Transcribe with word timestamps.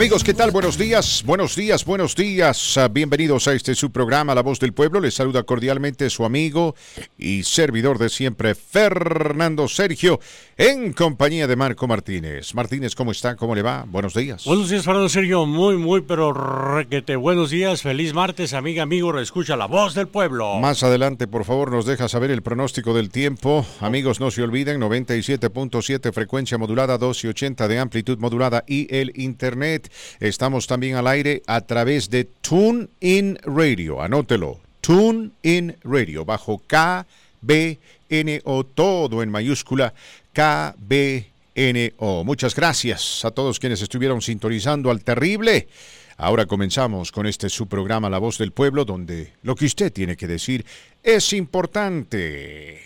Amigos, 0.00 0.24
¿qué 0.24 0.32
tal? 0.32 0.50
Buenos 0.50 0.78
días, 0.78 1.22
buenos 1.26 1.54
días, 1.54 1.84
buenos 1.84 2.16
días. 2.16 2.78
Ah, 2.78 2.88
Bienvenidos 2.88 3.46
a 3.48 3.52
este 3.52 3.74
su 3.74 3.92
programa 3.92 4.34
La 4.34 4.40
Voz 4.40 4.58
del 4.58 4.72
Pueblo. 4.72 4.98
Les 4.98 5.12
saluda 5.12 5.42
cordialmente 5.42 6.08
su 6.08 6.24
amigo 6.24 6.74
y 7.18 7.42
servidor 7.42 7.98
de 7.98 8.08
siempre, 8.08 8.54
Fernando 8.54 9.68
Sergio, 9.68 10.18
en 10.56 10.94
compañía 10.94 11.46
de 11.46 11.54
Marco 11.54 11.86
Martínez. 11.86 12.54
Martínez, 12.54 12.94
¿cómo 12.94 13.10
está? 13.10 13.36
¿Cómo 13.36 13.54
le 13.54 13.60
va? 13.60 13.84
Buenos 13.86 14.14
días. 14.14 14.46
Buenos 14.46 14.70
días, 14.70 14.86
Fernando 14.86 15.10
Sergio. 15.10 15.44
Muy, 15.44 15.76
muy, 15.76 16.00
pero 16.00 16.32
requete. 16.32 17.16
Buenos 17.16 17.50
días, 17.50 17.82
feliz 17.82 18.14
martes, 18.14 18.54
amiga, 18.54 18.84
amigo. 18.84 19.18
Escucha 19.20 19.54
La 19.54 19.66
Voz 19.66 19.92
del 19.94 20.08
Pueblo. 20.08 20.58
Más 20.60 20.82
adelante, 20.82 21.26
por 21.26 21.44
favor, 21.44 21.70
nos 21.70 21.84
deja 21.84 22.08
saber 22.08 22.30
el 22.30 22.40
pronóstico 22.40 22.94
del 22.94 23.10
tiempo. 23.10 23.66
Amigos, 23.80 24.18
no 24.18 24.30
se 24.30 24.42
olviden, 24.42 24.80
97.7 24.80 26.10
frecuencia 26.10 26.56
modulada, 26.56 26.96
280 26.96 27.68
de 27.68 27.78
amplitud 27.78 28.16
modulada 28.16 28.64
y 28.66 28.86
el 28.96 29.12
internet. 29.16 29.89
Estamos 30.20 30.66
también 30.66 30.96
al 30.96 31.06
aire 31.06 31.42
a 31.46 31.60
través 31.62 32.10
de 32.10 32.24
TuneIn 32.24 33.38
Radio. 33.44 34.02
Anótelo. 34.02 34.60
TuneIn 34.80 35.76
Radio, 35.84 36.24
bajo 36.24 36.62
KBNO, 36.66 38.64
todo 38.74 39.22
en 39.22 39.30
mayúscula, 39.30 39.92
KBNO. 40.32 42.24
Muchas 42.24 42.54
gracias 42.54 43.24
a 43.24 43.30
todos 43.30 43.58
quienes 43.58 43.82
estuvieron 43.82 44.22
sintonizando 44.22 44.90
al 44.90 45.02
terrible. 45.04 45.68
Ahora 46.16 46.46
comenzamos 46.46 47.12
con 47.12 47.26
este 47.26 47.48
su 47.48 47.66
programa 47.66 48.10
La 48.10 48.18
Voz 48.18 48.36
del 48.38 48.52
Pueblo, 48.52 48.84
donde 48.84 49.32
lo 49.42 49.54
que 49.54 49.64
usted 49.66 49.92
tiene 49.92 50.16
que 50.16 50.26
decir 50.26 50.64
es 51.02 51.32
importante. 51.32 52.82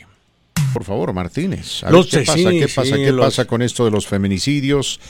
Por 0.73 0.84
favor, 0.84 1.12
Martínez, 1.12 1.83
a 1.84 1.91
ver 1.91 2.05
qué 2.07 2.19
pasa, 2.20 2.34
sí, 2.34 2.45
qué 2.45 2.69
pasa, 2.69 2.97
qué 2.97 3.12
los- 3.12 3.25
pasa 3.27 3.45
con 3.45 3.62
esto 3.62 3.84
de 3.84 3.91
los 3.91 4.07
feminicidios. 4.07 5.01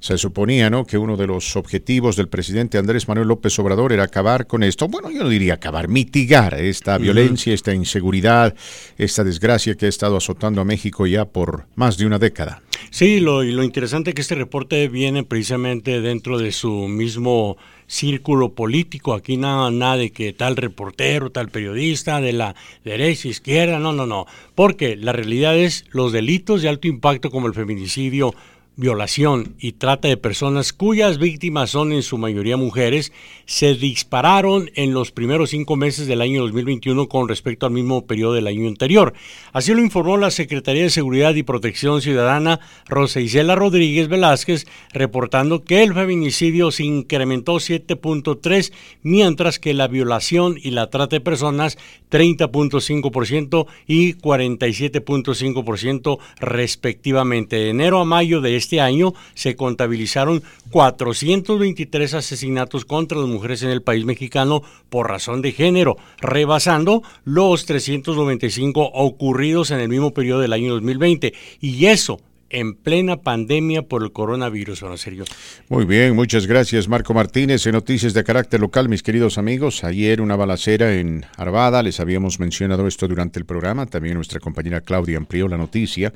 Se 0.00 0.18
suponía, 0.18 0.70
¿no?, 0.70 0.86
que 0.86 0.98
uno 0.98 1.16
de 1.16 1.26
los 1.26 1.56
objetivos 1.56 2.16
del 2.16 2.28
presidente 2.28 2.78
Andrés 2.78 3.06
Manuel 3.06 3.28
López 3.28 3.58
Obrador 3.58 3.92
era 3.92 4.04
acabar 4.04 4.46
con 4.46 4.62
esto. 4.62 4.88
Bueno, 4.88 5.10
yo 5.10 5.22
no 5.22 5.28
diría 5.28 5.54
acabar, 5.54 5.88
mitigar 5.88 6.54
esta 6.54 6.98
violencia, 6.98 7.52
esta 7.52 7.74
inseguridad, 7.74 8.54
esta 8.96 9.24
desgracia 9.24 9.74
que 9.74 9.86
ha 9.86 9.90
estado 9.90 10.16
azotando 10.16 10.62
a 10.62 10.64
México 10.64 11.06
ya 11.06 11.26
por 11.26 11.66
más 11.74 11.98
de 11.98 12.06
una 12.06 12.18
década. 12.18 12.62
Sí, 12.90 13.20
lo, 13.20 13.44
y 13.44 13.52
lo 13.52 13.62
interesante 13.62 14.10
es 14.10 14.14
que 14.14 14.22
este 14.22 14.34
reporte 14.34 14.88
viene 14.88 15.22
precisamente 15.22 16.00
dentro 16.00 16.38
de 16.38 16.50
su 16.50 16.88
mismo 16.88 17.58
círculo 17.86 18.54
político. 18.54 19.12
Aquí 19.12 19.36
nada, 19.36 19.70
nada 19.70 19.96
de 19.96 20.12
que 20.12 20.32
tal 20.32 20.56
reportero, 20.56 21.30
tal 21.30 21.50
periodista, 21.50 22.20
de 22.20 22.32
la 22.32 22.54
derecha, 22.84 23.28
izquierda, 23.28 23.78
no, 23.78 23.92
no, 23.92 24.06
no. 24.06 24.26
Porque 24.54 24.96
la 24.96 25.12
realidad 25.12 25.58
es 25.58 25.84
los 25.90 26.12
delitos 26.12 26.62
de 26.62 26.68
alto 26.68 26.88
impacto 26.88 27.30
como 27.30 27.48
el 27.48 27.54
feminicidio, 27.54 28.34
violación 28.80 29.54
y 29.60 29.72
trata 29.72 30.08
de 30.08 30.16
personas 30.16 30.72
cuyas 30.72 31.18
víctimas 31.18 31.68
son 31.70 31.92
en 31.92 32.02
su 32.02 32.16
mayoría 32.16 32.56
mujeres, 32.56 33.12
se 33.44 33.74
dispararon 33.74 34.70
en 34.74 34.94
los 34.94 35.12
primeros 35.12 35.50
cinco 35.50 35.76
meses 35.76 36.06
del 36.06 36.22
año 36.22 36.40
2021 36.42 37.06
con 37.08 37.28
respecto 37.28 37.66
al 37.66 37.72
mismo 37.72 38.06
periodo 38.06 38.32
del 38.32 38.46
año 38.46 38.66
anterior. 38.66 39.12
Así 39.52 39.74
lo 39.74 39.82
informó 39.82 40.16
la 40.16 40.30
Secretaría 40.30 40.84
de 40.84 40.90
Seguridad 40.90 41.34
y 41.34 41.42
Protección 41.42 42.00
Ciudadana, 42.00 42.60
Rosa 42.88 43.20
Isela 43.20 43.54
Rodríguez 43.54 44.08
Velázquez, 44.08 44.66
reportando 44.94 45.62
que 45.62 45.82
el 45.82 45.92
feminicidio 45.92 46.70
se 46.70 46.84
incrementó 46.84 47.56
7.3, 47.56 48.72
mientras 49.02 49.58
que 49.58 49.74
la 49.74 49.88
violación 49.88 50.56
y 50.60 50.70
la 50.70 50.88
trata 50.88 51.16
de 51.16 51.20
personas 51.20 51.76
30.5% 52.10 53.66
y 53.86 54.14
47.5% 54.14 56.18
respectivamente. 56.38 57.56
De 57.56 57.68
enero 57.68 58.00
a 58.00 58.06
mayo 58.06 58.40
de 58.40 58.56
este 58.56 58.69
año 58.78 59.14
se 59.32 59.56
contabilizaron 59.56 60.42
423 60.70 62.12
asesinatos 62.12 62.84
contra 62.84 63.18
las 63.18 63.28
mujeres 63.28 63.62
en 63.62 63.70
el 63.70 63.80
país 63.80 64.04
mexicano 64.04 64.62
por 64.90 65.08
razón 65.08 65.40
de 65.40 65.52
género, 65.52 65.96
rebasando 66.20 67.02
los 67.24 67.64
395 67.64 68.82
ocurridos 68.92 69.70
en 69.70 69.80
el 69.80 69.88
mismo 69.88 70.12
periodo 70.12 70.40
del 70.40 70.52
año 70.52 70.74
2020. 70.74 71.32
Y 71.60 71.86
eso 71.86 72.20
en 72.50 72.74
plena 72.74 73.18
pandemia 73.18 73.82
por 73.82 74.02
el 74.02 74.12
coronavirus, 74.12 74.80
don 74.80 74.98
Sergio. 74.98 75.24
Muy 75.68 75.84
bien, 75.84 76.14
muchas 76.14 76.46
gracias 76.46 76.88
Marco 76.88 77.14
Martínez. 77.14 77.66
En 77.66 77.72
noticias 77.72 78.12
de 78.12 78.24
carácter 78.24 78.60
local, 78.60 78.88
mis 78.88 79.02
queridos 79.02 79.38
amigos, 79.38 79.84
ayer 79.84 80.20
una 80.20 80.36
balacera 80.36 80.94
en 80.94 81.24
Arvada, 81.36 81.82
les 81.82 82.00
habíamos 82.00 82.40
mencionado 82.40 82.86
esto 82.86 83.08
durante 83.08 83.38
el 83.38 83.46
programa, 83.46 83.86
también 83.86 84.14
nuestra 84.14 84.40
compañera 84.40 84.80
Claudia 84.80 85.16
amplió 85.16 85.48
la 85.48 85.56
noticia, 85.56 86.12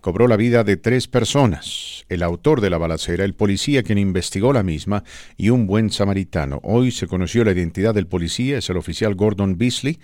cobró 0.00 0.28
la 0.28 0.36
vida 0.36 0.62
de 0.62 0.76
tres 0.76 1.08
personas, 1.08 2.04
el 2.08 2.22
autor 2.22 2.60
de 2.60 2.70
la 2.70 2.78
balacera, 2.78 3.24
el 3.24 3.34
policía 3.34 3.82
quien 3.82 3.98
investigó 3.98 4.52
la 4.52 4.62
misma 4.62 5.04
y 5.36 5.50
un 5.50 5.66
buen 5.66 5.90
samaritano. 5.90 6.60
Hoy 6.62 6.90
se 6.90 7.06
conoció 7.06 7.44
la 7.44 7.52
identidad 7.52 7.94
del 7.94 8.06
policía, 8.06 8.58
es 8.58 8.70
el 8.70 8.76
oficial 8.76 9.14
Gordon 9.14 9.56
Beasley, 9.56 9.98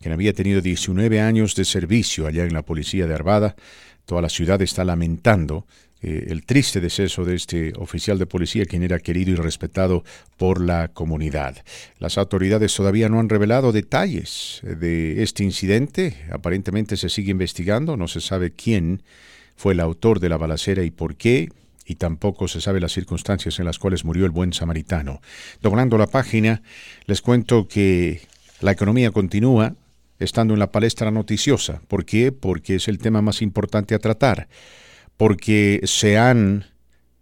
quien 0.00 0.12
había 0.12 0.32
tenido 0.32 0.60
19 0.60 1.20
años 1.20 1.54
de 1.54 1.64
servicio 1.64 2.26
allá 2.26 2.44
en 2.44 2.52
la 2.52 2.62
policía 2.62 3.06
de 3.06 3.14
Arvada. 3.14 3.56
Toda 4.06 4.22
la 4.22 4.28
ciudad 4.28 4.62
está 4.62 4.84
lamentando 4.84 5.66
eh, 6.00 6.26
el 6.28 6.44
triste 6.44 6.80
deceso 6.80 7.24
de 7.24 7.34
este 7.34 7.72
oficial 7.76 8.18
de 8.18 8.26
policía, 8.26 8.64
quien 8.64 8.82
era 8.82 9.00
querido 9.00 9.32
y 9.32 9.34
respetado 9.34 10.04
por 10.36 10.60
la 10.60 10.88
comunidad. 10.88 11.56
Las 11.98 12.16
autoridades 12.16 12.74
todavía 12.74 13.08
no 13.08 13.18
han 13.18 13.28
revelado 13.28 13.72
detalles 13.72 14.60
de 14.62 15.22
este 15.22 15.42
incidente. 15.42 16.16
Aparentemente 16.30 16.96
se 16.96 17.08
sigue 17.08 17.32
investigando. 17.32 17.96
No 17.96 18.08
se 18.08 18.20
sabe 18.20 18.52
quién 18.52 19.02
fue 19.56 19.72
el 19.72 19.80
autor 19.80 20.20
de 20.20 20.28
la 20.28 20.36
balacera 20.36 20.84
y 20.84 20.90
por 20.90 21.16
qué. 21.16 21.48
Y 21.84 21.96
tampoco 21.96 22.46
se 22.46 22.60
sabe 22.60 22.80
las 22.80 22.92
circunstancias 22.92 23.58
en 23.58 23.64
las 23.64 23.78
cuales 23.78 24.04
murió 24.04 24.24
el 24.26 24.32
buen 24.32 24.52
samaritano. 24.52 25.20
Doblando 25.62 25.98
la 25.98 26.08
página, 26.08 26.62
les 27.06 27.22
cuento 27.22 27.68
que 27.68 28.20
la 28.60 28.72
economía 28.72 29.10
continúa 29.12 29.74
estando 30.18 30.54
en 30.54 30.60
la 30.60 30.72
palestra 30.72 31.10
noticiosa. 31.10 31.80
¿Por 31.88 32.04
qué? 32.04 32.32
Porque 32.32 32.76
es 32.76 32.88
el 32.88 32.98
tema 32.98 33.22
más 33.22 33.42
importante 33.42 33.94
a 33.94 33.98
tratar. 33.98 34.48
Porque 35.16 35.80
se 35.84 36.18
han 36.18 36.66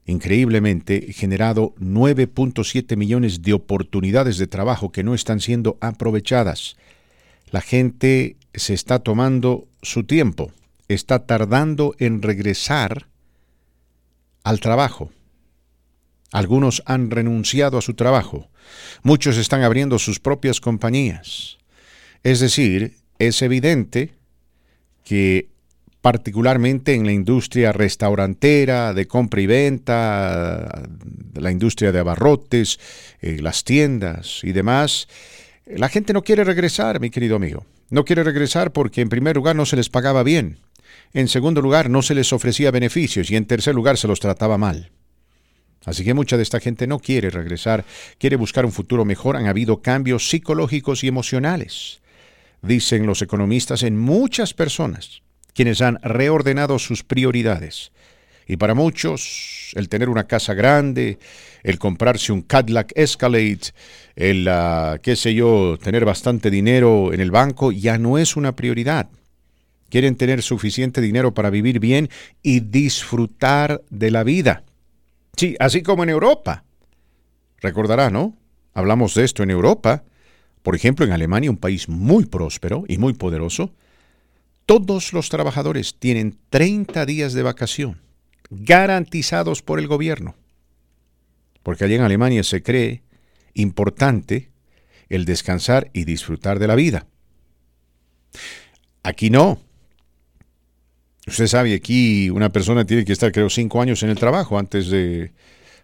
increíblemente 0.07 1.13
generado 1.13 1.75
9.7 1.81 2.97
millones 2.97 3.43
de 3.43 3.55
oportunidades 3.55 4.39
de 4.39 4.47
trabajo 4.47 4.93
que 4.93 5.03
no 5.03 5.15
están 5.15 5.41
siendo 5.41 5.79
aprovechadas. 5.81 6.77
La 7.51 7.61
gente 7.61 8.37
se 8.53 8.75
está 8.75 8.99
tomando 8.99 9.67
su 9.83 10.05
tiempo, 10.05 10.53
está 10.89 11.27
tardando 11.27 11.95
en 11.99 12.23
regresar 12.23 13.07
al 14.43 14.61
trabajo. 14.61 15.11
Algunos 16.33 16.83
han 16.85 17.11
renunciado 17.11 17.79
a 17.79 17.83
su 17.83 17.95
trabajo, 17.95 18.49
muchos 19.03 19.37
están 19.37 19.63
abriendo 19.63 19.99
sus 19.99 20.21
propias 20.21 20.61
compañías. 20.61 21.59
Es 22.25 22.41
decir, 22.41 22.97
es 23.19 23.43
evidente 23.43 24.15
que 25.05 25.51
particularmente 26.01 26.95
en 26.95 27.05
la 27.05 27.13
industria 27.13 27.73
restaurantera, 27.73 28.95
de 28.95 29.07
compra 29.07 29.43
y 29.43 29.47
venta, 29.47 30.89
la 31.35 31.51
industria 31.51 31.93
de 31.93 31.99
abarrotes, 31.99 32.81
eh, 33.21 33.39
las 33.41 33.63
tiendas 33.65 34.41
y 34.43 34.53
demás, 34.53 35.07
la 35.67 35.91
gente 35.91 36.15
no 36.15 36.23
quiere 36.23 36.45
regresar, 36.45 36.99
mi 36.99 37.11
querido 37.11 37.37
amigo. 37.37 37.67
No 37.91 38.07
quiere 38.07 38.25
regresar 38.25 38.73
porque 38.73 39.03
en 39.03 39.11
primer 39.11 39.37
lugar 39.37 39.55
no 39.55 39.67
se 39.67 39.77
les 39.77 39.91
pagaba 39.91 40.23
bien, 40.23 40.61
en 41.13 41.29
segundo 41.29 41.61
lugar 41.61 41.91
no 41.91 42.01
se 42.01 42.15
les 42.15 42.33
ofrecía 42.33 42.71
beneficios 42.71 43.31
y 43.31 43.37
en 43.37 43.45
tercer 43.45 43.75
lugar 43.75 43.99
se 43.99 44.09
los 44.09 44.21
trataba 44.21 44.57
mal. 44.57 44.91
Así 45.85 46.05
que 46.05 46.15
mucha 46.15 46.39
de 46.39 46.43
esta 46.43 46.61
gente 46.61 46.87
no 46.87 47.01
quiere 47.01 47.29
regresar, 47.29 47.85
quiere 48.17 48.37
buscar 48.37 48.65
un 48.65 48.73
futuro 48.73 49.05
mejor. 49.05 49.37
Han 49.37 49.47
habido 49.47 49.83
cambios 49.83 50.31
psicológicos 50.31 51.05
y 51.05 51.09
emocionales 51.09 52.01
dicen 52.67 53.07
los 53.07 53.23
economistas, 53.23 53.83
en 53.83 53.97
muchas 53.97 54.55
personas, 54.55 55.23
quienes 55.55 55.81
han 55.81 55.99
reordenado 56.03 56.79
sus 56.79 57.03
prioridades. 57.03 57.93
Y 58.47 58.57
para 58.57 58.75
muchos, 58.75 59.73
el 59.75 59.89
tener 59.89 60.09
una 60.09 60.25
casa 60.25 60.55
grande, 60.55 61.19
el 61.63 61.79
comprarse 61.79 62.33
un 62.33 62.43
Cadillac 62.43 62.93
Escalade, 62.95 63.73
el, 64.17 64.47
uh, 64.49 65.01
qué 65.01 65.17
sé 65.17 65.35
yo, 65.35 65.79
tener 65.83 66.05
bastante 66.05 66.51
dinero 66.51 67.13
en 67.13 67.21
el 67.21 67.31
banco, 67.31 67.73
ya 67.73 67.97
no 67.97 68.19
es 68.19 68.37
una 68.37 68.55
prioridad. 68.55 69.09
Quieren 69.89 70.17
tener 70.17 70.43
suficiente 70.43 71.01
dinero 71.01 71.33
para 71.33 71.51
vivir 71.51 71.79
bien 71.81 72.11
y 72.43 72.61
disfrutar 72.61 73.83
de 73.91 74.11
la 74.11 74.25
vida. 74.25 74.65
Sí, 75.37 75.57
así 75.59 75.83
como 75.83 76.03
en 76.03 76.11
Europa. 76.11 76.65
Recordará, 77.61 78.11
¿no? 78.11 78.37
Hablamos 78.75 79.15
de 79.15 79.25
esto 79.25 79.43
en 79.43 79.51
Europa. 79.51 80.05
Por 80.65 80.75
ejemplo, 80.75 81.05
en 81.05 81.13
Alemania, 81.13 81.51
un 81.51 81.59
país 81.59 81.91
muy 81.91 82.25
próspero 82.25 82.85
y 82.89 82.97
muy 82.97 83.13
poderoso, 83.13 83.75
todos 84.65 85.13
los 85.13 85.29
trabajadores 85.29 85.97
tienen 85.99 86.39
30 86.49 87.05
días 87.05 87.35
de 87.35 87.43
vacación, 87.43 88.01
garantizados 88.49 89.61
por 89.61 89.79
el 89.79 89.89
gobierno. 89.89 90.37
Porque 91.63 91.85
allá 91.85 91.97
en 91.97 92.01
Alemania 92.01 92.43
se 92.45 92.63
cree 92.63 93.03
importante 93.53 94.49
el 95.11 95.27
descansar 95.27 95.91
y 95.93 96.07
disfrutar 96.07 96.59
de 96.59 96.67
la 96.67 96.77
vida. 96.77 97.07
Aquí 99.03 99.29
no. 99.29 99.61
Usted 101.27 101.47
sabe, 101.47 101.75
aquí 101.75 102.31
una 102.31 102.49
persona 102.49 102.87
tiene 102.87 103.05
que 103.05 103.13
estar, 103.13 103.31
creo, 103.33 103.51
cinco 103.51 103.83
años 103.83 104.03
en 104.03 104.09
el 104.09 104.17
trabajo 104.17 104.59
antes 104.59 104.89
de 104.89 105.33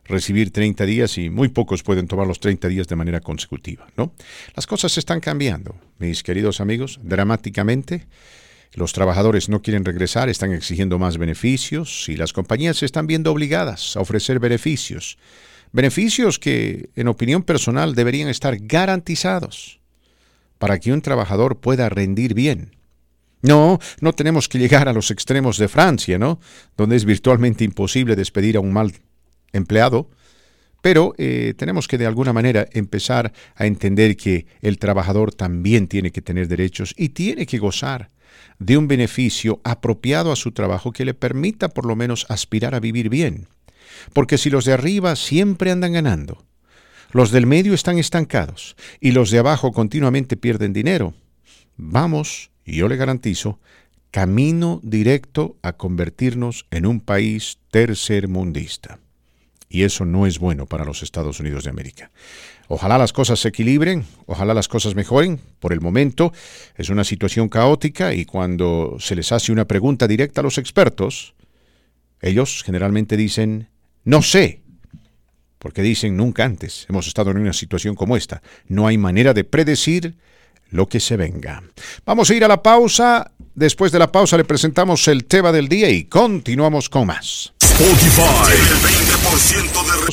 recibir 0.05 0.52
30 0.52 0.85
días 0.87 1.19
y 1.19 1.31
muy 1.31 1.49
pocos 1.49 1.82
pueden 1.82 2.08
tomar 2.08 2.26
los 2.26 2.41
30 2.41 2.69
días 2.69 2.88
de 2.88 2.97
manera 2.97 3.20
consecutiva, 3.20 3.87
¿no? 3.97 4.12
Las 4.55 4.67
cosas 4.67 4.97
están 4.99 5.20
cambiando, 5.20 5.76
mis 5.99 6.23
queridos 6.23 6.61
amigos, 6.61 6.99
dramáticamente. 7.02 8.06
Los 8.73 8.93
trabajadores 8.93 9.49
no 9.49 9.62
quieren 9.62 9.85
regresar, 9.85 10.29
están 10.29 10.52
exigiendo 10.52 10.99
más 10.99 11.19
beneficios 11.19 12.08
y 12.08 12.17
las 12.17 12.32
compañías 12.32 12.79
se 12.79 12.87
están 12.87 13.06
viendo 13.06 13.32
obligadas 13.32 13.97
a 13.97 14.00
ofrecer 14.00 14.38
beneficios. 14.38 15.19
Beneficios 15.73 16.38
que, 16.38 16.91
en 16.96 17.08
opinión 17.08 17.43
personal, 17.43 17.94
deberían 17.94 18.29
estar 18.29 18.56
garantizados 18.58 19.81
para 20.58 20.79
que 20.79 20.93
un 20.93 21.00
trabajador 21.00 21.61
pueda 21.61 21.88
rendir 21.88 22.35
bien. 22.35 22.76
No, 23.43 23.79
no 24.00 24.12
tenemos 24.12 24.49
que 24.49 24.58
llegar 24.58 24.88
a 24.88 24.93
los 24.93 25.11
extremos 25.11 25.56
de 25.56 25.69
Francia, 25.69 26.19
¿no? 26.19 26.41
Donde 26.76 26.96
es 26.96 27.05
virtualmente 27.05 27.64
imposible 27.64 28.14
despedir 28.14 28.56
a 28.56 28.61
un 28.61 28.73
mal 28.73 28.93
empleado, 29.52 30.08
pero 30.82 31.14
eh, 31.19 31.55
tenemos 31.56 31.88
que 31.88 31.99
de 31.99 32.06
alguna 32.06 32.32
manera 32.32 32.67
empezar 32.73 33.32
a 33.55 33.67
entender 33.67 34.17
que 34.17 34.47
el 34.62 34.79
trabajador 34.79 35.35
también 35.35 35.88
tiene 35.88 36.11
que 36.11 36.23
tener 36.23 36.49
derechos 36.49 36.94
y 36.97 37.11
tiene 37.11 37.47
que 37.47 37.58
gozar 37.58 38.11
de 38.58 38.76
un 38.76 38.88
beneficio 38.88 39.61
apropiado 39.64 40.32
a 40.32 40.37
su 40.37 40.52
trabajo 40.52 40.93
que 40.93 41.05
le 41.05 41.14
permita 41.14 41.69
por 41.69 41.87
lo 41.87 41.97
menos 41.97 42.26
aspirar 42.29 42.75
a 42.75 42.81
vivir 42.81 43.08
bien. 43.08 43.47
Porque 44.12 44.38
si 44.38 44.50
los 44.50 44.64
de 44.64 44.73
arriba 44.73 45.17
siempre 45.17 45.70
andan 45.70 45.93
ganando, 45.93 46.44
los 47.12 47.31
del 47.31 47.46
medio 47.46 47.75
están 47.75 47.99
estancados 47.99 48.76
y 49.00 49.12
los 49.12 49.31
de 49.31 49.41
abajo 49.41 49.73
continuamente 49.73 50.37
pierden 50.37 50.73
dinero, 50.73 51.14
vamos, 51.76 52.50
y 52.64 52.76
yo 52.76 52.88
le 52.88 52.96
garantizo, 52.96 53.58
camino 54.11 54.81
directo 54.82 55.56
a 55.62 55.73
convertirnos 55.73 56.67
en 56.70 56.87
un 56.87 57.00
país 57.00 57.58
tercermundista. 57.70 58.99
Y 59.72 59.84
eso 59.84 60.05
no 60.05 60.26
es 60.26 60.40
bueno 60.40 60.67
para 60.67 60.84
los 60.84 61.02
Estados 61.02 61.38
Unidos 61.38 61.64
de 61.64 61.70
América. 61.70 62.11
Ojalá 62.67 62.99
las 62.99 63.12
cosas 63.12 63.38
se 63.38 63.49
equilibren, 63.49 64.05
ojalá 64.26 64.52
las 64.52 64.67
cosas 64.69 64.96
mejoren. 64.96 65.40
Por 65.61 65.72
el 65.72 65.81
momento 65.81 66.32
es 66.76 66.90
una 66.90 67.05
situación 67.05 67.49
caótica 67.49 68.12
y 68.12 68.25
cuando 68.25 68.96
se 68.99 69.14
les 69.14 69.31
hace 69.31 69.52
una 69.52 69.67
pregunta 69.67 70.08
directa 70.08 70.40
a 70.40 70.44
los 70.44 70.58
expertos, 70.58 71.34
ellos 72.20 72.62
generalmente 72.64 73.17
dicen, 73.17 73.69
no 74.05 74.22
sé, 74.22 74.61
porque 75.61 75.82
dicen 75.82 76.17
nunca 76.17 76.44
antes 76.44 76.87
hemos 76.88 77.06
estado 77.06 77.31
en 77.31 77.38
una 77.38 77.52
situación 77.52 77.94
como 77.94 78.17
esta. 78.17 78.43
No 78.67 78.88
hay 78.88 78.99
manera 78.99 79.34
de 79.34 79.44
predecir 79.44 80.17
lo 80.70 80.88
que 80.88 81.00
se 81.00 81.17
venga. 81.17 81.62
Vamos 82.05 82.31
a 82.31 82.34
ir 82.34 82.44
a 82.44 82.49
la 82.49 82.62
pausa. 82.62 83.31
Después 83.55 83.93
de 83.93 83.99
la 83.99 84.11
pausa 84.11 84.37
le 84.37 84.44
presentamos 84.44 85.06
el 85.08 85.25
tema 85.25 85.52
del 85.52 85.69
día 85.69 85.90
y 85.90 86.05
continuamos 86.05 86.88
con 86.88 87.06
más. 87.06 87.52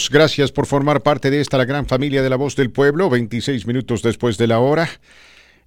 Gracias 0.09 0.51
por 0.51 0.65
formar 0.65 1.01
parte 1.01 1.29
de 1.29 1.41
esta 1.41 1.57
la 1.57 1.65
gran 1.65 1.85
familia 1.85 2.21
de 2.21 2.29
la 2.29 2.35
voz 2.35 2.55
del 2.55 2.71
pueblo. 2.71 3.09
26 3.09 3.67
minutos 3.67 4.01
después 4.01 4.37
de 4.37 4.47
la 4.47 4.59
hora. 4.59 4.89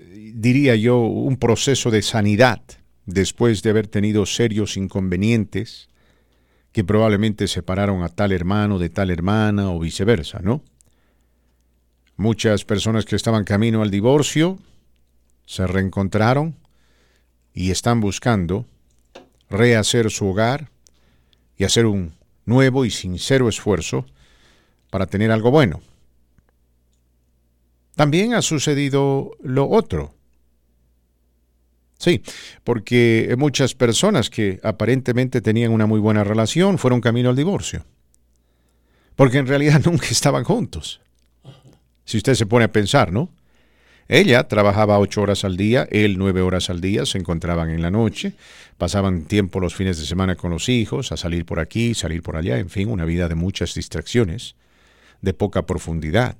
diría 0.08 0.76
yo, 0.76 0.98
un 1.00 1.36
proceso 1.36 1.90
de 1.90 2.02
sanidad 2.02 2.62
después 3.04 3.62
de 3.62 3.70
haber 3.70 3.88
tenido 3.88 4.24
serios 4.24 4.76
inconvenientes 4.76 5.90
que 6.72 6.84
probablemente 6.84 7.48
separaron 7.48 8.02
a 8.02 8.08
tal 8.08 8.32
hermano 8.32 8.78
de 8.78 8.88
tal 8.88 9.10
hermana 9.10 9.70
o 9.70 9.78
viceversa, 9.78 10.40
¿no? 10.40 10.64
Muchas 12.16 12.64
personas 12.64 13.04
que 13.04 13.16
estaban 13.16 13.44
camino 13.44 13.82
al 13.82 13.90
divorcio 13.90 14.58
se 15.46 15.66
reencontraron 15.66 16.56
y 17.52 17.70
están 17.70 18.00
buscando 18.00 18.66
rehacer 19.50 20.10
su 20.10 20.26
hogar 20.26 20.70
y 21.56 21.64
hacer 21.64 21.86
un 21.86 22.14
nuevo 22.44 22.84
y 22.84 22.90
sincero 22.90 23.48
esfuerzo 23.48 24.06
para 24.90 25.06
tener 25.06 25.30
algo 25.30 25.50
bueno. 25.50 25.80
También 27.94 28.34
ha 28.34 28.42
sucedido 28.42 29.32
lo 29.42 29.68
otro. 29.68 30.11
Sí, 32.02 32.20
porque 32.64 33.32
muchas 33.38 33.76
personas 33.76 34.28
que 34.28 34.58
aparentemente 34.64 35.40
tenían 35.40 35.70
una 35.70 35.86
muy 35.86 36.00
buena 36.00 36.24
relación 36.24 36.76
fueron 36.76 37.00
camino 37.00 37.30
al 37.30 37.36
divorcio. 37.36 37.84
Porque 39.14 39.38
en 39.38 39.46
realidad 39.46 39.80
nunca 39.84 40.08
estaban 40.10 40.42
juntos. 40.42 41.00
Si 42.04 42.16
usted 42.16 42.34
se 42.34 42.44
pone 42.44 42.64
a 42.64 42.72
pensar, 42.72 43.12
¿no? 43.12 43.30
Ella 44.08 44.48
trabajaba 44.48 44.98
ocho 44.98 45.22
horas 45.22 45.44
al 45.44 45.56
día, 45.56 45.86
él 45.92 46.18
nueve 46.18 46.40
horas 46.40 46.70
al 46.70 46.80
día, 46.80 47.06
se 47.06 47.18
encontraban 47.18 47.70
en 47.70 47.82
la 47.82 47.92
noche, 47.92 48.32
pasaban 48.78 49.22
tiempo 49.26 49.60
los 49.60 49.76
fines 49.76 49.96
de 49.96 50.04
semana 50.04 50.34
con 50.34 50.50
los 50.50 50.68
hijos, 50.68 51.12
a 51.12 51.16
salir 51.16 51.44
por 51.46 51.60
aquí, 51.60 51.94
salir 51.94 52.20
por 52.24 52.36
allá, 52.36 52.58
en 52.58 52.68
fin, 52.68 52.88
una 52.88 53.04
vida 53.04 53.28
de 53.28 53.36
muchas 53.36 53.74
distracciones, 53.74 54.56
de 55.20 55.34
poca 55.34 55.66
profundidad. 55.66 56.36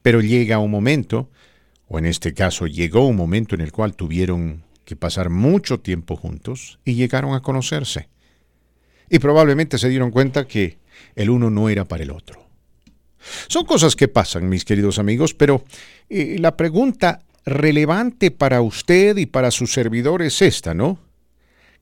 Pero 0.00 0.22
llega 0.22 0.58
un 0.58 0.70
momento, 0.70 1.28
o 1.88 1.98
en 1.98 2.06
este 2.06 2.34
caso 2.34 2.66
llegó 2.66 3.06
un 3.06 3.16
momento 3.16 3.54
en 3.54 3.60
el 3.60 3.72
cual 3.72 3.94
tuvieron 3.94 4.64
que 4.84 4.96
pasar 4.96 5.30
mucho 5.30 5.80
tiempo 5.80 6.16
juntos 6.16 6.78
y 6.84 6.94
llegaron 6.94 7.34
a 7.34 7.40
conocerse. 7.40 8.08
Y 9.08 9.18
probablemente 9.18 9.78
se 9.78 9.88
dieron 9.88 10.10
cuenta 10.10 10.46
que 10.46 10.78
el 11.14 11.30
uno 11.30 11.50
no 11.50 11.68
era 11.68 11.84
para 11.84 12.02
el 12.02 12.10
otro. 12.10 12.46
Son 13.48 13.64
cosas 13.64 13.96
que 13.96 14.08
pasan, 14.08 14.48
mis 14.48 14.64
queridos 14.64 14.98
amigos, 14.98 15.34
pero 15.34 15.64
eh, 16.08 16.36
la 16.38 16.56
pregunta 16.56 17.20
relevante 17.44 18.30
para 18.30 18.60
usted 18.60 19.16
y 19.16 19.26
para 19.26 19.50
su 19.50 19.66
servidor 19.66 20.22
es 20.22 20.42
esta, 20.42 20.74
¿no? 20.74 20.98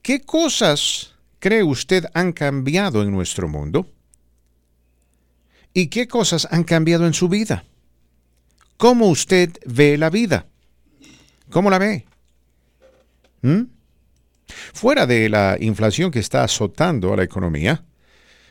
¿Qué 0.02 0.20
cosas 0.20 1.14
cree 1.38 1.62
usted 1.62 2.04
han 2.14 2.32
cambiado 2.32 3.02
en 3.02 3.10
nuestro 3.10 3.48
mundo? 3.48 3.90
¿Y 5.72 5.88
qué 5.88 6.06
cosas 6.06 6.46
han 6.50 6.64
cambiado 6.64 7.06
en 7.06 7.14
su 7.14 7.28
vida? 7.28 7.64
¿Cómo 8.76 9.08
usted 9.08 9.50
ve 9.66 9.96
la 9.98 10.10
vida? 10.10 10.46
¿Cómo 11.50 11.70
la 11.70 11.78
ve? 11.78 12.06
¿Mm? 13.42 13.62
Fuera 14.72 15.06
de 15.06 15.28
la 15.28 15.56
inflación 15.60 16.10
que 16.10 16.18
está 16.18 16.44
azotando 16.44 17.12
a 17.12 17.16
la 17.16 17.22
economía, 17.22 17.84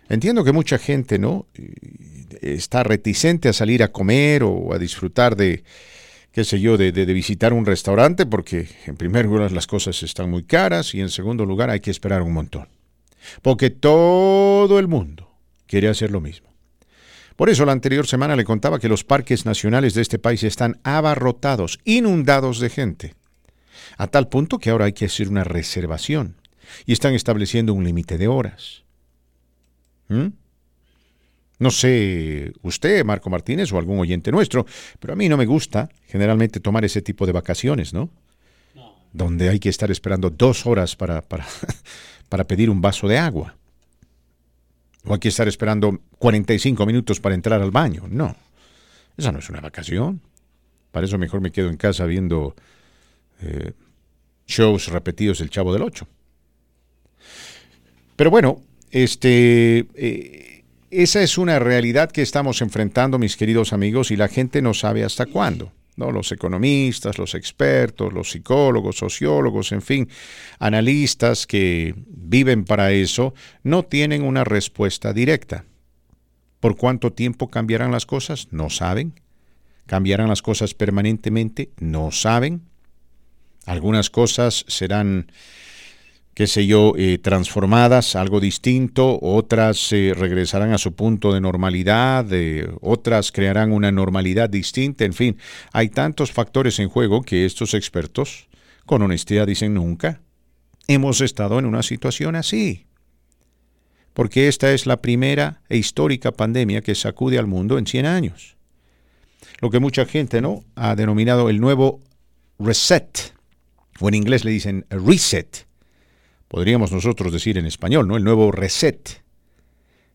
entiendo 0.10 0.44
que 0.44 0.52
mucha 0.52 0.78
gente, 0.78 1.20
¿no? 1.20 1.48
está 2.42 2.84
reticente 2.84 3.50
a 3.50 3.54
salir 3.54 3.84
a 3.84 3.92
comer 3.92 4.44
o 4.44 4.74
a 4.74 4.80
disfrutar 4.80 5.36
de, 5.36 5.64
qué 6.32 6.44
sé 6.44 6.60
yo, 6.60 6.78
de, 6.78 6.92
visitar 6.92 7.54
un 7.54 7.66
restaurante 7.66 8.26
porque 8.26 8.68
en 8.86 8.96
primer 8.96 9.26
lugar 9.26 9.52
las 9.52 9.68
cosas 9.68 10.02
están 10.04 10.30
muy 10.30 10.44
caras 10.44 10.94
y 10.94 11.02
en 11.02 11.10
segundo 11.10 11.46
lugar 11.46 11.70
hay 11.70 11.80
que 11.80 11.92
esperar 11.92 12.22
un 12.22 12.34
montón. 12.34 12.68
Porque 13.42 13.70
todo 13.70 14.80
el 14.80 14.88
mundo 14.88 15.30
quiere 15.66 15.88
hacer 15.88 16.12
lo 16.12 16.20
mismo. 16.20 16.53
Por 17.36 17.50
eso 17.50 17.66
la 17.66 17.72
anterior 17.72 18.06
semana 18.08 18.36
le 18.36 18.44
contaba 18.44 18.80
que 18.80 18.90
los 18.90 19.04
parques 19.04 19.46
nacionales 19.46 19.94
de 19.94 20.02
este 20.02 20.20
país 20.20 20.44
están 20.44 20.80
abarrotados, 20.84 21.80
inundados 21.84 22.60
de 22.60 22.70
gente, 22.70 23.16
a 23.98 24.08
tal 24.08 24.28
punto 24.28 24.60
que 24.60 24.70
ahora 24.70 24.86
hay 24.86 24.94
que 24.94 25.06
hacer 25.06 25.30
una 25.30 25.44
reservación 25.44 26.36
y 26.86 26.94
están 26.94 27.14
estableciendo 27.14 27.74
un 27.74 27.84
límite 27.84 28.18
de 28.18 28.28
horas. 28.28 28.84
¿Mm? 30.10 30.28
No 31.60 31.72
sé 31.72 32.54
usted, 32.62 33.06
Marco 33.06 33.30
Martínez, 33.30 33.72
o 33.72 33.78
algún 33.78 34.00
oyente 34.00 34.32
nuestro, 34.32 34.66
pero 35.00 35.14
a 35.14 35.16
mí 35.16 35.30
no 35.30 35.38
me 35.38 35.46
gusta 35.46 35.90
generalmente 36.08 36.60
tomar 36.60 36.84
ese 36.84 37.02
tipo 37.02 37.26
de 37.26 37.32
vacaciones, 37.32 37.94
¿no? 37.94 38.10
Donde 39.14 39.50
hay 39.50 39.60
que 39.60 39.70
estar 39.70 39.92
esperando 39.92 40.30
dos 40.30 40.66
horas 40.66 40.96
para, 40.96 41.22
para, 41.22 41.46
para 42.30 42.44
pedir 42.46 42.70
un 42.70 42.82
vaso 42.82 43.08
de 43.08 43.18
agua. 43.18 43.56
O 45.06 45.14
hay 45.14 45.20
que 45.20 45.30
estar 45.30 45.48
esperando 45.48 46.00
45 46.18 46.86
minutos 46.86 47.20
para 47.20 47.36
entrar 47.36 47.62
al 47.62 47.72
baño. 47.72 48.04
No, 48.10 48.36
esa 49.18 49.32
no 49.32 49.40
es 49.40 49.50
una 49.50 49.62
vacación. 49.62 50.22
Para 50.92 51.06
eso 51.06 51.18
mejor 51.18 51.42
me 51.42 51.52
quedo 51.52 51.70
en 51.70 51.78
casa 51.78 52.06
viendo 52.06 52.56
eh, 53.42 53.74
shows 54.48 54.88
repetidos 54.88 55.40
del 55.40 55.50
Chavo 55.50 55.74
del 55.74 55.82
Ocho. 55.82 56.08
Pero 58.16 58.30
bueno, 58.30 58.62
este, 58.92 59.88
eh, 59.96 60.64
esa 60.92 61.22
es 61.24 61.38
una 61.38 61.60
realidad 61.60 62.12
que 62.12 62.22
estamos 62.22 62.62
enfrentando, 62.62 63.18
mis 63.18 63.36
queridos 63.36 63.74
amigos, 63.74 64.12
y 64.12 64.16
la 64.16 64.28
gente 64.28 64.62
no 64.62 64.74
sabe 64.74 65.04
hasta 65.04 65.26
cuándo. 65.26 65.72
¿No? 65.98 66.12
Los 66.12 66.32
economistas, 66.32 67.18
los 67.18 67.36
expertos, 67.36 68.14
los 68.14 68.32
psicólogos, 68.32 68.98
sociólogos, 68.98 69.72
en 69.72 69.82
fin, 69.82 70.10
analistas 70.60 71.48
que 71.48 71.94
viven 72.08 72.66
para 72.66 72.92
eso, 72.92 73.34
no 73.64 73.84
tienen 73.84 74.24
una 74.24 74.44
respuesta 74.44 75.14
directa. 75.14 75.66
¿Por 76.60 76.78
cuánto 76.78 77.12
tiempo 77.12 77.50
cambiarán 77.50 77.92
las 77.92 78.06
cosas? 78.06 78.48
No 78.52 78.70
saben. 78.70 79.20
¿Cambiarán 79.86 80.30
las 80.30 80.42
cosas 80.42 80.74
permanentemente? 80.74 81.72
No 81.78 82.12
saben. 82.12 82.62
Algunas 83.66 84.10
cosas 84.10 84.66
serán 84.68 85.32
qué 86.34 86.48
sé 86.48 86.66
yo, 86.66 86.94
eh, 86.98 87.20
transformadas, 87.20 88.16
algo 88.16 88.40
distinto, 88.40 89.20
otras 89.22 89.92
eh, 89.92 90.14
regresarán 90.16 90.74
a 90.74 90.78
su 90.78 90.94
punto 90.94 91.34
de 91.34 91.42
normalidad, 91.42 92.26
eh, 92.32 92.68
otras 92.82 93.32
crearán 93.32 93.72
una 93.72 93.92
normalidad 93.92 94.50
distinta, 94.50 95.06
en 95.06 95.14
fin, 95.14 95.38
hay 95.72 95.90
tantos 95.90 96.32
factores 96.32 96.80
en 96.80 96.90
juego 96.90 97.22
que 97.22 97.46
estos 97.46 97.74
expertos, 97.74 98.48
con 98.86 99.02
honestidad, 99.02 99.48
dicen 99.48 99.76
nunca. 99.76 100.22
Hemos 100.88 101.22
estado 101.22 101.60
en 101.60 101.66
una 101.66 101.84
situación 101.84 102.36
así. 102.36 102.88
Porque 104.14 104.48
esta 104.48 104.74
es 104.74 104.86
la 104.86 105.02
primera 105.02 105.62
e 105.70 105.78
histórica 105.78 106.32
pandemia 106.32 106.82
que 106.82 106.94
sacude 106.94 107.40
al 107.40 107.48
mundo 107.48 107.78
en 107.78 107.88
100 107.88 108.06
años. 108.06 108.58
Lo 109.60 109.70
que 109.70 109.80
mucha 109.80 110.06
gente 110.06 110.42
¿no? 110.42 110.66
ha 110.76 110.96
denominado 110.96 111.50
el 111.50 111.62
nuevo 111.62 112.02
reset, 112.60 113.34
o 114.00 114.10
en 114.10 114.16
inglés 114.16 114.44
le 114.44 114.52
dicen 114.52 114.86
reset 114.90 115.66
podríamos 116.54 116.92
nosotros 116.92 117.34
decir 117.34 117.58
en 117.58 117.66
español, 117.66 118.08
¿no? 118.08 118.16
El 118.16 118.24
nuevo 118.24 118.52
reset. 118.52 119.24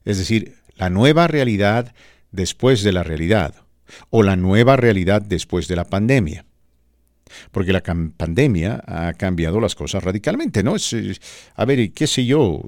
Es 0.05 0.19
decir, 0.19 0.55
la 0.77 0.89
nueva 0.89 1.27
realidad 1.27 1.93
después 2.31 2.85
de 2.85 2.93
la 2.93 3.03
realidad, 3.03 3.57
o 4.11 4.23
la 4.23 4.37
nueva 4.37 4.77
realidad 4.77 5.21
después 5.21 5.67
de 5.67 5.75
la 5.75 5.85
pandemia. 5.85 6.45
Porque 7.51 7.73
la 7.73 7.83
pandemia 7.83 8.85
ha 8.87 9.15
cambiado 9.15 9.61
las 9.61 9.75
cosas 9.75 10.05
radicalmente, 10.05 10.63
¿no? 10.63 10.77
Es, 10.77 10.95
a 11.57 11.65
ver, 11.65 11.91
qué 11.91 12.07
sé 12.07 12.25
yo, 12.25 12.63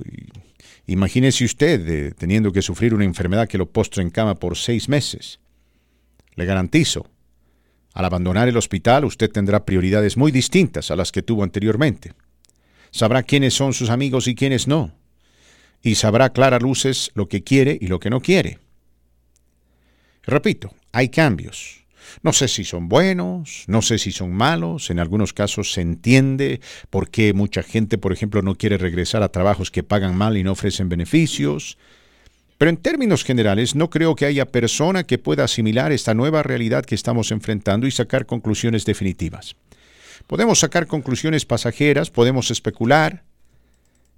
imagínese 0.86 1.44
usted 1.44 1.88
eh, 1.88 2.12
teniendo 2.18 2.50
que 2.50 2.62
sufrir 2.62 2.92
una 2.92 3.04
enfermedad 3.04 3.46
que 3.46 3.56
lo 3.56 3.70
postre 3.70 4.02
en 4.02 4.10
cama 4.10 4.34
por 4.34 4.56
seis 4.56 4.88
meses. 4.88 5.38
Le 6.34 6.44
garantizo, 6.44 7.06
al 7.94 8.04
abandonar 8.04 8.48
el 8.48 8.56
hospital 8.56 9.04
usted 9.04 9.30
tendrá 9.30 9.64
prioridades 9.64 10.16
muy 10.16 10.32
distintas 10.32 10.90
a 10.90 10.96
las 10.96 11.12
que 11.12 11.22
tuvo 11.22 11.44
anteriormente 11.44 12.14
sabrá 12.90 13.22
quiénes 13.22 13.54
son 13.54 13.72
sus 13.72 13.90
amigos 13.90 14.28
y 14.28 14.34
quiénes 14.34 14.66
no, 14.66 14.92
y 15.82 15.94
sabrá 15.94 16.30
claras 16.30 16.62
luces 16.62 17.10
lo 17.14 17.28
que 17.28 17.42
quiere 17.42 17.78
y 17.80 17.86
lo 17.86 18.00
que 18.00 18.10
no 18.10 18.20
quiere. 18.20 18.58
Repito, 20.22 20.74
hay 20.92 21.08
cambios. 21.08 21.80
No 22.22 22.32
sé 22.32 22.48
si 22.48 22.64
son 22.64 22.88
buenos, 22.88 23.64
no 23.68 23.82
sé 23.82 23.98
si 23.98 24.10
son 24.10 24.32
malos, 24.32 24.90
en 24.90 24.98
algunos 24.98 25.32
casos 25.32 25.72
se 25.72 25.80
entiende 25.80 26.60
por 26.90 27.10
qué 27.10 27.32
mucha 27.34 27.62
gente, 27.62 27.98
por 27.98 28.12
ejemplo, 28.12 28.42
no 28.42 28.56
quiere 28.56 28.78
regresar 28.78 29.22
a 29.22 29.30
trabajos 29.30 29.70
que 29.70 29.82
pagan 29.82 30.16
mal 30.16 30.36
y 30.36 30.42
no 30.42 30.52
ofrecen 30.52 30.88
beneficios, 30.88 31.78
pero 32.58 32.68
en 32.68 32.76
términos 32.76 33.24
generales 33.24 33.74
no 33.74 33.88
creo 33.88 34.14
que 34.14 34.26
haya 34.26 34.44
persona 34.44 35.04
que 35.04 35.18
pueda 35.18 35.44
asimilar 35.44 35.92
esta 35.92 36.14
nueva 36.14 36.42
realidad 36.42 36.84
que 36.84 36.94
estamos 36.94 37.30
enfrentando 37.30 37.86
y 37.86 37.90
sacar 37.90 38.26
conclusiones 38.26 38.84
definitivas. 38.84 39.56
Podemos 40.30 40.60
sacar 40.60 40.86
conclusiones 40.86 41.44
pasajeras, 41.44 42.08
podemos 42.08 42.52
especular, 42.52 43.24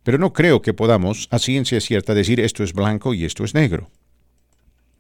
pero 0.02 0.18
no 0.18 0.34
creo 0.34 0.60
que 0.60 0.74
podamos, 0.74 1.26
a 1.30 1.38
ciencia 1.38 1.80
cierta, 1.80 2.12
decir 2.12 2.38
esto 2.38 2.62
es 2.62 2.74
blanco 2.74 3.14
y 3.14 3.24
esto 3.24 3.44
es 3.44 3.54
negro. 3.54 3.90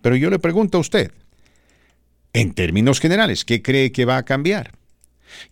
Pero 0.00 0.16
yo 0.16 0.30
le 0.30 0.38
pregunto 0.38 0.78
a 0.78 0.80
usted, 0.80 1.12
en 2.32 2.54
términos 2.54 2.98
generales, 2.98 3.44
¿qué 3.44 3.60
cree 3.60 3.92
que 3.92 4.06
va 4.06 4.16
a 4.16 4.22
cambiar? 4.22 4.72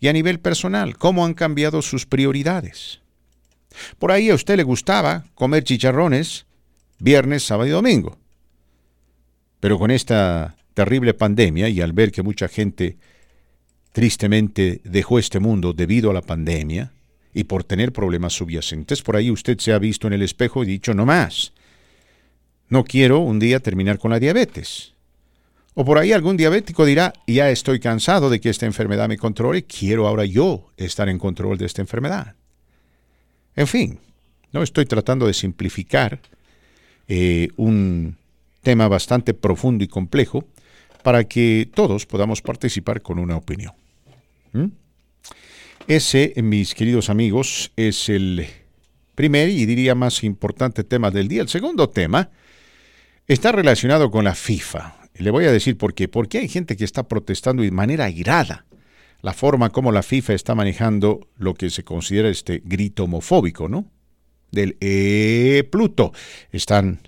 Y 0.01 0.09
a 0.09 0.15
nivel 0.15 0.41
personal, 0.41 0.97
¿cómo 0.97 1.27
han 1.27 1.35
cambiado 1.35 1.83
sus 1.83 2.07
prioridades? 2.07 3.03
Por 3.99 4.13
ahí 4.13 4.31
a 4.31 4.37
usted 4.37 4.57
le 4.57 4.63
gustaba 4.63 5.27
comer 5.35 5.65
chicharrones 5.65 6.47
viernes, 6.99 7.43
sábado 7.43 7.69
y 7.69 7.73
domingo. 7.73 8.17
Pero 9.61 9.79
con 9.79 9.91
esta 9.91 10.57
terrible 10.73 11.13
pandemia 11.13 11.69
y 11.69 11.83
al 11.83 11.93
ver 11.93 12.13
que 12.13 12.23
mucha 12.23 12.49
gente 12.49 12.97
tristemente 13.93 14.81
dejó 14.85 15.19
este 15.19 15.41
mundo 15.41 15.73
debido 15.73 16.11
a 16.11 16.15
la 16.15 16.23
pandemia 16.23 16.93
y 17.35 17.45
por 17.45 17.65
tener 17.65 17.93
problemas 17.93 18.33
subyacentes. 18.35 19.03
Por 19.03 19.17
ahí 19.17 19.31
usted 19.31 19.59
se 19.59 19.73
ha 19.73 19.79
visto 19.79 20.07
en 20.07 20.13
el 20.13 20.23
espejo 20.23 20.63
y 20.63 20.67
dicho, 20.67 20.95
no 20.95 21.07
más. 21.07 21.53
No 22.69 22.85
quiero 22.85 23.19
un 23.21 23.39
día 23.39 23.61
terminar 23.61 23.99
con 23.99 24.11
la 24.11 24.21
diabetes. 24.21 24.95
O 25.75 25.85
por 25.85 25.99
ahí 25.99 26.13
algún 26.13 26.37
diabético 26.37 26.85
dirá, 26.85 27.13
ya 27.27 27.51
estoy 27.51 27.81
cansado 27.81 28.29
de 28.29 28.41
que 28.41 28.51
esta 28.51 28.67
enfermedad 28.67 29.09
me 29.09 29.19
controle, 29.19 29.65
quiero 29.65 30.07
ahora 30.07 30.25
yo 30.25 30.71
estar 30.77 31.09
en 31.09 31.19
control 31.19 31.59
de 31.59 31.67
esta 31.67 31.81
enfermedad. 31.81 32.35
En 33.55 33.67
fin, 33.67 33.99
no 34.53 34.63
estoy 34.63 34.87
tratando 34.87 35.27
de 35.27 35.35
simplificar 35.35 36.21
eh, 37.09 37.49
un 37.57 38.17
tema 38.63 38.89
bastante 38.89 39.35
profundo 39.35 39.85
y 39.85 39.89
complejo 39.89 40.45
para 41.03 41.25
que 41.25 41.69
todos 41.75 42.07
podamos 42.07 42.43
participar 42.43 43.03
con 43.03 43.19
una 43.19 43.37
opinión. 43.37 43.73
¿Mm? 44.53 44.67
Ese, 45.87 46.35
mis 46.43 46.75
queridos 46.75 47.11
amigos, 47.11 47.73
es 47.77 48.09
el 48.09 48.47
primer 49.15 49.49
y 49.49 49.67
diría 49.67 49.95
más 49.95 50.23
importante 50.23 50.85
tema 50.85 51.11
del 51.11 51.29
día. 51.29 51.43
El 51.43 51.49
segundo 51.49 51.91
tema 51.91 52.31
está 53.27 53.53
relacionado 53.53 54.11
con 54.11 54.25
la 54.25 54.35
FIFA. 54.35 54.97
Le 55.15 55.31
voy 55.31 55.47
a 55.47 55.53
decir 55.53 55.77
por 55.77 55.95
qué. 55.95 56.09
Porque 56.09 56.39
hay 56.39 56.49
gente 56.49 56.77
que 56.77 56.85
está 56.85 57.09
protestando 57.09 57.63
de 57.63 57.71
manera 57.71 58.05
airada 58.05 58.67
la 59.23 59.33
forma 59.33 59.71
como 59.71 59.93
la 59.93 60.03
FIFA 60.03 60.35
está 60.35 60.55
manejando 60.55 61.29
lo 61.37 61.55
que 61.55 61.71
se 61.71 61.85
considera 61.85 62.29
este 62.29 62.63
grito 62.65 63.05
homofóbico, 63.05 63.69
¿no? 63.69 63.91
Del 64.51 64.77
e 64.81 65.69
Pluto. 65.71 66.13
Están, 66.51 67.01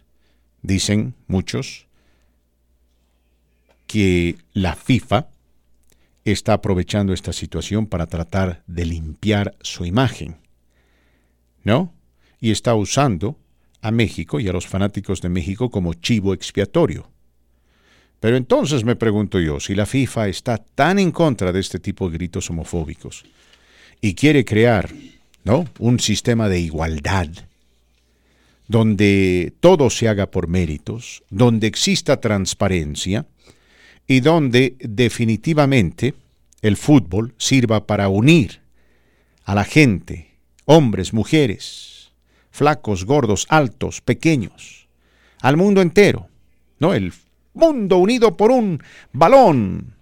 dicen 0.61 1.15
muchos, 1.27 1.87
que 3.93 4.37
la 4.55 4.75
FIFA 4.75 5.27
está 6.25 6.55
aprovechando 6.55 7.13
esta 7.13 7.35
situación 7.35 7.87
para 7.87 8.07
tratar 8.07 8.63
de 8.67 8.87
limpiar 8.87 9.55
su 9.61 9.85
imagen. 9.85 10.39
¿No? 11.63 11.93
Y 12.41 12.53
está 12.53 12.75
usando 12.75 13.37
a 13.83 13.91
México 13.91 14.41
y 14.41 14.49
a 14.49 14.53
los 14.55 14.67
fanáticos 14.67 15.21
de 15.21 15.29
México 15.29 15.71
como 15.71 15.93
chivo 15.93 16.33
expiatorio. 16.33 17.11
Pero 18.19 18.39
entonces 18.39 18.83
me 18.83 18.97
pregunto 18.97 19.39
yo, 19.39 19.61
si 19.61 19.75
la 19.75 19.85
FIFA 19.85 20.29
está 20.29 20.57
tan 20.57 20.99
en 20.99 21.11
contra 21.11 21.53
de 21.53 21.61
este 21.61 21.79
tipo 21.79 22.09
de 22.09 22.17
gritos 22.17 22.49
homofóbicos 22.49 23.27
y 24.01 24.15
quiere 24.15 24.47
crear, 24.47 24.89
¿no? 25.45 25.67
un 25.79 26.01
sistema 26.01 26.49
de 26.49 26.61
igualdad 26.61 27.29
donde 28.69 29.53
todo 29.61 29.91
se 29.91 30.09
haga 30.09 30.31
por 30.31 30.49
méritos, 30.49 31.23
donde 31.29 31.67
exista 31.67 32.21
transparencia, 32.21 33.27
y 34.13 34.21
donde 34.21 34.77
definitivamente 34.79 36.15
el 36.61 36.77
fútbol 36.77 37.35
sirva 37.39 37.87
para 37.87 38.11
unir 38.11 38.61
a 39.43 39.55
la 39.55 39.65
gente, 39.65 40.37
hombres, 40.67 41.15
mujeres, 41.15 42.13
flacos, 42.51 43.07
gordos, 43.07 43.47
altos, 43.49 44.03
pequeños, 44.03 44.87
al 45.41 45.57
mundo 45.57 45.81
entero, 45.81 46.29
¿no? 46.79 46.93
El 46.93 47.15
mundo 47.55 47.97
unido 47.97 48.37
por 48.37 48.51
un 48.51 48.83
balón. 49.15 49.95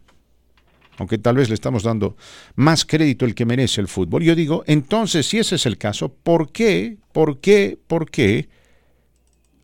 Aunque 0.98 1.18
tal 1.18 1.36
vez 1.36 1.48
le 1.48 1.54
estamos 1.54 1.84
dando 1.84 2.16
más 2.56 2.84
crédito 2.84 3.24
el 3.24 3.36
que 3.36 3.46
merece 3.46 3.80
el 3.80 3.86
fútbol. 3.86 4.24
Yo 4.24 4.34
digo, 4.34 4.64
entonces, 4.66 5.24
si 5.28 5.38
ese 5.38 5.54
es 5.54 5.66
el 5.66 5.78
caso, 5.78 6.12
¿por 6.12 6.50
qué, 6.50 6.98
por 7.12 7.38
qué, 7.38 7.78
por 7.86 8.10
qué 8.10 8.48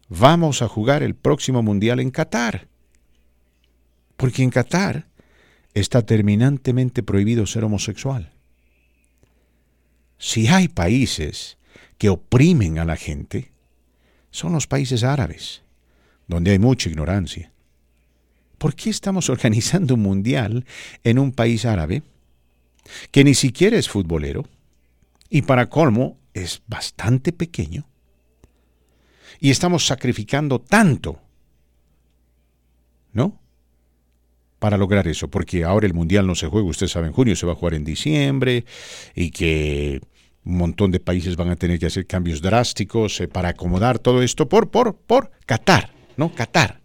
vamos 0.08 0.62
a 0.62 0.68
jugar 0.68 1.02
el 1.02 1.16
próximo 1.16 1.64
mundial 1.64 1.98
en 1.98 2.12
Qatar? 2.12 2.68
Porque 4.16 4.42
en 4.42 4.50
Qatar 4.50 5.06
está 5.74 6.02
terminantemente 6.02 7.02
prohibido 7.02 7.46
ser 7.46 7.64
homosexual. 7.64 8.32
Si 10.18 10.48
hay 10.48 10.68
países 10.68 11.58
que 11.98 12.08
oprimen 12.08 12.78
a 12.78 12.84
la 12.84 12.96
gente, 12.96 13.52
son 14.30 14.52
los 14.52 14.66
países 14.66 15.04
árabes, 15.04 15.62
donde 16.26 16.52
hay 16.52 16.58
mucha 16.58 16.88
ignorancia. 16.88 17.52
¿Por 18.58 18.74
qué 18.74 18.90
estamos 18.90 19.28
organizando 19.30 19.94
un 19.94 20.02
mundial 20.02 20.64
en 21.04 21.18
un 21.18 21.32
país 21.32 21.64
árabe 21.64 22.02
que 23.10 23.24
ni 23.24 23.34
siquiera 23.34 23.76
es 23.76 23.88
futbolero 23.88 24.46
y 25.28 25.42
para 25.42 25.68
colmo 25.68 26.18
es 26.32 26.62
bastante 26.66 27.32
pequeño? 27.32 27.86
Y 29.40 29.50
estamos 29.50 29.86
sacrificando 29.86 30.60
tanto, 30.60 31.20
¿no? 33.12 33.38
Para 34.58 34.78
lograr 34.78 35.06
eso, 35.06 35.28
porque 35.28 35.64
ahora 35.64 35.86
el 35.86 35.94
mundial 35.94 36.26
no 36.26 36.34
se 36.34 36.48
juega, 36.48 36.66
usted 36.66 36.88
sabe, 36.88 37.08
en 37.08 37.12
junio 37.12 37.36
se 37.36 37.46
va 37.46 37.52
a 37.52 37.56
jugar 37.56 37.74
en 37.74 37.84
diciembre 37.84 38.64
y 39.14 39.30
que 39.30 40.00
un 40.44 40.56
montón 40.56 40.92
de 40.92 41.00
países 41.00 41.36
van 41.36 41.50
a 41.50 41.56
tener 41.56 41.78
que 41.78 41.86
hacer 41.86 42.06
cambios 42.06 42.40
drásticos 42.40 43.20
eh, 43.20 43.28
para 43.28 43.50
acomodar 43.50 43.98
todo 43.98 44.22
esto 44.22 44.48
por, 44.48 44.70
por, 44.70 44.96
por 44.96 45.30
Qatar, 45.44 45.90
¿no? 46.16 46.32
Qatar. 46.32 46.80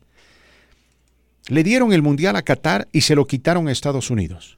Le 1.48 1.64
dieron 1.64 1.94
el 1.94 2.02
mundial 2.02 2.36
a 2.36 2.42
Qatar 2.42 2.88
y 2.92 3.02
se 3.02 3.16
lo 3.16 3.28
quitaron 3.28 3.68
a 3.68 3.72
Estados 3.72 4.10
Unidos. 4.10 4.58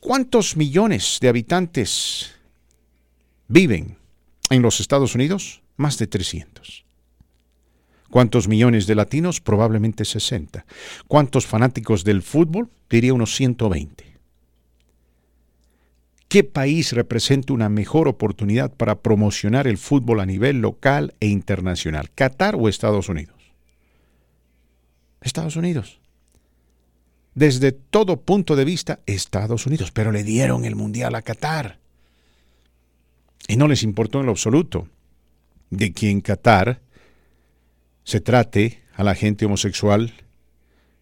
¿Cuántos 0.00 0.56
millones 0.56 1.18
de 1.20 1.28
habitantes 1.28 2.32
viven 3.48 3.96
en 4.50 4.62
los 4.62 4.80
Estados 4.80 5.14
Unidos? 5.14 5.62
Más 5.76 5.98
de 5.98 6.06
300. 6.06 6.84
¿Cuántos 8.10 8.48
millones 8.48 8.86
de 8.86 8.96
latinos? 8.96 9.40
Probablemente 9.40 10.04
60. 10.04 10.66
¿Cuántos 11.06 11.46
fanáticos 11.46 12.02
del 12.02 12.22
fútbol? 12.22 12.68
Diría 12.88 13.14
unos 13.14 13.34
120. 13.36 14.04
¿Qué 16.28 16.44
país 16.44 16.92
representa 16.92 17.52
una 17.52 17.68
mejor 17.68 18.08
oportunidad 18.08 18.72
para 18.72 19.00
promocionar 19.00 19.66
el 19.66 19.78
fútbol 19.78 20.20
a 20.20 20.26
nivel 20.26 20.60
local 20.60 21.14
e 21.20 21.26
internacional? 21.26 22.10
¿Qatar 22.14 22.56
o 22.56 22.68
Estados 22.68 23.08
Unidos? 23.08 23.36
Estados 25.20 25.56
Unidos. 25.56 26.00
Desde 27.34 27.72
todo 27.72 28.20
punto 28.20 28.56
de 28.56 28.64
vista, 28.64 29.00
Estados 29.06 29.66
Unidos. 29.66 29.92
Pero 29.92 30.12
le 30.12 30.24
dieron 30.24 30.64
el 30.64 30.74
Mundial 30.76 31.14
a 31.14 31.22
Qatar. 31.22 31.78
Y 33.46 33.56
no 33.56 33.68
les 33.68 33.82
importó 33.82 34.20
en 34.20 34.26
lo 34.26 34.32
absoluto 34.32 34.88
de 35.70 35.92
que 35.92 36.10
en 36.10 36.20
Qatar 36.20 36.80
se 38.10 38.20
trate 38.20 38.82
a 38.96 39.04
la 39.04 39.14
gente 39.14 39.46
homosexual 39.46 40.12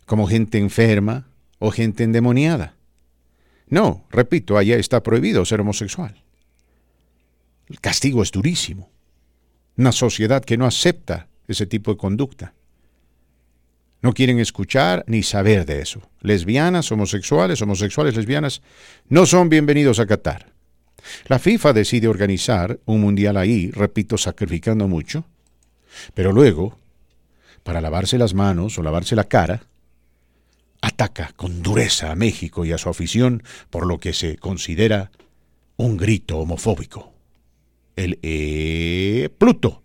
como 0.05 0.27
gente 0.27 0.59
enferma 0.59 1.27
o 1.59 1.71
gente 1.71 2.05
endemoniada. 2.05 2.75
No, 3.67 4.05
repito, 4.11 4.59
allá 4.59 4.77
está 4.77 5.03
prohibido 5.03 5.43
ser 5.47 5.63
homosexual. 5.63 6.23
El 7.67 7.81
castigo 7.81 8.23
es 8.23 8.31
durísimo. 8.31 8.91
Una 9.79 9.93
sociedad 9.93 10.45
que 10.45 10.59
no 10.59 10.67
acepta 10.67 11.29
ese 11.47 11.65
tipo 11.65 11.93
de 11.93 11.97
conducta. 11.97 12.53
No 14.03 14.13
quieren 14.13 14.39
escuchar 14.39 15.03
ni 15.07 15.23
saber 15.23 15.65
de 15.65 15.81
eso. 15.81 16.03
Lesbianas, 16.21 16.93
homosexuales, 16.93 17.63
homosexuales, 17.63 18.17
lesbianas, 18.17 18.61
no 19.09 19.25
son 19.25 19.49
bienvenidos 19.49 19.99
a 19.99 20.07
Qatar. 20.07 20.53
La 21.27 21.39
FIFA 21.39 21.73
decide 21.73 22.07
organizar 22.07 22.81
un 22.85 23.01
mundial 23.01 23.39
ahí, 23.39 23.71
repito, 23.71 24.19
sacrificando 24.19 24.89
mucho, 24.89 25.25
pero 26.13 26.33
luego, 26.33 26.79
para 27.69 27.83
lavarse 27.83 28.17
las 28.17 28.33
manos 28.33 28.79
o 28.79 28.83
lavarse 28.83 29.15
la 29.15 29.25
cara, 29.25 29.61
ataca 30.81 31.35
con 31.37 31.63
dureza 31.63 32.11
a 32.11 32.15
México 32.15 32.65
y 32.65 32.73
a 32.73 32.79
su 32.79 32.89
afición 32.89 33.43
por 33.69 33.85
lo 33.85 34.01
que 34.01 34.15
se 34.15 34.39
considera 34.39 35.11
un 35.77 35.99
grito 35.99 36.39
homofóbico. 36.39 37.13
El 37.95 38.19
eh, 38.23 39.29
Pluto. 39.37 39.83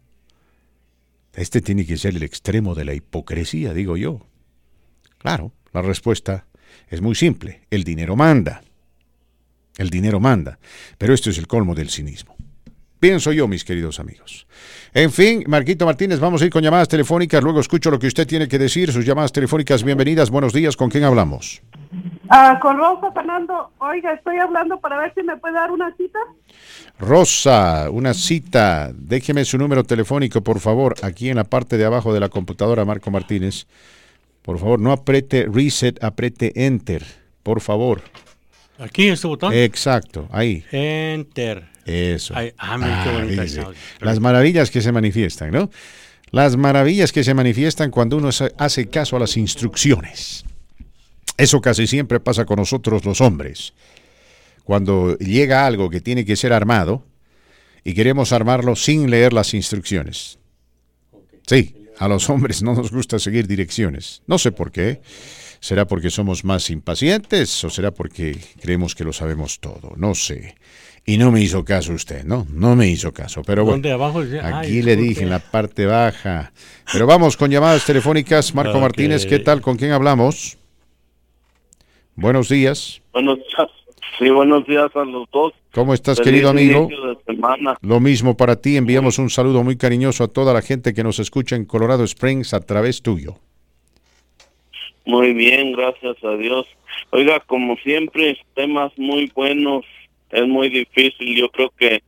Este 1.34 1.60
tiene 1.60 1.86
que 1.86 1.98
ser 1.98 2.15
el 2.15 2.24
extremo 2.24 2.74
de 2.74 2.86
la 2.86 2.93
hipocresía, 2.93 3.74
digo 3.74 3.98
yo. 3.98 4.26
Claro, 5.17 5.52
la 5.74 5.82
respuesta 5.82 6.48
es 6.88 7.02
muy 7.02 7.15
simple. 7.15 7.67
El 7.69 7.84
dinero 7.84 8.15
manda. 8.15 8.63
El 9.76 9.89
dinero 9.89 10.22
manda. 10.22 10.58
Pero 10.98 11.13
esto 11.13 11.32
es 11.32 11.38
el 11.38 11.48
colmo 11.48 11.76
del 11.76 11.89
cinismo. 11.89 12.38
Pienso 13.03 13.33
yo, 13.33 13.49
mis 13.49 13.65
queridos 13.65 13.99
amigos. 13.99 14.47
En 14.93 15.11
fin, 15.11 15.43
Marquito 15.47 15.85
Martínez, 15.85 16.21
vamos 16.21 16.41
a 16.41 16.45
ir 16.45 16.49
con 16.49 16.63
llamadas 16.63 16.87
telefónicas. 16.87 17.43
Luego 17.43 17.59
escucho 17.59 17.91
lo 17.91 17.99
que 17.99 18.07
usted 18.07 18.25
tiene 18.25 18.47
que 18.47 18.57
decir. 18.57 18.93
Sus 18.93 19.03
llamadas 19.05 19.33
telefónicas, 19.33 19.83
bienvenidas. 19.83 20.29
Buenos 20.29 20.53
días. 20.53 20.77
¿Con 20.77 20.89
quién 20.89 21.03
hablamos? 21.03 21.61
Ah, 22.29 22.57
con 22.61 22.77
Rosa 22.77 23.11
Fernando. 23.11 23.71
Oiga, 23.79 24.13
estoy 24.13 24.37
hablando 24.37 24.79
para 24.79 24.97
ver 24.99 25.13
si 25.13 25.21
me 25.21 25.35
puede 25.35 25.53
dar 25.53 25.69
una 25.69 25.93
cita. 25.97 26.17
Rosa, 26.97 27.89
una 27.91 28.13
cita. 28.13 28.93
Déjeme 28.95 29.43
su 29.43 29.57
número 29.57 29.83
telefónico, 29.83 30.39
por 30.39 30.61
favor, 30.61 30.95
aquí 31.01 31.27
en 31.27 31.35
la 31.35 31.43
parte 31.43 31.77
de 31.77 31.83
abajo 31.83 32.13
de 32.13 32.21
la 32.21 32.29
computadora, 32.29 32.85
Marco 32.85 33.11
Martínez. 33.11 33.67
Por 34.43 34.59
favor, 34.59 34.79
no 34.79 34.93
apriete 34.93 35.49
reset, 35.51 36.01
apriete 36.01 36.53
enter. 36.55 37.03
Por 37.43 37.59
favor. 37.59 38.01
Aquí, 38.79 39.09
este 39.09 39.27
botón. 39.27 39.51
Exacto, 39.53 40.29
ahí. 40.31 40.63
Enter. 40.71 41.72
Eso. 41.86 42.34
Ay, 42.36 42.54
ah, 42.58 42.78
mira 42.78 43.04
qué 43.04 43.12
bonita 43.12 43.43
fíjese. 43.43 43.62
esa. 43.62 43.72
Las 44.00 44.19
maravillas 44.19 44.72
que 44.72 44.82
se 44.82 44.91
manifiestan, 44.91 45.52
¿no? 45.52 45.69
Las 46.32 46.58
maravillas 46.58 47.12
que 47.12 47.24
se 47.24 47.34
manifiestan 47.34 47.91
cuando 47.91 48.17
uno 48.17 48.30
hace 48.58 48.89
caso 48.89 49.15
a 49.15 49.19
las 49.19 49.38
instrucciones. 49.38 50.46
Eso 51.38 51.62
casi 51.62 51.88
siempre 51.88 52.19
pasa 52.19 52.46
con 52.46 52.58
nosotros 52.58 53.06
los 53.06 53.22
hombres. 53.22 53.74
Cuando 54.63 55.17
llega 55.17 55.65
algo 55.65 55.89
que 55.89 56.02
tiene 56.02 56.26
que 56.26 56.36
ser 56.36 56.54
armado 56.54 57.06
y 57.84 57.93
queremos 57.93 58.32
armarlo 58.32 58.76
sin 58.76 59.10
leer 59.10 59.34
las 59.34 59.54
instrucciones. 59.54 60.39
Sí, 61.46 61.76
a 62.00 62.08
los 62.08 62.30
hombres 62.30 62.63
no 62.63 62.74
nos 62.74 62.91
gusta 62.91 63.19
seguir 63.19 63.48
direcciones. 63.48 64.22
No 64.26 64.38
sé 64.38 64.52
por 64.52 64.72
qué. 64.72 65.02
¿Será 65.60 65.88
porque 65.88 66.10
somos 66.10 66.43
más 66.43 66.69
impacientes 66.69 67.63
o 67.63 67.69
será 67.69 67.91
porque 67.91 68.38
creemos 68.62 68.96
que 68.96 69.06
lo 69.06 69.13
sabemos 69.13 69.60
todo? 69.60 69.93
No 69.96 70.13
sé. 70.13 70.56
Y 71.05 71.17
no 71.17 71.31
me 71.31 71.41
hizo 71.41 71.65
caso 71.65 71.93
usted, 71.93 72.23
¿no? 72.23 72.47
No 72.49 72.75
me 72.75 72.87
hizo 72.87 73.11
caso. 73.13 73.41
Pero 73.45 73.65
bueno, 73.65 73.83
aquí 74.43 74.81
le 74.81 74.95
dije 74.95 75.23
en 75.23 75.29
la 75.29 75.39
parte 75.39 75.85
baja. 75.85 76.53
Pero 76.91 77.05
vamos 77.05 77.35
con 77.35 77.51
llamadas 77.51 77.85
telefónicas. 77.85 78.55
Marco. 78.55 78.79
Martínez, 78.79 79.25
¿qué 79.25 79.39
tal? 79.39 79.61
¿Con 79.61 79.75
quién 79.75 79.91
hablamos? 79.91 80.57
Buenos 82.15 82.47
días. 82.47 83.01
Buenos 83.11 83.37
días. 83.37 83.69
Sí, 84.17 84.29
buenos 84.29 84.65
días 84.65 84.95
a 84.95 85.03
los 85.03 85.29
dos. 85.31 85.53
¿Cómo 85.73 85.93
estás, 85.93 86.19
Feliz 86.19 86.31
querido 86.31 86.49
amigo? 86.51 86.83
inicio 86.83 87.15
de 87.15 87.23
semana. 87.25 87.77
Lo 87.81 87.99
mismo 87.99 88.37
para 88.37 88.55
ti. 88.55 88.77
Enviamos 88.77 89.17
un 89.17 89.29
saludo 89.29 89.63
muy 89.63 89.75
cariñoso 89.75 90.23
a 90.23 90.27
toda 90.27 90.53
la 90.53 90.61
gente 90.61 90.93
que 90.93 91.03
nos 91.03 91.19
escucha 91.19 91.55
en 91.55 91.65
Colorado 91.65 92.03
Springs 92.03 92.53
a 92.53 92.61
través 92.61 93.01
tuyo. 93.01 93.35
Muy 95.05 95.33
bien, 95.33 95.73
gracias 95.73 96.15
a 96.23 96.37
Dios. 96.37 96.65
Oiga, 97.09 97.41
como 97.41 97.75
siempre, 97.77 98.37
temas 98.55 98.91
muy 98.97 99.31
buenos. 99.35 99.83
Es 100.34 100.48
muy 100.48 100.69
difícil. 100.69 101.36
Yo 101.38 101.50
creo 101.50 101.69
que 101.78 102.04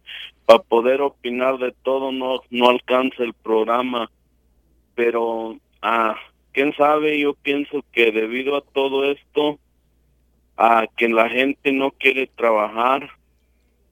para 0.46 0.60
poder 0.60 1.02
opinar 1.02 1.58
de 1.60 1.72
todo 1.84 2.12
no, 2.12 2.42
no 2.50 2.70
alcanza 2.70 3.24
el 3.24 3.34
programa. 3.34 4.10
Pero, 4.96 5.58
ah, 5.82 6.16
quién 6.52 6.74
sabe, 6.76 7.20
yo 7.20 7.34
pienso 7.36 7.84
que 7.92 8.12
debido 8.12 8.58
a 8.58 8.62
todo 8.62 9.12
esto, 9.12 9.60
a 10.58 10.88
que 10.98 11.08
la 11.08 11.30
gente 11.30 11.72
no 11.72 11.92
quiere 11.92 12.28
trabajar, 12.28 13.10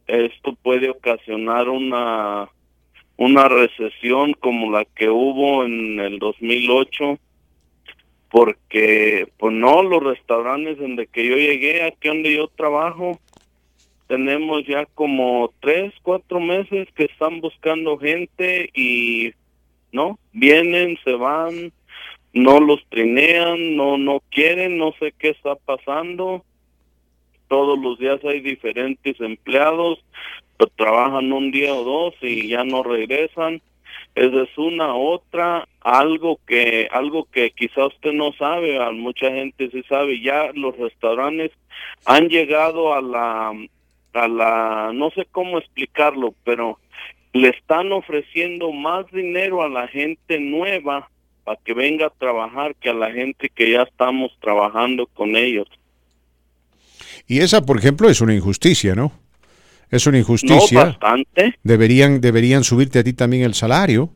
esto 0.07 0.53
puede 0.61 0.89
ocasionar 0.89 1.69
una 1.69 2.49
una 3.15 3.47
recesión 3.47 4.33
como 4.33 4.71
la 4.71 4.85
que 4.85 5.07
hubo 5.09 5.63
en 5.63 5.99
el 5.99 6.17
2008 6.19 7.19
porque 8.29 9.27
pues 9.37 9.53
no 9.53 9.83
los 9.83 10.03
restaurantes 10.03 10.79
donde 10.79 11.05
que 11.07 11.27
yo 11.27 11.35
llegué 11.35 11.83
aquí 11.83 12.07
donde 12.07 12.35
yo 12.35 12.47
trabajo 12.47 13.19
tenemos 14.13 14.63
ya 14.67 14.85
como 14.93 15.51
tres 15.59 15.91
cuatro 16.03 16.39
meses 16.39 16.87
que 16.93 17.05
están 17.05 17.41
buscando 17.41 17.97
gente 17.97 18.69
y 18.75 19.33
no 19.91 20.19
vienen 20.33 20.99
se 21.03 21.13
van 21.13 21.73
no 22.31 22.59
los 22.59 22.79
trinean 22.89 23.75
no 23.75 23.97
no 23.97 24.21
quieren 24.29 24.77
no 24.77 24.93
sé 24.99 25.15
qué 25.17 25.29
está 25.29 25.55
pasando. 25.55 26.45
Todos 27.47 27.79
los 27.79 27.97
días 27.97 28.23
hay 28.23 28.41
diferentes 28.41 29.19
empleados 29.19 29.97
pero 30.57 30.71
trabajan 30.75 31.33
un 31.33 31.49
día 31.49 31.73
o 31.73 31.83
dos 31.83 32.13
y 32.21 32.49
ya 32.49 32.63
no 32.63 32.83
regresan. 32.83 33.63
Esa 34.13 34.43
es 34.43 34.57
una. 34.59 34.93
Otra 34.93 35.67
algo 35.81 36.39
que 36.45 36.87
algo 36.91 37.25
que 37.31 37.49
quizá 37.49 37.87
usted 37.87 38.13
no 38.13 38.31
sabe 38.33 38.77
mucha 38.91 39.31
gente 39.31 39.71
sí 39.71 39.81
sabe 39.89 40.21
ya 40.21 40.51
los 40.53 40.77
restaurantes 40.77 41.51
han 42.05 42.29
llegado 42.29 42.93
a 42.93 43.01
la 43.01 43.53
a 44.13 44.27
la 44.27 44.91
no 44.93 45.09
sé 45.11 45.27
cómo 45.31 45.57
explicarlo 45.57 46.33
pero 46.43 46.79
le 47.33 47.49
están 47.49 47.91
ofreciendo 47.91 48.71
más 48.71 49.05
dinero 49.11 49.63
a 49.63 49.69
la 49.69 49.87
gente 49.87 50.39
nueva 50.39 51.09
para 51.43 51.59
que 51.63 51.73
venga 51.73 52.07
a 52.07 52.09
trabajar 52.11 52.75
que 52.75 52.89
a 52.89 52.93
la 52.93 53.11
gente 53.11 53.49
que 53.49 53.71
ya 53.71 53.81
estamos 53.81 54.31
trabajando 54.39 55.07
con 55.07 55.35
ellos. 55.35 55.67
Y 57.27 57.39
esa, 57.39 57.65
por 57.65 57.77
ejemplo, 57.77 58.09
es 58.09 58.21
una 58.21 58.33
injusticia, 58.33 58.95
¿no? 58.95 59.11
Es 59.89 60.07
una 60.07 60.19
injusticia. 60.19 60.79
No, 60.79 60.85
bastante. 60.85 61.55
Deberían, 61.63 62.21
deberían 62.21 62.63
subirte 62.63 62.99
a 62.99 63.03
ti 63.03 63.13
también 63.13 63.43
el 63.43 63.53
salario 63.53 64.09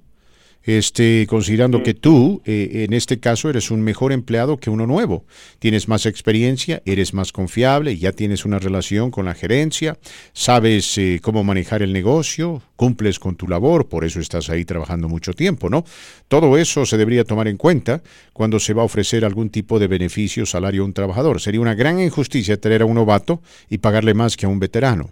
este, 0.68 1.26
considerando 1.30 1.82
que 1.82 1.94
tú, 1.94 2.42
eh, 2.46 2.84
en 2.88 2.92
este 2.92 3.22
caso, 3.22 3.50
eres 3.50 3.72
un 3.72 3.82
mejor 3.82 4.12
empleado 4.12 4.58
que 4.58 4.70
uno 4.70 4.86
nuevo. 4.86 5.24
Tienes 5.60 5.88
más 5.88 6.06
experiencia, 6.06 6.82
eres 6.86 7.14
más 7.14 7.32
confiable, 7.32 7.98
ya 7.98 8.12
tienes 8.12 8.44
una 8.44 8.60
relación 8.60 9.10
con 9.10 9.26
la 9.26 9.34
gerencia, 9.34 9.98
sabes 10.34 10.98
eh, 10.98 11.22
cómo 11.24 11.46
manejar 11.46 11.84
el 11.84 11.94
negocio, 11.94 12.62
cumples 12.76 13.18
con 13.18 13.38
tu 13.38 13.48
labor, 13.48 13.88
por 13.88 14.04
eso 14.04 14.20
estás 14.20 14.50
ahí 14.50 14.66
trabajando 14.66 15.08
mucho 15.08 15.32
tiempo, 15.32 15.70
¿no? 15.70 15.86
Todo 16.28 16.58
eso 16.58 16.86
se 16.86 16.98
debería 16.98 17.24
tomar 17.24 17.48
en 17.48 17.56
cuenta 17.56 18.04
cuando 18.34 18.60
se 18.60 18.74
va 18.74 18.82
a 18.82 18.86
ofrecer 18.86 19.24
algún 19.24 19.50
tipo 19.50 19.80
de 19.80 19.88
beneficio, 19.88 20.46
salario 20.46 20.82
a 20.82 20.86
un 20.86 20.94
trabajador. 20.94 21.40
Sería 21.40 21.62
una 21.62 21.76
gran 21.76 22.02
injusticia 22.02 22.60
tener 22.60 22.82
a 22.82 22.86
un 22.86 22.96
novato 22.96 23.42
y 23.70 23.78
pagarle 23.78 24.14
más 24.14 24.36
que 24.36 24.46
a 24.46 24.50
un 24.50 24.60
veterano. 24.60 25.12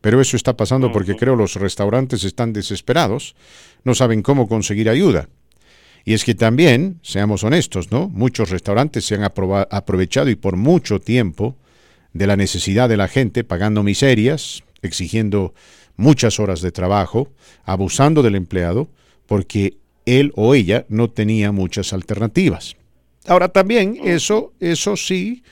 Pero 0.00 0.20
eso 0.20 0.36
está 0.36 0.56
pasando 0.56 0.90
porque 0.92 1.14
creo 1.14 1.36
los 1.36 1.54
restaurantes 1.54 2.24
están 2.24 2.52
desesperados, 2.52 3.34
no 3.84 3.94
saben 3.94 4.22
cómo 4.22 4.48
conseguir 4.48 4.88
ayuda. 4.88 5.28
Y 6.04 6.14
es 6.14 6.24
que 6.24 6.34
también, 6.34 6.98
seamos 7.02 7.44
honestos, 7.44 7.92
¿no? 7.92 8.08
Muchos 8.08 8.50
restaurantes 8.50 9.04
se 9.04 9.16
han 9.16 9.24
aprovechado 9.24 10.30
y 10.30 10.34
por 10.34 10.56
mucho 10.56 10.98
tiempo 10.98 11.56
de 12.12 12.26
la 12.26 12.36
necesidad 12.36 12.88
de 12.88 12.96
la 12.96 13.08
gente, 13.08 13.44
pagando 13.44 13.82
miserias, 13.82 14.62
exigiendo 14.82 15.54
muchas 15.96 16.40
horas 16.40 16.62
de 16.62 16.72
trabajo, 16.72 17.28
abusando 17.64 18.22
del 18.22 18.34
empleado, 18.34 18.88
porque 19.26 19.76
él 20.06 20.32
o 20.34 20.54
ella 20.54 20.86
no 20.88 21.10
tenía 21.10 21.52
muchas 21.52 21.92
alternativas. 21.92 22.76
Ahora 23.26 23.48
también 23.48 23.98
eso, 24.02 24.54
eso 24.58 24.96
sí, 24.96 25.44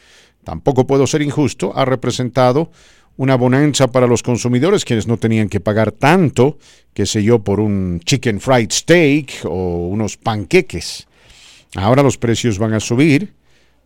tampoco 0.43 0.87
puedo 0.87 1.07
ser 1.07 1.23
injusto, 1.23 1.73
ha 1.77 1.85
representado 1.85 2.71
una 3.19 3.35
bonanza 3.37 3.89
para 3.89 4.07
los 4.07 4.23
consumidores, 4.23 4.85
quienes 4.85 5.09
no 5.09 5.19
tenían 5.19 5.49
que 5.49 5.61
pagar 5.61 5.91
tanto, 5.93 6.57
qué 6.95 7.05
sé 7.05 7.23
yo, 7.23 7.41
por 7.41 7.59
un 7.61 8.01
chicken 8.05 8.41
fried 8.41 8.71
steak 8.71 9.45
o 9.45 9.89
unos 9.89 10.17
panqueques. 10.17 11.07
Ahora 11.75 12.03
los 12.05 12.17
precios 12.17 12.59
van 12.59 12.75
a 12.75 12.81
subir 12.81 13.35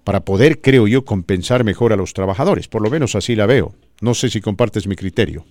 para 0.05 0.21
poder, 0.21 0.61
creo 0.61 0.87
yo, 0.87 1.05
compensar 1.07 1.65
mejor 1.65 1.95
a 1.95 1.97
los 1.97 2.13
trabajadores. 2.13 2.69
Por 2.69 2.83
lo 2.83 2.91
menos 2.91 3.15
así 3.15 3.35
la 3.35 3.47
veo. 3.47 3.75
No 4.03 4.13
sé 4.15 4.29
si 4.29 4.43
compartes 4.43 4.87
mi 4.87 4.97
criterio. 4.97 5.47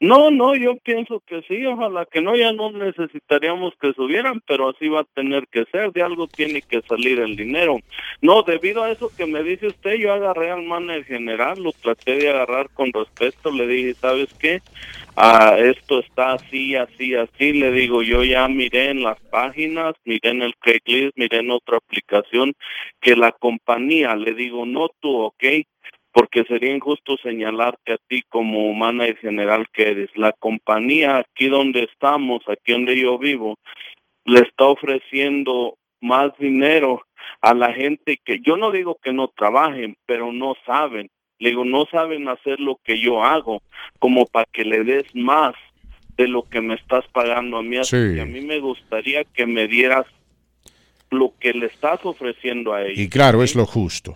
No, 0.00 0.30
no, 0.30 0.56
yo 0.56 0.76
pienso 0.78 1.22
que 1.26 1.42
sí, 1.42 1.66
ojalá 1.66 2.06
que 2.06 2.22
no, 2.22 2.34
ya 2.34 2.52
no 2.52 2.72
necesitaríamos 2.72 3.74
que 3.78 3.92
subieran, 3.92 4.40
pero 4.46 4.70
así 4.70 4.88
va 4.88 5.00
a 5.00 5.14
tener 5.14 5.46
que 5.48 5.66
ser, 5.70 5.92
de 5.92 6.02
algo 6.02 6.26
tiene 6.26 6.62
que 6.62 6.80
salir 6.82 7.20
el 7.20 7.36
dinero. 7.36 7.78
No, 8.22 8.42
debido 8.42 8.82
a 8.82 8.90
eso 8.90 9.10
que 9.14 9.26
me 9.26 9.42
dice 9.42 9.66
usted, 9.66 9.96
yo 9.96 10.12
agarré 10.12 10.50
al 10.50 10.62
manager 10.62 11.04
general, 11.04 11.62
lo 11.62 11.72
traté 11.72 12.16
de 12.16 12.30
agarrar 12.30 12.70
con 12.70 12.90
respeto, 12.92 13.50
le 13.50 13.66
dije, 13.66 13.94
¿sabes 13.94 14.32
qué? 14.38 14.62
Ah, 15.16 15.56
esto 15.58 16.00
está 16.00 16.32
así, 16.32 16.76
así, 16.76 17.14
así, 17.14 17.52
le 17.52 17.70
digo, 17.72 18.02
yo 18.02 18.24
ya 18.24 18.48
miré 18.48 18.90
en 18.90 19.02
las 19.02 19.20
páginas, 19.30 19.94
miré 20.04 20.30
en 20.30 20.42
el 20.42 20.56
Craigslist, 20.56 21.16
miré 21.16 21.40
en 21.40 21.50
otra 21.50 21.76
aplicación, 21.76 22.54
que 23.02 23.16
la 23.16 23.32
compañía, 23.32 24.16
le 24.16 24.32
digo, 24.32 24.64
no 24.64 24.88
tú, 25.00 25.14
ok, 25.14 25.44
porque 26.12 26.44
sería 26.44 26.74
injusto 26.74 27.16
señalarte 27.22 27.92
a 27.92 27.98
ti 28.08 28.22
como 28.28 28.72
manager 28.74 29.18
general 29.18 29.66
que 29.72 29.90
eres. 29.90 30.10
La 30.16 30.32
compañía 30.32 31.18
aquí 31.18 31.48
donde 31.48 31.84
estamos, 31.84 32.42
aquí 32.48 32.72
donde 32.72 32.98
yo 32.98 33.18
vivo, 33.18 33.56
le 34.24 34.40
está 34.40 34.64
ofreciendo 34.64 35.76
más 36.00 36.36
dinero 36.38 37.02
a 37.40 37.54
la 37.54 37.72
gente 37.72 38.18
que 38.24 38.40
yo 38.40 38.56
no 38.56 38.70
digo 38.70 38.98
que 39.02 39.12
no 39.12 39.28
trabajen, 39.28 39.96
pero 40.06 40.32
no 40.32 40.54
saben. 40.66 41.10
Le 41.38 41.50
digo, 41.50 41.64
no 41.64 41.86
saben 41.86 42.28
hacer 42.28 42.60
lo 42.60 42.78
que 42.84 43.00
yo 43.00 43.22
hago, 43.22 43.62
como 43.98 44.26
para 44.26 44.46
que 44.52 44.64
le 44.64 44.84
des 44.84 45.06
más 45.14 45.54
de 46.16 46.28
lo 46.28 46.42
que 46.42 46.60
me 46.60 46.74
estás 46.74 47.06
pagando 47.12 47.56
a 47.56 47.62
mí. 47.62 47.78
Así 47.78 47.96
que 48.14 48.20
a 48.20 48.26
mí 48.26 48.42
me 48.42 48.58
gustaría 48.58 49.24
que 49.24 49.46
me 49.46 49.66
dieras 49.66 50.06
lo 51.10 51.32
que 51.40 51.54
le 51.54 51.66
estás 51.66 52.00
ofreciendo 52.04 52.74
a 52.74 52.82
ellos. 52.82 52.98
Y 52.98 53.08
claro, 53.08 53.42
es 53.42 53.54
lo 53.54 53.64
justo. 53.64 54.14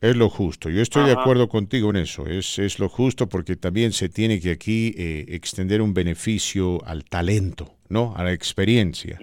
Es 0.00 0.14
lo 0.14 0.28
justo. 0.28 0.68
Yo 0.68 0.82
estoy 0.82 1.06
de 1.06 1.12
acuerdo 1.12 1.48
contigo 1.48 1.90
en 1.90 1.96
eso. 1.96 2.26
Es, 2.26 2.58
es, 2.58 2.78
lo 2.78 2.88
justo 2.88 3.28
porque 3.28 3.56
también 3.56 3.92
se 3.92 4.08
tiene 4.08 4.40
que 4.40 4.50
aquí 4.50 4.94
eh, 4.96 5.24
extender 5.28 5.80
un 5.80 5.94
beneficio 5.94 6.84
al 6.84 7.04
talento, 7.04 7.74
¿no? 7.88 8.14
A 8.14 8.22
la 8.22 8.32
experiencia. 8.32 9.18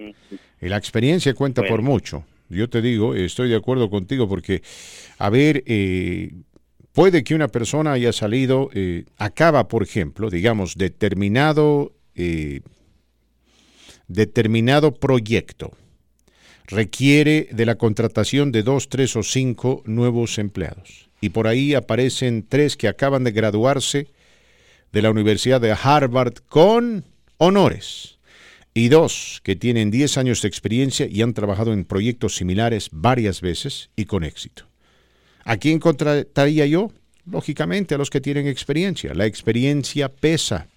Y 0.62 0.68
la 0.68 0.78
experiencia 0.78 1.34
cuenta 1.36 1.62
por 1.64 1.82
mucho. 1.82 2.26
Yo 2.50 2.70
te 2.70 2.82
digo, 2.82 3.14
estoy 3.14 3.50
de 3.50 3.56
acuerdo 3.56 3.90
contigo 3.90 4.28
porque, 4.28 4.64
a 5.20 5.30
ver, 5.30 5.64
eh, 5.68 6.32
puede 6.92 7.24
que 7.24 7.36
una 7.36 7.48
persona 7.48 7.94
haya 7.94 8.12
salido, 8.12 8.70
eh, 8.74 9.06
acaba, 9.18 9.68
por 9.68 9.84
ejemplo, 9.84 10.30
digamos, 10.30 10.76
determinado, 10.76 11.94
determinado 14.08 14.94
proyecto 14.94 15.72
requiere 16.68 17.48
de 17.52 17.66
la 17.66 17.76
contratación 17.76 18.52
de 18.52 18.64
dos, 18.64 18.90
tres 18.90 19.16
o 19.16 19.24
cinco 19.24 19.84
nuevos 19.86 20.38
empleados. 20.38 21.10
Y 21.22 21.30
por 21.30 21.48
ahí 21.48 21.74
aparecen 21.74 22.46
tres 22.48 22.76
que 22.78 22.88
acaban 22.88 23.24
de 23.24 23.32
graduarse 23.32 24.08
de 24.92 25.02
la 25.02 25.12
Universidad 25.12 25.62
de 25.62 25.72
Harvard 25.72 26.36
con 26.48 27.06
honores 27.38 28.18
y 28.74 28.90
dos 28.90 29.42
que 29.44 29.56
tienen 29.56 29.92
10 29.92 30.18
años 30.18 30.42
de 30.42 30.48
experiencia 30.48 31.08
y 31.10 31.22
han 31.22 31.34
trabajado 31.34 31.74
en 31.74 31.86
proyectos 31.86 32.36
similares 32.36 32.90
varias 32.92 33.42
veces 33.42 33.90
y 33.96 34.06
con 34.06 34.24
éxito. 34.24 34.66
¿A 35.44 35.58
quién 35.58 35.80
contrataría 35.80 36.66
yo? 36.66 36.92
Lógicamente 37.26 37.96
a 37.96 37.98
los 37.98 38.10
que 38.10 38.22
tienen 38.22 38.48
experiencia. 38.48 39.14
La 39.14 39.26
experiencia 39.26 40.10
pesa. 40.10 40.68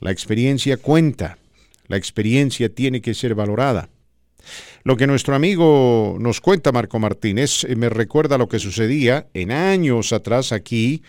La 0.00 0.10
experiencia 0.10 0.76
cuenta. 0.76 1.38
La 1.86 1.96
experiencia 1.96 2.68
tiene 2.68 3.00
que 3.00 3.14
ser 3.14 3.34
valorada. 3.34 3.88
Lo 4.84 4.96
que 4.96 5.06
nuestro 5.06 5.34
amigo 5.34 6.16
nos 6.20 6.40
cuenta, 6.40 6.72
Marco 6.72 6.98
Martínez, 6.98 7.64
eh, 7.64 7.76
me 7.76 7.88
recuerda 7.88 8.38
lo 8.38 8.48
que 8.48 8.58
sucedía 8.58 9.26
en 9.34 9.50
años 9.50 10.12
atrás 10.12 10.52
aquí, 10.52 11.02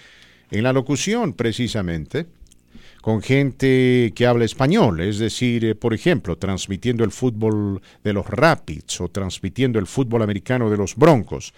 en 0.52 0.64
la 0.64 0.74
locución 0.74 1.34
precisamente, 1.34 2.26
con 3.02 3.22
gente 3.22 4.12
que 4.16 4.26
habla 4.26 4.46
español, 4.46 5.00
es 5.00 5.20
decir, 5.20 5.64
eh, 5.66 5.76
por 5.76 5.94
ejemplo, 5.94 6.38
transmitiendo 6.38 7.04
el 7.04 7.12
fútbol 7.12 7.82
de 8.04 8.14
los 8.14 8.26
Rapids 8.26 9.00
o 9.02 9.08
transmitiendo 9.08 9.80
el 9.80 9.88
fútbol 9.88 10.24
americano 10.24 10.70
de 10.70 10.78
los 10.78 10.96
Broncos. 10.96 11.54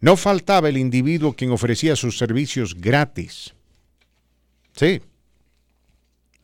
No 0.00 0.16
faltaba 0.16 0.68
el 0.68 0.78
individuo 0.78 1.34
quien 1.34 1.50
ofrecía 1.50 1.96
sus 1.96 2.16
servicios 2.16 2.74
gratis. 2.74 3.54
Sí. 4.72 5.00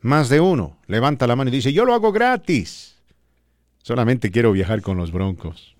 Más 0.01 0.29
de 0.29 0.41
uno 0.41 0.77
levanta 0.87 1.25
la 1.25 1.35
mano 1.35 1.49
y 1.49 1.53
dice, 1.53 1.73
yo 1.73 1.85
lo 1.85 1.93
hago 1.93 2.11
gratis. 2.11 2.94
Solamente 3.85 4.31
quiero 4.31 4.51
viajar 4.51 4.81
con 4.81 4.97
los 4.97 5.11
Broncos. 5.11 5.75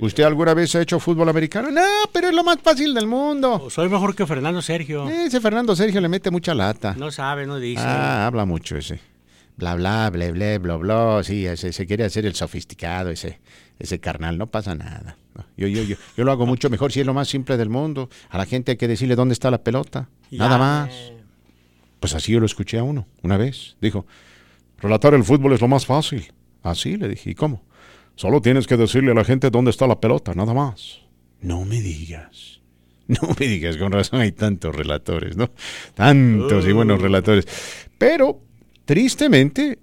¿Usted 0.00 0.24
alguna 0.24 0.54
vez 0.54 0.74
ha 0.74 0.82
hecho 0.82 0.98
fútbol 0.98 1.28
americano? 1.28 1.70
No, 1.70 1.86
pero 2.12 2.30
es 2.30 2.34
lo 2.34 2.42
más 2.42 2.58
fácil 2.60 2.92
del 2.94 3.06
mundo. 3.06 3.70
Soy 3.70 3.88
mejor 3.88 4.16
que 4.16 4.26
Fernando 4.26 4.60
Sergio. 4.60 5.08
Ese 5.08 5.40
Fernando 5.40 5.76
Sergio 5.76 6.00
le 6.00 6.08
mete 6.08 6.32
mucha 6.32 6.52
lata. 6.52 6.96
No 6.98 7.12
sabe, 7.12 7.46
no 7.46 7.60
dice. 7.60 7.80
Ah, 7.80 8.26
habla 8.26 8.44
mucho 8.44 8.76
ese. 8.76 8.98
Bla, 9.56 9.76
bla, 9.76 10.10
ble, 10.10 10.32
ble, 10.32 10.58
bla, 10.58 10.74
bla. 10.74 11.20
Sí, 11.22 11.46
ese, 11.46 11.72
se 11.72 11.86
quiere 11.86 12.02
hacer 12.02 12.26
el 12.26 12.34
sofisticado, 12.34 13.10
ese, 13.10 13.38
ese 13.78 14.00
carnal. 14.00 14.36
No 14.36 14.48
pasa 14.48 14.74
nada. 14.74 15.16
Yo, 15.56 15.68
yo, 15.68 15.84
yo, 15.84 15.94
yo 16.16 16.24
lo 16.24 16.32
hago 16.32 16.44
mucho 16.44 16.70
mejor 16.70 16.90
si 16.90 16.98
es 16.98 17.06
lo 17.06 17.14
más 17.14 17.28
simple 17.28 17.56
del 17.56 17.68
mundo. 17.68 18.10
A 18.30 18.38
la 18.38 18.46
gente 18.46 18.72
hay 18.72 18.76
que 18.76 18.88
decirle 18.88 19.14
dónde 19.14 19.34
está 19.34 19.48
la 19.48 19.62
pelota. 19.62 20.08
Nada 20.32 20.58
más. 20.58 20.90
Pues 22.00 22.16
así 22.16 22.32
yo 22.32 22.40
lo 22.40 22.46
escuché 22.46 22.80
a 22.80 22.82
uno, 22.82 23.06
una 23.22 23.36
vez. 23.36 23.76
Dijo, 23.80 24.06
relatar 24.80 25.14
el 25.14 25.22
fútbol 25.22 25.52
es 25.52 25.60
lo 25.60 25.68
más 25.68 25.86
fácil. 25.86 26.32
Así 26.62 26.96
le 26.96 27.08
dije, 27.08 27.30
¿y 27.30 27.34
cómo? 27.34 27.62
Solo 28.14 28.40
tienes 28.40 28.66
que 28.66 28.76
decirle 28.76 29.12
a 29.12 29.14
la 29.14 29.24
gente 29.24 29.50
dónde 29.50 29.70
está 29.70 29.86
la 29.86 30.00
pelota, 30.00 30.34
nada 30.34 30.54
más. 30.54 31.00
No 31.40 31.64
me 31.64 31.80
digas. 31.80 32.60
No 33.08 33.28
me 33.38 33.46
digas, 33.46 33.76
con 33.76 33.92
razón 33.92 34.20
hay 34.20 34.32
tantos 34.32 34.74
relatores, 34.74 35.36
¿no? 35.36 35.50
Tantos 35.94 36.66
y 36.66 36.72
buenos 36.72 37.00
uh. 37.00 37.02
relatores. 37.02 37.46
Pero, 37.98 38.40
tristemente, 38.84 39.80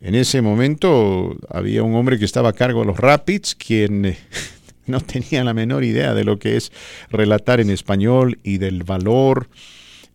en 0.00 0.14
ese 0.14 0.40
momento 0.42 1.36
había 1.48 1.82
un 1.82 1.94
hombre 1.94 2.18
que 2.18 2.24
estaba 2.24 2.48
a 2.48 2.52
cargo 2.54 2.80
de 2.80 2.86
los 2.86 2.96
Rapids, 2.96 3.54
quien 3.54 4.06
eh, 4.06 4.18
no 4.86 5.00
tenía 5.00 5.44
la 5.44 5.54
menor 5.54 5.84
idea 5.84 6.14
de 6.14 6.24
lo 6.24 6.38
que 6.38 6.56
es 6.56 6.72
relatar 7.10 7.60
en 7.60 7.70
español 7.70 8.38
y 8.42 8.58
del 8.58 8.82
valor, 8.82 9.48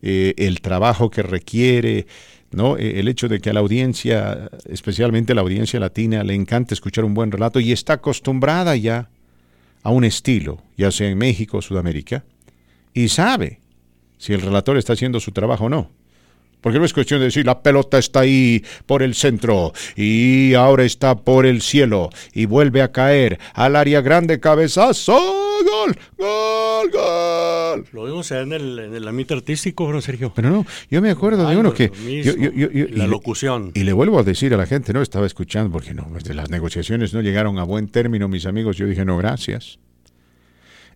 eh, 0.02 0.34
el 0.36 0.60
trabajo 0.60 1.08
que 1.08 1.22
requiere, 1.22 2.06
¿no? 2.52 2.76
E, 2.76 3.00
el 3.00 3.08
hecho 3.08 3.28
de 3.28 3.40
que 3.40 3.50
a 3.50 3.52
la 3.52 3.60
audiencia, 3.60 4.50
especialmente 4.68 5.32
a 5.32 5.34
la 5.34 5.42
audiencia 5.42 5.80
latina, 5.80 6.22
le 6.24 6.34
encanta 6.34 6.74
escuchar 6.74 7.04
un 7.04 7.14
buen 7.14 7.30
relato 7.30 7.60
y 7.60 7.72
está 7.72 7.94
acostumbrada 7.94 8.76
ya 8.76 9.08
a 9.82 9.90
un 9.90 10.04
estilo, 10.04 10.62
ya 10.76 10.90
sea 10.90 11.08
en 11.08 11.18
México 11.18 11.58
o 11.58 11.62
Sudamérica, 11.62 12.24
y 12.94 13.08
sabe 13.08 13.60
si 14.18 14.32
el 14.32 14.40
relator 14.40 14.76
está 14.76 14.92
haciendo 14.92 15.18
su 15.20 15.32
trabajo 15.32 15.64
o 15.64 15.68
no. 15.68 15.90
Porque 16.60 16.78
no 16.78 16.84
es 16.84 16.92
cuestión 16.92 17.18
de 17.18 17.26
decir 17.26 17.44
la 17.44 17.60
pelota 17.60 17.98
está 17.98 18.20
ahí 18.20 18.64
por 18.86 19.02
el 19.02 19.16
centro 19.16 19.72
y 19.96 20.54
ahora 20.54 20.84
está 20.84 21.16
por 21.16 21.44
el 21.44 21.60
cielo 21.60 22.10
y 22.32 22.46
vuelve 22.46 22.82
a 22.82 22.92
caer 22.92 23.40
al 23.52 23.74
área 23.74 24.00
grande, 24.00 24.38
cabezazo, 24.38 25.18
gol, 25.64 25.98
gol, 26.16 26.90
gol. 26.92 27.31
Lo 27.92 28.04
vimos 28.04 28.30
en 28.32 28.52
el, 28.52 28.78
en 28.78 28.94
el 28.94 29.06
ámbito 29.08 29.34
artístico, 29.34 29.90
don 29.90 30.02
Sergio. 30.02 30.32
Pero 30.34 30.50
no, 30.50 30.66
yo 30.90 31.00
me 31.02 31.10
acuerdo 31.10 31.48
de 31.48 31.56
uno 31.56 31.72
que... 31.72 31.90
mismo. 31.90 32.32
yo- 32.32 32.36
yo- 32.36 32.52
yo- 32.52 32.70
yo- 32.70 32.86
la 32.96 33.04
y 33.04 33.08
locución. 33.08 33.70
Y 33.74 33.84
le 33.84 33.92
vuelvo 33.92 34.18
a 34.18 34.22
decir 34.22 34.52
a 34.54 34.56
la 34.56 34.66
gente, 34.66 34.92
no 34.92 35.02
estaba 35.02 35.26
escuchando 35.26 35.70
porque 35.72 35.94
no, 35.94 36.06
pues, 36.08 36.26
las 36.34 36.50
negociaciones 36.50 37.12
no 37.14 37.20
llegaron 37.20 37.58
a 37.58 37.64
buen 37.64 37.88
término, 37.88 38.28
mis 38.28 38.46
amigos. 38.46 38.76
Yo 38.76 38.86
dije, 38.86 39.04
no, 39.04 39.16
gracias. 39.16 39.78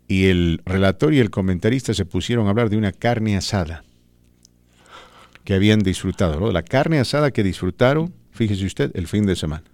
Y 0.08 0.26
el 0.26 0.60
relator 0.64 1.12
y 1.14 1.18
el 1.18 1.30
comentarista 1.30 1.92
se 1.94 2.04
pusieron 2.04 2.46
a 2.46 2.50
hablar 2.50 2.70
de 2.70 2.76
una 2.76 2.92
carne 2.92 3.36
asada 3.36 3.82
que 5.44 5.54
habían 5.54 5.80
disfrutado, 5.80 6.38
¿no? 6.40 6.50
La 6.52 6.62
carne 6.62 6.98
asada 6.98 7.30
que 7.30 7.42
disfrutaron, 7.42 8.12
fíjese 8.32 8.64
usted, 8.66 8.90
el 8.94 9.06
fin 9.08 9.26
de 9.26 9.36
semana. 9.36 9.64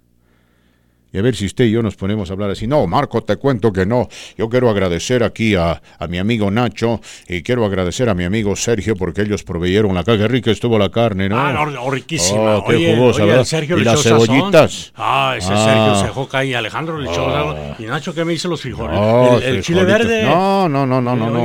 Y 1.13 1.19
a 1.19 1.21
ver 1.21 1.35
si 1.35 1.45
usted 1.45 1.65
y 1.65 1.71
yo 1.71 1.83
nos 1.83 1.95
ponemos 1.95 2.29
a 2.29 2.33
hablar 2.33 2.49
así. 2.49 2.65
No, 2.65 2.87
Marco, 2.87 3.21
te 3.23 3.37
cuento 3.37 3.71
que 3.71 3.85
no. 3.85 4.09
Yo 4.35 4.49
quiero 4.49 4.67
agradecer 4.69 5.23
aquí 5.23 5.53
a, 5.55 5.79
a 5.99 6.07
mi 6.07 6.17
amigo 6.17 6.49
Nacho 6.49 6.99
y 7.27 7.43
quiero 7.43 7.63
agradecer 7.65 8.09
a 8.09 8.15
mi 8.15 8.23
amigo 8.23 8.55
Sergio 8.55 8.95
porque 8.95 9.21
ellos 9.21 9.43
proveyeron 9.43 9.93
la 9.93 10.03
carne. 10.03 10.23
Qué 10.23 10.27
rica 10.27 10.49
estuvo 10.51 10.79
la 10.79 10.89
carne, 10.89 11.29
¿no? 11.29 11.39
Ah, 11.39 11.53
no, 11.53 11.91
riquísima. 11.91 12.57
Oh, 12.57 12.65
qué 12.67 12.75
oye, 12.77 12.95
jugosa, 12.95 13.45
Sergio 13.45 13.77
Y 13.77 13.83
las 13.83 14.01
sazón. 14.01 14.25
cebollitas. 14.25 14.91
Ah, 14.95 15.35
ese 15.37 15.49
Ah. 15.53 15.65
Sergio 15.65 15.95
se 15.99 16.03
dejó 16.07 16.27
caer. 16.27 16.55
Alejandro 16.55 16.97
le 16.97 17.09
echó 17.09 17.25
sazón. 17.31 17.57
¿Y 17.77 17.83
Nacho 17.83 18.13
qué 18.15 18.25
me 18.25 18.33
hizo 18.33 18.47
los 18.47 18.61
frijoles? 18.61 18.97
Oh, 18.99 19.39
el, 19.43 19.61
chile 19.61 19.83
verde. 19.83 20.23
No, 20.23 20.67
no, 20.67 20.85
no, 20.87 20.99
no, 20.99 21.15
no, 21.15 21.29
no. 21.29 21.43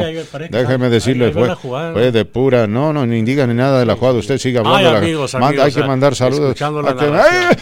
Déjeme 0.50 0.88
decirle, 0.88 1.30
fue, 1.30 1.54
fue 1.56 2.10
de 2.10 2.24
pura, 2.24 2.66
no, 2.66 2.92
no, 2.94 3.04
ni 3.04 3.20
diga 3.22 3.46
ni 3.46 3.52
nada 3.54 3.80
de 3.80 3.86
la 3.86 3.96
jugada. 3.96 4.18
Usted 4.18 4.38
siga 4.38 4.60
hablando. 4.60 4.78
Ay, 4.78 4.84
de 4.86 4.92
la- 4.92 4.98
amigos, 4.98 5.34
manda- 5.34 5.46
amigos, 5.48 5.64
hay 5.66 5.72
que 5.72 5.80
ah, 5.80 5.86
mandar 5.86 6.14
saludos. 6.14 6.58
la 6.58 6.96
que- 6.96 7.10
narración. 7.10 7.56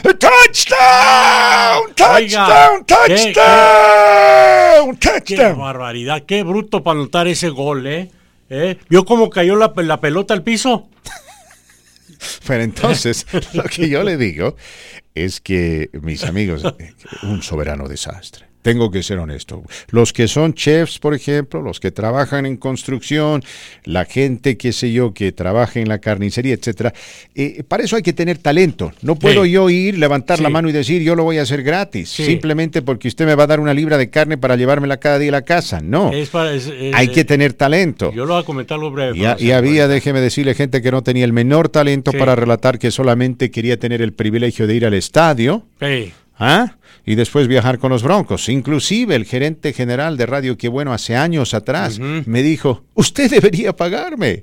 ¡Touchdown! 1.96 2.16
Oiga, 2.16 2.84
¡Touchdown! 2.86 4.96
¿qué- 4.96 5.08
¡Touchdown! 5.08 5.22
Qué 5.24 5.52
barbaridad. 5.52 6.22
Qué 6.26 6.42
bruto 6.42 6.82
para 6.84 7.00
anotar 7.00 7.26
ese 7.26 7.48
gol, 7.48 7.86
¿eh? 7.86 8.10
¿Eh? 8.48 8.78
¿Vio 8.88 9.04
cómo 9.04 9.28
cayó 9.30 9.56
la, 9.56 9.72
la 9.76 10.00
pelota 10.00 10.34
al 10.34 10.42
piso? 10.42 10.88
Pero 12.46 12.62
entonces, 12.62 13.26
lo 13.54 13.64
que 13.64 13.88
yo 13.88 14.02
le 14.04 14.16
digo 14.16 14.56
es 15.14 15.40
que, 15.40 15.90
mis 16.02 16.22
amigos, 16.24 16.62
un 17.22 17.42
soberano 17.42 17.88
desastre. 17.88 18.46
Tengo 18.66 18.90
que 18.90 19.02
ser 19.04 19.18
honesto. 19.18 19.62
Los 19.90 20.12
que 20.12 20.26
son 20.26 20.52
chefs, 20.54 20.98
por 20.98 21.14
ejemplo, 21.14 21.62
los 21.62 21.78
que 21.78 21.92
trabajan 21.92 22.46
en 22.46 22.56
construcción, 22.56 23.42
la 23.84 24.04
gente, 24.04 24.56
qué 24.56 24.72
sé 24.72 24.90
yo, 24.92 25.14
que 25.14 25.30
trabaja 25.30 25.78
en 25.78 25.88
la 25.88 25.98
carnicería, 26.00 26.54
etcétera, 26.54 26.92
eh, 27.36 27.62
para 27.68 27.84
eso 27.84 27.94
hay 27.94 28.02
que 28.02 28.12
tener 28.12 28.38
talento. 28.38 28.92
No 29.02 29.14
puedo 29.14 29.44
Sí. 29.44 29.52
yo 29.52 29.70
ir, 29.70 29.98
levantar 29.98 30.40
la 30.40 30.48
mano 30.50 30.68
y 30.68 30.72
decir, 30.72 31.00
yo 31.02 31.14
lo 31.14 31.22
voy 31.22 31.38
a 31.38 31.42
hacer 31.42 31.62
gratis, 31.62 32.08
Sí. 32.08 32.24
simplemente 32.24 32.82
porque 32.82 33.06
usted 33.06 33.24
me 33.24 33.36
va 33.36 33.44
a 33.44 33.46
dar 33.46 33.60
una 33.60 33.72
libra 33.72 33.98
de 33.98 34.10
carne 34.10 34.36
para 34.36 34.56
llevármela 34.56 34.96
cada 34.96 35.20
día 35.20 35.28
a 35.28 35.32
la 35.32 35.42
casa. 35.42 35.80
No, 35.80 36.12
Es 36.12 36.30
para- 36.30 36.52
es- 36.52 36.66
es- 36.66 36.92
hay 36.94 37.06
que 37.08 37.24
tener 37.24 37.52
talento. 37.52 38.12
Yo 38.12 38.26
lo 38.26 38.34
voy 38.34 38.42
a 38.42 38.44
comentar 38.46 38.76
algo 38.76 38.90
breve. 38.90 39.16
Y, 39.38 39.44
y 39.46 39.50
había, 39.52 39.86
déjeme 39.86 40.20
decirle, 40.20 40.54
gente 40.54 40.82
que 40.82 40.90
no 40.90 41.02
tenía 41.02 41.24
el 41.24 41.32
menor 41.32 41.68
talento 41.68 42.10
para 42.12 42.34
relatar 42.34 42.80
que 42.80 42.90
solamente 42.90 43.50
quería 43.52 43.78
tener 43.78 44.02
el 44.02 44.12
privilegio 44.12 44.66
de 44.66 44.74
ir 44.74 44.86
al 44.86 44.94
estadio 44.94 45.66
Sí. 45.80 46.12
¿Ah? 46.38 46.76
y 47.04 47.14
después 47.14 47.46
viajar 47.46 47.78
con 47.78 47.90
los 47.90 48.02
Broncos. 48.02 48.48
Inclusive 48.48 49.14
el 49.14 49.24
gerente 49.24 49.72
general 49.72 50.16
de 50.16 50.26
Radio 50.26 50.58
Qué 50.58 50.68
Bueno 50.68 50.92
hace 50.92 51.14
años 51.16 51.54
atrás 51.54 51.98
me 52.00 52.42
dijo, 52.42 52.84
usted 52.94 53.30
debería 53.30 53.74
pagarme 53.74 54.42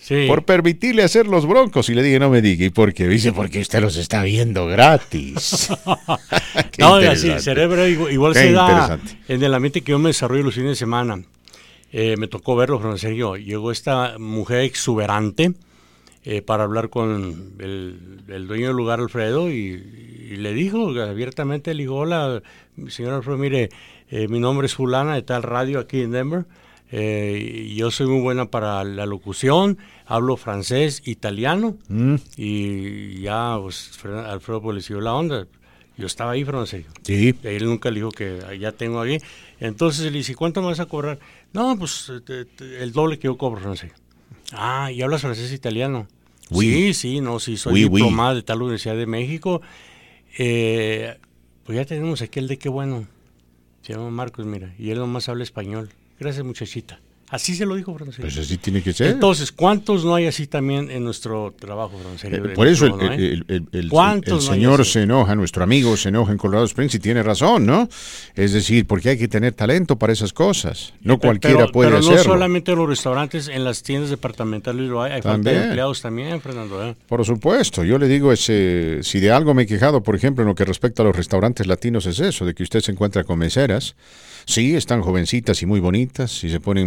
Sí. 0.00 0.26
por 0.28 0.44
permitirle 0.44 1.02
hacer 1.02 1.26
los 1.26 1.46
Broncos. 1.46 1.88
Y 1.88 1.94
le 1.94 2.02
dije, 2.04 2.20
no 2.20 2.30
me 2.30 2.40
diga, 2.40 2.64
¿y 2.64 2.70
por 2.70 2.94
qué? 2.94 3.08
Dice, 3.08 3.32
porque 3.32 3.58
usted 3.58 3.80
los 3.80 3.96
está 3.96 4.22
viendo 4.22 4.66
gratis. 4.66 5.68
No, 6.78 6.96
así, 6.96 7.28
el 7.30 7.40
cerebro 7.40 7.86
igual, 7.88 8.34
se 8.34 8.52
da 8.52 9.00
en 9.28 9.42
el 9.42 9.54
ambiente 9.54 9.80
que 9.80 9.92
yo 9.92 9.98
me 9.98 10.10
desarrollo 10.10 10.44
los 10.44 10.54
fines 10.54 10.70
de 10.70 10.76
semana. 10.76 11.22
Eh, 11.90 12.16
me 12.18 12.28
tocó 12.28 12.54
verlo, 12.54 12.96
serio, 12.98 13.36
llegó 13.36 13.72
esta 13.72 14.18
mujer 14.18 14.60
exuberante 14.60 15.54
eh, 16.26 16.42
para 16.42 16.64
hablar 16.64 16.90
con 16.90 17.54
el, 17.60 18.20
el 18.28 18.46
dueño 18.46 18.66
del 18.66 18.76
lugar, 18.76 19.00
Alfredo, 19.00 19.50
y, 19.50 19.54
y 20.30 20.36
le 20.36 20.52
dijo 20.52 20.90
abiertamente, 21.00 21.72
le 21.72 21.84
dijo, 21.84 21.94
hola, 21.94 22.42
señor 22.88 23.14
Alfredo, 23.14 23.38
mire, 23.38 23.70
eh, 24.10 24.28
mi 24.28 24.38
nombre 24.40 24.66
es 24.66 24.74
fulana 24.74 25.14
de 25.14 25.22
tal 25.22 25.42
radio 25.42 25.78
aquí 25.78 26.00
en 26.02 26.10
Denver, 26.10 26.44
eh, 26.90 27.64
y 27.68 27.74
yo 27.76 27.90
soy 27.90 28.06
muy 28.06 28.20
buena 28.20 28.46
para 28.50 28.84
la 28.84 29.06
locución, 29.06 29.78
hablo 30.04 30.36
francés, 30.36 31.02
italiano, 31.06 31.76
Mm, 31.88 32.14
y 32.36 33.20
ya 33.22 33.56
pues, 33.60 33.90
Fred- 34.00 34.24
Alfredo 34.26 34.60
pues, 34.62 34.74
le 34.76 34.82
siguió 34.82 35.00
la 35.00 35.14
onda. 35.14 35.46
Yo 35.98 36.06
estaba 36.06 36.32
ahí, 36.32 36.44
serio. 36.66 36.86
sí. 37.02 37.34
Y 37.42 37.46
Él 37.48 37.64
nunca 37.64 37.90
le 37.90 37.96
dijo 38.00 38.10
que 38.10 38.38
ya 38.60 38.70
tengo 38.72 39.00
aquí. 39.00 39.16
Entonces 39.60 40.04
le 40.12 40.18
dice, 40.18 40.34
¿cuánto 40.34 40.60
me 40.60 40.66
vas 40.68 40.78
a 40.80 40.84
cobrar? 40.84 41.18
No, 41.54 41.74
pues 41.78 42.12
te- 42.26 42.44
te- 42.44 42.82
el 42.82 42.92
doble 42.92 43.18
que 43.18 43.24
yo 43.28 43.38
cobro, 43.38 43.62
francés. 43.62 43.92
Ah, 44.52 44.92
¿y 44.92 45.00
hablas 45.00 45.22
francés 45.22 45.50
e 45.50 45.54
italiano? 45.54 46.06
Oui. 46.50 46.72
Sí, 46.72 46.94
sí, 46.94 47.20
no, 47.20 47.38
sí, 47.40 47.56
soy 47.56 47.72
Oui, 47.74 47.84
oui. 47.86 48.00
diplomada 48.02 48.34
de 48.34 48.42
tal 48.42 48.62
Universidad 48.62 48.96
de 48.96 49.06
México. 49.06 49.62
Eh, 50.38 51.16
pues 51.64 51.76
ya 51.76 51.84
tenemos 51.84 52.22
aquí 52.22 52.38
el 52.38 52.48
de 52.48 52.58
qué 52.58 52.68
bueno. 52.68 53.06
Se 53.82 53.92
llama 53.92 54.10
Marcos, 54.10 54.46
mira, 54.46 54.74
y 54.78 54.90
él 54.90 54.98
nomás 54.98 55.28
habla 55.28 55.42
español. 55.44 55.90
Gracias, 56.18 56.44
muchachita. 56.44 57.00
Así 57.28 57.56
se 57.56 57.66
lo 57.66 57.74
dijo, 57.74 57.92
francés. 57.96 58.20
Pues 58.20 58.38
así 58.38 58.56
tiene 58.56 58.82
que 58.82 58.92
ser. 58.92 59.08
Entonces, 59.08 59.50
¿cuántos 59.50 60.04
no 60.04 60.14
hay 60.14 60.26
así 60.26 60.46
también 60.46 60.90
en 60.92 61.02
nuestro 61.02 61.52
trabajo, 61.58 61.98
francés? 61.98 62.32
Eh, 62.32 62.52
Por 62.54 62.68
eso 62.68 62.86
el, 62.86 62.92
¿no, 62.92 63.02
eh? 63.12 63.14
el- 63.16 63.44
el- 63.48 63.66
el- 63.72 63.88
¿Cuántos 63.88 64.44
el 64.44 64.50
no 64.50 64.54
señor 64.54 64.84
se 64.86 65.02
enoja, 65.02 65.34
nuestro 65.34 65.64
amigo 65.64 65.96
se 65.96 66.10
enoja 66.10 66.30
en 66.30 66.38
Colorado 66.38 66.64
Springs 66.66 66.94
y 66.94 67.00
tiene 67.00 67.24
razón, 67.24 67.66
¿no? 67.66 67.88
Es 68.36 68.52
decir, 68.52 68.86
porque 68.86 69.08
hay 69.08 69.18
que 69.18 69.26
tener 69.26 69.54
talento 69.54 69.96
para 69.98 70.12
esas 70.12 70.32
cosas. 70.32 70.92
No 71.00 71.18
Pero- 71.18 71.30
cualquiera 71.32 71.56
pero, 71.58 71.72
puede 71.72 71.90
pero 71.90 72.00
no 72.02 72.06
hacerlo. 72.10 72.32
solamente 72.32 72.70
en 72.70 72.78
los 72.78 72.88
restaurantes, 72.88 73.48
en 73.48 73.64
las 73.64 73.82
tiendas 73.82 74.10
departamentales 74.10 74.88
lo 74.88 75.02
hay. 75.02 75.12
Hay 75.12 75.22
falta 75.22 75.32
También. 75.32 75.56
de 75.56 75.64
empleados 75.64 76.00
también, 76.02 76.40
Fernando. 76.40 76.86
¿eh? 76.86 76.94
Por 77.08 77.24
supuesto, 77.24 77.82
yo 77.82 77.98
le 77.98 78.06
digo, 78.06 78.32
ese, 78.32 79.00
si 79.02 79.18
de 79.18 79.32
algo 79.32 79.52
me 79.52 79.62
he 79.62 79.66
quejado, 79.66 80.02
por 80.02 80.14
ejemplo, 80.14 80.42
en 80.42 80.48
lo 80.48 80.54
que 80.54 80.64
respecta 80.64 81.02
a 81.02 81.06
los 81.06 81.16
restaurantes 81.16 81.66
latinos, 81.66 82.06
es 82.06 82.20
eso, 82.20 82.44
de 82.46 82.54
que 82.54 82.62
usted 82.62 82.80
se 82.82 82.92
encuentra 82.92 83.24
con 83.24 83.38
meseras. 83.40 83.96
Sí, 84.48 84.76
están 84.76 85.02
jovencitas 85.02 85.60
y 85.62 85.66
muy 85.66 85.80
bonitas, 85.80 86.44
y 86.44 86.50
se 86.50 86.60
ponen 86.60 86.86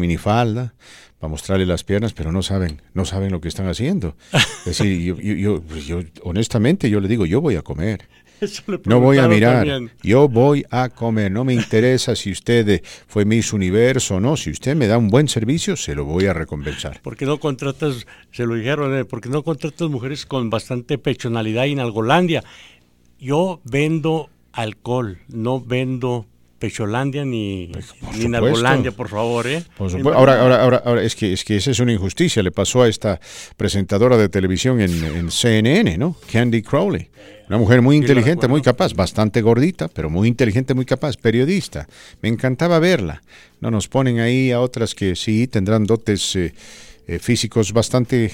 para 1.20 1.30
mostrarle 1.30 1.66
las 1.66 1.84
piernas, 1.84 2.14
pero 2.14 2.32
no 2.32 2.42
saben, 2.42 2.82
no 2.94 3.04
saben 3.06 3.32
lo 3.32 3.42
que 3.42 3.48
están 3.48 3.68
haciendo. 3.68 4.16
Es 4.32 4.66
decir, 4.78 5.02
yo, 5.02 5.16
yo- 5.20 5.34
yo- 5.36 5.62
pues 5.62 5.86
yo, 5.86 6.00
honestamente, 6.24 6.90
yo 6.90 7.00
le 7.00 7.08
digo, 7.08 7.26
yo 7.26 7.42
voy 7.42 7.56
a 7.56 7.62
comer. 7.62 8.08
No 8.86 9.02
voy 9.02 9.18
a 9.18 9.28
mirar, 9.28 9.68
también. 9.68 9.92
yo 10.02 10.30
voy 10.30 10.64
a 10.72 10.88
comer. 10.88 11.30
No 11.30 11.44
me 11.44 11.54
interesa 11.54 12.16
si 12.16 12.32
usted 12.32 12.70
eh, 12.70 12.82
fue 13.06 13.26
Miss 13.26 13.52
Universo 13.52 14.16
o 14.16 14.20
no. 14.22 14.38
Si 14.38 14.50
usted 14.50 14.78
me 14.78 14.88
da 14.88 14.98
un 14.98 15.10
buen 15.10 15.28
servicio, 15.28 15.76
se 15.76 15.94
lo 15.94 16.06
voy 16.06 16.26
a 16.28 16.32
recompensar. 16.34 17.02
¿Por 17.02 17.18
qué 17.18 17.26
no 17.26 17.38
contratas, 17.38 18.06
se 18.32 18.46
lo 18.46 18.56
dijeron, 18.56 18.98
eh, 18.98 19.04
¿por 19.04 19.20
qué 19.20 19.28
no 19.28 19.44
contratas 19.44 19.90
mujeres 19.90 20.26
con 20.26 20.50
bastante 20.50 20.98
pechonalidad 20.98 21.66
y 21.66 21.74
en 21.74 21.80
Algolandia? 21.82 22.46
Yo 23.20 23.60
vendo 23.66 24.30
alcohol, 24.54 25.18
no 25.28 25.60
vendo 25.60 26.26
pecholandia 26.60 27.26
ni, 27.26 27.68
por 27.68 27.82
ni 27.82 27.88
supuesto. 27.88 28.30
Nargolandia, 28.30 28.92
por 28.92 29.10
favor, 29.10 29.48
¿eh? 29.48 29.64
Por. 29.78 29.92
Ahora, 30.14 30.42
ahora, 30.42 30.64
ahora, 30.64 30.84
ahora, 30.86 31.04
es 31.04 31.16
que 31.16 31.34
es 31.34 31.44
que 31.44 31.56
esa 31.56 31.72
es 31.72 31.80
una 31.80 31.94
injusticia. 31.94 32.44
Le 32.44 32.52
pasó 32.52 32.84
a 32.84 32.88
esta 32.88 33.20
presentadora 33.58 34.18
de 34.18 34.30
televisión 34.30 34.82
en, 34.82 35.04
en 35.04 35.32
CNN, 35.32 35.98
¿no? 35.98 36.16
Candy 36.32 36.62
Crowley. 36.62 37.10
Una 37.50 37.58
mujer 37.58 37.82
muy 37.82 37.96
inteligente, 37.96 38.48
muy 38.48 38.62
capaz, 38.62 38.94
bastante 38.94 39.42
gordita, 39.42 39.88
pero 39.88 40.08
muy 40.12 40.28
inteligente, 40.28 40.76
muy 40.76 40.86
capaz, 40.86 41.18
periodista. 41.18 41.88
Me 42.22 42.30
encantaba 42.30 42.78
verla. 42.78 43.24
No 43.60 43.72
nos 43.72 43.88
ponen 43.88 44.20
ahí 44.20 44.52
a 44.52 44.62
otras 44.62 44.94
que 44.94 45.16
sí 45.16 45.48
tendrán 45.48 45.86
dotes 45.86 46.36
eh, 46.36 46.54
eh, 47.08 47.18
físicos 47.18 47.74
bastante 47.74 48.32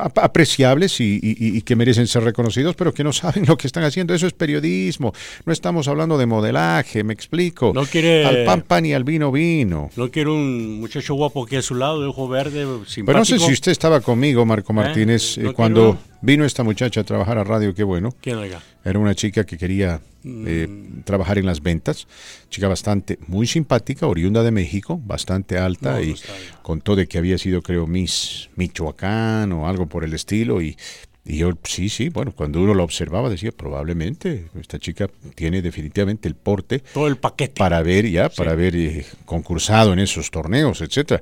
apreciables 0.00 1.00
y, 1.00 1.18
y- 1.22 1.56
y 1.58 1.62
que 1.62 1.76
merecen 1.76 2.06
ser 2.06 2.22
reconocidos, 2.24 2.74
pero 2.76 2.92
que 2.94 3.04
no 3.04 3.12
saben 3.12 3.44
lo 3.46 3.56
que 3.56 3.66
están 3.66 3.84
haciendo. 3.84 4.14
Eso 4.14 4.26
es 4.26 4.32
periodismo. 4.32 5.12
No 5.44 5.52
estamos 5.52 5.88
hablando 5.88 6.18
de 6.18 6.26
modelaje, 6.26 7.04
me 7.04 7.12
explico. 7.12 7.72
No 7.74 7.84
quiere- 7.84 8.24
Al 8.24 8.44
pan 8.44 8.62
pan 8.62 8.86
y 8.86 8.92
al 8.92 9.04
vino 9.04 9.32
vino. 9.32 9.90
No 9.96 10.10
quiero 10.10 10.34
un 10.34 10.80
muchacho 10.80 11.14
guapo 11.14 11.44
aquí 11.44 11.56
a 11.56 11.62
su 11.62 11.74
lado, 11.74 12.00
de 12.00 12.06
ojo 12.06 12.28
verde, 12.28 12.62
simpático. 12.86 13.06
Pero 13.06 13.18
no 13.18 13.24
sé 13.24 13.38
si 13.38 13.52
usted 13.52 13.72
estaba 13.72 14.00
conmigo, 14.00 14.44
Marco 14.46 14.72
Martínez, 14.72 15.38
¿No 15.38 15.50
eh, 15.50 15.52
cuando 15.54 15.92
quiero? 15.92 16.11
Vino 16.22 16.44
esta 16.44 16.62
muchacha 16.62 17.02
a 17.02 17.04
trabajar 17.04 17.36
a 17.38 17.44
radio, 17.44 17.74
qué 17.74 17.82
bueno. 17.84 18.14
¿Quién 18.20 18.38
oiga? 18.38 18.62
Era 18.84 18.98
una 18.98 19.14
chica 19.14 19.44
que 19.44 19.58
quería 19.58 20.00
eh, 20.24 20.68
Mm. 20.68 21.02
trabajar 21.02 21.38
en 21.38 21.46
las 21.46 21.60
ventas, 21.62 22.06
chica 22.48 22.68
bastante, 22.68 23.18
muy 23.26 23.46
simpática, 23.48 24.06
oriunda 24.06 24.42
de 24.44 24.52
México, 24.52 25.00
bastante 25.04 25.58
alta 25.58 25.94
No, 25.94 26.00
y 26.02 26.14
contó 26.62 26.94
de 26.94 27.08
que 27.08 27.18
había 27.18 27.38
sido, 27.38 27.60
creo, 27.60 27.88
Miss 27.88 28.48
Michoacán 28.54 29.50
o 29.52 29.66
algo 29.66 29.86
por 29.86 30.04
el 30.04 30.14
estilo 30.14 30.62
y, 30.62 30.76
y 31.24 31.38
yo, 31.38 31.50
sí, 31.64 31.88
sí, 31.88 32.08
bueno, 32.08 32.30
cuando 32.32 32.60
uno 32.62 32.72
la 32.74 32.84
observaba 32.84 33.28
decía, 33.30 33.50
probablemente 33.50 34.46
esta 34.60 34.78
chica 34.78 35.08
tiene 35.34 35.60
definitivamente 35.60 36.28
el 36.28 36.36
porte 36.36 36.78
Todo 36.94 37.08
el 37.08 37.16
paquete. 37.16 37.58
para 37.58 37.78
haber 37.78 38.08
ya, 38.08 38.28
para 38.28 38.52
haber 38.52 38.76
eh, 38.76 39.04
concursado 39.24 39.92
en 39.92 39.98
esos 39.98 40.30
torneos, 40.30 40.80
etcétera. 40.82 41.20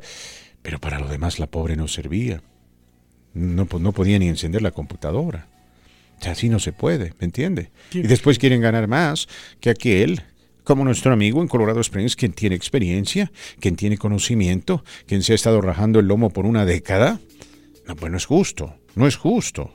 Pero 0.63 0.79
para 0.79 0.99
lo 1.01 1.09
demás 1.09 1.39
la 1.39 1.47
pobre 1.47 1.75
no 1.75 1.89
servía. 1.89 2.43
No, 3.35 3.67
pues 3.67 3.83
no 3.83 3.93
podía 3.93 4.19
ni 4.19 4.29
encender 4.29 4.63
la 4.63 4.71
computadora. 4.71 5.49
O 6.19 6.23
sea, 6.23 6.33
así 6.33 6.49
no 6.49 6.59
se 6.59 6.73
puede, 6.73 7.15
¿me 7.19 7.25
entiende? 7.25 7.71
Y 7.93 8.03
después 8.03 8.39
quieren 8.39 8.61
ganar 8.61 8.89
más 8.89 9.27
que 9.61 9.71
aquel, 9.71 10.23
como 10.65 10.85
nuestro 10.85 11.13
amigo 11.13 11.41
en 11.41 11.49
Colorado 11.49 11.81
Springs, 11.81 12.15
quien 12.15 12.33
tiene 12.33 12.57
experiencia, 12.57 13.33
quien 13.59 13.77
tiene 13.77 13.97
conocimiento, 13.97 14.85
quien 15.07 15.23
se 15.23 15.33
ha 15.33 15.35
estado 15.35 15.61
rajando 15.61 15.99
el 15.99 16.07
lomo 16.07 16.31
por 16.31 16.45
una 16.45 16.67
década. 16.67 17.21
No, 17.87 17.97
pues 17.97 18.13
no 18.13 18.19
es 18.19 18.27
justo, 18.27 18.77
no 18.95 19.07
es 19.07 19.17
justo. 19.17 19.73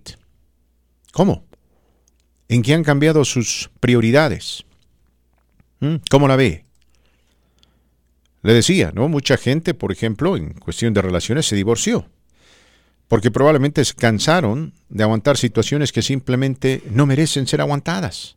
¿Cómo? 1.12 1.46
¿En 2.48 2.60
qué 2.60 2.74
han 2.74 2.84
cambiado 2.84 3.24
sus 3.24 3.70
prioridades? 3.80 4.64
¿Mm? 5.80 5.96
¿Cómo 6.10 6.28
la 6.28 6.36
ve? 6.36 6.64
Le 8.42 8.52
decía, 8.52 8.92
¿no? 8.94 9.08
Mucha 9.08 9.38
gente, 9.38 9.72
por 9.72 9.92
ejemplo, 9.92 10.36
en 10.36 10.52
cuestión 10.52 10.92
de 10.92 11.00
relaciones, 11.00 11.46
se 11.46 11.56
divorció. 11.56 12.10
Porque 13.08 13.30
probablemente 13.30 13.82
se 13.82 13.94
cansaron 13.94 14.74
de 14.90 15.04
aguantar 15.04 15.38
situaciones 15.38 15.90
que 15.90 16.02
simplemente 16.02 16.82
no 16.90 17.06
merecen 17.06 17.46
ser 17.46 17.62
aguantadas. 17.62 18.36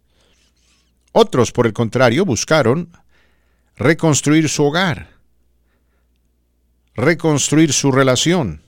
Otros, 1.11 1.51
por 1.51 1.67
el 1.67 1.73
contrario, 1.73 2.23
buscaron 2.23 2.93
reconstruir 3.75 4.47
su 4.47 4.63
hogar, 4.63 5.09
reconstruir 6.95 7.73
su 7.73 7.91
relación, 7.91 8.61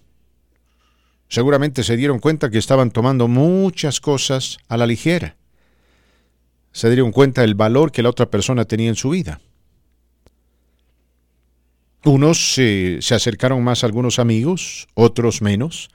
seguramente 1.34 1.82
se 1.84 1.98
dieron 1.98 2.20
cuenta 2.20 2.52
que 2.52 2.60
estaban 2.60 2.92
tomando 2.92 3.28
muchas 3.28 4.00
cosas 4.00 4.60
a 4.68 4.78
la 4.78 4.86
ligera. 4.86 5.36
Se 6.72 6.90
dieron 6.90 7.12
cuenta 7.12 7.42
del 7.42 7.56
valor 7.56 7.92
que 7.92 8.04
la 8.04 8.12
otra 8.12 8.30
persona 8.30 8.66
tenía 8.66 8.90
en 8.90 8.96
su 8.96 9.10
vida. 9.10 9.42
Unos 12.06 12.54
se 12.54 13.00
acercaron 13.16 13.64
más 13.64 13.82
a 13.82 13.88
algunos 13.88 14.20
amigos, 14.20 14.88
otros 14.94 15.42
menos. 15.42 15.90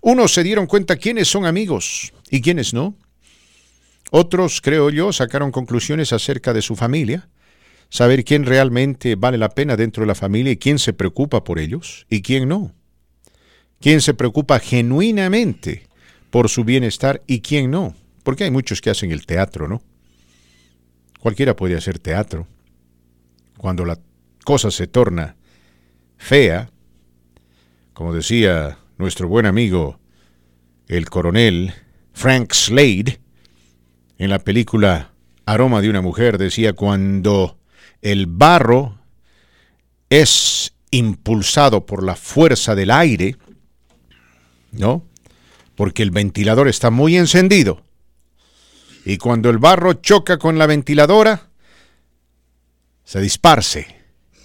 Unos 0.00 0.34
se 0.34 0.42
dieron 0.42 0.66
cuenta 0.66 0.96
quiénes 0.96 1.28
son 1.28 1.46
amigos 1.46 2.12
y 2.28 2.40
quiénes 2.40 2.74
no. 2.74 2.96
Otros, 4.10 4.60
creo 4.60 4.90
yo, 4.90 5.12
sacaron 5.12 5.52
conclusiones 5.52 6.12
acerca 6.12 6.52
de 6.52 6.62
su 6.62 6.74
familia, 6.74 7.28
saber 7.88 8.24
quién 8.24 8.44
realmente 8.44 9.14
vale 9.14 9.38
la 9.38 9.50
pena 9.50 9.76
dentro 9.76 10.00
de 10.00 10.08
la 10.08 10.16
familia 10.16 10.50
y 10.50 10.56
quién 10.56 10.80
se 10.80 10.92
preocupa 10.92 11.44
por 11.44 11.60
ellos 11.60 12.04
y 12.10 12.22
quién 12.22 12.48
no 12.48 12.74
quién 13.82 14.00
se 14.00 14.14
preocupa 14.14 14.60
genuinamente 14.60 15.88
por 16.30 16.48
su 16.48 16.64
bienestar 16.64 17.22
y 17.26 17.40
quién 17.40 17.70
no. 17.70 17.94
Porque 18.22 18.44
hay 18.44 18.50
muchos 18.50 18.80
que 18.80 18.90
hacen 18.90 19.10
el 19.10 19.26
teatro, 19.26 19.68
¿no? 19.68 19.82
Cualquiera 21.20 21.54
puede 21.54 21.76
hacer 21.76 21.98
teatro. 21.98 22.46
Cuando 23.58 23.84
la 23.84 23.98
cosa 24.44 24.70
se 24.70 24.86
torna 24.86 25.36
fea, 26.16 26.70
como 27.92 28.14
decía 28.14 28.78
nuestro 28.96 29.28
buen 29.28 29.46
amigo 29.46 29.98
el 30.88 31.10
coronel 31.10 31.74
Frank 32.12 32.52
Slade, 32.52 33.20
en 34.18 34.30
la 34.30 34.38
película 34.38 35.12
Aroma 35.44 35.80
de 35.80 35.90
una 35.90 36.00
mujer, 36.00 36.38
decía, 36.38 36.72
cuando 36.72 37.58
el 38.00 38.26
barro 38.26 38.98
es 40.08 40.74
impulsado 40.90 41.84
por 41.86 42.04
la 42.04 42.14
fuerza 42.14 42.74
del 42.74 42.90
aire, 42.90 43.36
¿no? 44.72 45.04
Porque 45.74 46.02
el 46.02 46.10
ventilador 46.10 46.68
está 46.68 46.90
muy 46.90 47.16
encendido. 47.16 47.82
Y 49.04 49.16
cuando 49.16 49.50
el 49.50 49.58
barro 49.58 49.94
choca 49.94 50.38
con 50.38 50.58
la 50.58 50.66
ventiladora, 50.66 51.48
se 53.04 53.20
disparce. 53.20 53.86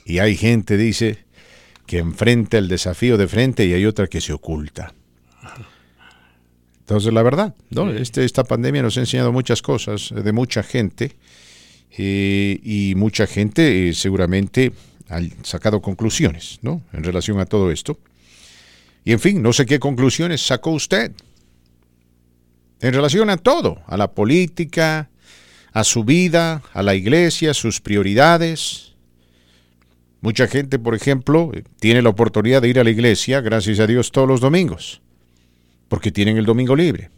Y 0.05 0.19
hay 0.19 0.35
gente, 0.35 0.77
dice, 0.77 1.25
que 1.85 1.99
enfrenta 1.99 2.57
el 2.57 2.67
desafío 2.67 3.17
de 3.17 3.27
frente 3.27 3.65
y 3.65 3.73
hay 3.73 3.85
otra 3.85 4.07
que 4.07 4.21
se 4.21 4.33
oculta. 4.33 4.93
Entonces, 6.79 7.13
la 7.13 7.21
verdad, 7.21 7.55
¿no? 7.69 7.91
Este, 7.91 8.23
esta 8.23 8.43
pandemia 8.45 8.81
nos 8.81 8.95
ha 8.97 9.01
enseñado 9.01 9.33
muchas 9.33 9.61
cosas 9.61 10.13
de 10.15 10.31
mucha 10.31 10.63
gente 10.63 11.17
eh, 11.97 12.59
y 12.63 12.93
mucha 12.95 13.27
gente 13.27 13.89
eh, 13.89 13.93
seguramente 13.93 14.71
ha 15.09 15.19
sacado 15.43 15.81
conclusiones, 15.81 16.59
¿no? 16.61 16.81
En 16.93 17.03
relación 17.03 17.39
a 17.39 17.45
todo 17.45 17.71
esto. 17.71 17.99
Y 19.07 19.13
en 19.13 19.21
fin, 19.21 19.41
no 19.41 19.53
sé 19.53 19.65
qué 19.65 19.79
conclusiones 19.79 20.45
sacó 20.45 20.71
usted 20.71 21.13
en 22.81 22.93
relación 22.93 23.29
a 23.29 23.37
todo, 23.37 23.81
a 23.87 23.95
la 23.95 24.11
política, 24.11 25.09
a 25.71 25.85
su 25.85 26.03
vida, 26.03 26.61
a 26.73 26.83
la 26.83 26.93
iglesia, 26.93 27.53
sus 27.53 27.79
prioridades. 27.79 28.95
Mucha 30.19 30.45
gente, 30.49 30.77
por 30.77 30.93
ejemplo, 30.93 31.53
tiene 31.79 32.01
la 32.01 32.09
oportunidad 32.09 32.61
de 32.61 32.67
ir 32.67 32.81
a 32.81 32.83
la 32.83 32.89
iglesia, 32.89 33.39
gracias 33.39 33.79
a 33.79 33.87
Dios, 33.87 34.11
todos 34.11 34.27
los 34.27 34.41
domingos, 34.41 35.01
porque 35.87 36.11
tienen 36.11 36.35
el 36.35 36.43
domingo 36.43 36.75
libre. 36.75 37.09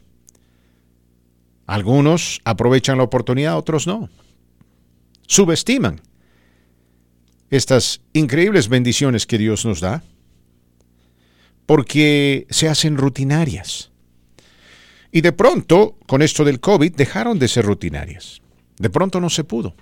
Algunos 1.66 2.40
aprovechan 2.46 3.00
la 3.00 3.04
oportunidad, 3.06 3.58
otros 3.58 3.88
no. 3.88 4.12
Subestiman 5.26 6.02
estas 7.50 8.02
increíbles 8.14 8.70
bendiciones 8.70 9.26
que 9.26 9.40
Dios 9.40 9.66
nos 9.66 9.80
da 9.80 10.04
porque 11.70 12.48
se 12.50 12.68
hacen 12.68 12.98
rutinarias. 12.98 13.92
Y 15.12 15.22
de 15.22 15.32
pronto, 15.34 16.00
con 16.08 16.24
esto 16.24 16.44
del 16.44 16.60
COVID, 16.60 16.96
dejaron 16.96 17.38
de 17.38 17.48
ser 17.48 17.64
rutinarias. 17.64 18.42
De 18.80 18.90
pronto 18.90 19.22
no 19.22 19.30
se 19.30 19.44
pudo. 19.44 19.76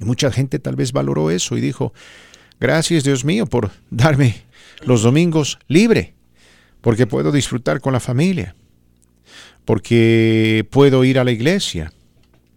Mucha 0.00 0.30
gente 0.30 0.58
tal 0.58 0.76
vez 0.76 0.92
valoró 0.92 1.30
eso 1.30 1.56
y 1.56 1.62
dijo, 1.62 1.94
gracias 2.60 3.04
Dios 3.04 3.24
mío 3.24 3.46
por 3.46 3.70
darme 3.88 4.42
los 4.84 5.00
domingos 5.00 5.58
libre, 5.66 6.12
porque 6.82 7.06
puedo 7.06 7.32
disfrutar 7.32 7.80
con 7.80 7.94
la 7.94 8.00
familia, 8.00 8.54
porque 9.64 10.66
puedo 10.68 11.04
ir 11.04 11.18
a 11.18 11.24
la 11.24 11.32
iglesia, 11.32 11.90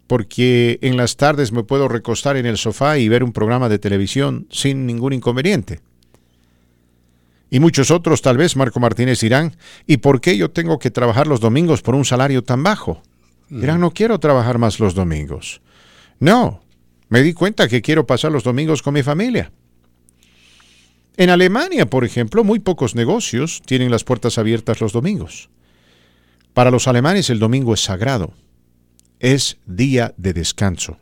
porque 0.06 0.78
en 0.82 0.98
las 0.98 1.16
tardes 1.16 1.52
me 1.52 1.62
puedo 1.62 1.88
recostar 1.88 2.36
en 2.36 2.44
el 2.44 2.58
sofá 2.58 2.98
y 2.98 3.08
ver 3.08 3.24
un 3.24 3.32
programa 3.32 3.70
de 3.70 3.78
televisión 3.78 4.46
sin 4.50 4.84
ningún 4.84 5.14
inconveniente. 5.14 5.80
Y 7.50 7.58
muchos 7.58 7.90
otros, 7.90 8.22
tal 8.22 8.36
vez, 8.36 8.56
Marco 8.56 8.78
Martínez, 8.78 9.20
dirán, 9.20 9.56
¿y 9.86 9.96
por 9.96 10.20
qué 10.20 10.36
yo 10.36 10.52
tengo 10.52 10.78
que 10.78 10.92
trabajar 10.92 11.26
los 11.26 11.40
domingos 11.40 11.82
por 11.82 11.96
un 11.96 12.04
salario 12.04 12.44
tan 12.44 12.62
bajo? 12.62 13.02
Dirán, 13.48 13.80
no 13.80 13.90
quiero 13.90 14.20
trabajar 14.20 14.58
más 14.58 14.78
los 14.78 14.94
domingos. 14.94 15.60
No, 16.20 16.62
me 17.08 17.22
di 17.22 17.32
cuenta 17.32 17.66
que 17.66 17.82
quiero 17.82 18.06
pasar 18.06 18.30
los 18.30 18.44
domingos 18.44 18.82
con 18.82 18.94
mi 18.94 19.02
familia. 19.02 19.50
En 21.16 21.28
Alemania, 21.28 21.86
por 21.86 22.04
ejemplo, 22.04 22.44
muy 22.44 22.60
pocos 22.60 22.94
negocios 22.94 23.60
tienen 23.66 23.90
las 23.90 24.04
puertas 24.04 24.38
abiertas 24.38 24.80
los 24.80 24.92
domingos. 24.92 25.50
Para 26.54 26.70
los 26.70 26.86
alemanes 26.86 27.30
el 27.30 27.40
domingo 27.40 27.74
es 27.74 27.80
sagrado, 27.80 28.32
es 29.18 29.58
día 29.66 30.14
de 30.16 30.32
descanso. 30.32 30.98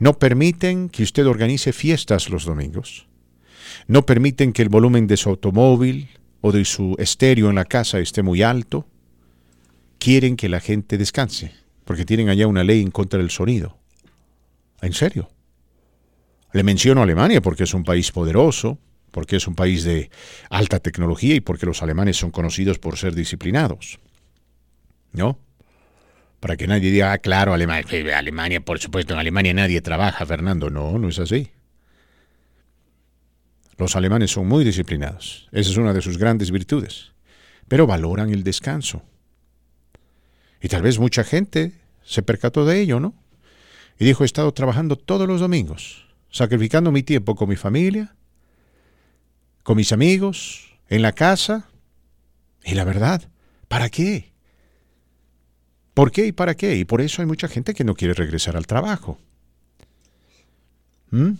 No 0.00 0.18
permiten 0.18 0.88
que 0.88 1.04
usted 1.04 1.26
organice 1.26 1.72
fiestas 1.72 2.28
los 2.28 2.44
domingos 2.44 3.06
no 3.86 4.06
permiten 4.06 4.52
que 4.52 4.62
el 4.62 4.68
volumen 4.68 5.06
de 5.06 5.16
su 5.16 5.30
automóvil 5.30 6.08
o 6.40 6.52
de 6.52 6.64
su 6.64 6.94
estéreo 6.98 7.48
en 7.48 7.56
la 7.56 7.64
casa 7.64 7.98
esté 7.98 8.22
muy 8.22 8.42
alto. 8.42 8.86
Quieren 9.98 10.36
que 10.36 10.48
la 10.48 10.60
gente 10.60 10.98
descanse, 10.98 11.52
porque 11.84 12.04
tienen 12.04 12.28
allá 12.28 12.46
una 12.46 12.64
ley 12.64 12.82
en 12.82 12.90
contra 12.90 13.18
del 13.18 13.30
sonido. 13.30 13.78
¿En 14.82 14.92
serio? 14.92 15.30
Le 16.52 16.62
menciono 16.62 17.02
Alemania 17.02 17.40
porque 17.40 17.64
es 17.64 17.74
un 17.74 17.84
país 17.84 18.12
poderoso, 18.12 18.78
porque 19.10 19.36
es 19.36 19.48
un 19.48 19.54
país 19.54 19.84
de 19.84 20.10
alta 20.50 20.80
tecnología 20.80 21.34
y 21.34 21.40
porque 21.40 21.66
los 21.66 21.82
alemanes 21.82 22.16
son 22.16 22.30
conocidos 22.30 22.78
por 22.78 22.98
ser 22.98 23.14
disciplinados. 23.14 23.98
¿No? 25.12 25.38
Para 26.40 26.56
que 26.56 26.66
nadie 26.66 26.90
diga, 26.90 27.12
ah, 27.12 27.18
claro, 27.18 27.54
Alemania, 27.54 28.18
Alemania, 28.18 28.60
por 28.60 28.78
supuesto, 28.78 29.14
en 29.14 29.20
Alemania 29.20 29.54
nadie 29.54 29.80
trabaja, 29.80 30.26
Fernando. 30.26 30.68
No, 30.68 30.98
no 30.98 31.08
es 31.08 31.18
así. 31.18 31.48
Los 33.76 33.96
alemanes 33.96 34.30
son 34.30 34.46
muy 34.46 34.64
disciplinados. 34.64 35.48
Esa 35.52 35.70
es 35.70 35.76
una 35.76 35.92
de 35.92 36.02
sus 36.02 36.18
grandes 36.18 36.50
virtudes. 36.50 37.12
Pero 37.68 37.86
valoran 37.86 38.30
el 38.30 38.44
descanso. 38.44 39.02
Y 40.60 40.68
tal 40.68 40.82
vez 40.82 40.98
mucha 40.98 41.24
gente 41.24 41.72
se 42.04 42.22
percató 42.22 42.64
de 42.64 42.80
ello, 42.80 43.00
¿no? 43.00 43.14
Y 43.98 44.04
dijo, 44.04 44.24
he 44.24 44.26
estado 44.26 44.52
trabajando 44.52 44.96
todos 44.96 45.26
los 45.28 45.40
domingos, 45.40 46.06
sacrificando 46.30 46.90
mi 46.90 47.02
tiempo 47.02 47.34
con 47.34 47.48
mi 47.48 47.56
familia, 47.56 48.14
con 49.62 49.76
mis 49.76 49.92
amigos, 49.92 50.78
en 50.88 51.02
la 51.02 51.12
casa. 51.12 51.68
Y 52.64 52.74
la 52.74 52.84
verdad, 52.84 53.28
¿para 53.68 53.88
qué? 53.88 54.32
¿Por 55.94 56.10
qué 56.10 56.26
y 56.26 56.32
para 56.32 56.56
qué? 56.56 56.76
Y 56.76 56.84
por 56.84 57.00
eso 57.00 57.22
hay 57.22 57.26
mucha 57.26 57.48
gente 57.48 57.72
que 57.72 57.84
no 57.84 57.94
quiere 57.94 58.14
regresar 58.14 58.56
al 58.56 58.66
trabajo. 58.66 59.18
¿Mm? 61.10 61.32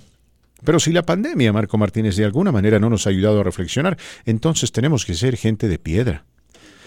Pero 0.65 0.81
si 0.81 0.93
la 0.93 1.03
pandemia, 1.03 1.53
Marco 1.53 1.77
Martínez, 1.79 2.17
de 2.17 2.25
alguna 2.25 2.51
manera 2.51 2.79
no 2.79 2.89
nos 2.91 3.07
ha 3.07 3.11
ayudado 3.11 3.41
a 3.41 3.45
reflexionar, 3.45 3.99
entonces 4.25 4.73
tenemos 4.73 5.05
que 5.05 5.15
ser 5.15 5.37
gente 5.37 5.69
de 5.69 5.79
piedra. 5.79 6.25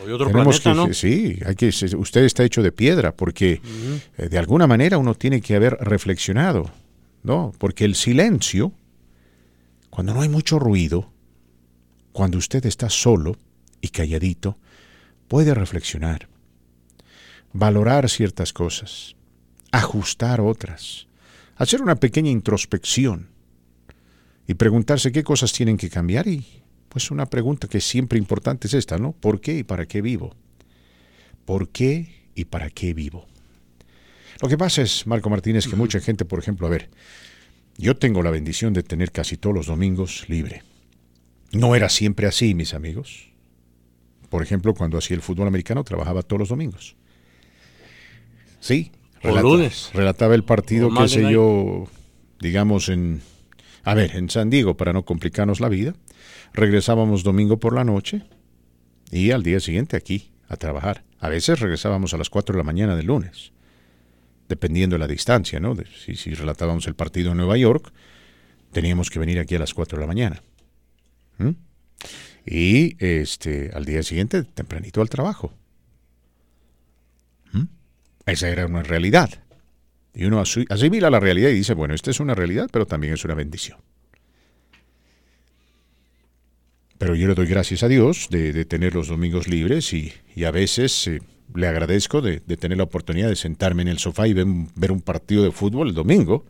otro 0.02 0.32
planeta, 0.32 0.74
¿no? 0.74 0.94
Sí, 0.94 1.40
hay 1.46 1.56
que, 1.56 1.70
usted 1.70 2.24
está 2.24 2.44
hecho 2.44 2.64
de 2.64 2.72
piedra, 2.72 3.16
porque 3.16 3.62
eh, 4.18 4.30
de 4.30 4.38
alguna 4.38 4.68
manera 4.68 4.98
uno 4.98 5.14
tiene 5.14 5.42
que 5.42 5.56
haber 5.56 5.78
reflexionado, 5.80 6.72
¿no? 7.24 7.54
Porque 7.58 7.86
el 7.86 7.96
silencio, 7.96 8.74
cuando 9.90 10.14
no 10.14 10.22
hay 10.22 10.30
mucho 10.30 10.60
ruido, 10.60 11.12
cuando 12.12 12.40
usted 12.40 12.66
está 12.66 12.90
solo 12.90 13.38
y 13.80 13.90
calladito, 13.90 14.58
puede 15.28 15.54
reflexionar, 15.54 16.28
valorar 17.54 18.10
ciertas 18.10 18.54
cosas, 18.54 19.16
ajustar 19.72 20.42
otras, 20.42 21.08
hacer 21.58 21.82
una 21.82 21.96
pequeña 21.96 22.32
introspección 22.32 23.37
y 24.48 24.54
preguntarse 24.54 25.12
qué 25.12 25.24
cosas 25.24 25.52
tienen 25.52 25.78
que 25.78 25.90
cambiar 25.90 26.28
y 26.28 26.46
pues 26.90 27.12
una 27.12 27.26
pregunta 27.26 27.68
que 27.68 27.80
es 27.80 27.84
siempre 27.88 28.18
importante 28.18 28.68
es 28.68 28.74
esta, 28.74 28.98
¿no? 28.98 29.12
¿Por 29.12 29.42
qué 29.42 29.58
y 29.58 29.64
para 29.64 29.86
qué 29.86 30.02
vivo? 30.02 30.36
¿Por 31.46 31.70
qué 31.70 32.30
y 32.34 32.46
para 32.46 32.70
qué 32.70 32.94
vivo? 32.94 33.28
Lo 34.42 34.48
que 34.48 34.58
pasa 34.58 34.82
es, 34.82 35.06
Marco 35.06 35.30
Martínez, 35.30 35.68
que 35.68 35.76
mucha 35.76 36.00
gente, 36.00 36.24
por 36.24 36.40
ejemplo, 36.40 36.68
a 36.68 36.70
ver, 36.70 36.90
yo 37.78 37.98
tengo 37.98 38.24
la 38.24 38.32
bendición 38.32 38.74
de 38.74 38.84
tener 38.84 39.12
casi 39.12 39.36
todos 39.36 39.56
los 39.56 39.68
domingos 39.68 40.30
libre. 40.30 40.64
No 41.52 41.76
era 41.76 41.90
siempre 41.90 42.28
así, 42.28 42.54
mis 42.54 42.74
amigos. 42.74 43.30
Por 44.30 44.44
ejemplo, 44.44 44.74
cuando 44.74 44.98
hacía 44.98 45.16
el 45.16 45.22
fútbol 45.22 45.48
americano, 45.48 45.84
trabajaba 45.84 46.22
todos 46.22 46.40
los 46.40 46.50
domingos. 46.50 46.96
Sí. 48.60 48.92
lunes. 49.24 49.90
Relataba 49.94 50.36
el 50.36 50.44
partido, 50.44 50.90
qué 50.94 51.08
sé 51.08 51.32
yo, 51.32 51.88
digamos, 52.40 52.90
en 52.90 53.22
a 53.88 53.94
ver, 53.94 54.18
en 54.18 54.30
San 54.30 54.50
Diego, 54.50 54.76
para 54.76 54.92
no 54.92 55.06
complicarnos 55.06 55.62
la 55.62 55.70
vida, 55.70 55.96
regresábamos 56.52 57.24
domingo 57.24 57.58
por 57.58 57.74
la 57.74 57.86
noche 57.86 58.22
y 59.12 59.32
al 59.32 59.44
día 59.44 59.62
siguiente 59.62 59.96
aquí, 59.96 60.34
a 60.50 60.58
trabajar. 60.58 61.06
A 61.22 61.30
veces 61.30 61.62
regresábamos 61.62 62.14
a 62.14 62.18
las 62.18 62.30
4 62.30 62.52
de 62.52 62.58
la 62.58 62.66
mañana 62.66 62.98
del 62.98 63.06
lunes, 63.06 63.54
dependiendo 64.50 64.96
de 64.96 65.00
la 65.00 65.08
distancia, 65.08 65.62
¿no? 65.62 65.74
si, 66.04 66.18
si 66.18 66.34
relatábamos 66.34 66.86
el 66.88 66.96
partido 66.96 67.32
en 67.32 67.38
Nueva 67.38 67.56
York, 67.56 67.94
teníamos 68.74 69.10
que 69.10 69.20
venir 69.20 69.40
aquí 69.40 69.56
a 69.56 69.60
las 69.60 69.74
4 69.74 69.98
de 69.98 70.02
la 70.02 70.08
mañana. 70.08 70.42
Y 72.46 72.98
este, 73.00 73.72
al 73.74 73.86
día 73.86 74.04
siguiente, 74.04 74.44
tempranito 74.44 75.00
al 75.00 75.10
trabajo. 75.10 75.54
Esa 78.26 78.50
era 78.50 78.66
una 78.66 78.84
realidad. 78.84 79.30
Y 80.18 80.26
uno 80.26 80.42
asimila 80.42 81.12
la 81.12 81.20
realidad 81.20 81.50
y 81.50 81.54
dice, 81.54 81.76
bueno, 81.76 81.94
esta 81.94 82.10
es 82.10 82.20
una 82.20 82.34
realidad, 82.34 82.70
pero 82.74 82.88
también 82.88 83.14
es 83.14 83.24
una 83.24 83.36
bendición. 83.36 83.78
Pero 86.98 87.14
yo 87.14 87.28
le 87.28 87.36
doy 87.36 87.46
gracias 87.46 87.84
a 87.84 87.88
Dios 87.88 88.28
de, 88.32 88.66
tener 88.66 88.96
los 88.96 89.10
domingos 89.10 89.48
libres 89.48 89.94
y, 89.94 90.12
a 90.44 90.50
veces 90.50 91.08
eh, 91.08 91.22
le 91.54 91.68
agradezco 91.68 92.22
de, 92.22 92.40
tener 92.40 92.80
la 92.80 92.86
oportunidad 92.86 93.30
de 93.30 93.36
sentarme 93.36 93.84
en 93.84 93.90
el 93.90 94.00
sofá 94.00 94.28
y 94.28 94.34
ver, 94.34 94.48
ver, 94.74 94.92
un 94.92 95.02
partido 95.02 95.44
de 95.44 95.52
fútbol 95.52 95.90
el 95.90 95.94
domingo, 95.94 96.48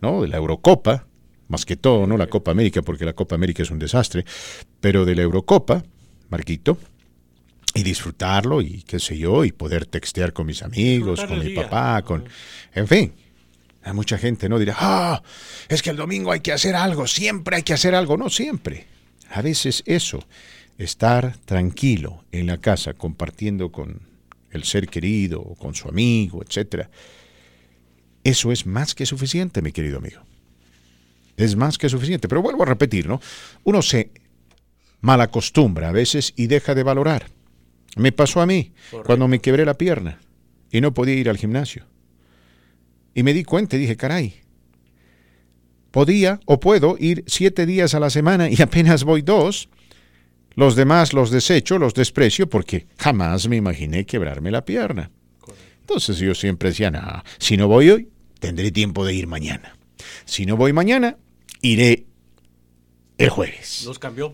¿no? 0.00 0.22
De 0.22 0.28
la 0.28 0.38
Eurocopa, 0.38 1.06
más 1.48 1.66
que 1.66 1.76
todo, 1.76 2.06
¿no? 2.06 2.16
La 2.16 2.28
Copa 2.28 2.52
América, 2.52 2.80
porque 2.80 3.04
la 3.04 3.12
Copa 3.12 3.34
América 3.34 3.62
es 3.62 3.70
un 3.70 3.78
desastre, 3.78 4.24
pero 4.80 5.04
de 5.04 5.16
la 5.16 5.20
Eurocopa, 5.20 5.84
Marquito, 6.30 6.78
y 7.76 7.82
disfrutarlo 7.82 8.60
y 8.60 8.82
qué 8.82 8.98
sé 8.98 9.16
yo, 9.18 9.44
y 9.44 9.52
poder 9.52 9.86
textear 9.86 10.32
con 10.32 10.46
mis 10.46 10.62
amigos, 10.62 11.24
con 11.24 11.38
mi 11.38 11.50
papá, 11.50 12.02
con... 12.02 12.24
En 12.74 12.88
fin, 12.88 13.14
hay 13.82 13.92
mucha 13.92 14.18
gente, 14.18 14.48
¿no? 14.48 14.58
Dirá, 14.58 14.74
ah, 14.78 15.22
es 15.68 15.82
que 15.82 15.90
el 15.90 15.96
domingo 15.96 16.32
hay 16.32 16.40
que 16.40 16.52
hacer 16.52 16.74
algo, 16.74 17.06
siempre 17.06 17.56
hay 17.56 17.62
que 17.62 17.74
hacer 17.74 17.94
algo. 17.94 18.16
No, 18.16 18.30
siempre. 18.30 18.86
A 19.30 19.42
veces 19.42 19.82
eso, 19.86 20.24
estar 20.78 21.36
tranquilo 21.44 22.24
en 22.32 22.46
la 22.46 22.58
casa, 22.58 22.94
compartiendo 22.94 23.70
con 23.70 24.00
el 24.50 24.64
ser 24.64 24.88
querido, 24.88 25.40
o 25.40 25.54
con 25.54 25.74
su 25.74 25.88
amigo, 25.88 26.42
etcétera, 26.42 26.90
eso 28.24 28.50
es 28.50 28.66
más 28.66 28.94
que 28.94 29.06
suficiente, 29.06 29.62
mi 29.62 29.70
querido 29.70 29.98
amigo. 29.98 30.20
Es 31.36 31.54
más 31.54 31.78
que 31.78 31.88
suficiente. 31.88 32.28
Pero 32.28 32.42
vuelvo 32.42 32.62
a 32.62 32.66
repetir, 32.66 33.06
¿no? 33.06 33.20
Uno 33.62 33.82
se 33.82 34.10
malacostumbra 35.00 35.90
a 35.90 35.92
veces 35.92 36.32
y 36.34 36.48
deja 36.48 36.74
de 36.74 36.82
valorar. 36.82 37.35
Me 37.96 38.12
pasó 38.12 38.40
a 38.40 38.46
mí 38.46 38.72
cuando 39.04 39.26
me 39.26 39.40
quebré 39.40 39.64
la 39.64 39.74
pierna 39.74 40.20
y 40.70 40.80
no 40.80 40.92
podía 40.92 41.14
ir 41.14 41.28
al 41.28 41.38
gimnasio. 41.38 41.86
Y 43.14 43.22
me 43.22 43.32
di 43.32 43.42
cuenta 43.42 43.76
y 43.76 43.80
dije, 43.80 43.96
caray, 43.96 44.34
podía 45.90 46.38
o 46.44 46.60
puedo 46.60 46.96
ir 47.00 47.24
siete 47.26 47.64
días 47.64 47.94
a 47.94 48.00
la 48.00 48.10
semana 48.10 48.50
y 48.50 48.56
apenas 48.62 49.02
voy 49.02 49.22
dos. 49.22 49.70
Los 50.54 50.76
demás 50.76 51.12
los 51.12 51.30
desecho, 51.30 51.78
los 51.78 51.94
desprecio 51.94 52.48
porque 52.48 52.86
jamás 52.98 53.48
me 53.48 53.56
imaginé 53.56 54.04
quebrarme 54.04 54.50
la 54.50 54.64
pierna. 54.64 55.10
Entonces 55.80 56.18
yo 56.18 56.34
siempre 56.34 56.70
decía, 56.70 56.90
no, 56.90 57.22
si 57.38 57.56
no 57.56 57.68
voy 57.68 57.90
hoy, 57.90 58.08
tendré 58.40 58.70
tiempo 58.72 59.04
de 59.06 59.14
ir 59.14 59.26
mañana. 59.26 59.76
Si 60.24 60.44
no 60.44 60.56
voy 60.56 60.72
mañana, 60.72 61.16
iré 61.62 62.06
el 63.18 63.30
jueves. 63.30 63.84
Nos 63.86 63.98
cambió, 63.98 64.32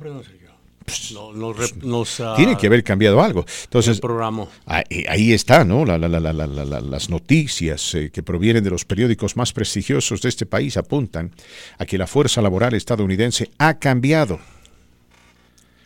nos, 1.82 2.20
ah, 2.20 2.34
tiene 2.36 2.56
que 2.56 2.66
haber 2.66 2.82
cambiado 2.82 3.22
algo. 3.22 3.44
Entonces, 3.64 4.00
programa. 4.00 4.46
Ahí, 4.66 5.32
está, 5.32 5.64
¿no? 5.64 5.84
las 5.84 7.10
noticias 7.10 7.94
eh, 7.94 8.10
que 8.10 8.22
provienen 8.22 8.64
de 8.64 8.70
los 8.70 8.84
periódicos 8.84 9.36
más 9.36 9.52
prestigiosos 9.52 10.22
de 10.22 10.28
este 10.28 10.46
país 10.46 10.76
apuntan 10.76 11.32
a 11.78 11.86
que 11.86 11.98
la 11.98 12.06
fuerza 12.06 12.42
laboral 12.42 12.74
estadounidense 12.74 13.50
ha 13.58 13.78
cambiado. 13.78 14.40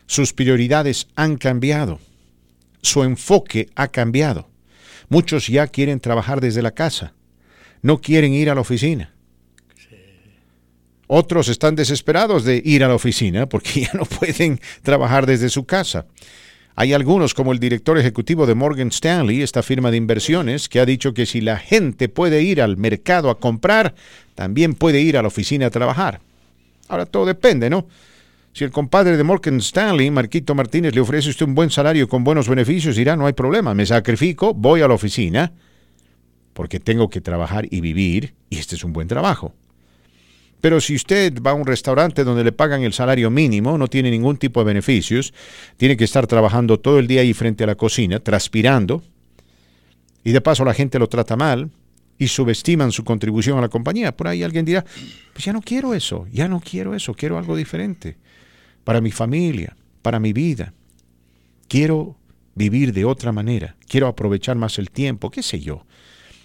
Sus 0.06 0.32
prioridades 0.32 1.08
han 1.16 1.36
cambiado. 1.36 1.98
Su 2.82 3.02
enfoque 3.02 3.68
ha 3.74 3.88
cambiado. 3.88 4.48
Muchos 5.08 5.48
ya 5.48 5.66
quieren 5.66 6.00
trabajar 6.00 6.40
desde 6.40 6.62
la 6.62 6.72
casa. 6.72 7.12
No 7.82 8.00
quieren 8.00 8.32
ir 8.32 8.50
a 8.50 8.54
la 8.54 8.60
oficina. 8.60 9.15
Otros 11.06 11.48
están 11.48 11.76
desesperados 11.76 12.44
de 12.44 12.60
ir 12.64 12.82
a 12.82 12.88
la 12.88 12.94
oficina 12.94 13.48
porque 13.48 13.80
ya 13.82 13.90
no 13.94 14.04
pueden 14.04 14.60
trabajar 14.82 15.26
desde 15.26 15.48
su 15.48 15.64
casa. 15.64 16.06
Hay 16.78 16.92
algunos, 16.92 17.32
como 17.32 17.52
el 17.52 17.58
director 17.58 17.96
ejecutivo 17.96 18.46
de 18.46 18.54
Morgan 18.54 18.88
Stanley, 18.88 19.40
esta 19.40 19.62
firma 19.62 19.90
de 19.90 19.96
inversiones, 19.96 20.68
que 20.68 20.78
ha 20.78 20.84
dicho 20.84 21.14
que 21.14 21.24
si 21.24 21.40
la 21.40 21.56
gente 21.56 22.10
puede 22.10 22.42
ir 22.42 22.60
al 22.60 22.76
mercado 22.76 23.30
a 23.30 23.40
comprar, 23.40 23.94
también 24.34 24.74
puede 24.74 25.00
ir 25.00 25.16
a 25.16 25.22
la 25.22 25.28
oficina 25.28 25.66
a 25.66 25.70
trabajar. 25.70 26.20
Ahora 26.88 27.06
todo 27.06 27.24
depende, 27.24 27.70
¿no? 27.70 27.86
Si 28.52 28.64
el 28.64 28.70
compadre 28.70 29.16
de 29.16 29.24
Morgan 29.24 29.56
Stanley, 29.58 30.10
Marquito 30.10 30.54
Martínez, 30.54 30.94
le 30.94 31.00
ofrece 31.00 31.30
usted 31.30 31.46
un 31.46 31.54
buen 31.54 31.70
salario 31.70 32.08
con 32.08 32.24
buenos 32.24 32.48
beneficios, 32.48 32.96
dirá, 32.96 33.16
no 33.16 33.26
hay 33.26 33.32
problema, 33.32 33.74
me 33.74 33.86
sacrifico, 33.86 34.52
voy 34.52 34.82
a 34.82 34.88
la 34.88 34.94
oficina, 34.94 35.52
porque 36.52 36.78
tengo 36.78 37.08
que 37.08 37.22
trabajar 37.22 37.66
y 37.70 37.80
vivir, 37.80 38.34
y 38.50 38.58
este 38.58 38.76
es 38.76 38.84
un 38.84 38.92
buen 38.92 39.08
trabajo. 39.08 39.54
Pero 40.60 40.80
si 40.80 40.94
usted 40.94 41.40
va 41.42 41.50
a 41.52 41.54
un 41.54 41.66
restaurante 41.66 42.24
donde 42.24 42.44
le 42.44 42.52
pagan 42.52 42.82
el 42.82 42.92
salario 42.92 43.30
mínimo, 43.30 43.76
no 43.78 43.88
tiene 43.88 44.10
ningún 44.10 44.36
tipo 44.36 44.60
de 44.60 44.66
beneficios, 44.66 45.32
tiene 45.76 45.96
que 45.96 46.04
estar 46.04 46.26
trabajando 46.26 46.80
todo 46.80 46.98
el 46.98 47.06
día 47.06 47.20
ahí 47.20 47.34
frente 47.34 47.64
a 47.64 47.66
la 47.66 47.74
cocina, 47.74 48.20
transpirando, 48.20 49.02
y 50.24 50.32
de 50.32 50.40
paso 50.40 50.64
la 50.64 50.74
gente 50.74 50.98
lo 50.98 51.08
trata 51.08 51.36
mal 51.36 51.70
y 52.18 52.28
subestiman 52.28 52.90
su 52.90 53.04
contribución 53.04 53.58
a 53.58 53.60
la 53.60 53.68
compañía, 53.68 54.16
por 54.16 54.28
ahí 54.28 54.42
alguien 54.42 54.64
dirá, 54.64 54.84
pues 55.32 55.44
ya 55.44 55.52
no 55.52 55.60
quiero 55.60 55.94
eso, 55.94 56.26
ya 56.32 56.48
no 56.48 56.60
quiero 56.60 56.94
eso, 56.94 57.14
quiero 57.14 57.38
algo 57.38 57.54
diferente 57.54 58.16
para 58.82 59.00
mi 59.00 59.10
familia, 59.10 59.76
para 60.02 60.18
mi 60.18 60.32
vida. 60.32 60.72
Quiero 61.68 62.16
vivir 62.54 62.92
de 62.92 63.04
otra 63.04 63.32
manera, 63.32 63.76
quiero 63.86 64.06
aprovechar 64.06 64.56
más 64.56 64.78
el 64.78 64.90
tiempo, 64.90 65.30
qué 65.30 65.42
sé 65.42 65.60
yo. 65.60 65.84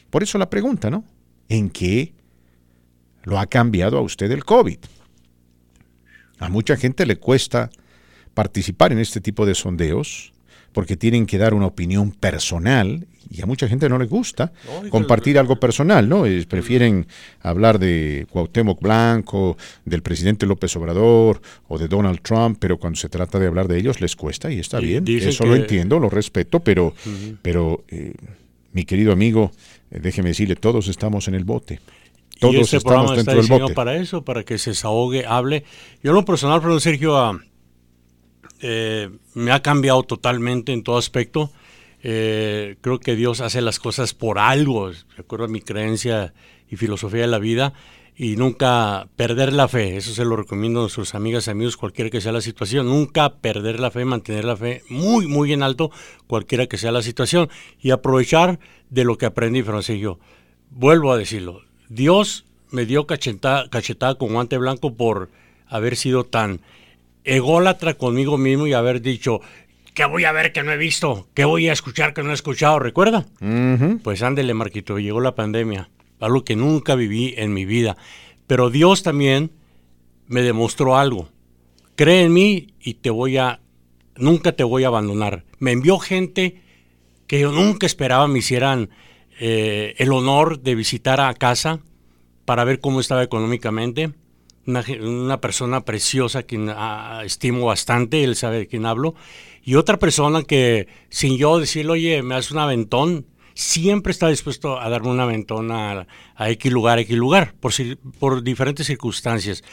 Por 0.10 0.24
eso 0.24 0.38
la 0.38 0.50
pregunta, 0.50 0.90
¿no? 0.90 1.06
¿En 1.48 1.70
qué 1.70 2.14
lo 3.24 3.40
ha 3.40 3.46
cambiado 3.46 3.98
a 3.98 4.02
usted 4.02 4.32
el 4.32 4.46
COVID. 4.46 4.80
A 6.40 6.50
mucha 6.50 6.76
gente 6.76 7.06
le 7.06 7.18
cuesta 7.18 7.70
participar 8.34 8.92
en 8.92 9.00
este 9.00 9.22
tipo 9.22 9.46
de 9.46 9.56
sondeos 9.56 10.34
porque 10.74 10.96
tienen 10.96 11.26
que 11.26 11.38
dar 11.38 11.54
una 11.54 11.66
opinión 11.66 12.12
personal 12.12 13.06
y 13.30 13.42
a 13.42 13.46
mucha 13.46 13.68
gente 13.68 13.88
no 13.88 13.98
le 13.98 14.06
gusta 14.06 14.52
compartir 14.90 15.38
algo 15.38 15.58
personal, 15.60 16.08
¿no? 16.08 16.24
prefieren 16.48 17.08
hablar 17.42 17.80
de 17.80 18.28
Cuauhtémoc 18.30 18.82
Blanco, 18.82 19.58
del 19.86 20.02
presidente 20.02 20.46
López 20.46 20.76
Obrador 20.76 21.42
o 21.68 21.78
de 21.78 21.88
Donald 21.88 22.22
Trump, 22.22 22.58
pero 22.60 22.78
cuando 22.78 23.00
se 23.00 23.10
trata 23.10 23.40
de 23.40 23.48
hablar 23.48 23.68
de 23.68 23.78
ellos 23.78 24.02
les 24.02 24.16
cuesta 24.16 24.52
y 24.52 24.60
está 24.60 24.80
bien. 24.80 25.06
Eso 25.08 25.46
lo 25.46 25.56
entiendo, 25.56 26.00
lo 26.00 26.10
respeto, 26.10 26.60
pero, 26.60 26.94
pero 27.42 27.84
eh, 27.90 28.14
mi 28.74 28.84
querido 28.84 29.14
amigo, 29.14 29.52
eh, 29.92 30.00
déjeme 30.02 30.30
decirle, 30.30 30.56
todos 30.56 30.88
estamos 30.88 31.28
en 31.28 31.36
el 31.36 31.46
bote. 31.46 31.80
Todos 32.42 32.56
y 32.56 32.60
este 32.62 32.78
estamos 32.78 33.06
programa 33.06 33.20
está 33.20 33.32
dentro 33.32 33.34
del 33.34 33.42
diseñado 33.44 33.66
bote. 33.66 33.76
para 33.76 33.96
eso, 33.98 34.26
para 34.26 34.44
que 34.44 34.58
se 34.58 34.72
desahogue, 34.72 35.28
hable. 35.28 35.64
Yo 36.02 36.10
en 36.10 36.16
lo 36.16 36.26
personal, 36.26 36.60
pero 36.60 36.80
Sergio, 36.80 37.16
ah, 37.16 37.40
eh, 38.62 39.12
me 39.36 39.52
ha 39.52 39.62
cambiado 39.62 40.02
totalmente 40.02 40.74
en 40.74 40.82
todo 40.82 40.98
aspecto. 40.98 41.52
Eh, 42.02 42.78
creo 42.82 43.00
que 43.00 43.16
Dios 43.16 43.42
hace 43.42 43.62
las 43.62 43.80
cosas 43.80 44.16
por 44.16 44.40
algo, 44.40 44.90
de 44.90 44.98
acuerdo 45.20 45.46
a 45.46 45.50
mi 45.50 45.62
creencia 45.62 46.34
y 46.68 46.78
filosofía 46.78 47.22
de 47.22 47.28
la 47.28 47.38
vida, 47.38 47.74
y 48.16 48.38
nunca 48.38 49.08
perder 49.16 49.54
la 49.54 49.68
fe. 49.68 49.96
Eso 49.98 50.12
se 50.12 50.26
lo 50.26 50.36
recomiendo 50.36 50.80
a 50.80 50.84
nuestros 50.84 51.14
amigas 51.14 51.46
y 51.46 51.52
amigos, 51.52 51.78
cualquiera 51.78 52.10
que 52.10 52.22
sea 52.22 52.32
la 52.32 52.42
situación. 52.42 52.88
Nunca 52.88 53.36
perder 53.36 53.80
la 53.80 53.92
fe, 53.92 54.04
mantener 54.04 54.46
la 54.46 54.58
fe 54.58 54.82
muy, 54.90 55.28
muy 55.28 55.54
en 55.54 55.62
alto, 55.62 55.92
cualquiera 56.26 56.66
que 56.66 56.80
sea 56.80 56.92
la 56.92 57.04
situación, 57.04 57.50
y 57.80 57.92
aprovechar 57.92 58.60
de 58.90 59.04
lo 59.04 59.20
que 59.20 59.28
aprendí, 59.28 59.62
Francisco. 59.62 60.20
Vuelvo 60.72 61.14
a 61.14 61.18
decirlo, 61.20 61.62
Dios 61.92 62.46
me 62.70 62.86
dio 62.86 63.06
cachetada, 63.06 63.70
cachetada 63.70 64.16
con 64.16 64.32
guante 64.32 64.58
blanco 64.58 64.94
por 64.94 65.30
haber 65.68 65.98
sido 65.98 66.24
tan 66.24 66.62
ególatra 67.26 67.96
conmigo 67.96 68.38
mismo 68.38 68.66
y 68.66 68.72
haber 68.72 69.02
dicho, 69.02 69.42
¿qué 69.94 70.06
voy 70.06 70.24
a 70.24 70.32
ver 70.32 70.54
que 70.54 70.64
no 70.64 70.72
he 70.72 70.78
visto? 70.78 71.28
¿Qué 71.34 71.44
voy 71.44 71.68
a 71.68 71.74
escuchar 71.74 72.14
que 72.14 72.24
no 72.24 72.32
he 72.32 72.34
escuchado? 72.34 72.80
¿Recuerda? 72.80 73.26
Ujú. 73.42 74.00
Pues 74.04 74.24
ándele, 74.24 74.54
Marquito, 74.54 75.00
llegó 75.00 75.20
la 75.20 75.36
pandemia, 75.36 75.90
algo 76.22 76.46
que 76.46 76.56
nunca 76.56 76.96
viví 76.96 77.34
en 77.36 77.54
mi 77.54 77.66
vida. 77.66 77.98
Pero 78.48 78.70
Dios 78.70 79.04
también 79.04 79.52
me 80.28 80.44
demostró 80.44 80.98
algo. 80.98 81.28
Cree 81.98 82.24
en 82.24 82.32
mí 82.32 82.74
y 82.80 82.94
te 82.96 83.10
voy 83.10 83.36
a, 83.36 83.60
nunca 84.16 84.54
te 84.54 84.64
voy 84.64 84.86
a 84.86 84.88
abandonar. 84.88 85.44
Me 85.60 85.74
envió 85.74 86.00
gente 86.00 86.62
que 87.28 87.42
yo 87.42 87.52
nunca 87.52 87.86
esperaba 87.86 88.30
me 88.30 88.40
hicieran 88.40 88.90
eh, 89.44 89.96
el 89.98 90.14
honor 90.14 90.62
de 90.62 90.76
visitar 90.76 91.20
a 91.20 91.34
casa 91.34 91.80
para 92.46 92.64
ver 92.64 92.80
cómo 92.80 93.00
estaba 93.00 93.24
económicamente. 93.24 94.14
Una, 94.68 94.86
una 95.02 95.42
persona 95.42 95.84
preciosa 95.84 96.44
que 96.44 96.74
estimo 97.26 97.66
bastante, 97.66 98.24
él 98.24 98.36
sabe 98.36 98.60
de 98.60 98.68
quién 98.68 98.86
hablo. 98.86 99.16
Y 99.64 99.76
otra 99.76 99.98
persona 99.98 100.44
que, 100.44 100.88
sin 101.10 101.38
yo 101.38 101.58
decirle, 101.58 101.94
oye, 101.94 102.22
me 102.22 102.36
hace 102.36 102.54
un 102.54 102.60
aventón, 102.60 103.26
siempre 103.56 104.12
está 104.12 104.28
dispuesto 104.28 104.80
a 104.80 104.88
darme 104.90 105.10
un 105.10 105.20
aventón 105.20 105.72
a, 105.72 106.06
a 106.36 106.50
X 106.52 106.72
lugar, 106.72 107.00
X 107.00 107.18
lugar, 107.18 107.56
por, 107.60 107.74
por 108.20 108.44
diferentes 108.44 108.86
circunstancias. 108.86 109.64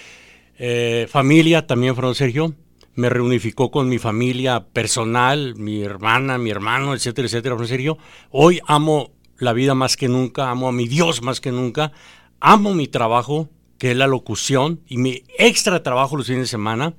Eh, 0.58 1.06
familia 1.10 1.66
también, 1.66 1.94
Fran 1.94 2.14
Sergio, 2.14 2.54
me 2.94 3.10
reunificó 3.10 3.70
con 3.70 3.88
mi 3.90 3.98
familia 3.98 4.66
personal, 4.72 5.54
mi 5.56 5.82
hermana, 5.82 6.38
mi 6.38 6.48
hermano, 6.48 6.94
etcétera, 6.94 7.26
etcétera, 7.26 7.54
Fran 7.56 7.68
Sergio. 7.68 7.98
Hoy 8.30 8.60
amo 8.66 9.12
la 9.38 9.52
vida 9.52 9.74
más 9.74 9.96
que 9.96 10.08
nunca, 10.08 10.50
amo 10.50 10.68
a 10.68 10.72
mi 10.72 10.86
Dios 10.88 11.22
más 11.22 11.40
que 11.40 11.52
nunca, 11.52 11.92
amo 12.40 12.74
mi 12.74 12.86
trabajo, 12.88 13.48
que 13.78 13.92
es 13.92 13.96
la 13.96 14.06
locución, 14.06 14.80
y 14.88 14.98
mi 14.98 15.22
extra 15.38 15.82
trabajo 15.82 16.16
los 16.16 16.26
fines 16.26 16.42
de 16.42 16.46
semana, 16.48 16.94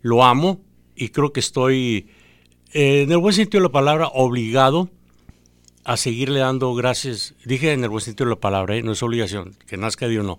lo 0.00 0.24
amo 0.24 0.60
y 0.96 1.08
creo 1.10 1.32
que 1.32 1.40
estoy, 1.40 2.08
eh, 2.72 3.02
en 3.02 3.12
el 3.12 3.18
buen 3.18 3.34
sentido 3.34 3.60
de 3.62 3.68
la 3.68 3.72
palabra, 3.72 4.08
obligado 4.08 4.88
a 5.84 5.96
seguirle 5.96 6.40
dando 6.40 6.74
gracias. 6.74 7.34
Dije 7.44 7.72
en 7.72 7.82
el 7.84 7.90
buen 7.90 8.02
sentido 8.02 8.26
de 8.28 8.34
la 8.36 8.40
palabra, 8.40 8.76
¿eh? 8.76 8.82
no 8.82 8.92
es 8.92 9.02
obligación, 9.02 9.54
que 9.66 9.76
nazca 9.76 10.08
de 10.08 10.20
uno. 10.20 10.38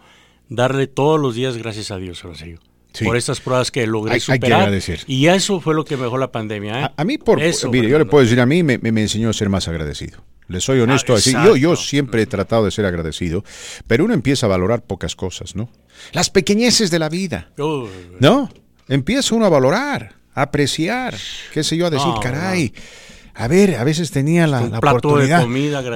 Darle 0.49 0.87
todos 0.87 1.19
los 1.19 1.35
días 1.35 1.57
gracias 1.57 1.91
a 1.91 1.97
Dios, 1.97 2.23
en 2.23 2.35
serio. 2.35 2.59
Sí. 2.93 3.05
Por 3.05 3.17
estas 3.17 3.41
pruebas 3.41 3.71
que 3.71 3.87
logré 3.87 4.11
Hay- 4.13 4.15
hay 4.17 4.19
que 4.19 4.33
superar. 4.35 4.61
agradecer. 4.61 5.01
Y 5.07 5.25
eso 5.27 5.59
fue 5.59 5.73
lo 5.73 5.83
que 5.83 5.97
mejoró 5.97 6.19
la 6.19 6.31
pandemia. 6.31 6.79
¿eh? 6.79 6.83
A, 6.83 6.93
a 6.97 7.03
mí, 7.03 7.17
por, 7.17 7.41
Eso, 7.41 7.71
mire, 7.71 7.89
yo 7.89 7.97
le 7.97 8.05
puedo 8.05 8.23
decir, 8.23 8.39
a 8.39 8.45
mí 8.45 8.61
me, 8.61 8.77
me- 8.77 8.91
me 8.91 9.01
enseñó 9.01 9.29
a 9.29 9.33
ser 9.33 9.49
más 9.49 9.67
agradecido. 9.67 10.19
Le 10.53 10.61
soy 10.61 10.79
honesto 10.81 11.13
Ah, 11.13 11.17
así. 11.17 11.31
Yo, 11.31 11.55
yo 11.55 11.75
siempre 11.75 12.21
he 12.21 12.25
tratado 12.27 12.65
de 12.65 12.69
ser 12.71 12.85
agradecido, 12.85 13.43
pero 13.87 14.05
uno 14.05 14.13
empieza 14.13 14.45
a 14.45 14.49
valorar 14.49 14.83
pocas 14.83 15.15
cosas, 15.15 15.55
¿no? 15.55 15.67
Las 16.11 16.29
pequeñeces 16.29 16.91
de 16.91 16.99
la 16.99 17.09
vida, 17.09 17.49
¿no? 18.19 18.49
Empieza 18.87 19.33
uno 19.33 19.47
a 19.47 19.49
valorar, 19.49 20.13
a 20.35 20.43
apreciar, 20.43 21.15
qué 21.53 21.63
sé 21.63 21.75
yo, 21.75 21.87
a 21.87 21.89
decir, 21.89 22.07
No, 22.07 22.19
caray. 22.19 22.71
A 23.33 23.47
ver, 23.47 23.77
a 23.77 23.83
veces 23.83 24.11
tenía 24.11 24.45
la, 24.45 24.67
de 24.67 24.77
oportunidad 24.77 25.43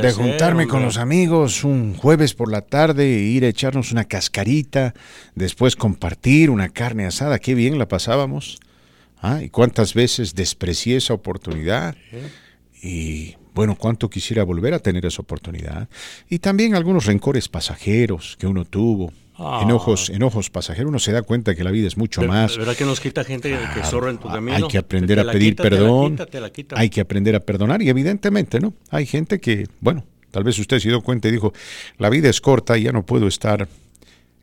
de 0.01 0.11
juntarme 0.11 0.67
con 0.67 0.81
los 0.81 0.97
amigos 0.97 1.63
un 1.63 1.93
jueves 1.93 2.33
por 2.33 2.51
la 2.51 2.61
tarde 2.61 3.03
e 3.15 3.19
ir 3.19 3.45
a 3.45 3.49
echarnos 3.49 3.91
una 3.91 4.05
cascarita, 4.05 4.95
después 5.35 5.75
compartir 5.75 6.49
una 6.49 6.69
carne 6.69 7.05
asada, 7.05 7.37
qué 7.37 7.53
bien 7.53 7.77
la 7.77 7.87
pasábamos. 7.87 8.57
Ah, 9.21 9.43
y 9.43 9.49
cuántas 9.49 9.93
veces 9.93 10.33
desprecié 10.33 10.97
esa 10.97 11.13
oportunidad. 11.13 11.95
Y 12.81 13.35
bueno, 13.57 13.75
cuánto 13.75 14.07
quisiera 14.07 14.43
volver 14.43 14.75
a 14.75 14.79
tener 14.79 15.03
esa 15.07 15.23
oportunidad. 15.23 15.89
Y 16.29 16.37
también 16.37 16.75
algunos 16.75 17.07
rencores 17.07 17.49
pasajeros 17.49 18.37
que 18.37 18.45
uno 18.45 18.65
tuvo. 18.65 19.11
Ah. 19.35 19.61
Enojos, 19.63 20.11
enojos 20.11 20.51
pasajeros. 20.51 20.89
Uno 20.89 20.99
se 20.99 21.11
da 21.11 21.23
cuenta 21.23 21.55
que 21.55 21.63
la 21.63 21.71
vida 21.71 21.87
es 21.87 21.97
mucho 21.97 22.21
Pero, 22.21 22.33
más. 22.33 22.55
¿Verdad 22.55 22.75
que 22.75 22.85
nos 22.85 22.99
quita 22.99 23.23
gente 23.23 23.57
que 23.73 23.83
zorra 23.83 24.11
en 24.11 24.19
tu 24.19 24.27
camino? 24.27 24.55
Hay 24.55 24.67
que 24.67 24.77
aprender 24.77 25.19
a 25.19 25.31
pedir 25.31 25.53
quita, 25.53 25.63
te 25.63 25.69
la 25.71 25.75
perdón. 25.77 26.11
quita, 26.11 26.25
te 26.27 26.39
la 26.39 26.49
quita. 26.51 26.79
Hay 26.79 26.91
que 26.91 27.01
aprender 27.01 27.35
a 27.35 27.39
perdonar. 27.39 27.81
Y 27.81 27.89
evidentemente, 27.89 28.59
¿no? 28.59 28.75
Hay 28.91 29.07
gente 29.07 29.39
que, 29.39 29.67
bueno, 29.81 30.05
tal 30.29 30.43
vez 30.43 30.59
usted 30.59 30.77
se 30.79 30.89
dio 30.89 31.01
cuenta 31.01 31.27
y 31.27 31.31
dijo, 31.31 31.51
la 31.97 32.11
vida 32.11 32.29
es 32.29 32.39
corta 32.39 32.77
y 32.77 32.83
ya 32.83 32.91
no 32.91 33.07
puedo 33.07 33.27
estar 33.27 33.67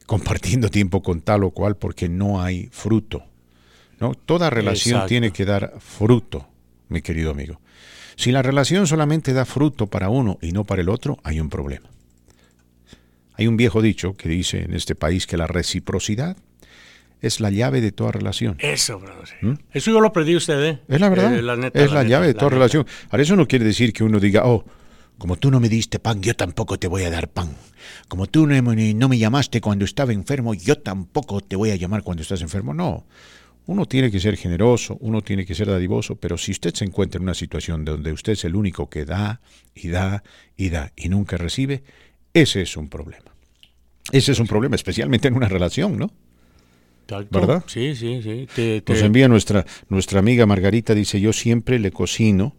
compartiendo 0.07 0.71
tiempo 0.71 1.05
con 1.05 1.21
tal 1.21 1.45
o 1.45 1.53
cual 1.53 1.77
porque 1.77 2.09
no 2.09 2.43
hay 2.43 2.69
fruto. 2.73 3.23
¿no? 4.01 4.15
Toda 4.15 4.51
relación 4.51 4.97
Exacto. 4.97 5.09
tiene 5.09 5.31
que 5.31 5.45
dar 5.45 5.75
fruto, 5.79 6.49
mi 6.89 7.01
querido 7.01 7.31
amigo. 7.31 7.61
Si 8.17 8.33
la 8.33 8.43
relación 8.43 8.87
solamente 8.87 9.33
da 9.33 9.45
fruto 9.45 9.87
para 9.87 10.09
uno 10.09 10.39
y 10.41 10.53
no 10.53 10.65
para 10.65 10.83
el 10.83 10.89
otro, 10.89 11.19
hay 11.25 11.41
un 11.41 11.51
problema. 11.51 11.89
Hay 13.37 13.47
un 13.47 13.57
viejo 13.57 13.83
dicho 13.83 14.15
que 14.15 14.29
dice 14.29 14.63
en 14.63 14.75
este 14.75 14.95
país 14.95 15.27
que 15.27 15.37
la 15.37 15.47
reciprocidad 15.47 16.37
es 17.21 17.41
la 17.41 17.51
llave 17.51 17.81
de 17.81 17.91
toda 17.91 18.13
relación. 18.13 18.57
Eso, 18.61 19.01
brother. 19.01 19.59
Eso 19.73 19.91
yo 19.91 20.01
lo 20.01 20.09
aprendí 20.09 20.37
usted, 20.37 20.63
¿eh? 20.63 20.79
Es 20.89 21.01
la 21.01 21.09
verdad. 21.09 21.35
Eh, 21.35 21.43
la 21.43 21.57
neta, 21.57 21.83
es 21.83 21.91
la, 21.91 22.03
neta, 22.03 22.11
llave 22.11 22.27
de 22.29 22.35
toda 22.35 22.47
neta. 22.47 22.55
relación. 22.57 22.87
Ahora, 23.11 23.23
eso 23.23 23.35
no 23.35 23.49
quiere 23.49 23.65
decir 23.65 23.93
que 23.93 24.05
uno 24.05 24.21
diga, 24.21 24.45
oh, 24.45 24.65
como 25.19 25.37
tú 25.37 25.51
no 25.51 25.59
me 25.59 25.69
diste 25.69 25.99
pan, 25.99 26.21
yo 26.21 26.37
tampoco 26.37 26.79
te 26.79 26.87
voy 26.87 27.05
a 27.05 27.11
dar 27.11 27.29
pan. 27.29 27.57
Como 28.09 28.27
tú 28.27 28.47
no 28.47 28.63
me, 28.63 28.95
no 28.95 29.09
me 29.09 29.19
llamaste 29.19 29.61
cuando 29.61 29.85
estaba 29.85 30.13
enfermo, 30.13 30.55
yo 30.55 30.79
tampoco 30.79 31.41
te 31.41 31.57
voy 31.57 31.71
a 31.71 31.77
llamar 31.77 32.03
cuando 32.03 32.23
estás 32.23 32.43
enfermo. 32.43 32.75
No. 32.75 33.07
Uno 33.67 33.87
tiene 33.87 34.11
que 34.11 34.21
ser 34.21 34.37
generoso, 34.37 34.99
uno 35.01 35.23
tiene 35.23 35.47
que 35.47 35.55
ser 35.55 35.69
dadivoso, 35.69 36.17
pero 36.17 36.37
si 36.37 36.53
usted 36.53 36.75
se 36.75 36.85
encuentra 36.85 37.17
en 37.19 37.23
una 37.23 37.35
situación 37.35 37.85
donde 37.85 38.13
usted 38.13 38.33
es 38.35 38.45
el 38.45 38.57
único 38.57 38.91
que 38.91 39.05
da 39.07 39.41
y 39.75 39.89
da 39.89 40.23
y 40.57 40.69
da 40.69 40.93
y 40.97 41.09
nunca 41.09 41.37
recibe, 41.39 41.83
ese 42.35 42.61
es 42.63 42.77
un 42.77 42.89
problema. 42.89 43.33
Ese 44.13 44.33
es 44.33 44.39
un 44.39 44.47
problema, 44.47 44.77
especialmente 44.77 45.29
en 45.29 45.35
una 45.35 45.49
relación, 45.49 45.97
¿no? 45.97 46.11
Exacto. 47.07 47.41
¿Verdad? 47.41 47.65
Sí, 47.67 47.95
sí, 47.97 48.21
sí. 48.23 48.47
Te- 48.55 48.81
te- 48.83 48.93
Nos 48.93 49.03
envía 49.03 49.29
nuestra, 49.29 49.65
nuestra 49.89 50.19
amiga 50.21 50.45
Margarita, 50.47 50.95
dice, 50.95 51.19
yo 51.21 51.33
siempre 51.33 51.79
le 51.79 51.91
cocino 51.91 52.55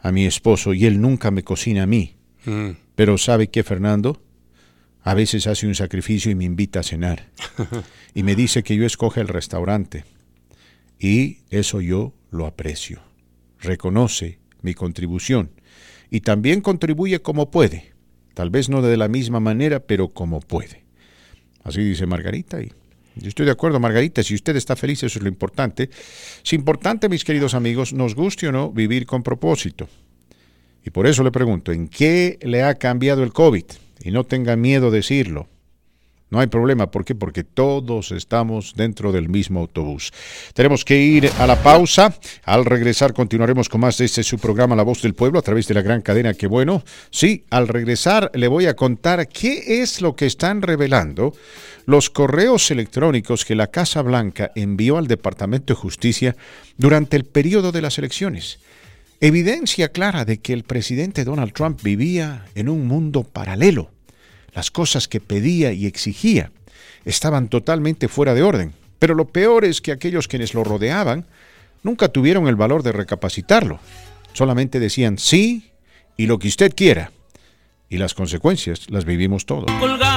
a 0.00 0.10
mi 0.10 0.26
esposo 0.26 0.74
y 0.74 0.84
él 0.86 1.00
nunca 1.00 1.30
me 1.30 1.44
cocina 1.44 1.84
a 1.84 1.86
mí. 1.86 2.16
Mm. 2.44 2.70
Pero 2.96 3.18
¿sabe 3.18 3.48
qué, 3.50 3.62
Fernando? 3.62 4.20
A 5.02 5.14
veces 5.14 5.46
hace 5.46 5.66
un 5.66 5.74
sacrificio 5.74 6.30
y 6.30 6.34
me 6.34 6.44
invita 6.44 6.80
a 6.80 6.82
cenar. 6.82 7.28
Y 8.14 8.24
me 8.24 8.34
dice 8.34 8.62
que 8.62 8.76
yo 8.76 8.84
escoge 8.84 9.22
el 9.22 9.28
restaurante. 9.28 10.04
Y 10.98 11.38
eso 11.48 11.80
yo 11.80 12.12
lo 12.30 12.44
aprecio. 12.44 13.00
Reconoce 13.58 14.38
mi 14.60 14.74
contribución. 14.74 15.50
Y 16.10 16.20
también 16.20 16.60
contribuye 16.60 17.22
como 17.22 17.50
puede. 17.50 17.94
Tal 18.34 18.50
vez 18.50 18.68
no 18.68 18.82
de 18.82 18.98
la 18.98 19.08
misma 19.08 19.40
manera, 19.40 19.80
pero 19.80 20.08
como 20.08 20.40
puede. 20.40 20.84
Así 21.64 21.82
dice 21.82 22.04
Margarita 22.04 22.60
y 22.60 22.70
yo 23.14 23.28
estoy 23.28 23.46
de 23.46 23.52
acuerdo, 23.52 23.78
Margarita, 23.78 24.22
si 24.22 24.34
usted 24.34 24.56
está 24.56 24.74
feliz, 24.74 25.02
eso 25.02 25.18
es 25.18 25.22
lo 25.22 25.28
importante. 25.28 25.90
Es 26.44 26.52
importante, 26.52 27.08
mis 27.08 27.24
queridos 27.24 27.54
amigos, 27.54 27.92
nos 27.92 28.14
guste 28.14 28.48
o 28.48 28.52
no, 28.52 28.72
vivir 28.72 29.06
con 29.06 29.22
propósito. 29.22 29.88
Y 30.84 30.90
por 30.90 31.06
eso 31.06 31.22
le 31.22 31.30
pregunto, 31.30 31.72
¿en 31.72 31.88
qué 31.88 32.38
le 32.42 32.62
ha 32.62 32.74
cambiado 32.74 33.22
el 33.22 33.32
COVID? 33.32 33.64
Y 34.02 34.10
no 34.10 34.24
tenga 34.24 34.56
miedo 34.56 34.90
de 34.90 34.98
decirlo. 34.98 35.48
No 36.32 36.40
hay 36.40 36.46
problema, 36.46 36.90
¿por 36.90 37.04
qué? 37.04 37.14
Porque 37.14 37.44
todos 37.44 38.10
estamos 38.10 38.72
dentro 38.74 39.12
del 39.12 39.28
mismo 39.28 39.60
autobús. 39.60 40.14
Tenemos 40.54 40.82
que 40.82 40.96
ir 40.96 41.30
a 41.38 41.46
la 41.46 41.62
pausa. 41.62 42.16
Al 42.44 42.64
regresar 42.64 43.12
continuaremos 43.12 43.68
con 43.68 43.82
más 43.82 43.98
de 43.98 44.06
este 44.06 44.22
su 44.22 44.38
programa 44.38 44.74
La 44.74 44.82
Voz 44.82 45.02
del 45.02 45.12
Pueblo 45.12 45.38
a 45.38 45.42
través 45.42 45.68
de 45.68 45.74
la 45.74 45.82
gran 45.82 46.00
cadena 46.00 46.32
Que 46.32 46.46
Bueno. 46.46 46.82
Sí, 47.10 47.44
al 47.50 47.68
regresar 47.68 48.30
le 48.32 48.48
voy 48.48 48.64
a 48.64 48.74
contar 48.74 49.28
qué 49.28 49.82
es 49.82 50.00
lo 50.00 50.16
que 50.16 50.24
están 50.24 50.62
revelando 50.62 51.34
los 51.84 52.08
correos 52.08 52.70
electrónicos 52.70 53.44
que 53.44 53.54
la 53.54 53.66
Casa 53.66 54.00
Blanca 54.00 54.52
envió 54.54 54.96
al 54.96 55.08
Departamento 55.08 55.74
de 55.74 55.80
Justicia 55.80 56.34
durante 56.78 57.18
el 57.18 57.26
periodo 57.26 57.72
de 57.72 57.82
las 57.82 57.98
elecciones. 57.98 58.58
Evidencia 59.24 59.90
clara 59.90 60.24
de 60.24 60.38
que 60.38 60.52
el 60.52 60.64
presidente 60.64 61.22
Donald 61.22 61.52
Trump 61.52 61.80
vivía 61.80 62.44
en 62.56 62.68
un 62.68 62.88
mundo 62.88 63.22
paralelo. 63.22 63.92
Las 64.52 64.72
cosas 64.72 65.06
que 65.06 65.20
pedía 65.20 65.72
y 65.72 65.86
exigía 65.86 66.50
estaban 67.04 67.46
totalmente 67.46 68.08
fuera 68.08 68.34
de 68.34 68.42
orden. 68.42 68.72
Pero 68.98 69.14
lo 69.14 69.28
peor 69.28 69.64
es 69.64 69.80
que 69.80 69.92
aquellos 69.92 70.26
quienes 70.26 70.54
lo 70.54 70.64
rodeaban 70.64 71.24
nunca 71.84 72.08
tuvieron 72.08 72.48
el 72.48 72.56
valor 72.56 72.82
de 72.82 72.90
recapacitarlo. 72.90 73.78
Solamente 74.32 74.80
decían 74.80 75.18
sí 75.18 75.70
y 76.16 76.26
lo 76.26 76.40
que 76.40 76.48
usted 76.48 76.74
quiera. 76.74 77.12
y 77.88 77.98
las 77.98 78.14
consecuencias 78.14 78.90
las 78.90 79.04
vivimos 79.04 79.46
todos. 79.46 79.66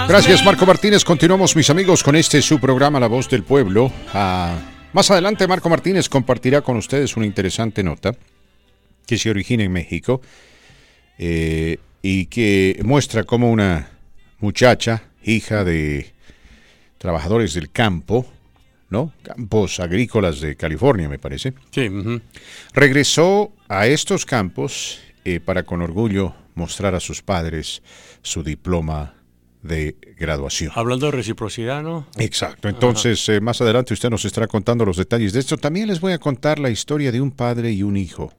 Gracias 0.08 0.44
Marco 0.44 0.66
Martínez. 0.66 1.04
Continuamos 1.04 1.56
mis 1.56 1.70
amigos 1.70 2.02
con 2.02 2.16
este 2.16 2.42
su 2.42 2.60
programa 2.60 3.00
La 3.00 3.08
Voz 3.08 3.30
del 3.30 3.44
Pueblo. 3.44 3.92
Ah, 4.16 4.58
más 4.94 5.12
adelante 5.12 5.48
Marco 5.48 5.70
Martínez 5.70 6.10
compartirá 6.10 6.62
con 6.62 6.78
ustedes 6.78 7.16
una 7.16 7.28
interesante 7.28 7.84
nota 7.84 8.16
que 9.06 9.18
se 9.18 9.30
origina 9.30 9.64
en 9.64 9.72
México 9.72 10.22
eh, 11.18 11.78
y 12.02 12.26
que 12.28 12.80
muestra 12.84 13.24
cómo 13.24 13.52
una 13.52 13.90
muchacha, 14.40 15.04
hija 15.24 15.64
de 15.64 16.14
trabajadores 16.98 17.54
del 17.54 17.72
campo, 17.72 18.26
¿no? 18.90 19.14
Campos 19.24 19.80
agrícolas 19.80 20.40
de 20.42 20.56
California, 20.56 21.10
me 21.10 21.20
parece. 21.20 21.54
Sí. 21.72 21.90
Regresó 22.74 23.52
a 23.68 23.88
estos 23.88 24.26
campos 24.26 25.00
eh, 25.24 25.40
para 25.40 25.64
con 25.64 25.82
orgullo 25.82 26.36
mostrar 26.56 26.96
a 26.96 27.00
sus 27.00 27.22
padres 27.22 27.82
su 28.22 28.44
diploma 28.44 29.16
de 29.62 29.96
graduación. 30.18 30.72
Hablando 30.76 31.08
de 31.08 31.12
reciprocidad, 31.12 31.82
¿no? 31.82 32.08
Exacto. 32.18 32.70
Entonces, 32.70 33.28
eh, 33.30 33.42
más 33.42 33.60
adelante 33.62 33.94
usted 33.94 34.10
nos 34.10 34.24
estará 34.26 34.48
contando 34.48 34.86
los 34.86 34.98
detalles 34.98 35.34
de 35.34 35.40
esto. 35.40 35.58
También 35.58 35.88
les 35.88 36.00
voy 36.00 36.14
a 36.14 36.20
contar 36.20 36.60
la 36.60 36.70
historia 36.70 37.12
de 37.12 37.20
un 37.20 37.32
padre 37.32 37.72
y 37.72 37.84
un 37.84 37.98
hijo. 37.98 38.32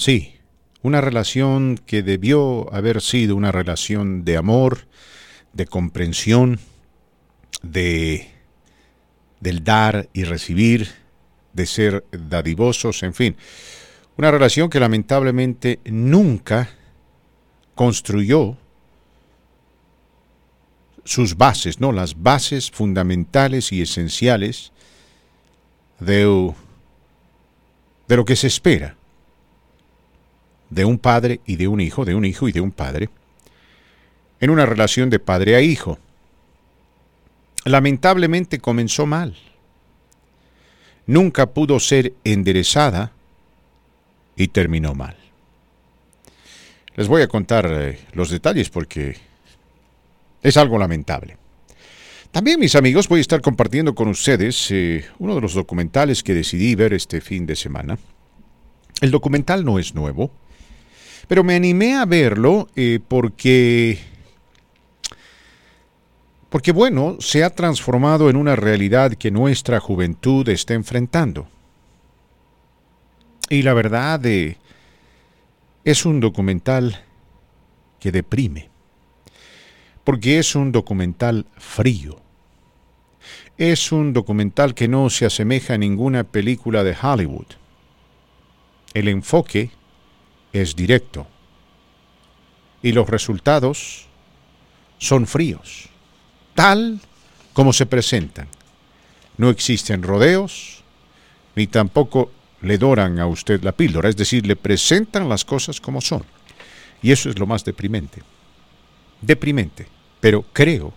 Sí, 0.00 0.32
una 0.80 1.02
relación 1.02 1.76
que 1.76 2.02
debió 2.02 2.72
haber 2.72 3.02
sido 3.02 3.36
una 3.36 3.52
relación 3.52 4.24
de 4.24 4.38
amor, 4.38 4.86
de 5.52 5.66
comprensión, 5.66 6.58
de 7.62 8.30
del 9.40 9.62
dar 9.62 10.08
y 10.14 10.24
recibir, 10.24 10.88
de 11.52 11.66
ser 11.66 12.06
dadivosos, 12.12 13.02
en 13.02 13.12
fin. 13.12 13.36
Una 14.16 14.30
relación 14.30 14.70
que 14.70 14.80
lamentablemente 14.80 15.80
nunca 15.84 16.70
construyó 17.74 18.56
sus 21.04 21.36
bases, 21.36 21.78
¿no? 21.78 21.92
Las 21.92 22.22
bases 22.22 22.70
fundamentales 22.70 23.70
y 23.70 23.82
esenciales 23.82 24.72
de, 25.98 26.54
de 28.08 28.16
lo 28.16 28.24
que 28.24 28.36
se 28.36 28.46
espera 28.46 28.96
de 30.70 30.84
un 30.84 30.98
padre 30.98 31.40
y 31.44 31.56
de 31.56 31.68
un 31.68 31.80
hijo, 31.80 32.04
de 32.04 32.14
un 32.14 32.24
hijo 32.24 32.48
y 32.48 32.52
de 32.52 32.60
un 32.60 32.70
padre, 32.70 33.10
en 34.40 34.50
una 34.50 34.66
relación 34.66 35.10
de 35.10 35.18
padre 35.18 35.56
a 35.56 35.60
hijo. 35.60 35.98
Lamentablemente 37.64 38.58
comenzó 38.58 39.04
mal. 39.04 39.36
Nunca 41.06 41.46
pudo 41.50 41.80
ser 41.80 42.14
enderezada 42.24 43.12
y 44.36 44.48
terminó 44.48 44.94
mal. 44.94 45.16
Les 46.96 47.08
voy 47.08 47.22
a 47.22 47.28
contar 47.28 47.66
eh, 47.70 47.98
los 48.12 48.30
detalles 48.30 48.70
porque 48.70 49.16
es 50.42 50.56
algo 50.56 50.78
lamentable. 50.78 51.36
También, 52.30 52.60
mis 52.60 52.76
amigos, 52.76 53.08
voy 53.08 53.18
a 53.18 53.22
estar 53.22 53.40
compartiendo 53.40 53.94
con 53.94 54.08
ustedes 54.08 54.70
eh, 54.70 55.04
uno 55.18 55.34
de 55.34 55.40
los 55.40 55.54
documentales 55.54 56.22
que 56.22 56.32
decidí 56.32 56.76
ver 56.76 56.92
este 56.92 57.20
fin 57.20 57.44
de 57.44 57.56
semana. 57.56 57.98
El 59.00 59.10
documental 59.10 59.64
no 59.64 59.78
es 59.78 59.94
nuevo, 59.94 60.30
pero 61.30 61.44
me 61.44 61.54
animé 61.54 61.94
a 61.94 62.06
verlo 62.06 62.66
eh, 62.74 62.98
porque, 63.06 64.00
porque, 66.48 66.72
bueno, 66.72 67.18
se 67.20 67.44
ha 67.44 67.50
transformado 67.50 68.30
en 68.30 68.34
una 68.34 68.56
realidad 68.56 69.12
que 69.12 69.30
nuestra 69.30 69.78
juventud 69.78 70.48
está 70.48 70.74
enfrentando. 70.74 71.46
Y 73.48 73.62
la 73.62 73.74
verdad, 73.74 74.18
de 74.18 74.56
es 75.84 76.04
un 76.04 76.18
documental 76.18 77.00
que 78.00 78.10
deprime, 78.10 78.68
porque 80.02 80.40
es 80.40 80.56
un 80.56 80.72
documental 80.72 81.46
frío. 81.58 82.16
Es 83.56 83.92
un 83.92 84.12
documental 84.12 84.74
que 84.74 84.88
no 84.88 85.08
se 85.10 85.26
asemeja 85.26 85.74
a 85.74 85.78
ninguna 85.78 86.24
película 86.24 86.82
de 86.82 86.96
Hollywood. 87.00 87.46
El 88.94 89.06
enfoque 89.06 89.70
es 90.52 90.74
directo 90.76 91.26
y 92.82 92.92
los 92.92 93.08
resultados 93.08 94.06
son 94.98 95.26
fríos, 95.26 95.88
tal 96.54 97.00
como 97.52 97.72
se 97.72 97.86
presentan. 97.86 98.48
No 99.36 99.50
existen 99.50 100.02
rodeos, 100.02 100.82
ni 101.56 101.66
tampoco 101.66 102.30
le 102.62 102.78
doran 102.78 103.18
a 103.18 103.26
usted 103.26 103.62
la 103.62 103.72
píldora, 103.72 104.08
es 104.08 104.16
decir, 104.16 104.46
le 104.46 104.56
presentan 104.56 105.28
las 105.28 105.44
cosas 105.44 105.80
como 105.80 106.00
son. 106.00 106.24
Y 107.02 107.12
eso 107.12 107.30
es 107.30 107.38
lo 107.38 107.46
más 107.46 107.64
deprimente. 107.64 108.22
Deprimente, 109.20 109.86
pero 110.20 110.44
creo, 110.52 110.92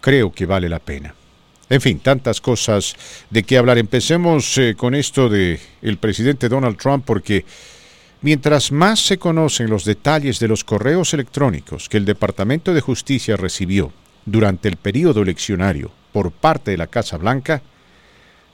creo 0.00 0.32
que 0.32 0.46
vale 0.46 0.68
la 0.68 0.78
pena. 0.78 1.14
En 1.68 1.80
fin, 1.80 2.00
tantas 2.00 2.40
cosas 2.40 2.94
de 3.30 3.42
qué 3.44 3.56
hablar. 3.56 3.78
Empecemos 3.78 4.58
eh, 4.58 4.74
con 4.76 4.94
esto 4.94 5.28
de 5.30 5.58
el 5.80 5.96
presidente 5.96 6.48
Donald 6.50 6.76
Trump 6.76 7.04
porque 7.06 7.46
mientras 8.22 8.72
más 8.72 9.04
se 9.04 9.18
conocen 9.18 9.68
los 9.68 9.84
detalles 9.84 10.38
de 10.38 10.48
los 10.48 10.64
correos 10.64 11.12
electrónicos 11.12 11.88
que 11.88 11.96
el 11.96 12.04
Departamento 12.04 12.72
de 12.72 12.80
Justicia 12.80 13.36
recibió 13.36 13.92
durante 14.24 14.68
el 14.68 14.76
periodo 14.76 15.22
eleccionario 15.22 15.90
por 16.12 16.30
parte 16.30 16.70
de 16.70 16.76
la 16.76 16.86
Casa 16.86 17.16
Blanca, 17.16 17.62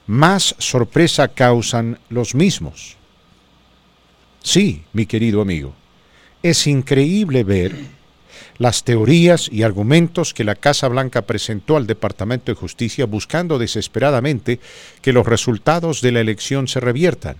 más 0.06 0.54
sorpresa 0.58 1.28
causan 1.28 1.98
los 2.08 2.34
mismos. 2.34 2.96
Sí, 4.42 4.84
mi 4.94 5.04
querido 5.04 5.42
amigo, 5.42 5.74
es 6.42 6.66
increíble 6.66 7.44
ver 7.44 7.74
las 8.56 8.84
teorías 8.84 9.48
y 9.52 9.62
argumentos 9.62 10.32
que 10.32 10.44
la 10.44 10.54
Casa 10.54 10.88
Blanca 10.88 11.22
presentó 11.22 11.76
al 11.76 11.86
Departamento 11.86 12.50
de 12.50 12.56
Justicia 12.56 13.04
buscando 13.04 13.58
desesperadamente 13.58 14.60
que 15.02 15.12
los 15.12 15.26
resultados 15.26 16.00
de 16.00 16.12
la 16.12 16.20
elección 16.20 16.68
se 16.68 16.80
reviertan. 16.80 17.36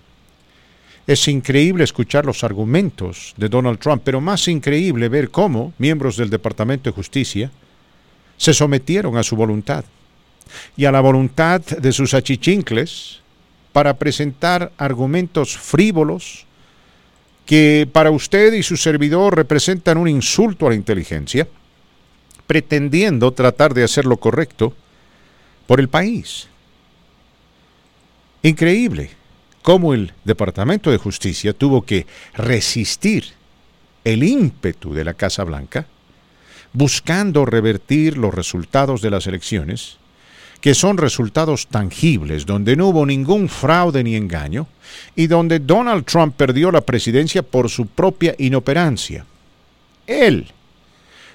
Es 1.09 1.26
increíble 1.26 1.84
escuchar 1.84 2.26
los 2.26 2.44
argumentos 2.44 3.32
de 3.38 3.48
Donald 3.48 3.78
Trump, 3.78 4.02
pero 4.04 4.20
más 4.20 4.46
increíble 4.46 5.09
ver 5.09 5.30
cómo 5.30 5.72
miembros 5.78 6.18
del 6.18 6.28
Departamento 6.28 6.90
de 6.90 6.94
Justicia 6.94 7.50
se 8.36 8.52
sometieron 8.52 9.16
a 9.16 9.22
su 9.22 9.34
voluntad 9.34 9.86
y 10.76 10.84
a 10.84 10.92
la 10.92 11.00
voluntad 11.00 11.62
de 11.62 11.92
sus 11.92 12.12
achichincles 12.12 13.20
para 13.72 13.94
presentar 13.96 14.70
argumentos 14.76 15.56
frívolos 15.56 16.44
que 17.46 17.88
para 17.90 18.11
usted 18.11 18.52
y 18.52 18.62
su 18.62 18.76
servidor 18.76 19.34
representan 19.34 19.96
un 19.96 20.09
insulto 20.09 20.66
a 20.66 20.70
la 20.70 20.76
inteligencia, 20.76 21.48
pretendiendo 22.46 23.32
tratar 23.32 23.72
de 23.72 23.84
hacer 23.84 24.04
lo 24.04 24.18
correcto 24.18 24.74
por 25.66 25.80
el 25.80 25.88
país. 25.88 26.48
Increíble 28.42 29.17
cómo 29.68 29.92
el 29.92 30.14
Departamento 30.24 30.90
de 30.90 30.96
Justicia 30.96 31.52
tuvo 31.52 31.82
que 31.82 32.06
resistir 32.32 33.34
el 34.02 34.22
ímpetu 34.22 34.94
de 34.94 35.04
la 35.04 35.12
Casa 35.12 35.44
Blanca, 35.44 35.86
buscando 36.72 37.44
revertir 37.44 38.16
los 38.16 38.32
resultados 38.32 39.02
de 39.02 39.10
las 39.10 39.26
elecciones 39.26 39.98
que 40.62 40.72
son 40.72 40.96
resultados 40.96 41.66
tangibles, 41.66 42.46
donde 42.46 42.76
no 42.76 42.86
hubo 42.86 43.04
ningún 43.04 43.50
fraude 43.50 44.02
ni 44.02 44.16
engaño, 44.16 44.66
y 45.14 45.26
donde 45.26 45.58
Donald 45.58 46.06
Trump 46.06 46.34
perdió 46.34 46.70
la 46.70 46.80
presidencia 46.80 47.42
por 47.42 47.68
su 47.68 47.88
propia 47.88 48.34
inoperancia. 48.38 49.26
Él 50.06 50.46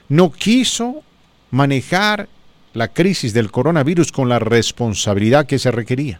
no 0.09 0.31
quiso 0.31 1.03
manejar 1.51 2.27
la 2.73 2.87
crisis 2.87 3.31
del 3.31 3.51
coronavirus 3.51 4.11
con 4.11 4.27
la 4.27 4.39
responsabilidad 4.39 5.45
que 5.45 5.59
se 5.59 5.69
requería. 5.69 6.19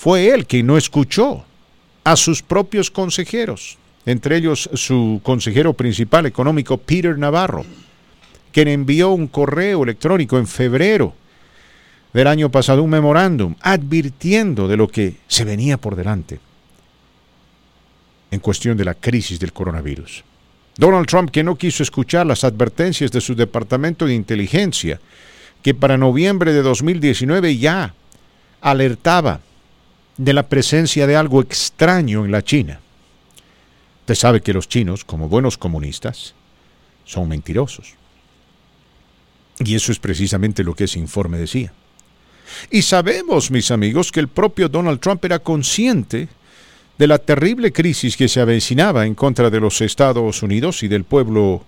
Fue 0.00 0.30
él 0.30 0.46
quien 0.46 0.66
no 0.66 0.78
escuchó 0.78 1.44
a 2.04 2.16
sus 2.16 2.40
propios 2.40 2.90
consejeros, 2.90 3.76
entre 4.06 4.38
ellos 4.38 4.70
su 4.72 5.20
consejero 5.22 5.74
principal 5.74 6.24
económico 6.24 6.78
Peter 6.78 7.18
Navarro, 7.18 7.66
quien 8.50 8.68
envió 8.68 9.10
un 9.10 9.26
correo 9.26 9.82
electrónico 9.82 10.38
en 10.38 10.46
febrero 10.46 11.12
del 12.14 12.28
año 12.28 12.50
pasado 12.50 12.82
un 12.82 12.88
memorándum 12.88 13.56
advirtiendo 13.60 14.68
de 14.68 14.78
lo 14.78 14.88
que 14.88 15.16
se 15.28 15.44
venía 15.44 15.76
por 15.76 15.96
delante 15.96 16.40
en 18.30 18.40
cuestión 18.40 18.78
de 18.78 18.86
la 18.86 18.94
crisis 18.94 19.38
del 19.38 19.52
coronavirus. 19.52 20.24
Donald 20.78 21.08
Trump, 21.08 21.30
que 21.30 21.44
no 21.44 21.56
quiso 21.56 21.82
escuchar 21.82 22.24
las 22.24 22.42
advertencias 22.42 23.10
de 23.10 23.20
su 23.20 23.34
Departamento 23.34 24.06
de 24.06 24.14
Inteligencia, 24.14 24.98
que 25.62 25.74
para 25.74 25.98
noviembre 25.98 26.54
de 26.54 26.62
2019 26.62 27.58
ya 27.58 27.92
alertaba 28.62 29.40
de 30.20 30.34
la 30.34 30.42
presencia 30.42 31.06
de 31.06 31.16
algo 31.16 31.40
extraño 31.40 32.26
en 32.26 32.30
la 32.30 32.44
China. 32.44 32.78
Usted 34.00 34.14
sabe 34.14 34.42
que 34.42 34.52
los 34.52 34.68
chinos, 34.68 35.02
como 35.02 35.30
buenos 35.30 35.56
comunistas, 35.56 36.34
son 37.06 37.26
mentirosos. 37.26 37.94
Y 39.60 39.74
eso 39.74 39.92
es 39.92 39.98
precisamente 39.98 40.62
lo 40.62 40.74
que 40.74 40.84
ese 40.84 40.98
informe 40.98 41.38
decía. 41.38 41.72
Y 42.70 42.82
sabemos, 42.82 43.50
mis 43.50 43.70
amigos, 43.70 44.12
que 44.12 44.20
el 44.20 44.28
propio 44.28 44.68
Donald 44.68 45.00
Trump 45.00 45.24
era 45.24 45.38
consciente 45.38 46.28
de 46.98 47.06
la 47.06 47.16
terrible 47.16 47.72
crisis 47.72 48.14
que 48.14 48.28
se 48.28 48.40
avecinaba 48.40 49.06
en 49.06 49.14
contra 49.14 49.48
de 49.48 49.60
los 49.60 49.80
Estados 49.80 50.42
Unidos 50.42 50.82
y 50.82 50.88
del 50.88 51.04
pueblo 51.04 51.64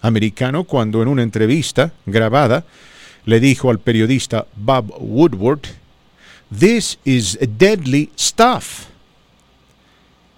americano 0.00 0.62
cuando 0.62 1.02
en 1.02 1.08
una 1.08 1.24
entrevista 1.24 1.92
grabada 2.04 2.64
le 3.24 3.40
dijo 3.40 3.68
al 3.68 3.80
periodista 3.80 4.46
Bob 4.54 4.94
Woodward, 5.00 5.62
This 6.50 6.98
is 7.04 7.38
deadly 7.58 8.10
stuff. 8.16 8.86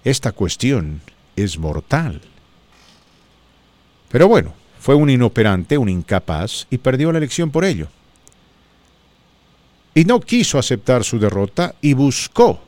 Esta 0.03 0.31
cuestión 0.31 1.01
es 1.35 1.57
mortal. 1.57 2.21
Pero 4.09 4.27
bueno, 4.27 4.53
fue 4.79 4.95
un 4.95 5.09
inoperante, 5.09 5.77
un 5.77 5.89
incapaz, 5.89 6.65
y 6.69 6.79
perdió 6.79 7.11
la 7.11 7.19
elección 7.19 7.51
por 7.51 7.63
ello. 7.63 7.87
Y 9.93 10.05
no 10.05 10.19
quiso 10.19 10.57
aceptar 10.57 11.03
su 11.03 11.19
derrota 11.19 11.75
y 11.81 11.93
buscó 11.93 12.59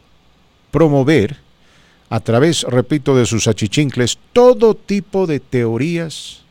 promover, 0.69 1.37
a 2.09 2.19
través, 2.19 2.63
repito, 2.63 3.15
de 3.15 3.25
sus 3.25 3.47
achichincles, 3.47 4.17
todo 4.33 4.75
tipo 4.75 5.25
de 5.25 5.39
teorías 5.39 6.41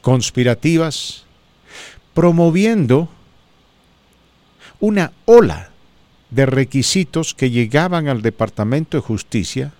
conspirativas, 0.00 1.24
promoviendo 2.14 3.08
una 4.84 5.12
ola 5.24 5.70
de 6.28 6.44
requisitos 6.44 7.34
que 7.34 7.48
llegaban 7.48 8.06
al 8.06 8.20
Departamento 8.20 8.98
de 8.98 9.02
Justicia 9.02 9.72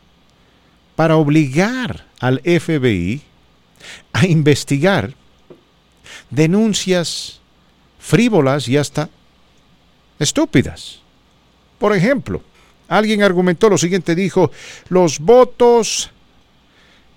para 0.97 1.17
obligar 1.17 2.07
al 2.21 2.41
FBI 2.41 3.21
a 4.15 4.27
investigar 4.27 5.13
denuncias 6.31 7.41
frívolas 7.99 8.67
y 8.67 8.79
hasta 8.79 9.11
estúpidas. 10.19 11.01
Por 11.79 11.95
ejemplo, 11.95 12.41
alguien 12.89 13.23
argumentó 13.23 13.69
lo 13.69 13.77
siguiente, 13.77 14.15
dijo, 14.15 14.51
los 14.89 15.19
votos 15.19 16.11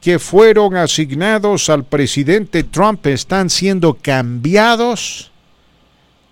que 0.02 0.20
fueron 0.20 0.76
asignados 0.76 1.70
al 1.70 1.86
presidente 1.86 2.64
Trump 2.66 3.06
están 3.08 3.50
siendo 3.50 3.94
cambiados 3.94 5.32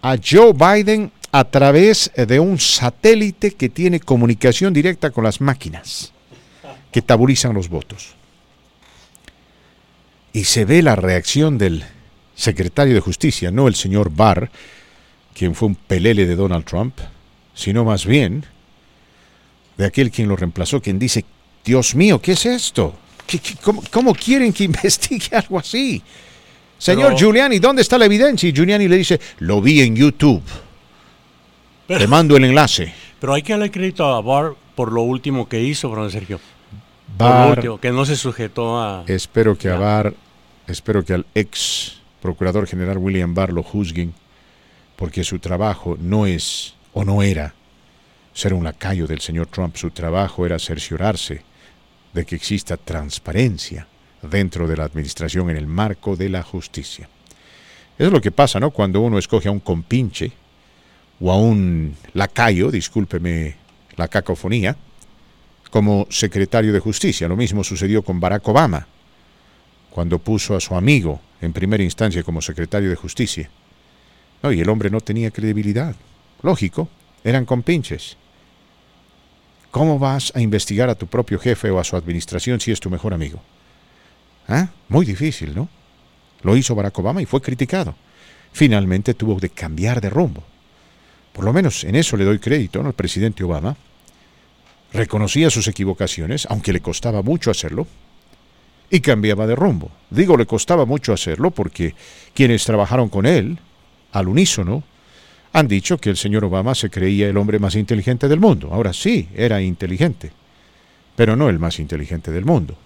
a 0.02 0.18
Joe 0.18 0.52
Biden 0.54 1.12
a 1.38 1.44
través 1.44 2.10
de 2.16 2.40
un 2.40 2.58
satélite 2.58 3.52
que 3.52 3.68
tiene 3.68 4.00
comunicación 4.00 4.74
directa 4.74 5.10
con 5.10 5.26
las 5.26 5.42
máquinas 5.42 6.14
que 6.94 7.02
tabulizan 7.02 7.54
los 7.54 7.68
votos. 7.68 8.16
Y 10.32 10.46
se 10.46 10.64
ve 10.64 10.82
la 10.82 10.96
reacción 10.96 11.58
del 11.58 11.84
secretario 12.38 12.94
de 12.94 13.02
Justicia, 13.02 13.52
no 13.52 13.68
el 13.68 13.76
señor 13.76 14.12
Barr, 14.12 14.50
quien 15.34 15.56
fue 15.56 15.68
un 15.68 15.76
pelele 15.76 16.26
de 16.26 16.38
Donald 16.38 16.64
Trump, 16.64 16.98
sino 17.54 17.84
más 17.84 18.06
bien 18.06 18.46
de 19.76 19.88
aquel 19.88 20.12
quien 20.12 20.30
lo 20.30 20.38
reemplazó, 20.38 20.82
quien 20.82 20.98
dice, 20.98 21.26
Dios 21.66 21.96
mío, 21.96 22.22
¿qué 22.22 22.32
es 22.32 22.46
esto? 22.46 22.96
cómo, 23.92 24.16
quieren 24.16 24.54
que 24.54 24.64
investigue 24.72 25.36
algo 25.36 25.60
así? 25.60 26.02
Señor 26.78 27.18
Giuliani, 27.18 27.60
¿dónde 27.60 27.82
está 27.82 27.98
la 27.98 28.06
evidencia? 28.06 28.48
Y 28.48 28.54
Giuliani 28.54 28.88
le 28.88 28.96
dice, 28.96 29.20
lo 29.40 29.62
vi 29.62 29.82
en 29.82 29.98
YouTube. 29.98 30.42
Te 31.88 32.08
mando 32.08 32.36
el 32.36 32.46
enlace. 32.46 32.94
Pero 33.20 33.34
hay 33.34 33.44
que 33.44 33.54
darle 33.54 33.70
crédito 33.70 34.06
a 34.06 34.20
Barr 34.22 34.56
por 34.76 34.92
lo 34.92 35.04
último 35.04 35.48
que 35.48 35.62
hizo, 35.62 35.90
Fernando 35.90 36.10
Sergio. 36.10 36.40
Barr, 37.18 37.80
que 37.80 37.92
no 37.92 38.06
se 38.06 38.16
sujetó 38.16 38.80
a... 38.80 39.04
Espero 39.08 39.56
que 39.56 39.70
a 39.70 39.78
Barr, 39.78 40.16
espero 40.68 41.06
que 41.06 41.14
al 41.14 41.26
ex 41.36 42.02
procurador 42.22 42.68
general 42.68 42.98
William 42.98 43.36
Barr 43.36 43.54
lo 43.54 43.62
juzguen, 43.62 44.14
porque 44.96 45.24
su 45.24 45.38
trabajo 45.38 45.96
no 46.00 46.26
es, 46.26 46.74
o 46.94 47.06
no 47.06 47.22
era, 47.22 47.54
ser 48.34 48.56
un 48.56 48.64
lacayo 48.64 49.06
del 49.06 49.22
señor 49.22 49.48
Trump. 49.48 49.76
Su 49.76 49.92
trabajo 49.92 50.46
era 50.46 50.58
cerciorarse 50.58 51.44
de 52.14 52.26
que 52.26 52.36
exista 52.36 52.78
transparencia 52.78 53.88
dentro 54.24 54.68
de 54.68 54.78
la 54.78 54.86
administración 54.86 55.52
en 55.52 55.58
el 55.58 55.68
marco 55.68 56.16
de 56.16 56.30
la 56.30 56.42
justicia. 56.42 57.08
Eso 57.98 58.08
es 58.08 58.12
lo 58.12 58.22
que 58.22 58.32
pasa, 58.32 58.60
¿no? 58.60 58.72
Cuando 58.72 59.02
uno 59.02 59.20
escoge 59.20 59.48
a 59.48 59.52
un 59.52 59.60
compinche 59.60 60.32
o 61.20 61.32
a 61.32 61.38
un 61.38 61.96
lacayo, 62.14 62.72
discúlpeme 62.72 63.56
la 63.96 64.08
cacofonía, 64.08 64.76
como 65.70 66.08
secretario 66.10 66.74
de 66.74 66.80
justicia. 66.80 67.28
Lo 67.28 67.36
mismo 67.36 67.64
sucedió 67.64 68.04
con 68.04 68.20
Barack 68.20 68.48
Obama, 68.48 68.88
cuando 69.90 70.20
puso 70.20 70.56
a 70.56 70.60
su 70.60 70.76
amigo 70.76 71.22
en 71.42 71.54
primera 71.54 71.84
instancia 71.84 72.24
como 72.24 72.42
secretario 72.42 72.90
de 72.90 72.96
justicia. 72.96 73.50
No, 74.44 74.52
y 74.52 74.60
el 74.60 74.70
hombre 74.70 74.90
no 74.90 75.02
tenía 75.02 75.32
credibilidad. 75.32 75.96
Lógico, 76.42 76.90
eran 77.24 77.46
compinches. 77.46 78.18
¿Cómo 79.72 80.00
vas 80.00 80.32
a 80.36 80.42
investigar 80.42 80.90
a 80.90 80.96
tu 80.96 81.08
propio 81.08 81.40
jefe 81.40 81.70
o 81.70 81.80
a 81.80 81.84
su 81.84 81.96
administración 81.96 82.60
si 82.60 82.72
es 82.72 82.80
tu 82.80 82.90
mejor 82.90 83.14
amigo? 83.14 83.42
¿Ah? 84.48 84.70
Muy 84.90 85.06
difícil, 85.06 85.56
¿no? 85.56 85.68
Lo 86.44 86.56
hizo 86.56 86.76
Barack 86.76 87.00
Obama 87.00 87.22
y 87.22 87.26
fue 87.26 87.42
criticado. 87.42 87.96
Finalmente 88.54 89.14
tuvo 89.14 89.38
que 89.38 89.50
cambiar 89.50 90.00
de 90.00 90.10
rumbo. 90.10 90.44
Por 91.36 91.44
lo 91.44 91.52
menos 91.52 91.84
en 91.84 91.98
eso 91.98 92.16
le 92.16 92.24
doy 92.24 92.40
crédito 92.40 92.80
al 92.80 92.94
presidente 92.94 93.44
Obama. 93.44 93.76
Reconocía 94.94 95.50
sus 95.50 95.68
equivocaciones, 95.68 96.48
aunque 96.50 96.72
le 96.72 96.80
costaba 96.80 97.22
mucho 97.22 97.52
hacerlo, 97.52 97.86
y 98.90 99.02
cambiaba 99.02 99.46
de 99.46 99.54
rumbo. 99.54 99.92
Digo, 100.10 100.38
le 100.38 100.46
costaba 100.46 100.86
mucho 100.86 101.12
hacerlo 101.12 101.52
porque 101.52 101.94
quienes 102.34 102.64
trabajaron 102.64 103.10
con 103.10 103.26
él, 103.26 103.60
al 104.14 104.30
unísono, 104.30 104.84
han 105.52 105.68
dicho 105.68 105.98
que 105.98 106.10
el 106.10 106.16
señor 106.16 106.46
Obama 106.46 106.74
se 106.74 106.90
creía 106.90 107.28
el 107.28 107.36
hombre 107.36 107.60
más 107.60 107.76
inteligente 107.76 108.30
del 108.30 108.40
mundo. 108.40 108.70
Ahora 108.72 108.94
sí, 108.94 109.28
era 109.36 109.62
inteligente, 109.62 110.32
pero 111.18 111.36
no 111.36 111.50
el 111.50 111.60
más 111.60 111.80
inteligente 111.80 112.32
del 112.32 112.46
mundo. 112.46 112.78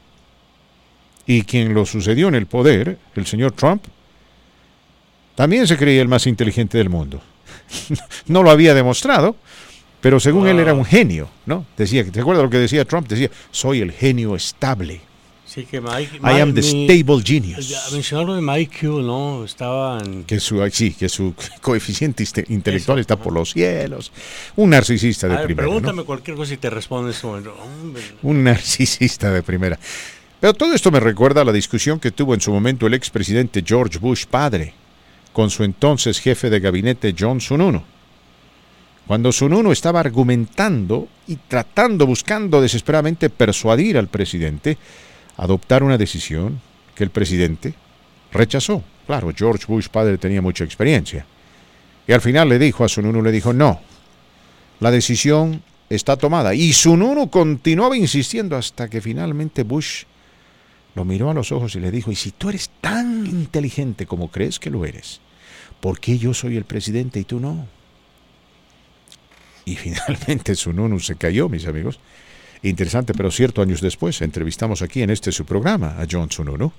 Y 1.27 1.43
quien 1.43 1.75
lo 1.75 1.85
sucedió 1.85 2.29
en 2.29 2.35
el 2.35 2.47
poder, 2.47 2.97
el 3.15 3.27
señor 3.27 3.51
Trump, 3.51 3.83
también 5.35 5.67
se 5.67 5.77
creía 5.77 6.01
el 6.01 6.07
más 6.07 6.25
inteligente 6.25 6.79
del 6.79 6.89
mundo. 6.89 7.21
no 8.27 8.43
lo 8.43 8.51
había 8.51 8.73
demostrado, 8.73 9.35
pero 10.01 10.19
según 10.19 10.47
él 10.47 10.59
era 10.59 10.73
un 10.73 10.85
genio, 10.85 11.29
¿no? 11.45 11.65
Decía, 11.77 12.09
¿te 12.09 12.21
acuerdas 12.21 12.43
lo 12.43 12.49
que 12.49 12.57
decía 12.57 12.85
Trump? 12.85 13.07
Decía, 13.07 13.29
soy 13.51 13.81
el 13.81 13.91
genio 13.91 14.35
estable. 14.35 15.01
Sí, 15.45 15.65
que 15.65 15.81
Mike, 15.81 16.19
I 16.23 16.41
am 16.41 16.53
the 16.53 16.61
stable 16.61 17.23
genius. 17.23 17.91
Mencionarlo 17.91 18.35
de 18.35 18.41
Mike 18.41 18.81
Q, 18.81 19.01
¿no? 19.01 19.43
Estaba 19.43 19.99
en... 19.99 20.23
Que 20.23 20.39
su, 20.39 20.63
sí, 20.71 20.93
que 20.93 21.09
su 21.09 21.33
coeficiente 21.61 22.23
intelectual 22.49 22.99
está 22.99 23.17
por 23.17 23.33
los 23.33 23.53
cielos. 23.53 24.11
Un 24.57 24.69
narcisista 24.69 25.27
de 25.27 25.37
primera. 25.43 25.67
Pregúntame 25.67 26.03
cualquier 26.03 26.37
cosa 26.37 26.53
y 26.53 26.57
te 26.57 26.69
respondes. 26.69 27.23
Un 28.21 28.43
narcisista 28.43 29.31
de 29.31 29.41
primera. 29.41 29.79
Pero 30.39 30.53
todo 30.53 30.73
esto 30.73 30.91
me 30.91 30.99
recuerda 30.99 31.41
a 31.41 31.45
la 31.45 31.51
discusión 31.51 31.99
que 31.99 32.11
tuvo 32.11 32.35
en 32.35 32.41
su 32.41 32.51
momento 32.51 32.85
el 32.85 32.93
expresidente 32.93 33.63
George 33.65 33.97
Bush 33.97 34.25
padre 34.25 34.75
con 35.33 35.49
su 35.49 35.63
entonces 35.63 36.19
jefe 36.19 36.49
de 36.49 36.59
gabinete 36.59 37.15
John 37.17 37.41
Sununu. 37.41 37.81
Cuando 39.07 39.31
Sununu 39.31 39.71
estaba 39.71 39.99
argumentando 39.99 41.07
y 41.27 41.35
tratando, 41.35 42.05
buscando 42.05 42.61
desesperadamente 42.61 43.29
persuadir 43.29 43.97
al 43.97 44.07
presidente 44.07 44.77
adoptar 45.37 45.83
una 45.83 45.97
decisión 45.97 46.61
que 46.93 47.03
el 47.03 47.09
presidente 47.09 47.73
rechazó. 48.31 48.83
Claro, 49.07 49.31
George 49.35 49.65
Bush 49.67 49.87
padre 49.87 50.17
tenía 50.17 50.41
mucha 50.41 50.63
experiencia. 50.63 51.25
Y 52.07 52.11
al 52.11 52.21
final 52.21 52.49
le 52.49 52.59
dijo 52.59 52.83
a 52.83 52.89
Sununu, 52.89 53.23
le 53.23 53.31
dijo, 53.31 53.53
no, 53.53 53.79
la 54.79 54.91
decisión 54.91 55.63
está 55.89 56.17
tomada. 56.17 56.53
Y 56.53 56.73
Sununu 56.73 57.29
continuaba 57.29 57.97
insistiendo 57.97 58.55
hasta 58.55 58.89
que 58.89 59.01
finalmente 59.01 59.63
Bush 59.63 60.03
lo 60.95 61.05
miró 61.05 61.29
a 61.29 61.33
los 61.33 61.51
ojos 61.51 61.75
y 61.75 61.79
le 61.79 61.91
dijo, 61.91 62.11
y 62.11 62.15
si 62.15 62.31
tú 62.31 62.49
eres 62.49 62.69
tan 62.81 63.25
inteligente 63.25 64.05
como 64.05 64.29
crees 64.29 64.59
que 64.59 64.69
lo 64.69 64.85
eres, 64.85 65.21
¿por 65.79 65.99
qué 65.99 66.17
yo 66.17 66.33
soy 66.33 66.57
el 66.57 66.65
presidente 66.65 67.19
y 67.19 67.23
tú 67.23 67.39
no? 67.39 67.67
Y 69.65 69.75
finalmente 69.75 70.55
Sununu 70.55 70.99
se 70.99 71.15
cayó, 71.15 71.49
mis 71.49 71.67
amigos. 71.67 71.99
Interesante, 72.61 73.13
pero 73.13 73.31
cierto, 73.31 73.61
años 73.61 73.81
después, 73.81 74.21
entrevistamos 74.21 74.81
aquí 74.81 75.01
en 75.01 75.11
este 75.11 75.31
su 75.31 75.45
programa 75.45 75.95
a 75.99 76.05
John 76.09 76.29
Sununu. 76.29 76.71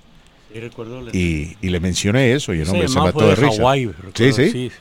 y, 1.13 1.55
y, 1.61 1.69
le 1.69 1.79
mencioné 1.79 2.33
eso 2.33 2.53
y 2.53 2.59
el 2.59 2.69
hombre 2.69 2.89
se 2.89 2.99
mató 2.99 3.25
de, 3.25 3.35
risa. 3.35 3.63
sí, 4.13 4.33
sí. 4.33 4.71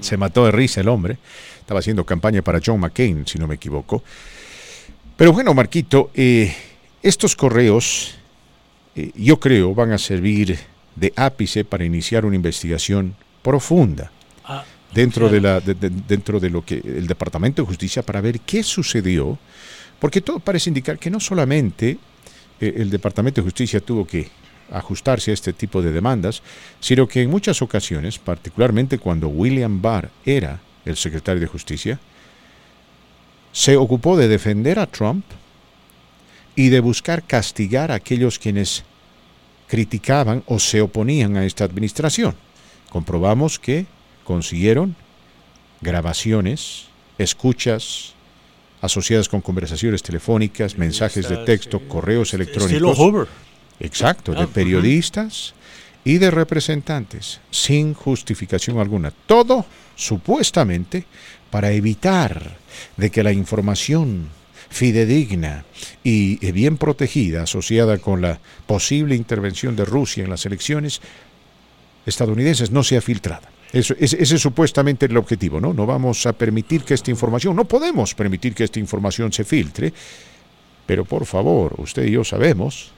se 0.00 0.16
mató 0.18 0.44
de 0.44 0.52
risa 0.52 0.82
el 0.82 0.88
hombre. 0.88 1.16
Estaba 1.58 1.80
haciendo 1.80 2.04
campaña 2.04 2.42
para 2.42 2.60
John 2.64 2.78
McCain, 2.78 3.26
si 3.26 3.38
no 3.38 3.48
me 3.48 3.54
equivoco. 3.54 4.04
Pero 5.16 5.32
bueno, 5.32 5.52
Marquito, 5.54 6.10
eh, 6.14 6.54
estos 7.02 7.34
correos, 7.34 8.19
eh, 8.96 9.10
yo 9.14 9.38
creo, 9.38 9.74
van 9.74 9.92
a 9.92 9.98
servir 9.98 10.58
de 10.96 11.12
ápice 11.16 11.64
para 11.64 11.84
iniciar 11.84 12.24
una 12.24 12.36
investigación 12.36 13.14
profunda 13.42 14.10
ah, 14.44 14.64
dentro, 14.92 15.28
de 15.28 15.40
la, 15.40 15.60
dentro 15.60 16.40
de 16.40 16.50
lo 16.50 16.64
que 16.64 16.78
el 16.84 17.06
Departamento 17.06 17.62
de 17.62 17.66
Justicia 17.66 18.02
para 18.02 18.20
ver 18.20 18.40
qué 18.40 18.62
sucedió, 18.62 19.38
porque 19.98 20.20
todo 20.20 20.40
parece 20.40 20.70
indicar 20.70 20.98
que 20.98 21.10
no 21.10 21.20
solamente 21.20 21.98
eh, 22.60 22.74
el 22.76 22.90
Departamento 22.90 23.40
de 23.40 23.44
Justicia 23.46 23.80
tuvo 23.80 24.06
que 24.06 24.28
ajustarse 24.72 25.30
a 25.30 25.34
este 25.34 25.52
tipo 25.52 25.82
de 25.82 25.92
demandas, 25.92 26.42
sino 26.78 27.08
que 27.08 27.22
en 27.22 27.30
muchas 27.30 27.60
ocasiones, 27.62 28.18
particularmente 28.18 28.98
cuando 28.98 29.28
William 29.28 29.80
Barr 29.82 30.10
era 30.24 30.60
el 30.84 30.96
secretario 30.96 31.40
de 31.40 31.46
Justicia, 31.46 31.98
se 33.52 33.76
ocupó 33.76 34.16
de 34.16 34.28
defender 34.28 34.78
a 34.78 34.86
Trump 34.86 35.24
y 36.60 36.68
de 36.68 36.80
buscar 36.80 37.22
castigar 37.22 37.90
a 37.90 37.94
aquellos 37.94 38.38
quienes 38.38 38.84
criticaban 39.66 40.42
o 40.44 40.58
se 40.58 40.82
oponían 40.82 41.38
a 41.38 41.46
esta 41.46 41.64
administración. 41.64 42.34
Comprobamos 42.90 43.58
que 43.58 43.86
consiguieron 44.24 44.94
grabaciones, 45.80 46.88
escuchas 47.16 48.12
asociadas 48.82 49.30
con 49.30 49.40
conversaciones 49.40 50.02
telefónicas, 50.02 50.76
mensajes 50.76 51.30
de 51.30 51.38
texto, 51.46 51.80
correos 51.88 52.34
electrónicos. 52.34 53.26
Exacto, 53.80 54.32
de 54.32 54.42
ah, 54.42 54.46
periodistas 54.46 55.54
y 56.04 56.18
de 56.18 56.30
representantes, 56.30 57.40
sin 57.50 57.94
justificación 57.94 58.78
alguna. 58.78 59.14
Todo 59.24 59.64
supuestamente 59.96 61.06
para 61.50 61.72
evitar 61.72 62.58
de 62.98 63.10
que 63.10 63.22
la 63.22 63.32
información 63.32 64.28
fidedigna 64.70 65.64
y 66.02 66.36
bien 66.52 66.78
protegida 66.78 67.42
asociada 67.42 67.98
con 67.98 68.22
la 68.22 68.40
posible 68.66 69.14
intervención 69.14 69.76
de 69.76 69.84
Rusia 69.84 70.24
en 70.24 70.30
las 70.30 70.46
elecciones 70.46 71.02
estadounidenses 72.06 72.70
no 72.70 72.82
sea 72.82 73.00
filtrada. 73.00 73.50
ese, 73.72 73.96
es 74.00 74.28
supuestamente 74.28 75.06
el 75.06 75.16
objetivo, 75.16 75.60
¿no? 75.60 75.72
No 75.72 75.86
vamos 75.86 76.24
a 76.26 76.32
permitir 76.32 76.82
que 76.82 76.94
esta 76.94 77.10
información, 77.10 77.54
no 77.56 77.64
podemos 77.64 78.14
permitir 78.14 78.54
que 78.54 78.64
esta 78.64 78.78
información 78.78 79.32
se 79.32 79.44
filtre, 79.44 79.92
pero 80.86 81.04
por 81.04 81.26
favor, 81.26 81.74
usted 81.78 82.06
y 82.06 82.12
yo 82.12 82.24
sabemos 82.24 82.92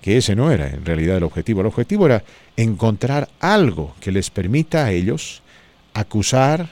que 0.00 0.16
ese 0.16 0.36
no 0.36 0.52
era 0.52 0.68
en 0.68 0.84
realidad 0.84 1.16
el 1.16 1.24
objetivo. 1.24 1.60
El 1.60 1.66
objetivo 1.66 2.06
era 2.06 2.22
encontrar 2.56 3.28
algo 3.40 3.94
que 4.00 4.12
les 4.12 4.30
permita 4.30 4.84
a 4.84 4.92
ellos 4.92 5.42
acusar, 5.94 6.68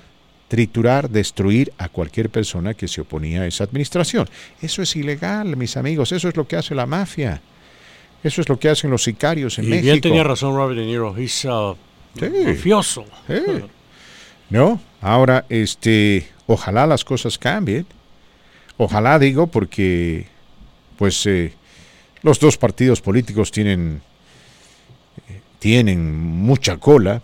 triturar, 0.49 1.11
destruir 1.11 1.73
a 1.79 1.89
cualquier 1.89 2.31
persona 2.31 2.75
que 2.75 2.89
se 2.89 3.01
oponía 3.01 3.43
a 3.43 3.47
esa 3.47 3.65
administración. 3.65 4.29
Eso 4.61 4.83
es 4.83 4.95
ilegal, 4.97 5.57
mis 5.57 5.77
amigos, 5.77 6.13
eso 6.13 6.29
es 6.29 6.37
lo 6.37 6.47
que 6.47 6.57
hace 6.57 6.75
la 6.75 6.87
mafia. 6.87 7.41
Eso 8.23 8.41
es 8.41 8.49
lo 8.49 8.59
que 8.59 8.69
hacen 8.69 8.91
los 8.91 9.05
sicarios 9.05 9.59
en 9.59 9.67
y 9.67 9.69
México. 9.69 9.85
bien 9.85 10.01
tenía 10.01 10.25
razón 10.25 10.55
Robert 10.55 10.79
De 10.79 10.87
Niro, 10.87 11.17
es 11.17 11.45
uh, 11.45 11.77
mafioso. 12.45 13.05
No, 14.49 14.81
ahora, 15.01 15.45
este, 15.49 16.29
ojalá 16.47 16.87
las 16.87 17.05
cosas 17.05 17.39
cambien. 17.39 17.87
Ojalá 18.77 19.19
digo 19.19 19.47
porque, 19.47 20.27
pues, 20.97 21.27
eh, 21.27 21.53
los 22.23 22.39
dos 22.39 22.57
partidos 22.57 23.01
políticos 23.01 23.51
tienen, 23.51 24.03
eh, 25.29 25.41
tienen 25.59 26.15
mucha 26.17 26.77
cola 26.77 27.23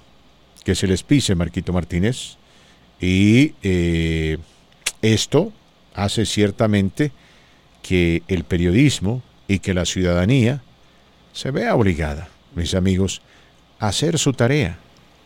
que 0.64 0.74
se 0.74 0.86
les 0.86 1.02
pise, 1.02 1.34
Marquito 1.34 1.72
Martínez, 1.72 2.36
y 3.02 3.54
eh, 3.64 4.38
esto 5.02 5.52
hace 5.92 6.24
ciertamente 6.24 7.10
que 7.82 8.22
el 8.28 8.44
periodismo 8.44 9.22
y 9.48 9.58
que 9.58 9.74
la 9.74 9.84
ciudadanía 9.84 10.62
se 11.32 11.50
vea 11.50 11.74
obligada, 11.74 12.28
mis 12.54 12.74
amigos, 12.74 13.20
a 13.80 13.88
hacer 13.88 14.18
su 14.18 14.32
tarea. 14.32 14.78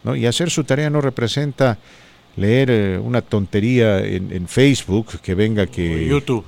¿no? 0.03 0.17
Y 0.17 0.25
hacer 0.27 0.51
su 0.51 0.65
tarea 0.65 0.89
no 0.89 1.03
representa 1.03 1.77
leer 2.37 2.71
eh, 2.71 2.99
una 2.99 3.21
tontería 3.21 3.99
en, 3.99 4.33
en, 4.33 4.49
Facebook 4.49 5.21
que 5.21 5.35
venga 5.35 5.67
que... 5.67 6.09
YouTube 6.09 6.47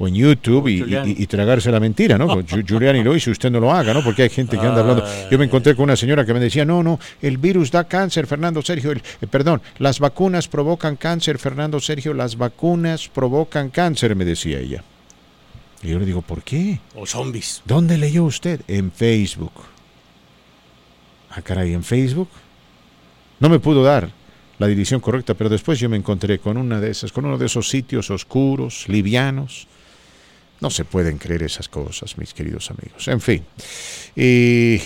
o 0.00 0.08
en 0.08 0.14
YouTube 0.14 0.66
y, 0.68 1.26
tragarse 1.26 1.70
la 1.70 1.78
mentira, 1.78 2.16
¿no? 2.16 2.42
Giuliani 2.42 3.04
lo 3.04 3.14
hizo, 3.14 3.30
usted 3.30 3.50
no 3.50 3.60
lo 3.60 3.70
haga, 3.70 3.92
¿no? 3.92 4.02
Porque 4.02 4.22
hay 4.22 4.30
gente 4.30 4.58
que 4.58 4.66
anda 4.66 4.80
hablando. 4.80 5.04
Yo 5.30 5.38
me 5.38 5.44
encontré 5.44 5.76
con 5.76 5.84
una 5.84 5.94
señora 5.94 6.24
que 6.24 6.32
me 6.32 6.40
decía, 6.40 6.64
no, 6.64 6.82
no, 6.82 6.98
el 7.20 7.36
virus 7.36 7.70
da 7.70 7.84
cáncer, 7.84 8.26
Fernando 8.26 8.62
Sergio, 8.62 8.92
el, 8.92 9.02
eh, 9.20 9.26
perdón, 9.26 9.60
las 9.78 10.00
vacunas 10.00 10.48
provocan 10.48 10.96
cáncer, 10.96 11.38
Fernando 11.38 11.78
Sergio, 11.80 12.14
las 12.14 12.38
vacunas 12.38 13.08
provocan 13.08 13.68
cáncer, 13.68 14.16
me 14.16 14.24
decía 14.24 14.58
ella. 14.58 14.82
Y 15.82 15.88
yo 15.88 15.98
le 15.98 16.06
digo, 16.06 16.22
¿por 16.22 16.42
qué? 16.42 16.80
O 16.94 17.04
zombies. 17.04 17.60
¿Dónde 17.66 17.98
leyó 17.98 18.24
usted? 18.24 18.62
En 18.68 18.90
Facebook. 18.90 19.52
Ah, 21.28 21.42
caray, 21.42 21.74
en 21.74 21.84
Facebook. 21.84 22.28
No 23.38 23.50
me 23.50 23.58
pudo 23.58 23.82
dar 23.82 24.10
la 24.58 24.66
dirección 24.66 25.00
correcta, 25.00 25.34
pero 25.34 25.50
después 25.50 25.78
yo 25.78 25.90
me 25.90 25.98
encontré 25.98 26.38
con 26.38 26.56
una 26.56 26.80
de 26.80 26.90
esas, 26.90 27.12
con 27.12 27.26
uno 27.26 27.36
de 27.36 27.46
esos 27.46 27.68
sitios 27.68 28.10
oscuros, 28.10 28.88
livianos, 28.88 29.68
no 30.60 30.70
se 30.70 30.84
pueden 30.84 31.18
creer 31.18 31.42
esas 31.42 31.68
cosas, 31.68 32.18
mis 32.18 32.34
queridos 32.34 32.70
amigos. 32.70 33.08
En 33.08 33.20
fin, 33.20 33.44
y 34.14 34.80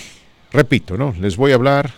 repito, 0.51 0.97
¿no? 0.97 1.13
Les 1.19 1.35
voy 1.35 1.51
a 1.51 1.55
hablar, 1.55 1.93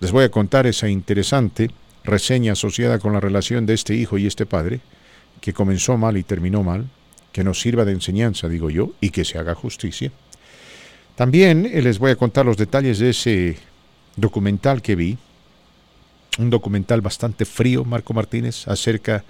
les 0.00 0.10
voy 0.12 0.24
a 0.24 0.30
contar 0.30 0.66
esa 0.66 0.88
interesante 0.88 1.70
reseña 2.04 2.52
asociada 2.52 2.98
con 2.98 3.12
la 3.12 3.20
relación 3.20 3.66
de 3.66 3.74
este 3.74 3.94
hijo 3.94 4.18
y 4.18 4.26
este 4.26 4.46
padre, 4.46 4.80
que 5.40 5.52
comenzó 5.52 5.96
mal 5.96 6.16
y 6.16 6.22
terminó 6.22 6.62
mal, 6.62 6.88
que 7.32 7.44
nos 7.44 7.60
sirva 7.60 7.84
de 7.84 7.92
enseñanza, 7.92 8.48
digo 8.48 8.70
yo, 8.70 8.92
y 9.00 9.10
que 9.10 9.24
se 9.24 9.38
haga 9.38 9.54
justicia. 9.54 10.12
También 11.16 11.66
eh, 11.66 11.82
les 11.82 11.98
voy 11.98 12.10
a 12.10 12.16
contar 12.16 12.46
los 12.46 12.56
detalles 12.56 12.98
de 12.98 13.10
ese 13.10 13.56
documental 14.16 14.82
que 14.82 14.96
vi, 14.96 15.18
un 16.38 16.50
documental 16.50 17.00
bastante 17.00 17.44
frío, 17.44 17.84
Marco 17.84 18.14
Martínez, 18.14 18.66
acerca 18.68 19.24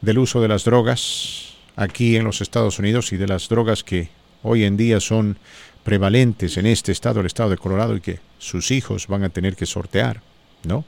del 0.00 0.18
uso 0.18 0.40
de 0.40 0.48
las 0.48 0.64
drogas, 0.64 1.51
aquí 1.76 2.16
en 2.16 2.24
los 2.24 2.40
Estados 2.40 2.78
Unidos 2.78 3.12
y 3.12 3.16
de 3.16 3.26
las 3.26 3.48
drogas 3.48 3.82
que 3.84 4.08
hoy 4.42 4.64
en 4.64 4.76
día 4.76 5.00
son 5.00 5.38
prevalentes 5.84 6.56
en 6.56 6.66
este 6.66 6.92
estado, 6.92 7.20
el 7.20 7.26
estado 7.26 7.50
de 7.50 7.58
Colorado, 7.58 7.96
y 7.96 8.00
que 8.00 8.20
sus 8.38 8.70
hijos 8.70 9.06
van 9.06 9.24
a 9.24 9.30
tener 9.30 9.56
que 9.56 9.66
sortear, 9.66 10.20
¿no? 10.64 10.84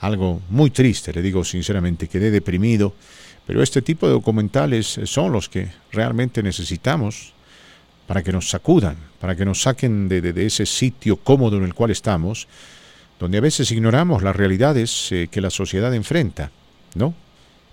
Algo 0.00 0.42
muy 0.50 0.70
triste, 0.70 1.12
le 1.12 1.22
digo 1.22 1.44
sinceramente, 1.44 2.08
quedé 2.08 2.30
deprimido, 2.30 2.94
pero 3.46 3.62
este 3.62 3.80
tipo 3.80 4.06
de 4.06 4.12
documentales 4.12 5.00
son 5.04 5.32
los 5.32 5.48
que 5.48 5.68
realmente 5.92 6.42
necesitamos 6.42 7.32
para 8.06 8.22
que 8.22 8.32
nos 8.32 8.48
sacudan, 8.48 8.96
para 9.20 9.36
que 9.36 9.44
nos 9.44 9.62
saquen 9.62 10.08
de, 10.08 10.46
ese 10.46 10.66
sitio 10.66 11.16
cómodo 11.16 11.56
en 11.56 11.64
el 11.64 11.74
cual 11.74 11.90
estamos, 11.90 12.46
donde 13.18 13.38
a 13.38 13.40
veces 13.40 13.70
ignoramos 13.70 14.22
las 14.22 14.36
realidades 14.36 15.10
eh, 15.12 15.28
que 15.30 15.40
la 15.40 15.50
sociedad 15.50 15.94
enfrenta, 15.94 16.50
¿no? 16.94 17.14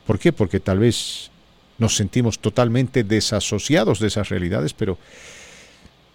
¿Por 0.08 0.20
qué? 0.20 0.32
Porque 0.32 0.60
tal 0.60 0.80
vez 0.80 1.32
nos 1.78 1.96
sentimos 1.96 2.40
totalmente 2.40 3.04
desasociados 3.04 4.00
de 4.00 4.08
esas 4.08 4.30
realidades, 4.30 4.74
pero 4.74 4.98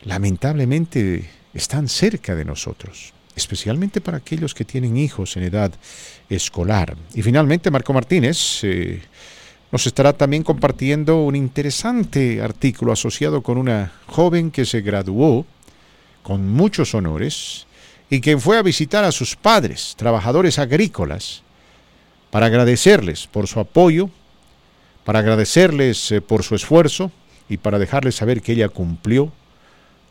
lamentablemente 0.05 1.29
están 1.55 1.89
cerca 1.89 2.35
de 2.35 2.45
nosotros, 2.45 3.13
especialmente 3.37 4.01
para 4.01 4.19
aquellos 4.19 4.55
que 4.55 4.65
tienen 4.65 4.97
hijos 4.97 5.37
en 5.37 5.45
edad 5.45 5.73
escolar. 6.29 6.97
Y 7.15 7.23
finalmente, 7.23 7.71
Marco 7.71 7.93
Martínez 7.93 8.61
eh, 8.63 9.03
nos 9.71 9.87
estará 9.87 10.13
también 10.13 10.43
compartiendo 10.43 11.23
un 11.23 11.37
interesante 11.37 12.41
artículo 12.41 12.93
asociado 12.93 13.43
con 13.43 13.59
una 13.59 13.93
joven 14.07 14.51
que 14.51 14.65
se 14.65 14.81
graduó 14.81 15.47
con 16.23 16.49
muchos 16.49 16.95
honores 16.95 17.67
y 18.11 18.21
que 18.21 18.39
fue 18.39 18.59
a 18.59 18.63
visitar 18.63 19.05
a 19.05 19.13
sus 19.13 19.37
padres, 19.37 19.95
trabajadores 19.97 20.59
agrícolas, 20.59 21.43
para 22.31 22.47
agradecerles 22.47 23.27
por 23.27 23.47
su 23.47 23.61
apoyo 23.61 24.11
para 25.09 25.21
agradecerles 25.21 26.13
eh, 26.13 26.21
por 26.21 26.43
su 26.43 26.55
esfuerzo 26.55 27.11
y 27.49 27.57
para 27.57 27.79
dejarles 27.79 28.17
saber 28.17 28.43
que 28.43 28.53
ella 28.53 28.69
cumplió 28.69 29.33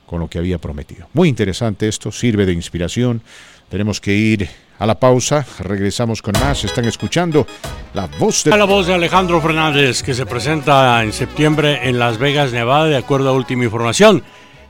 con 0.08 0.20
lo 0.20 0.28
que 0.28 0.40
había 0.40 0.58
prometido. 0.58 1.08
Muy 1.14 1.30
interesante 1.30 1.88
esto, 1.88 2.12
sirve 2.12 2.48
de 2.48 2.54
inspiración. 2.54 3.22
Tenemos 3.70 4.02
que 4.02 4.16
ir 4.16 4.50
a 4.80 4.88
la 4.88 5.00
pausa, 5.00 5.46
regresamos 5.60 6.24
con 6.24 6.34
más. 6.40 6.64
Están 6.64 6.86
escuchando 6.86 7.46
la 7.94 8.08
voz 8.08 8.44
de... 8.46 8.58
La 8.58 8.66
voz 8.66 8.88
de 8.88 8.96
Alejandro 8.96 9.40
Fernández, 9.40 10.02
que 10.02 10.16
se 10.16 10.26
presenta 10.26 11.04
en 11.04 11.14
septiembre 11.14 11.88
en 11.88 12.00
Las 12.00 12.18
Vegas, 12.18 12.52
Nevada, 12.52 12.86
de 12.86 12.98
acuerdo 12.98 13.30
a 13.30 13.34
última 13.34 13.66
información. 13.66 14.24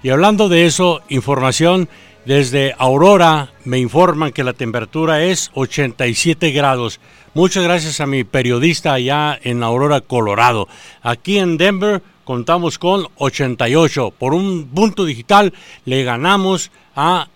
Y 0.03 0.09
hablando 0.09 0.49
de 0.49 0.65
eso, 0.65 1.03
información 1.07 1.87
desde 2.27 2.75
Aurora, 2.77 3.53
me 3.63 3.79
informan 3.79 4.33
que 4.33 4.43
la 4.43 4.51
temperatura 4.51 5.23
es 5.23 5.49
87 5.53 6.51
grados. 6.51 6.99
Muchas 7.33 7.63
gracias 7.63 8.01
a 8.01 8.05
mi 8.05 8.25
periodista 8.25 8.91
allá 8.91 9.39
en 9.41 9.63
Aurora, 9.63 10.01
Colorado. 10.01 10.67
Aquí 11.01 11.37
en 11.37 11.55
Denver 11.55 12.01
contamos 12.25 12.79
con 12.79 13.07
88. 13.15 14.11
Por 14.19 14.33
un 14.33 14.67
punto 14.67 15.05
digital 15.05 15.53
le 15.85 16.03
ganamos 16.03 16.69
a 16.97 17.29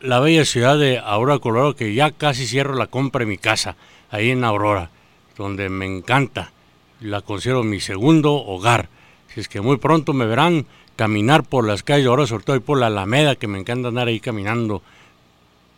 la 0.00 0.20
bella 0.20 0.44
ciudad 0.44 0.78
de 0.78 1.00
Aurora, 1.00 1.40
Colorado, 1.40 1.74
que 1.74 1.92
ya 1.92 2.12
casi 2.12 2.46
cierro 2.46 2.76
la 2.76 2.86
compra 2.86 3.20
de 3.20 3.26
mi 3.26 3.38
casa, 3.38 3.74
ahí 4.08 4.30
en 4.30 4.44
Aurora, 4.44 4.90
donde 5.36 5.68
me 5.68 5.86
encanta. 5.86 6.52
La 7.00 7.22
considero 7.22 7.64
mi 7.64 7.80
segundo 7.80 8.34
hogar. 8.34 8.88
Si 9.34 9.40
es 9.40 9.48
que 9.48 9.60
muy 9.60 9.78
pronto 9.78 10.12
me 10.12 10.26
verán 10.26 10.66
caminar 10.96 11.44
por 11.44 11.66
las 11.66 11.82
calles, 11.82 12.06
ahora 12.06 12.26
sobre 12.26 12.44
todo 12.44 12.60
por 12.60 12.78
la 12.78 12.86
Alameda, 12.86 13.36
que 13.36 13.48
me 13.48 13.58
encanta 13.58 13.88
andar 13.88 14.08
ahí 14.08 14.20
caminando. 14.20 14.82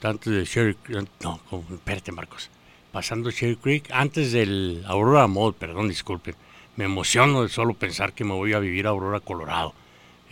Tanto 0.01 0.31
de 0.31 0.45
Sherry, 0.45 0.77
no, 1.23 1.41
espérate 1.73 2.13
Marcos 2.13 2.51
pasando 2.95 3.33
Cherry 3.33 3.57
Creek, 3.57 3.91
antes 3.91 4.31
del 4.31 4.85
Aurora 4.87 5.27
Mall, 5.27 5.53
perdón, 5.53 5.89
disculpen. 5.89 6.37
Me 6.77 6.85
emociono 6.85 7.43
de 7.43 7.49
solo 7.49 7.75
pensar 7.75 8.13
que 8.13 8.23
me 8.23 8.35
voy 8.35 8.53
a 8.53 8.61
vivir 8.61 8.87
a 8.87 8.91
Aurora, 8.91 9.19
Colorado. 9.19 9.75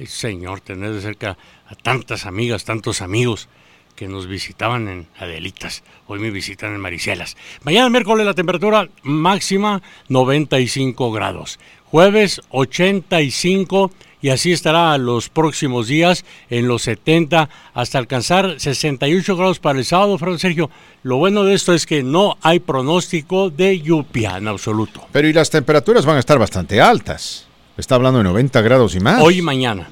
señor, 0.06 0.60
tener 0.60 0.92
de 0.92 1.00
cerca 1.00 1.36
a 1.66 1.74
tantas 1.74 2.24
amigas, 2.24 2.64
tantos 2.64 3.02
amigos. 3.02 3.48
que 3.96 4.08
nos 4.08 4.26
visitaban 4.26 4.88
en 4.88 5.06
Adelitas. 5.18 5.82
Hoy 6.06 6.18
me 6.18 6.30
visitan 6.30 6.72
en 6.72 6.80
Maricelas. 6.80 7.36
Mañana 7.62 7.90
miércoles 7.90 8.24
la 8.24 8.32
temperatura 8.32 8.88
máxima 9.02 9.82
95 10.08 11.12
grados. 11.12 11.58
Jueves 11.84 12.40
85 12.48 13.90
y 14.22 14.30
así 14.30 14.52
estará 14.52 14.96
los 14.96 15.28
próximos 15.28 15.88
días 15.88 16.24
en 16.48 16.68
los 16.68 16.82
70 16.82 17.50
hasta 17.74 17.98
alcanzar 17.98 18.58
68 18.58 19.36
grados 19.36 19.58
para 19.58 19.80
el 19.80 19.84
sábado, 19.84 20.16
Fran 20.16 20.38
Sergio. 20.38 20.70
Lo 21.02 21.16
bueno 21.16 21.42
de 21.42 21.54
esto 21.54 21.74
es 21.74 21.84
que 21.84 22.04
no 22.04 22.38
hay 22.40 22.60
pronóstico 22.60 23.50
de 23.50 23.80
lluvia 23.80 24.38
en 24.38 24.46
absoluto. 24.46 25.04
Pero 25.10 25.28
y 25.28 25.32
las 25.32 25.50
temperaturas 25.50 26.06
van 26.06 26.16
a 26.16 26.20
estar 26.20 26.38
bastante 26.38 26.80
altas. 26.80 27.46
Está 27.76 27.96
hablando 27.96 28.18
de 28.18 28.24
90 28.24 28.60
grados 28.62 28.94
y 28.94 29.00
más. 29.00 29.20
Hoy 29.20 29.38
y 29.38 29.42
mañana. 29.42 29.90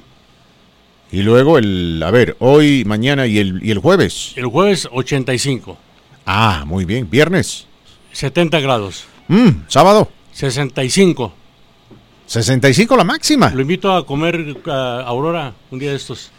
Y 1.11 1.23
luego 1.23 1.57
el, 1.57 2.01
a 2.05 2.09
ver, 2.09 2.37
hoy, 2.39 2.85
mañana 2.85 3.27
y 3.27 3.37
el, 3.37 3.61
y 3.61 3.71
el 3.71 3.79
jueves. 3.79 4.31
El 4.37 4.45
jueves 4.45 4.87
85. 4.89 5.77
Ah, 6.25 6.63
muy 6.65 6.85
bien. 6.85 7.09
Viernes. 7.09 7.67
70 8.13 8.61
grados. 8.61 9.03
Mm, 9.27 9.49
sábado. 9.67 10.09
65. 10.31 11.33
65 12.31 12.95
la 12.95 13.03
máxima. 13.03 13.49
Lo 13.53 13.59
invito 13.59 13.91
a 13.93 14.05
comer 14.05 14.55
a 14.67 15.01
Aurora 15.01 15.53
un 15.69 15.79
día 15.79 15.89
de 15.89 15.97
estos. 15.97 16.31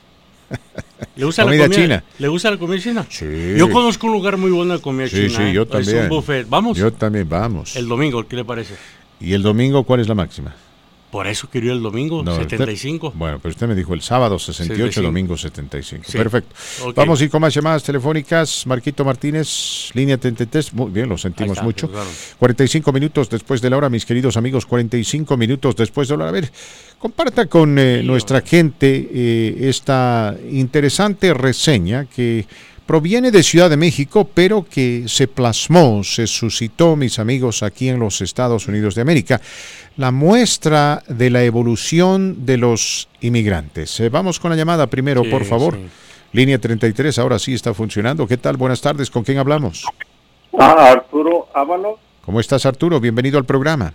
¿Le 1.17 1.27
gusta 1.27 1.43
Comida 1.43 1.59
la 1.65 1.69
comida 1.69 1.83
china. 1.83 2.05
¿Le 2.19 2.29
gusta 2.29 2.51
la 2.51 2.57
comida 2.57 2.81
china? 2.81 3.07
Sí. 3.11 3.27
Yo 3.59 3.69
conozco 3.71 4.07
un 4.07 4.15
lugar 4.15 4.39
muy 4.39 4.51
bueno 4.51 4.73
de 4.75 4.81
comida 4.81 5.07
Sí, 5.09 5.27
china. 5.27 5.37
sí, 5.37 5.43
¿eh? 5.43 5.53
yo 5.53 5.63
Es 5.65 5.69
también. 5.69 6.03
un 6.05 6.09
buffet. 6.09 6.49
Vamos. 6.49 6.79
Yo 6.79 6.91
también, 6.95 7.29
vamos. 7.29 7.77
El 7.77 7.89
domingo, 7.89 8.27
¿qué 8.27 8.37
le 8.37 8.45
parece? 8.47 8.75
¿Y 9.21 9.35
el 9.35 9.43
domingo 9.43 9.85
cuál 9.85 10.01
es 10.01 10.09
la 10.09 10.15
máxima? 10.15 10.55
Por 11.13 11.27
eso 11.27 11.49
quería 11.51 11.73
el 11.73 11.83
domingo, 11.83 12.23
No, 12.25 12.33
usted- 12.33 12.49
75. 12.49 13.13
bueno, 13.15 13.39
pero 13.39 13.51
usted 13.53 13.69
me 13.69 13.75
dijo 13.75 13.93
el 13.93 14.01
sábado 14.01 14.39
68, 14.39 14.75
65. 14.93 15.07
domingo 15.07 15.37
75. 15.37 16.05
Sí. 16.09 16.17
Perfecto. 16.17 16.55
Ok. 16.87 16.97
Vamos 16.97 17.21
a 17.21 17.25
ir 17.25 17.31
con 17.31 17.43
más 17.43 17.53
llamadas 17.55 17.83
telefónicas. 17.85 18.67
Marquito 18.67 19.05
Martínez, 19.05 19.91
línea 19.93 20.17
33. 20.17 20.73
Muy 20.73 20.91
bien, 20.91 21.11
lo 21.11 21.19
sentimos 21.19 21.53
está, 21.53 21.63
mucho. 21.65 21.91
claro. 21.91 22.09
45 22.39 22.93
minutos 22.93 23.29
después 23.29 23.61
de 23.61 23.69
la 23.69 23.77
hora, 23.77 23.91
mis 23.91 24.07
queridos 24.07 24.39
amigos. 24.39 24.65
45 24.65 25.37
minutos 25.37 25.77
después 25.77 26.09
de 26.09 26.17
la 26.17 26.25
hora. 26.25 26.31
A 26.31 26.33
ver, 26.33 26.51
comparta 26.99 27.45
con 27.47 27.79
eh, 27.79 27.99
Sí, 28.01 28.07
nuestra 28.07 28.39
hombre. 28.39 28.49
gente 28.51 29.11
eh, 29.13 29.69
esta 29.69 30.35
interesante 30.51 31.35
reseña 31.35 32.07
que 32.07 32.47
proviene 32.87 33.31
de 33.31 33.43
Ciudad 33.43 33.71
de 33.71 33.77
México, 33.77 34.29
pero 34.33 34.65
que 34.69 35.05
se 35.07 35.29
plasmó, 35.29 36.03
se 36.05 36.27
suscitó, 36.27 36.97
mis 36.97 37.19
amigos, 37.19 37.63
aquí 37.63 37.89
en 37.89 37.99
los 37.99 38.21
Estados 38.21 38.69
Unidos 38.69 38.95
de 38.95 39.03
América. 39.03 39.41
La 39.97 40.11
muestra 40.11 41.03
de 41.09 41.31
la 41.31 41.45
evolución 41.45 42.45
de 42.47 42.57
los 42.57 43.09
inmigrantes. 43.21 44.01
Eh, 44.01 44.09
vamos 44.09 44.41
con 44.41 44.51
la 44.51 44.57
llamada 44.57 44.87
primero, 44.87 45.23
Sí, 45.25 45.31
por 45.31 45.45
favor. 45.45 45.75
sí. 45.75 45.87
Línea 46.35 46.59
33, 46.59 47.19
ahora 47.19 47.39
sí 47.39 47.53
está 47.53 47.75
funcionando. 47.75 48.27
¿Qué 48.27 48.39
tal? 48.39 48.57
Buenas 48.57 48.81
tardes. 48.81 49.11
¿Con 49.11 49.23
quién 49.23 49.37
hablamos? 49.37 49.85
Ah, 50.59 50.93
Arturo 50.93 51.49
Ábalos. 51.55 51.99
¿Cómo 52.25 52.41
estás, 52.41 52.65
Arturo? 52.65 52.99
Bienvenido 53.01 53.37
al 53.37 53.45
programa. 53.45 53.93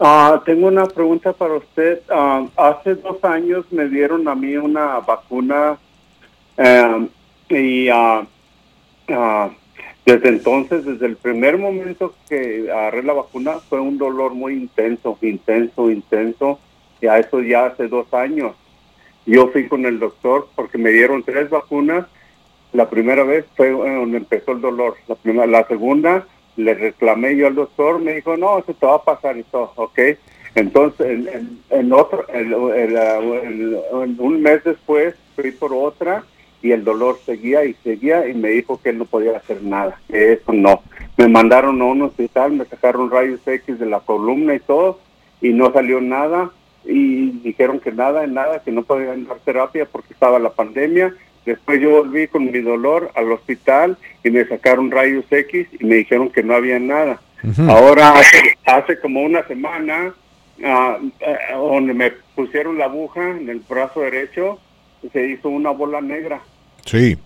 Ah, 0.00 0.42
tengo 0.44 0.66
una 0.68 0.84
pregunta 0.84 1.32
para 1.32 1.54
usted. 1.54 2.02
Ah, 2.10 2.44
hace 2.56 2.94
dos 2.96 3.24
años 3.24 3.64
me 3.70 3.88
dieron 3.88 4.28
a 4.28 4.34
mí 4.34 4.54
una 4.56 4.98
vacuna 5.00 5.78
eh, 6.58 7.08
y 7.48 7.88
ah, 7.88 8.26
ah, 9.08 9.50
desde 10.06 10.28
entonces, 10.28 10.84
desde 10.84 11.06
el 11.06 11.16
primer 11.16 11.58
momento 11.58 12.14
que 12.28 12.68
agarré 12.70 13.02
la 13.02 13.12
vacuna, 13.12 13.58
fue 13.68 13.80
un 13.80 13.98
dolor 13.98 14.34
muy 14.34 14.54
intenso, 14.54 15.18
intenso, 15.22 15.90
intenso. 15.90 16.58
Y 17.00 17.06
a 17.06 17.18
eso 17.18 17.40
ya 17.42 17.66
hace 17.66 17.88
dos 17.88 18.12
años. 18.14 18.56
Yo 19.26 19.48
fui 19.48 19.68
con 19.68 19.84
el 19.86 19.98
doctor 19.98 20.48
porque 20.54 20.78
me 20.78 20.90
dieron 20.90 21.22
tres 21.22 21.50
vacunas. 21.50 22.06
La 22.72 22.88
primera 22.88 23.22
vez 23.24 23.44
fue 23.56 23.70
donde 23.70 24.18
empezó 24.18 24.52
el 24.52 24.60
dolor. 24.60 24.96
La, 25.06 25.14
primera, 25.14 25.46
la 25.46 25.66
segunda 25.66 26.26
le 26.56 26.74
reclamé 26.74 27.36
yo 27.36 27.46
al 27.46 27.54
doctor, 27.54 28.00
me 28.00 28.14
dijo, 28.14 28.36
no, 28.36 28.58
eso 28.58 28.74
te 28.74 28.84
va 28.86 28.96
a 28.96 29.04
pasar 29.04 29.36
y 29.36 29.44
todo, 29.44 29.72
¿ok? 29.76 29.98
Entonces, 30.54 31.06
en, 31.06 31.60
en- 31.70 31.92
otro, 31.92 32.26
en 32.32 32.52
un 34.18 34.42
mes 34.42 34.64
después 34.64 35.14
fui 35.36 35.52
por 35.52 35.72
otra 35.72 36.24
y 36.62 36.72
el 36.72 36.84
dolor 36.84 37.18
seguía 37.24 37.64
y 37.64 37.74
seguía 37.84 38.28
y 38.28 38.34
me 38.34 38.48
dijo 38.50 38.80
que 38.82 38.90
él 38.90 38.98
no 38.98 39.04
podía 39.04 39.36
hacer 39.36 39.62
nada, 39.62 40.00
que 40.08 40.32
eso 40.32 40.52
no. 40.52 40.82
Me 41.16 41.28
mandaron 41.28 41.80
a 41.80 41.84
un 41.84 42.02
hospital, 42.02 42.52
me 42.52 42.64
sacaron 42.64 43.10
rayos 43.10 43.40
X 43.46 43.78
de 43.78 43.86
la 43.86 44.00
columna 44.00 44.54
y 44.54 44.60
todo 44.60 44.98
y 45.40 45.50
no 45.50 45.72
salió 45.72 46.00
nada 46.00 46.50
y 46.84 47.30
dijeron 47.42 47.80
que 47.80 47.92
nada, 47.92 48.26
nada, 48.26 48.62
que 48.62 48.72
no 48.72 48.82
podían 48.82 49.26
dar 49.26 49.38
terapia 49.38 49.86
porque 49.86 50.12
estaba 50.12 50.38
la 50.38 50.50
pandemia. 50.50 51.14
Después 51.44 51.80
yo 51.80 51.90
volví 51.90 52.28
con 52.28 52.50
mi 52.50 52.60
dolor 52.60 53.10
al 53.14 53.32
hospital 53.32 53.96
y 54.24 54.30
me 54.30 54.44
sacaron 54.44 54.90
rayos 54.90 55.24
X 55.30 55.66
y 55.78 55.84
me 55.84 55.96
dijeron 55.96 56.30
que 56.30 56.42
no 56.42 56.54
había 56.54 56.78
nada. 56.78 57.20
Ahora, 57.68 58.18
hace, 58.18 58.58
hace 58.66 59.00
como 59.00 59.22
una 59.22 59.46
semana, 59.46 60.12
ah, 60.64 60.98
eh, 61.20 61.36
donde 61.52 61.94
me 61.94 62.10
pusieron 62.34 62.78
la 62.78 62.86
aguja 62.86 63.30
en 63.30 63.48
el 63.48 63.60
brazo 63.60 64.00
derecho, 64.00 64.58
se 65.12 65.28
hizo 65.28 65.48
una 65.48 65.70
bola 65.70 66.00
negra. 66.00 66.40
Sí. 66.84 67.16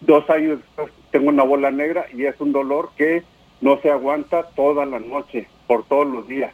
Dos 0.00 0.28
años 0.30 0.58
después 0.58 0.92
tengo 1.10 1.28
una 1.28 1.44
bola 1.44 1.70
negra 1.70 2.06
y 2.12 2.24
es 2.24 2.34
un 2.40 2.52
dolor 2.52 2.90
que 2.96 3.22
no 3.60 3.80
se 3.80 3.90
aguanta 3.90 4.48
toda 4.54 4.84
la 4.84 4.98
noche, 4.98 5.48
por 5.66 5.84
todos 5.84 6.06
los 6.06 6.28
días. 6.28 6.52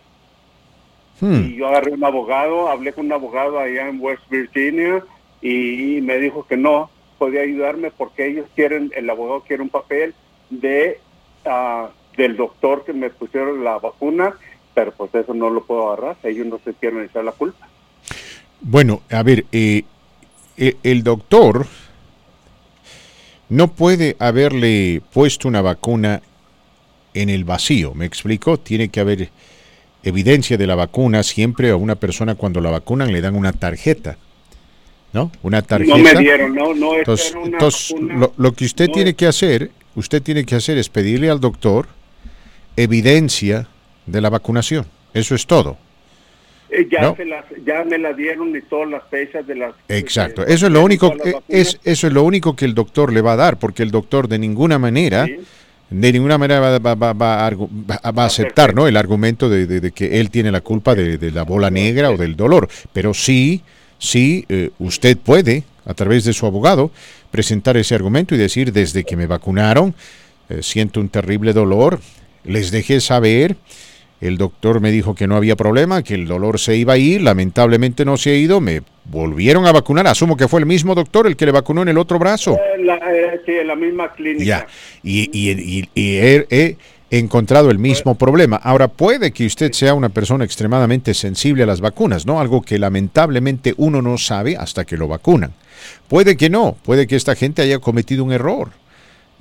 Hmm. 1.21 1.47
Y 1.47 1.57
yo 1.57 1.69
agarré 1.69 1.93
un 1.93 2.05
abogado, 2.05 2.69
hablé 2.69 2.93
con 2.93 3.07
un 3.07 3.13
abogado 3.13 3.59
allá 3.59 3.89
en 3.89 4.01
West 4.01 4.23
Virginia 4.31 5.05
y 5.41 6.01
me 6.03 6.19
dijo 6.19 6.47
que 6.47 6.57
no 6.57 6.91
podía 7.19 7.43
ayudarme 7.43 7.91
porque 7.91 8.27
ellos 8.27 8.47
quieren, 8.55 8.93
el 8.97 9.09
abogado 9.11 9.43
quiere 9.43 9.63
un 9.63 9.69
papel 9.69 10.15
de 10.51 10.99
ah, 11.45 11.91
del 12.17 12.37
doctor 12.37 12.85
que 12.85 12.93
me 12.93 13.11
pusieron 13.11 13.65
la 13.65 13.79
vacuna, 13.79 14.35
pero 14.75 14.93
pues 14.93 15.15
eso 15.15 15.35
no 15.35 15.51
lo 15.51 15.65
puedo 15.65 15.91
agarrar, 15.91 16.17
ellos 16.25 16.47
no 16.47 16.61
se 16.65 16.75
quieren 16.75 17.03
echar 17.03 17.25
la 17.25 17.33
culpa. 17.33 17.69
Bueno, 18.61 19.03
a 19.11 19.23
ver, 19.23 19.45
eh, 19.53 19.85
e- 20.57 20.77
el 20.83 21.03
doctor 21.03 21.67
no 23.49 23.69
puede 23.69 24.17
haberle 24.19 25.03
puesto 25.13 25.49
una 25.49 25.61
vacuna 25.61 26.23
en 27.15 27.29
el 27.29 27.45
vacío, 27.45 27.95
¿me 27.95 28.07
explico? 28.07 28.59
Tiene 28.59 28.89
que 28.89 29.01
haber 29.01 29.29
evidencia 30.03 30.57
de 30.57 30.67
la 30.67 30.75
vacuna. 30.75 31.23
Siempre 31.23 31.71
a 31.71 31.77
una 31.77 31.95
persona 31.97 32.35
cuando 32.35 32.61
la 32.61 32.71
vacunan 32.71 33.13
le 33.13 33.21
dan 33.21 33.35
una 33.35 33.53
tarjeta, 33.53 34.17
¿no? 35.13 35.31
Una 35.43 35.61
tarjeta. 35.63 35.97
No 35.99 36.03
me 36.03 36.15
dieron, 36.15 36.55
no, 36.55 36.75
no, 36.75 36.95
Entonces, 36.97 37.35
una 37.35 37.45
entonces, 37.47 37.93
vacuna- 37.93 38.15
lo, 38.15 38.33
lo 38.39 38.53
que 38.53 38.65
usted 38.65 38.89
no 38.89 38.95
tiene 38.95 39.15
que 39.15 39.27
hacer, 39.27 39.71
usted 39.95 40.23
tiene 40.23 40.45
que 40.47 40.55
hacer 40.55 40.79
es 40.79 40.89
pedirle 40.89 41.29
al 41.29 41.41
doctor 41.41 41.89
evidencia 42.77 43.69
de 44.07 44.21
la 44.23 44.31
vacunación. 44.31 44.87
Eso 45.13 45.35
es 45.35 45.47
todo. 45.47 45.77
Eh, 46.73 46.89
ya, 46.91 47.03
¿no? 47.03 47.17
se 47.17 47.25
las, 47.25 47.45
ya 47.65 47.85
me 47.85 47.99
la 47.99 48.13
dieron 48.13 48.57
y 48.57 48.61
todas 48.63 48.89
las 48.91 49.03
fechas 49.11 49.47
de 49.47 49.55
las... 49.57 49.75
Exacto. 49.89 50.45
de- 50.45 50.53
Eso 50.55 50.67
es 50.67 50.73
lo 50.73 50.83
único 50.83 51.13
eh, 51.25 51.35
es 51.49 51.79
eso 51.85 52.07
es 52.07 52.13
lo 52.13 52.23
único 52.25 52.57
que 52.57 52.65
el 52.65 52.75
doctor 52.75 53.13
le 53.13 53.21
va 53.21 53.35
a 53.35 53.37
dar, 53.37 53.59
porque 53.59 53.83
el 53.83 53.91
doctor 53.91 54.27
de 54.29 54.39
ninguna 54.39 54.79
manera 54.79 55.27
Sí. 55.27 55.37
de 55.91 56.13
ninguna 56.13 56.39
manera 56.39 56.59
va, 56.61 56.79
va- 56.79 56.95
va- 56.95 57.13
va 57.13 57.47
a 57.47 57.51
argu- 57.51 57.69
va- 57.91 58.11
va 58.11 58.23
a 58.23 58.27
aceptar 58.27 58.75
¿no? 58.75 58.89
el 58.89 58.97
argumento 58.97 59.49
de, 59.51 59.67
de- 59.67 59.81
de 59.81 59.91
que 59.93 60.19
él 60.21 60.31
tiene 60.31 60.51
la 60.51 60.63
culpa 60.63 60.95
de, 60.95 61.19
de 61.19 61.31
la 61.31 61.43
bola 61.45 61.71
negra 61.71 62.11
o 62.11 62.17
del 62.17 62.35
dolor. 62.35 62.69
Pero 62.95 63.13
sí, 63.13 63.61
sí, 63.99 64.45
eh, 64.49 64.71
usted 64.79 65.19
puede, 65.19 65.65
a 65.85 65.93
través 65.95 66.25
de 66.25 66.33
su 66.33 66.47
abogado, 66.47 66.91
presentar 67.31 67.77
ese 67.77 67.95
argumento 67.95 68.35
y 68.35 68.39
decir, 68.39 68.73
desde 68.73 69.05
que 69.05 69.17
me 69.17 69.27
vacunaron, 69.27 69.95
eh, 70.49 70.61
siento 70.63 70.99
un 71.01 71.09
terrible 71.11 71.53
dolor, 71.53 72.01
les 72.45 72.71
dejé 72.71 73.01
saber, 73.01 73.57
el 74.23 74.39
doctor 74.39 74.81
me 74.81 74.91
dijo 74.91 75.15
que 75.15 75.27
no 75.27 75.37
había 75.37 75.57
problema, 75.57 76.03
que 76.03 76.15
el 76.15 76.27
dolor 76.27 76.59
se 76.59 76.77
iba 76.77 76.95
a 76.95 76.97
ir, 76.99 77.21
lamentablemente 77.23 78.05
no 78.05 78.17
se 78.17 78.31
ha 78.31 78.35
ido, 78.35 78.61
me 78.61 78.81
volvieron 79.05 79.67
a 79.67 79.73
vacunar, 79.73 80.07
asumo 80.07 80.37
que 80.37 80.49
fue 80.49 80.61
el 80.61 80.67
mismo 80.67 80.95
doctor 80.95 81.27
el 81.27 81.37
que 81.37 81.45
le 81.45 81.53
vacunó 81.53 81.83
en 81.83 81.89
el 81.89 81.99
otro 81.99 82.19
brazo. 82.19 82.55
Eh, 82.55 82.83
la, 82.85 82.95
eh, 82.97 83.41
sí, 83.45 83.53
en 83.53 83.67
la 83.67 83.77
misma 83.77 84.13
clínica. 84.13 84.45
Ya, 84.45 84.67
y, 85.03 85.29
y- 85.33 85.51
y- 85.81 85.89
y 85.95 86.17
he, 86.19 86.47
he 86.51 86.77
encontrado 87.11 87.71
el 87.71 87.79
mismo 87.79 88.15
problema. 88.15 88.57
Ahora, 88.57 88.89
puede 88.89 89.33
que 89.33 89.45
usted 89.45 89.73
sea 89.73 89.93
una 89.93 90.09
persona 90.09 90.45
extremadamente 90.45 91.13
sensible 91.15 91.65
a 91.65 91.67
las 91.67 91.81
vacunas, 91.83 92.25
¿no? 92.25 92.41
Algo 92.41 92.63
que 92.63 92.79
lamentablemente 92.79 93.75
uno 93.77 94.01
no 94.01 94.17
sabe 94.19 94.57
hasta 94.57 94.85
que 94.87 94.97
lo 94.97 95.09
vacunan. 95.09 95.53
Puede 96.09 96.37
que 96.37 96.49
no, 96.49 96.77
puede 96.85 97.07
que 97.07 97.17
esta 97.17 97.35
gente 97.35 97.61
haya 97.63 97.81
cometido 97.81 98.23
un 98.25 98.33
error. 98.33 98.71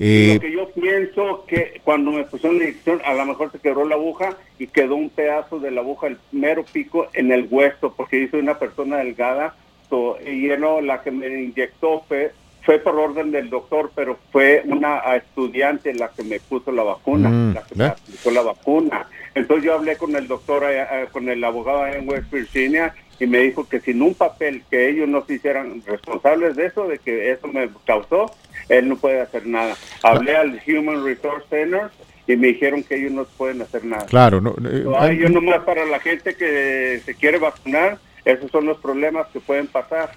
Eh, 0.04 0.34
lo 0.34 0.42
que 0.42 0.52
yo 0.52 0.70
pienso 0.72 1.46
que 1.48 1.80
cuando 1.84 2.10
me 2.12 2.24
pusieron 2.24 2.58
la 2.58 2.64
inyección, 2.66 3.02
a 3.06 3.14
lo 3.14 3.24
mejor 3.24 3.52
se 3.52 3.60
quebró 3.60 3.86
la 3.86 3.94
aguja 3.94 4.36
y 4.58 4.66
quedó 4.66 4.96
un 4.96 5.12
pedazo 5.12 5.60
de 5.60 5.70
la 5.70 5.82
aguja, 5.82 6.08
el 6.08 6.18
mero 6.32 6.66
pico, 6.66 7.08
en 7.14 7.32
el 7.32 7.48
hueso, 7.52 7.94
porque 7.96 8.22
yo 8.22 8.28
soy 8.32 8.40
una 8.40 8.58
persona 8.58 8.98
delgada, 8.98 9.54
so, 9.92 10.18
y 10.22 10.48
no, 10.58 10.82
la 10.82 11.04
que 11.04 11.12
me 11.12 11.28
inyectó 11.28 12.04
fue, 12.08 12.32
fue 12.64 12.80
por 12.80 12.96
orden 12.98 13.30
del 13.30 13.52
doctor, 13.52 13.92
pero 13.94 14.18
fue 14.32 14.64
una 14.66 15.02
estudiante 15.16 15.94
la 15.94 16.10
que 16.10 16.24
me 16.24 16.40
puso 16.40 16.72
la 16.72 16.82
vacuna, 16.82 17.30
Mm, 17.30 17.54
la 17.54 17.62
que 17.62 17.76
me 17.76 17.86
¿eh? 17.86 17.88
aplicó 17.90 18.32
la 18.32 18.42
vacuna. 18.42 19.08
Entonces 19.36 19.66
yo 19.66 19.76
hablé 19.76 19.98
con 19.98 20.16
el 20.16 20.28
doctor, 20.28 20.64
allá, 20.64 20.90
ah, 20.92 21.06
con 21.12 21.30
el 21.30 21.44
abogado 21.44 21.86
en 21.86 22.10
West 22.10 22.32
Virginia, 22.32 22.96
y 23.20 23.28
me 23.28 23.38
dijo 23.38 23.70
que 23.70 23.80
sin 23.80 24.02
un 24.02 24.16
papel 24.16 24.64
que 24.72 24.90
ellos 24.90 25.08
no 25.08 25.24
se 25.26 25.36
hicieran 25.36 25.84
responsables 25.86 26.56
de 26.56 26.66
eso, 26.66 26.88
de 26.88 26.98
que 26.98 27.32
eso 27.32 27.48
me 27.50 27.70
causó, 27.86 28.32
él 28.72 28.88
no 28.88 28.96
puede 28.96 29.22
hacer 29.22 29.46
nada. 29.46 29.76
Hablé 30.02 30.36
al 30.36 30.62
Human 30.66 31.04
Resource 31.04 31.46
Center 31.50 31.90
y 32.26 32.36
me 32.38 32.48
dijeron 32.48 32.84
que 32.84 32.96
ellos 32.96 33.12
no 33.12 33.26
pueden 33.26 33.62
hacer 33.62 33.84
nada. 33.84 34.06
Claro, 34.06 34.40
no, 34.40 34.56
eh, 34.66 35.18
yo 35.20 35.30
nomás 35.30 35.64
para 35.64 35.86
la 35.86 36.00
gente 36.00 36.36
que 36.36 37.02
se 37.06 37.16
quiere 37.16 37.38
vacunar, 37.38 38.00
esos 38.24 38.50
son 38.50 38.66
los 38.66 38.78
problemas 38.78 39.28
que 39.34 39.40
pueden 39.42 39.68
pasar. 39.68 40.12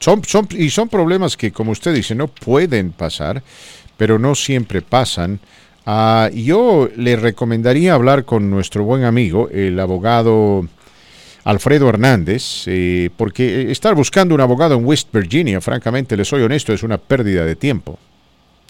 Son, 0.00 0.24
son, 0.24 0.48
y 0.50 0.68
son 0.70 0.88
problemas 0.88 1.36
que, 1.36 1.52
como 1.52 1.70
usted 1.70 1.94
dice, 1.94 2.16
no 2.16 2.26
pueden 2.26 2.90
pasar, 2.90 3.42
pero 3.96 4.18
no 4.18 4.34
siempre 4.34 4.82
pasan. 4.82 5.38
Uh, 5.86 6.28
yo 6.34 6.88
le 6.96 7.14
recomendaría 7.14 7.94
hablar 7.94 8.24
con 8.24 8.50
nuestro 8.50 8.82
buen 8.82 9.04
amigo, 9.04 9.48
el 9.50 9.78
abogado 9.78 10.66
Alfredo 11.44 11.88
Hernández, 11.88 12.64
eh, 12.66 13.10
porque 13.16 13.70
estar 13.72 13.94
buscando 13.94 14.34
un 14.34 14.40
abogado 14.40 14.74
en 14.74 14.84
West 14.84 15.08
Virginia, 15.12 15.60
francamente, 15.60 16.16
le 16.16 16.24
soy 16.24 16.42
honesto, 16.42 16.72
es 16.72 16.82
una 16.82 16.98
pérdida 16.98 17.44
de 17.44 17.56
tiempo. 17.56 17.98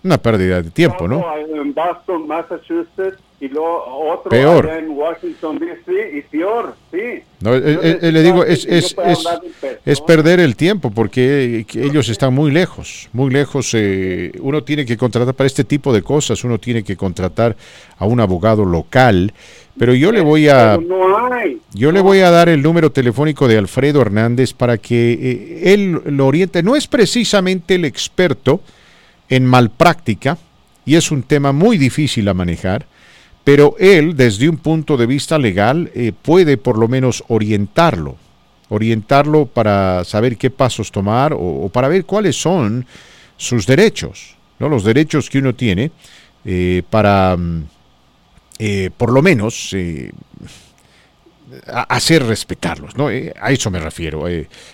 Una 0.05 0.19
pérdida 0.19 0.63
de 0.63 0.71
tiempo, 0.71 1.07
¿no? 1.07 1.25
En 1.37 1.75
Boston, 1.75 2.27
Massachusetts, 2.27 3.19
y 3.39 3.49
luego 3.49 3.85
otro 4.13 4.31
peor. 4.31 4.69
en 4.69 4.91
Washington, 4.91 5.59
D.C., 5.59 6.19
y 6.19 6.23
peor, 6.23 6.75
sí. 6.91 7.23
No, 7.41 7.55
eh, 7.55 7.99
eh, 8.03 8.11
le 8.11 8.23
digo, 8.23 8.45
es, 8.45 8.65
es, 8.65 8.97
es, 9.05 9.29
es, 9.85 10.01
perder 10.01 10.41
el 10.41 10.57
tiempo, 10.57 10.91
porque 10.91 11.65
ellos 11.75 12.09
están 12.09 12.35
muy 12.35 12.51
lejos, 12.51 13.11
muy 13.13 13.31
lejos. 13.31 13.77
uno 14.41 14.65
tiene 14.65 14.85
que 14.85 14.97
contratar 14.97 15.35
para 15.35 15.47
este 15.47 15.65
tipo 15.65 15.93
de 15.93 16.03
cosas, 16.03 16.43
uno 16.43 16.59
tiene 16.59 16.83
que 16.83 16.97
contratar 16.97 17.57
a 17.99 18.07
un 18.07 18.19
abogado 18.19 18.65
local 18.65 19.33
pero 19.79 19.95
yo 19.95 20.13
le 20.13 20.21
voy 20.21 20.49
a 20.49 20.79
yo 21.73 21.93
le 21.93 22.01
voy 22.01 22.21
a 22.21 22.31
dar 22.31 22.49
el 22.49 22.63
número 22.63 22.93
telefónico 22.93 23.49
de 23.49 23.59
Alfredo 23.59 24.03
Hernández 24.03 24.53
para 24.53 24.79
que 24.79 25.13
eh, 25.13 25.73
él 25.73 26.01
lo 26.05 26.27
oriente. 26.27 26.63
No 26.63 26.77
es 26.77 26.87
precisamente 26.87 27.77
el 27.77 27.85
experto 27.85 28.61
en 29.29 29.47
malpráctica 29.47 30.37
y 30.85 30.97
es 30.97 31.11
un 31.11 31.23
tema 31.23 31.53
muy 31.53 31.79
difícil 31.79 32.29
a 32.29 32.35
manejar, 32.35 32.87
pero 33.45 33.77
él 33.79 34.15
desde 34.17 34.49
un 34.49 34.59
punto 34.59 34.97
de 34.97 35.07
vista 35.07 35.39
legal 35.39 35.91
eh, 35.95 36.13
puede 36.21 36.59
por 36.59 36.77
lo 36.77 36.87
menos 36.89 37.25
orientarlo, 37.29 38.17
orientarlo 38.69 39.47
para 39.47 40.05
saber 40.05 40.37
qué 40.37 40.51
pasos 40.51 40.93
tomar 40.93 41.35
o, 41.35 41.71
para 41.73 41.89
ver 41.89 42.05
cuáles 42.05 42.37
son 42.37 42.85
sus 43.37 43.67
derechos, 43.67 44.37
no 44.59 44.69
los 44.69 44.85
derechos 44.85 45.31
que 45.31 45.39
uno 45.39 45.55
tiene 45.55 45.91
eh, 46.45 46.83
para 46.91 47.37
mm, 47.37 47.65
eh, 48.65 48.91
por 48.97 49.11
lo 49.11 49.23
menos 49.23 49.71
eh, 49.73 50.13
hacer 51.67 52.25
respetarlos, 52.25 52.97
¿no? 52.97 53.11
Eh, 53.11 53.35
a 53.41 53.51
eso 53.51 53.73
me 53.73 53.81
refiero. 53.81 54.25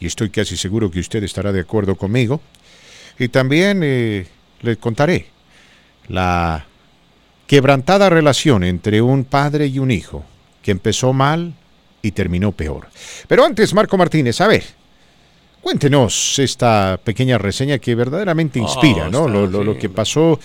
y 0.00 0.06
estoy 0.06 0.30
casi 0.30 0.56
seguro 0.56 0.90
que 0.90 1.00
usted 1.00 1.22
estará 1.22 1.52
de 1.52 1.60
acuerdo 1.60 1.94
conmigo. 1.96 2.40
Y 3.18 3.28
también 3.28 3.82
eh, 3.84 4.26
le 4.62 4.76
contaré 4.76 5.26
la 6.08 6.66
quebrantada 7.46 8.08
relación 8.08 8.64
entre 8.64 9.02
un 9.02 9.24
padre 9.24 9.66
y 9.66 9.78
un 9.78 9.90
hijo, 9.90 10.24
que 10.62 10.70
empezó 10.70 11.12
mal 11.12 11.54
y 12.00 12.12
terminó 12.12 12.52
peor. 12.52 12.88
Pero 13.28 13.44
antes, 13.44 13.74
Marco 13.74 13.96
Martínez, 13.96 14.40
a 14.40 14.48
ver, 14.48 14.64
cuéntenos 15.60 16.38
esta 16.38 16.98
pequeña 17.02 17.38
reseña 17.38 17.78
que 17.78 17.94
verdaderamente 17.94 18.58
inspira, 18.58 19.06
oh, 19.06 19.28
¿no? 19.28 19.46
lo, 19.46 19.78
que 19.78 19.88
pasó 19.88 20.38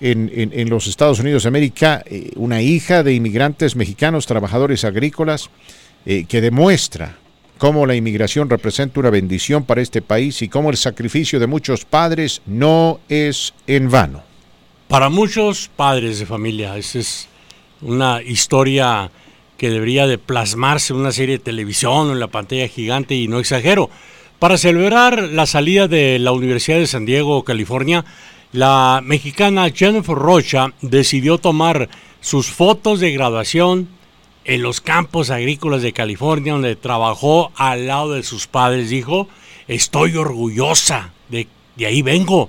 en, 0.00 0.70
los 0.70 0.86
Estados 0.86 1.20
Unidos 1.20 1.44
de 1.44 1.48
América, 1.48 2.02
eh, 2.06 2.30
una 2.36 2.60
hija 2.60 3.02
de 3.02 3.14
inmigrantes 3.14 3.76
mexicanos, 3.76 4.26
trabajadores 4.26 4.84
agrícolas, 4.84 5.50
eh, 6.04 6.24
que 6.28 6.40
demuestra 6.40 7.16
cómo 7.58 7.86
la 7.86 7.94
inmigración 7.94 8.50
representa 8.50 9.00
una 9.00 9.10
bendición 9.10 9.64
para 9.64 9.80
este 9.80 10.02
país 10.02 10.42
y 10.42 10.48
cómo 10.48 10.70
el 10.70 10.76
sacrificio 10.76 11.40
de 11.40 11.46
muchos 11.46 11.84
padres 11.84 12.42
no 12.46 13.00
es 13.08 13.54
en 13.66 13.90
vano. 13.90 14.22
Para 14.88 15.08
muchos 15.08 15.70
padres 15.74 16.18
de 16.18 16.26
familia, 16.26 16.76
esa 16.76 16.98
es 16.98 17.28
una 17.80 18.22
historia 18.22 19.10
que 19.56 19.70
debería 19.70 20.06
de 20.06 20.18
plasmarse 20.18 20.92
en 20.92 21.00
una 21.00 21.12
serie 21.12 21.38
de 21.38 21.44
televisión 21.44 22.10
en 22.10 22.20
la 22.20 22.28
pantalla 22.28 22.68
gigante 22.68 23.14
y 23.14 23.26
no 23.26 23.38
exagero. 23.38 23.90
Para 24.38 24.58
celebrar 24.58 25.30
la 25.30 25.46
salida 25.46 25.88
de 25.88 26.18
la 26.18 26.32
Universidad 26.32 26.78
de 26.78 26.86
San 26.86 27.06
Diego, 27.06 27.42
California, 27.42 28.04
la 28.52 29.02
mexicana 29.04 29.70
Jennifer 29.70 30.16
Rocha 30.16 30.72
decidió 30.80 31.38
tomar 31.38 31.88
sus 32.20 32.48
fotos 32.48 33.00
de 33.00 33.12
graduación 33.12 33.88
en 34.44 34.62
los 34.62 34.80
campos 34.80 35.30
agrícolas 35.30 35.82
de 35.82 35.92
California, 35.92 36.52
donde 36.52 36.76
trabajó 36.76 37.52
al 37.56 37.86
lado 37.88 38.12
de 38.12 38.22
sus 38.22 38.46
padres. 38.46 38.90
Dijo, 38.90 39.28
estoy 39.66 40.16
orgullosa, 40.16 41.12
de, 41.28 41.48
de 41.74 41.86
ahí 41.86 42.02
vengo. 42.02 42.48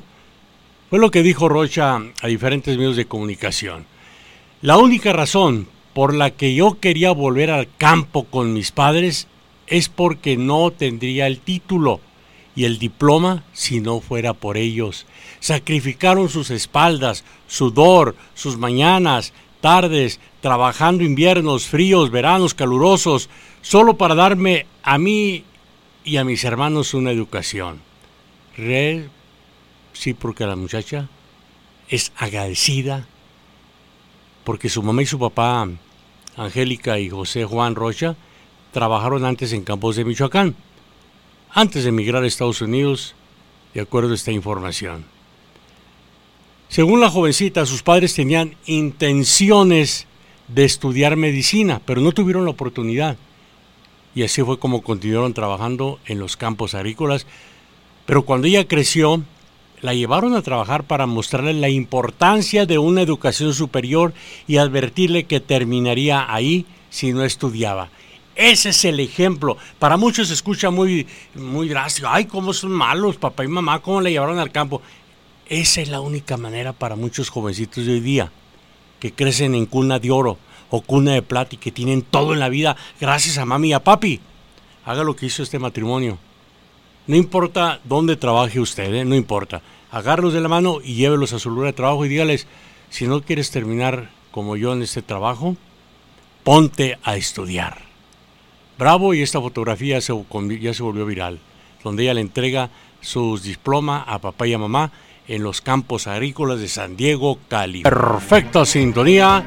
Fue 0.89 0.99
lo 0.99 1.11
que 1.11 1.23
dijo 1.23 1.49
Rocha 1.49 1.99
a 2.21 2.27
diferentes 2.27 2.77
medios 2.77 2.95
de 2.95 3.05
comunicación. 3.05 3.85
La 4.61 4.77
única 4.77 5.11
razón 5.11 5.67
por 5.93 6.13
la 6.13 6.31
que 6.31 6.53
yo 6.53 6.79
quería 6.79 7.11
volver 7.11 7.49
al 7.49 7.67
campo 7.77 8.25
con 8.25 8.53
mis 8.53 8.71
padres 8.71 9.27
es 9.65 9.89
porque 9.89 10.37
no 10.37 10.71
tendría 10.71 11.27
el 11.27 11.39
título 11.39 11.99
y 12.57 12.65
el 12.65 12.79
diploma 12.79 13.43
si 13.53 13.79
no 13.81 14.01
fuera 14.01 14.33
por 14.33 14.57
ellos. 14.57 15.05
Sacrificaron 15.39 16.27
sus 16.27 16.49
espaldas, 16.49 17.23
sudor, 17.45 18.15
sus 18.33 18.57
mañanas, 18.57 19.31
tardes, 19.61 20.19
trabajando 20.41 21.03
inviernos, 21.03 21.67
fríos, 21.67 22.09
veranos 22.09 22.55
calurosos, 22.55 23.29
solo 23.61 23.95
para 23.95 24.15
darme 24.15 24.65
a 24.81 24.97
mí 24.97 25.43
y 26.03 26.17
a 26.17 26.23
mis 26.23 26.43
hermanos 26.43 26.95
una 26.95 27.11
educación. 27.11 27.79
Re, 28.57 29.07
sí, 29.93 30.15
porque 30.15 30.47
la 30.47 30.55
muchacha 30.55 31.09
es 31.89 32.11
agradecida 32.17 33.07
porque 34.43 34.67
su 34.69 34.81
mamá 34.81 35.03
y 35.03 35.05
su 35.05 35.19
papá, 35.19 35.67
Angélica 36.35 36.97
y 36.97 37.09
José 37.09 37.45
Juan 37.45 37.75
Rocha, 37.75 38.15
trabajaron 38.71 39.25
antes 39.25 39.53
en 39.53 39.63
campos 39.63 39.95
de 39.95 40.05
Michoacán 40.05 40.55
antes 41.51 41.83
de 41.83 41.89
emigrar 41.89 42.23
a 42.23 42.27
Estados 42.27 42.61
Unidos, 42.61 43.15
de 43.73 43.81
acuerdo 43.81 44.11
a 44.11 44.15
esta 44.15 44.31
información. 44.31 45.05
Según 46.69 46.99
la 46.99 47.09
jovencita, 47.09 47.65
sus 47.65 47.81
padres 47.81 48.13
tenían 48.13 48.55
intenciones 48.65 50.05
de 50.47 50.65
estudiar 50.65 51.15
medicina, 51.15 51.81
pero 51.85 52.01
no 52.01 52.11
tuvieron 52.11 52.45
la 52.45 52.51
oportunidad. 52.51 53.17
Y 54.15 54.23
así 54.23 54.41
fue 54.41 54.59
como 54.59 54.81
continuaron 54.81 55.33
trabajando 55.33 55.99
en 56.05 56.19
los 56.19 56.37
campos 56.37 56.73
agrícolas. 56.73 57.25
Pero 58.05 58.25
cuando 58.25 58.47
ella 58.47 58.67
creció, 58.67 59.23
la 59.81 59.93
llevaron 59.93 60.35
a 60.35 60.41
trabajar 60.41 60.83
para 60.83 61.05
mostrarle 61.05 61.53
la 61.53 61.69
importancia 61.69 62.65
de 62.65 62.79
una 62.79 63.01
educación 63.01 63.53
superior 63.53 64.13
y 64.47 64.57
advertirle 64.57 65.25
que 65.25 65.39
terminaría 65.39 66.33
ahí 66.33 66.65
si 66.89 67.13
no 67.13 67.23
estudiaba. 67.23 67.89
Ese 68.37 68.69
es 68.69 68.85
el 68.85 68.99
ejemplo. 68.99 69.57
Para 69.79 69.97
muchos 69.97 70.27
se 70.27 70.35
escucha 70.35 70.69
muy, 70.69 71.07
muy 71.33 71.67
drástico. 71.67 72.07
Ay, 72.07 72.25
cómo 72.25 72.53
son 72.53 72.71
malos, 72.71 73.17
papá 73.17 73.43
y 73.43 73.47
mamá, 73.47 73.81
cómo 73.81 73.99
le 73.99 74.11
llevaron 74.11 74.37
al 74.37 74.51
campo. 74.51 74.83
Esa 75.47 75.81
es 75.81 75.89
la 75.89 76.01
única 76.01 76.37
manera 76.37 76.71
para 76.71 76.95
muchos 76.95 77.29
jovencitos 77.29 77.87
de 77.87 77.93
hoy 77.93 77.99
día, 77.99 78.31
que 78.99 79.11
crecen 79.11 79.55
en 79.55 79.65
cuna 79.65 79.97
de 79.97 80.11
oro 80.11 80.37
o 80.69 80.81
cuna 80.81 81.13
de 81.13 81.23
plata 81.23 81.55
y 81.55 81.57
que 81.57 81.71
tienen 81.71 82.03
todo 82.03 82.33
en 82.33 82.39
la 82.39 82.49
vida 82.49 82.77
gracias 83.01 83.39
a 83.39 83.45
mami 83.45 83.69
y 83.69 83.73
a 83.73 83.83
papi. 83.83 84.19
Haga 84.85 85.03
lo 85.03 85.15
que 85.15 85.25
hizo 85.25 85.41
este 85.41 85.57
matrimonio. 85.57 86.19
No 87.07 87.15
importa 87.15 87.79
dónde 87.85 88.17
trabaje 88.17 88.59
usted, 88.59 88.93
¿eh? 88.93 89.03
no 89.03 89.15
importa. 89.15 89.63
Agárralos 89.89 90.33
de 90.33 90.41
la 90.41 90.47
mano 90.47 90.77
y 90.83 90.93
llévelos 90.93 91.33
a 91.33 91.39
su 91.39 91.49
lugar 91.49 91.71
de 91.71 91.73
trabajo 91.73 92.05
y 92.05 92.09
dígales, 92.09 92.45
si 92.91 93.07
no 93.07 93.21
quieres 93.21 93.49
terminar 93.49 94.11
como 94.29 94.57
yo 94.57 94.73
en 94.73 94.83
este 94.83 95.01
trabajo, 95.01 95.55
ponte 96.43 96.99
a 97.01 97.15
estudiar. 97.15 97.86
Bravo 98.77 99.13
y 99.13 99.21
esta 99.21 99.41
fotografía 99.41 99.99
ya 99.99 100.73
se 100.73 100.83
volvió 100.83 101.05
viral, 101.05 101.39
donde 101.83 102.03
ella 102.03 102.13
le 102.13 102.21
entrega 102.21 102.69
sus 103.01 103.43
diplomas 103.43 104.03
a 104.07 104.19
papá 104.19 104.47
y 104.47 104.53
a 104.53 104.57
mamá 104.57 104.91
en 105.27 105.43
los 105.43 105.61
campos 105.61 106.07
agrícolas 106.07 106.59
de 106.59 106.67
San 106.67 106.95
Diego, 106.95 107.39
Cali. 107.47 107.83
Perfecta 107.83 108.65
sintonía, 108.65 109.43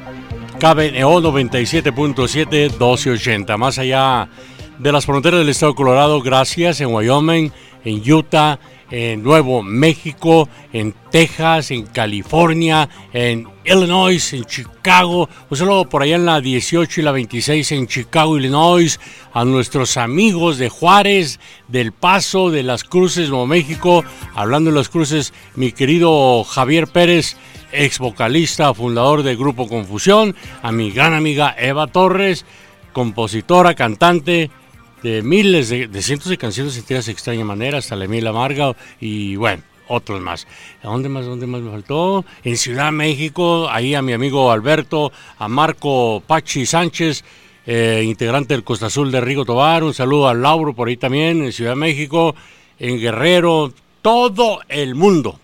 KBNO 0.59 1.21
97.7 1.21 2.71
1280, 2.71 3.57
más 3.57 3.79
allá 3.79 4.29
de 4.79 4.93
las 4.93 5.07
fronteras 5.07 5.41
del 5.41 5.49
estado 5.49 5.73
de 5.73 5.77
Colorado, 5.77 6.21
gracias, 6.23 6.81
en 6.81 6.93
Wyoming, 6.93 7.53
en 7.85 8.13
Utah, 8.13 8.59
en 8.91 9.23
Nuevo 9.23 9.63
México, 9.63 10.49
en 10.73 10.95
Texas, 11.11 11.71
en 11.71 11.87
California, 11.87 12.89
en 13.13 13.47
Illinois, 13.65 14.33
en 14.33 14.45
Chicago, 14.45 15.29
un 15.49 15.57
saludo 15.57 15.89
por 15.89 16.03
allá 16.03 16.17
en 16.17 16.27
la 16.27 16.41
18 16.41 17.01
y 17.01 17.05
la 17.05 17.13
26 17.13 17.73
en 17.73 17.87
Chicago, 17.87 18.37
Illinois, 18.37 18.99
a 19.33 19.45
nuestros 19.45 19.97
amigos 19.97 20.59
de 20.59 20.69
Juárez, 20.69 21.39
del 21.69 21.93
Paso, 21.93 22.51
de 22.51 22.63
las 22.63 22.85
Cruces, 22.85 23.29
Nuevo 23.29 23.47
México, 23.47 24.05
hablando 24.35 24.71
de 24.71 24.77
las 24.77 24.89
Cruces, 24.89 25.33
mi 25.55 25.73
querido 25.73 26.43
Javier 26.45 26.89
Pérez, 26.89 27.37
ex 27.73 27.99
vocalista, 27.99 28.75
fundador 28.75 29.23
del 29.23 29.37
Grupo 29.37 29.69
Confusión, 29.69 30.35
a 30.63 30.73
mi 30.73 30.91
gran 30.91 31.15
amiga 31.15 31.55
Eva 31.59 31.87
Torres, 31.87 32.45
compositora, 32.93 33.75
cantante, 33.75 34.51
de 35.03 35.23
miles 35.23 35.69
de, 35.69 36.03
cientos 36.03 36.29
de 36.29 36.39
canciones 36.39 36.75
sentidas 36.75 37.07
de 37.07 37.13
extraña 37.13 37.45
manera, 37.45 37.79
hasta 37.79 37.97
la 37.97 38.05
Emil 38.05 38.27
Amarga 38.27 38.75
y 39.01 39.37
bueno, 39.37 39.63
otros 39.89 40.21
más. 40.21 40.47
¿A 40.83 40.89
dónde 40.89 41.09
más, 41.09 41.27
dónde 41.27 41.47
más 41.47 41.61
me 41.61 41.71
faltó? 41.71 42.25
En 42.45 42.57
Ciudad 42.57 42.93
México, 42.93 43.69
ahí 43.71 43.95
a 43.95 44.03
mi 44.03 44.13
amigo 44.13 44.51
Alberto, 44.51 45.13
a 45.39 45.49
Marco 45.49 46.23
Pachi 46.27 46.67
Sánchez, 46.67 47.25
eh, 47.67 48.03
integrante 48.05 48.55
del 48.55 48.65
Costa 48.65 48.87
Azul 48.87 49.11
de 49.11 49.21
Rigo 49.21 49.45
Tobar, 49.45 49.85
un 49.85 49.95
saludo 49.95 50.29
a 50.29 50.35
Lauro 50.35 50.75
por 50.75 50.89
ahí 50.89 50.97
también, 50.97 51.43
en 51.43 51.53
Ciudad 51.53 51.77
México, 51.77 52.35
en 52.79 52.99
Guerrero, 52.99 53.73
todo 54.03 54.61
el 54.69 54.95
mundo 54.95 55.39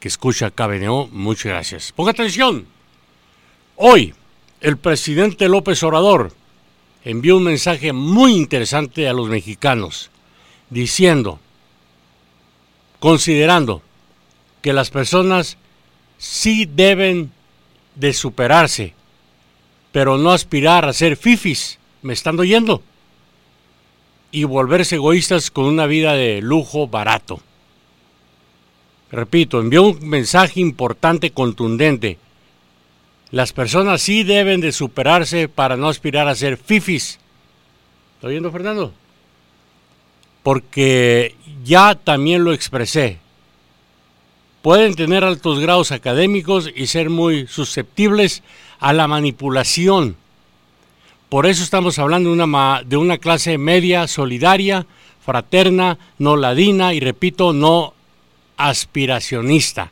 que 0.00 0.08
escucha 0.08 0.50
KBNO, 0.50 1.08
muchas 1.12 1.52
gracias. 1.52 1.92
Ponga 1.92 2.10
atención, 2.10 2.66
hoy 3.76 4.14
el 4.60 4.76
presidente 4.76 5.48
López 5.48 5.82
Obrador 5.82 6.32
envió 7.04 7.36
un 7.36 7.44
mensaje 7.44 7.92
muy 7.92 8.34
interesante 8.34 9.08
a 9.08 9.12
los 9.12 9.28
mexicanos, 9.28 10.10
diciendo, 10.70 11.38
considerando 12.98 13.82
que 14.62 14.72
las 14.72 14.90
personas 14.90 15.58
sí 16.16 16.64
deben 16.64 17.30
de 17.94 18.14
superarse, 18.14 18.94
pero 19.92 20.16
no 20.16 20.32
aspirar 20.32 20.86
a 20.86 20.94
ser 20.94 21.16
fifis, 21.16 21.78
me 22.00 22.14
están 22.14 22.40
oyendo, 22.40 22.82
y 24.30 24.44
volverse 24.44 24.96
egoístas 24.96 25.50
con 25.50 25.66
una 25.66 25.86
vida 25.86 26.14
de 26.14 26.40
lujo 26.40 26.88
barato. 26.88 27.40
Repito, 29.12 29.60
envió 29.60 29.84
un 29.84 30.08
mensaje 30.08 30.60
importante, 30.60 31.30
contundente, 31.30 32.18
las 33.34 33.52
personas 33.52 34.00
sí 34.00 34.22
deben 34.22 34.60
de 34.60 34.70
superarse 34.70 35.48
para 35.48 35.76
no 35.76 35.88
aspirar 35.88 36.28
a 36.28 36.36
ser 36.36 36.56
fifis. 36.56 37.18
¿Está 38.14 38.28
oyendo, 38.28 38.52
Fernando? 38.52 38.94
Porque 40.44 41.34
ya 41.64 41.96
también 41.96 42.44
lo 42.44 42.52
expresé. 42.52 43.18
Pueden 44.62 44.94
tener 44.94 45.24
altos 45.24 45.58
grados 45.58 45.90
académicos 45.90 46.70
y 46.76 46.86
ser 46.86 47.10
muy 47.10 47.48
susceptibles 47.48 48.44
a 48.78 48.92
la 48.92 49.08
manipulación. 49.08 50.14
Por 51.28 51.46
eso 51.46 51.64
estamos 51.64 51.98
hablando 51.98 52.32
de 52.32 52.40
una, 52.40 52.82
de 52.86 52.96
una 52.96 53.18
clase 53.18 53.58
media, 53.58 54.06
solidaria, 54.06 54.86
fraterna, 55.26 55.98
no 56.18 56.36
ladina 56.36 56.94
y, 56.94 57.00
repito, 57.00 57.52
no 57.52 57.94
aspiracionista. 58.56 59.90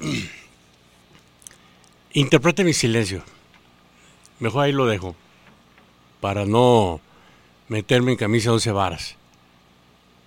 Interprete 2.12 2.64
mi 2.64 2.72
silencio. 2.72 3.22
Mejor 4.38 4.64
ahí 4.64 4.72
lo 4.72 4.86
dejo. 4.86 5.14
Para 6.20 6.46
no 6.46 7.00
meterme 7.68 8.12
en 8.12 8.18
camisa 8.18 8.52
once 8.52 8.70
varas. 8.70 9.16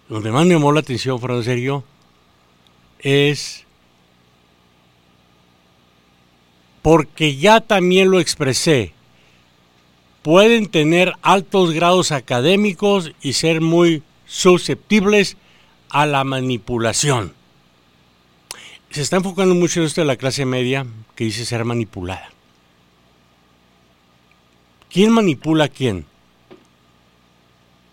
Donde 0.07 0.31
más 0.31 0.45
me 0.45 0.53
llamó 0.53 0.71
la 0.71 0.79
atención, 0.79 1.19
Fernando 1.19 1.43
Serio, 1.43 1.83
es 2.99 3.65
porque 6.81 7.37
ya 7.37 7.61
también 7.61 8.09
lo 8.09 8.19
expresé. 8.19 8.93
Pueden 10.23 10.67
tener 10.67 11.13
altos 11.21 11.71
grados 11.71 12.11
académicos 12.11 13.11
y 13.21 13.33
ser 13.33 13.61
muy 13.61 14.03
susceptibles 14.25 15.37
a 15.89 16.05
la 16.05 16.23
manipulación 16.23 17.38
se 18.89 19.01
está 19.01 19.17
enfocando 19.17 19.55
mucho 19.55 19.79
en 19.79 19.85
esto 19.85 20.01
de 20.01 20.07
la 20.07 20.15
clase 20.15 20.45
media 20.45 20.85
que 21.15 21.25
dice 21.25 21.45
ser 21.45 21.65
manipulada. 21.65 22.29
¿Quién 24.91 25.11
manipula 25.11 25.65
a 25.65 25.69
quién? 25.69 26.05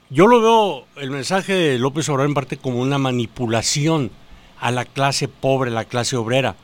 Yo 0.09 0.27
lo 0.27 0.40
veo 0.40 0.86
el 0.97 1.10
mensaje 1.10 1.52
de 1.52 1.78
López 1.78 2.09
Obrador 2.09 2.28
en 2.28 2.35
parte 2.35 2.56
como 2.56 2.81
una 2.81 2.97
manipulación 2.97 4.10
a 4.59 4.70
la 4.70 4.85
clase 4.85 5.28
pobre, 5.28 5.70
la 5.70 5.85
clase 5.85 6.16
obrera. 6.16 6.56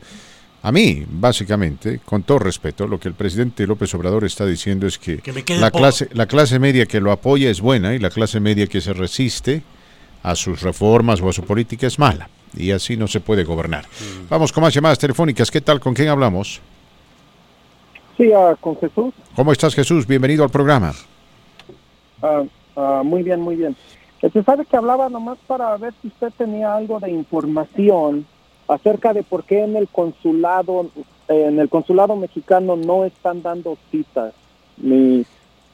A 0.63 0.71
mí, 0.71 1.05
básicamente, 1.07 1.99
con 2.03 2.23
todo 2.23 2.39
respeto, 2.39 2.87
lo 2.87 2.99
que 2.99 3.07
el 3.07 3.13
presidente 3.13 3.67
López 3.67 3.93
Obrador 3.93 4.25
está 4.25 4.45
diciendo 4.45 4.87
es 4.87 4.97
que, 4.97 5.21
la, 5.59 5.69
clase, 5.69 6.09
la 6.13 6.25
clase 6.25 6.57
media 6.57 6.87
que 6.87 6.99
lo 6.99 7.11
apoya 7.11 7.51
es 7.51 7.61
buena 7.61 7.93
y 7.93 7.99
la 7.99 8.09
clase 8.09 8.39
media 8.39 8.65
que 8.65 8.81
se 8.81 8.93
resiste 8.93 9.61
a 10.23 10.35
sus 10.35 10.61
reformas 10.61 11.21
o 11.21 11.29
a 11.29 11.33
su 11.33 11.43
política 11.43 11.85
es 11.85 11.99
mala. 11.99 12.29
Y 12.55 12.71
así 12.71 12.97
no 12.97 13.07
se 13.07 13.19
puede 13.19 13.43
gobernar. 13.43 13.85
Mm. 13.85 14.29
Vamos 14.29 14.51
con 14.51 14.63
más 14.63 14.73
llamadas 14.73 14.97
telefónicas. 14.97 15.51
¿Qué 15.51 15.61
tal? 15.61 15.79
¿Con 15.79 15.93
quién 15.93 16.09
hablamos? 16.09 16.59
Sí, 18.17 18.29
uh, 18.29 18.55
con 18.59 18.75
Jesús. 18.79 19.13
¿Cómo 19.35 19.51
estás, 19.51 19.75
Jesús? 19.75 20.07
Bienvenido 20.07 20.43
al 20.43 20.49
programa. 20.49 20.93
Uh, 22.23 22.47
muy 23.03 23.23
bien, 23.23 23.41
muy 23.41 23.55
bien. 23.55 23.75
Este, 24.21 24.43
sabe 24.43 24.65
que 24.65 24.77
hablaba 24.77 25.09
nomás 25.09 25.37
para 25.47 25.75
ver 25.77 25.93
si 26.01 26.07
usted 26.07 26.31
tenía 26.37 26.75
algo 26.75 26.99
de 26.99 27.11
información 27.11 28.25
acerca 28.67 29.13
de 29.13 29.23
por 29.23 29.43
qué 29.43 29.63
en 29.63 29.75
el 29.75 29.87
consulado, 29.87 30.89
en 31.27 31.59
el 31.59 31.69
consulado 31.69 32.15
mexicano 32.15 32.75
no 32.75 33.05
están 33.05 33.41
dando 33.41 33.77
citas, 33.91 34.33
ni, 34.77 35.25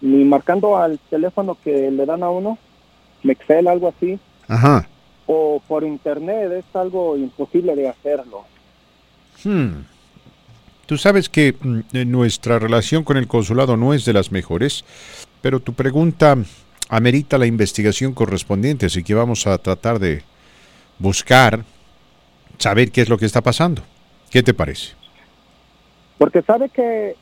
ni 0.01 0.23
marcando 0.25 0.77
al 0.77 0.99
teléfono 1.09 1.57
que 1.63 1.89
le 1.89 2.05
dan 2.05 2.23
a 2.23 2.29
uno, 2.29 2.57
Mexel, 3.23 3.67
algo 3.67 3.93
así. 3.95 4.19
Ajá. 4.47 4.87
O 5.25 5.61
por 5.67 5.83
internet, 5.83 6.51
es 6.51 6.75
algo 6.75 7.15
imposible 7.17 7.75
de 7.75 7.87
hacerlo. 7.87 8.43
Hmm. 9.43 9.85
Tú 10.85 10.97
sabes 10.97 11.29
que 11.29 11.55
mm, 11.59 12.11
nuestra 12.11 12.59
relación 12.59 13.05
con 13.05 13.15
el 13.15 13.27
consulado 13.27 13.77
no 13.77 13.93
es 13.93 14.03
de 14.03 14.13
las 14.13 14.31
mejores, 14.31 14.83
pero 15.41 15.61
tu 15.61 15.73
pregunta 15.73 16.37
amerita 16.93 17.39
la 17.39 17.47
investigación 17.47 18.13
correspondiente, 18.13 18.85
así 18.85 19.03
que 19.03 19.15
vamos 19.15 19.47
a 19.47 19.57
tratar 19.57 19.97
de 19.97 20.21
buscar, 20.99 21.63
saber 22.59 22.91
qué 22.91 23.01
es 23.01 23.09
lo 23.09 23.17
que 23.17 23.25
está 23.25 23.41
pasando. 23.41 23.81
¿Qué 24.29 24.43
te 24.43 24.53
parece? 24.53 24.93
Porque 26.19 26.43
sabe 26.43 26.69
que 26.69 27.15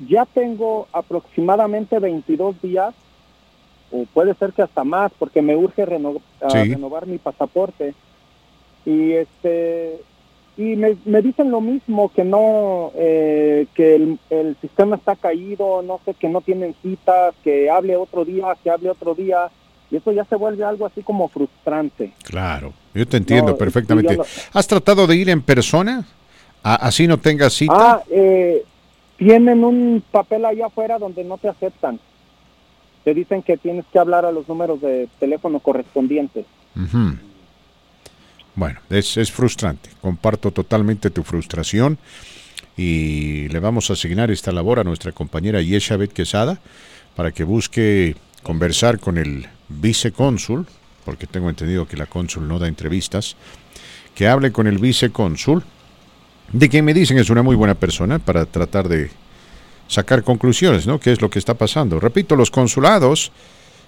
ya 0.00 0.26
tengo 0.26 0.88
aproximadamente 0.92 2.00
22 2.00 2.60
días, 2.60 2.92
o 3.92 4.04
puede 4.12 4.34
ser 4.34 4.52
que 4.52 4.62
hasta 4.62 4.82
más, 4.82 5.12
porque 5.16 5.42
me 5.42 5.54
urge 5.54 5.86
renovar 5.86 7.06
mi 7.06 7.18
pasaporte. 7.18 7.94
Y 8.84 9.12
este 9.12 10.00
y 10.56 10.76
me, 10.76 10.96
me, 11.04 11.20
dicen 11.20 11.50
lo 11.50 11.60
mismo 11.60 12.12
que 12.14 12.22
no 12.22 12.92
eh, 12.94 13.66
que 13.74 14.16
el, 14.30 14.56
sistema 14.60 14.96
está 14.96 15.16
caído 15.16 15.82
no 15.82 16.00
sé 16.04 16.14
que 16.14 16.28
no 16.28 16.42
tienen 16.42 16.74
citas 16.80 17.34
que 17.42 17.68
hable 17.68 17.96
otro 17.96 18.24
día 18.24 18.56
que 18.62 18.70
hable 18.70 18.90
otro 18.90 19.14
día. 19.14 19.50
Y 19.90 19.96
eso 19.96 20.12
ya 20.12 20.24
se 20.24 20.34
vuelve 20.34 20.64
algo 20.64 20.86
así 20.86 21.02
como 21.02 21.28
frustrante. 21.28 22.12
Claro 22.22 22.72
yo 22.94 23.06
te 23.06 23.16
entiendo 23.16 23.56
perfectamente. 23.56 24.18
has 24.52 24.66
tratado 24.66 25.06
de 25.06 25.16
ir 25.16 25.28
en 25.28 25.42
persona 25.42 26.06
así 26.62 27.06
no 27.06 27.18
tengas 27.18 27.52
cita. 27.52 27.74
Ah 27.76 28.02
eh, 28.10 28.64
tienen 29.16 29.64
un 29.64 30.02
papel 30.10 30.44
allá 30.44 30.66
afuera 30.66 30.98
donde 30.98 31.24
no 31.24 31.38
te 31.38 31.48
aceptan. 31.48 31.98
Te 33.02 33.12
dicen 33.12 33.42
que 33.42 33.56
tienes 33.56 33.84
que 33.92 33.98
hablar 33.98 34.24
a 34.24 34.32
los 34.32 34.48
números 34.48 34.80
de 34.80 35.08
teléfono 35.18 35.58
correspondientes 35.58 36.46
bueno, 38.54 38.80
es, 38.90 39.16
es 39.16 39.32
frustrante. 39.32 39.90
Comparto 40.00 40.50
totalmente 40.50 41.10
tu 41.10 41.22
frustración 41.22 41.98
y 42.76 43.48
le 43.48 43.60
vamos 43.60 43.90
a 43.90 43.94
asignar 43.94 44.30
esta 44.30 44.52
labor 44.52 44.80
a 44.80 44.84
nuestra 44.84 45.12
compañera 45.12 45.62
Yeshabet 45.62 46.12
Quesada 46.12 46.60
para 47.14 47.32
que 47.32 47.44
busque 47.44 48.16
conversar 48.42 48.98
con 48.98 49.18
el 49.18 49.48
vicecónsul, 49.68 50.66
porque 51.04 51.26
tengo 51.26 51.48
entendido 51.48 51.86
que 51.86 51.96
la 51.96 52.06
cónsul 52.06 52.48
no 52.48 52.58
da 52.58 52.68
entrevistas, 52.68 53.36
que 54.14 54.28
hable 54.28 54.52
con 54.52 54.66
el 54.66 54.78
vicecónsul, 54.78 55.62
de 56.52 56.68
quien 56.68 56.84
me 56.84 56.94
dicen 56.94 57.18
es 57.18 57.30
una 57.30 57.42
muy 57.42 57.56
buena 57.56 57.74
persona 57.74 58.18
para 58.18 58.46
tratar 58.46 58.88
de 58.88 59.10
sacar 59.88 60.22
conclusiones, 60.22 60.86
¿no? 60.86 61.00
¿Qué 61.00 61.12
es 61.12 61.20
lo 61.20 61.30
que 61.30 61.38
está 61.38 61.54
pasando? 61.54 62.00
Repito, 62.00 62.36
los 62.36 62.50
consulados 62.50 63.32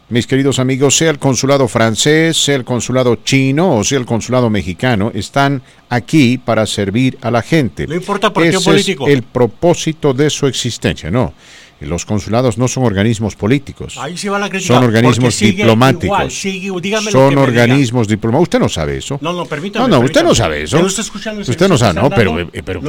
mis 0.09 0.27
queridos 0.27 0.59
amigos, 0.59 0.97
sea 0.97 1.11
el 1.11 1.19
consulado 1.19 1.67
francés, 1.67 2.37
sea 2.37 2.55
el 2.55 2.65
consulado 2.65 3.17
chino 3.17 3.77
o 3.77 3.85
sea 3.85 3.99
el 3.99 4.07
consulado 4.07 4.49
mexicano, 4.51 5.11
están 5.15 5.63
aquí 5.89 6.39
para 6.39 6.67
servir 6.67 7.19
a 7.23 7.31
la 7.31 7.43
gente. 7.43 7.87
No 7.87 7.95
importa 7.95 8.33
por 8.33 8.49
qué 8.49 8.59
político. 8.59 9.09
Es 9.09 9.15
el 9.15 9.23
propósito 9.23 10.15
de 10.15 10.31
su 10.31 10.47
existencia, 10.47 11.11
no. 11.11 11.35
Los 11.81 12.07
consulados 12.07 12.57
no 12.57 12.69
son 12.69 12.85
organismos 12.85 13.37
políticos. 13.37 13.99
Ahí 13.99 14.17
va 14.29 14.39
la 14.39 14.49
crítica, 14.49 14.75
son 14.75 14.85
organismos 14.85 15.39
diplomáticos. 15.39 16.35
son 17.11 17.37
organismos 17.37 18.09
diplomáticos. 18.09 18.43
Usted 18.45 18.59
no 18.59 18.69
sabe 18.69 18.97
eso. 18.97 19.19
No, 19.21 19.35
no, 19.35 19.45
permítame. 19.45 19.87
No, 19.87 19.99
no, 19.99 20.05
usted 20.05 20.25
no 20.25 20.35
sabe 20.35 20.63
eso. 20.63 20.81
No 20.81 20.87
está 20.87 21.03
escuchando 21.03 21.43
usted 21.43 21.69
no 21.69 21.77
sabe, 21.77 22.01
no, 22.01 22.09
pero, 22.09 22.41
eh, 22.41 22.63
pero, 22.65 22.81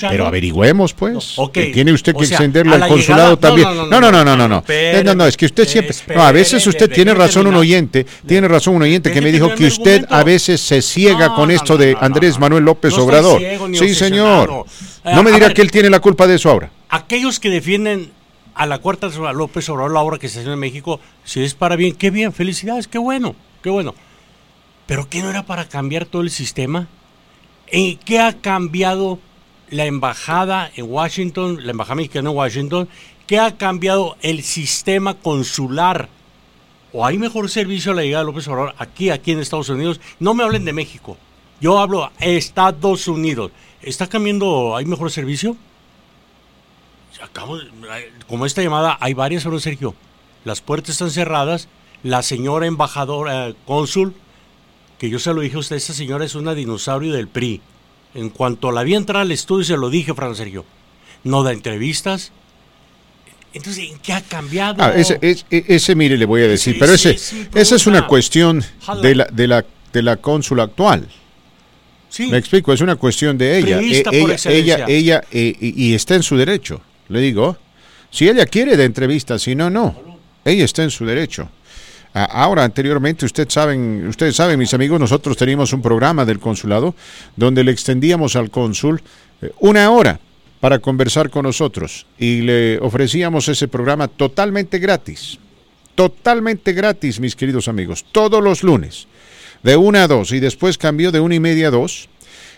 pero 0.00 0.26
averigüemos, 0.26 0.94
pues. 0.94 1.36
Tiene 1.52 1.92
usted 1.92 2.14
que 2.14 2.24
extenderlo 2.24 2.74
al 2.74 2.86
consulado 2.86 3.36
también. 3.36 3.68
No, 3.90 4.00
no, 4.00 4.12
no, 4.12 4.24
no, 4.24 4.36
no. 4.36 4.46
No, 4.46 4.62
no, 5.04 5.14
no, 5.14 5.26
es 5.26 5.36
que 5.36 5.46
usted 5.46 5.66
siempre. 5.66 5.94
No, 6.14 6.22
a 6.22 6.32
veces 6.32 6.64
usted 6.66 6.90
tiene 6.90 7.14
razón 7.14 7.46
un 7.48 7.56
oyente, 7.56 8.06
tiene 8.26 8.46
razón 8.46 8.76
un 8.76 8.82
oyente 8.82 9.10
que 9.10 9.20
me 9.20 9.32
dijo 9.32 9.54
que 9.54 9.66
usted 9.66 10.06
a 10.08 10.22
veces 10.22 10.60
se 10.60 10.82
ciega 10.82 11.34
con 11.34 11.50
esto 11.50 11.76
de 11.76 11.96
Andrés 12.00 12.38
Manuel 12.38 12.64
López 12.64 12.94
Obrador. 12.94 13.42
Sí, 13.72 13.94
señor. 13.94 14.64
No 15.04 15.22
me 15.22 15.32
dirá 15.32 15.52
que 15.52 15.62
él 15.62 15.70
tiene 15.70 15.90
la 15.90 16.00
culpa 16.00 16.26
de 16.26 16.36
eso 16.36 16.50
ahora. 16.50 16.70
Aquellos 16.88 17.40
que 17.40 17.50
defienden 17.50 18.12
a 18.56 18.64
la 18.64 18.78
cuarta 18.78 19.08
López 19.34 19.68
Obrador 19.68 19.92
la 19.92 20.00
obra 20.00 20.18
que 20.18 20.30
se 20.30 20.40
hace 20.40 20.50
en 20.50 20.58
México, 20.58 20.98
si 21.24 21.44
es 21.44 21.54
para 21.54 21.76
bien, 21.76 21.94
qué 21.94 22.10
bien, 22.10 22.32
felicidades, 22.32 22.88
qué 22.88 22.96
bueno, 22.98 23.36
qué 23.62 23.68
bueno. 23.68 23.94
Pero 24.86 25.10
¿qué 25.10 25.20
no 25.20 25.28
era 25.28 25.44
para 25.44 25.68
cambiar 25.68 26.06
todo 26.06 26.22
el 26.22 26.30
sistema? 26.30 26.88
¿En 27.66 27.98
qué 27.98 28.18
ha 28.18 28.32
cambiado 28.32 29.18
la 29.68 29.84
embajada 29.84 30.70
en 30.74 30.90
Washington, 30.90 31.66
la 31.66 31.72
embajada 31.72 31.96
mexicana 31.96 32.30
en 32.30 32.36
Washington? 32.36 32.88
¿Qué 33.26 33.38
ha 33.38 33.58
cambiado 33.58 34.16
el 34.22 34.42
sistema 34.42 35.14
consular? 35.14 36.08
¿O 36.94 37.04
hay 37.04 37.18
mejor 37.18 37.50
servicio 37.50 37.92
a 37.92 37.94
la 37.96 38.02
llegada 38.02 38.24
de 38.24 38.30
López 38.30 38.48
Obrador 38.48 38.74
aquí, 38.78 39.10
aquí 39.10 39.32
en 39.32 39.40
Estados 39.40 39.68
Unidos? 39.68 40.00
No 40.18 40.32
me 40.32 40.44
hablen 40.44 40.64
de 40.64 40.72
México. 40.72 41.18
Yo 41.60 41.78
hablo 41.78 42.10
Estados 42.20 43.06
Unidos. 43.06 43.50
¿Está 43.82 44.06
cambiando, 44.06 44.74
hay 44.76 44.86
mejor 44.86 45.10
servicio? 45.10 45.58
Como 48.26 48.46
esta 48.46 48.62
llamada, 48.62 48.96
hay 49.00 49.14
varias, 49.14 49.44
don 49.44 49.60
Sergio. 49.60 49.94
Las 50.44 50.60
puertas 50.60 50.90
están 50.90 51.10
cerradas. 51.10 51.68
La 52.02 52.22
señora 52.22 52.66
embajadora, 52.66 53.48
eh, 53.48 53.54
cónsul, 53.64 54.14
que 54.98 55.10
yo 55.10 55.18
se 55.18 55.32
lo 55.34 55.40
dije 55.40 55.56
a 55.56 55.60
usted, 55.60 55.76
esta 55.76 55.92
señora 55.92 56.24
es 56.24 56.34
una 56.34 56.54
dinosaurio 56.54 57.12
del 57.12 57.28
PRI. 57.28 57.60
En 58.14 58.30
cuanto 58.30 58.70
la 58.70 58.82
vi 58.82 58.94
entrar 58.94 59.22
al 59.22 59.32
estudio, 59.32 59.64
se 59.64 59.76
lo 59.76 59.90
dije, 59.90 60.14
Fran 60.14 60.36
Sergio. 60.36 60.64
No 61.24 61.42
da 61.42 61.52
entrevistas. 61.52 62.32
Entonces, 63.52 63.90
¿en 63.90 63.98
qué 63.98 64.12
ha 64.12 64.20
cambiado? 64.20 64.82
Ah, 64.82 64.92
ese, 64.94 65.18
ese, 65.50 65.94
mire, 65.94 66.16
le 66.16 66.26
voy 66.26 66.42
a 66.42 66.48
decir, 66.48 66.76
pero 66.78 66.92
ese, 66.92 67.18
esa 67.54 67.76
es 67.76 67.86
una 67.86 68.06
cuestión 68.06 68.62
de 69.02 69.14
la, 69.14 69.24
de 69.24 69.48
la, 69.48 69.64
de 69.92 70.02
la 70.02 70.16
cónsula 70.18 70.64
actual. 70.64 71.08
Sí. 72.08 72.28
Me 72.28 72.38
explico, 72.38 72.72
es 72.72 72.80
una 72.80 72.96
cuestión 72.96 73.36
de 73.36 73.58
ella. 73.58 73.80
E, 73.80 74.04
ella, 74.12 74.38
ella, 74.44 74.84
ella, 74.86 75.24
eh, 75.32 75.56
y 75.60 75.94
está 75.94 76.14
en 76.14 76.22
su 76.22 76.36
derecho. 76.36 76.80
Le 77.08 77.20
digo, 77.20 77.56
si 78.10 78.28
ella 78.28 78.46
quiere 78.46 78.76
de 78.76 78.84
entrevista, 78.84 79.38
si 79.38 79.54
no, 79.54 79.70
no. 79.70 80.18
Ella 80.44 80.64
está 80.64 80.82
en 80.82 80.90
su 80.90 81.04
derecho. 81.04 81.48
Ahora, 82.14 82.64
anteriormente, 82.64 83.26
ustedes 83.26 83.52
saben, 83.52 84.06
ustedes 84.08 84.34
saben, 84.36 84.58
mis 84.58 84.72
amigos, 84.72 84.98
nosotros 84.98 85.36
teníamos 85.36 85.72
un 85.74 85.82
programa 85.82 86.24
del 86.24 86.40
consulado 86.40 86.94
donde 87.36 87.62
le 87.62 87.72
extendíamos 87.72 88.36
al 88.36 88.50
cónsul 88.50 89.02
eh, 89.42 89.50
una 89.60 89.90
hora 89.90 90.18
para 90.60 90.78
conversar 90.78 91.28
con 91.28 91.42
nosotros 91.42 92.06
y 92.18 92.40
le 92.40 92.78
ofrecíamos 92.78 93.48
ese 93.48 93.68
programa 93.68 94.08
totalmente 94.08 94.78
gratis. 94.78 95.38
Totalmente 95.94 96.72
gratis, 96.72 97.20
mis 97.20 97.36
queridos 97.36 97.68
amigos, 97.68 98.04
todos 98.12 98.42
los 98.42 98.62
lunes, 98.62 99.08
de 99.62 99.76
una 99.76 100.04
a 100.04 100.08
dos, 100.08 100.32
y 100.32 100.40
después 100.40 100.78
cambió 100.78 101.12
de 101.12 101.20
una 101.20 101.34
y 101.34 101.40
media 101.40 101.68
a 101.68 101.70
dos 101.70 102.08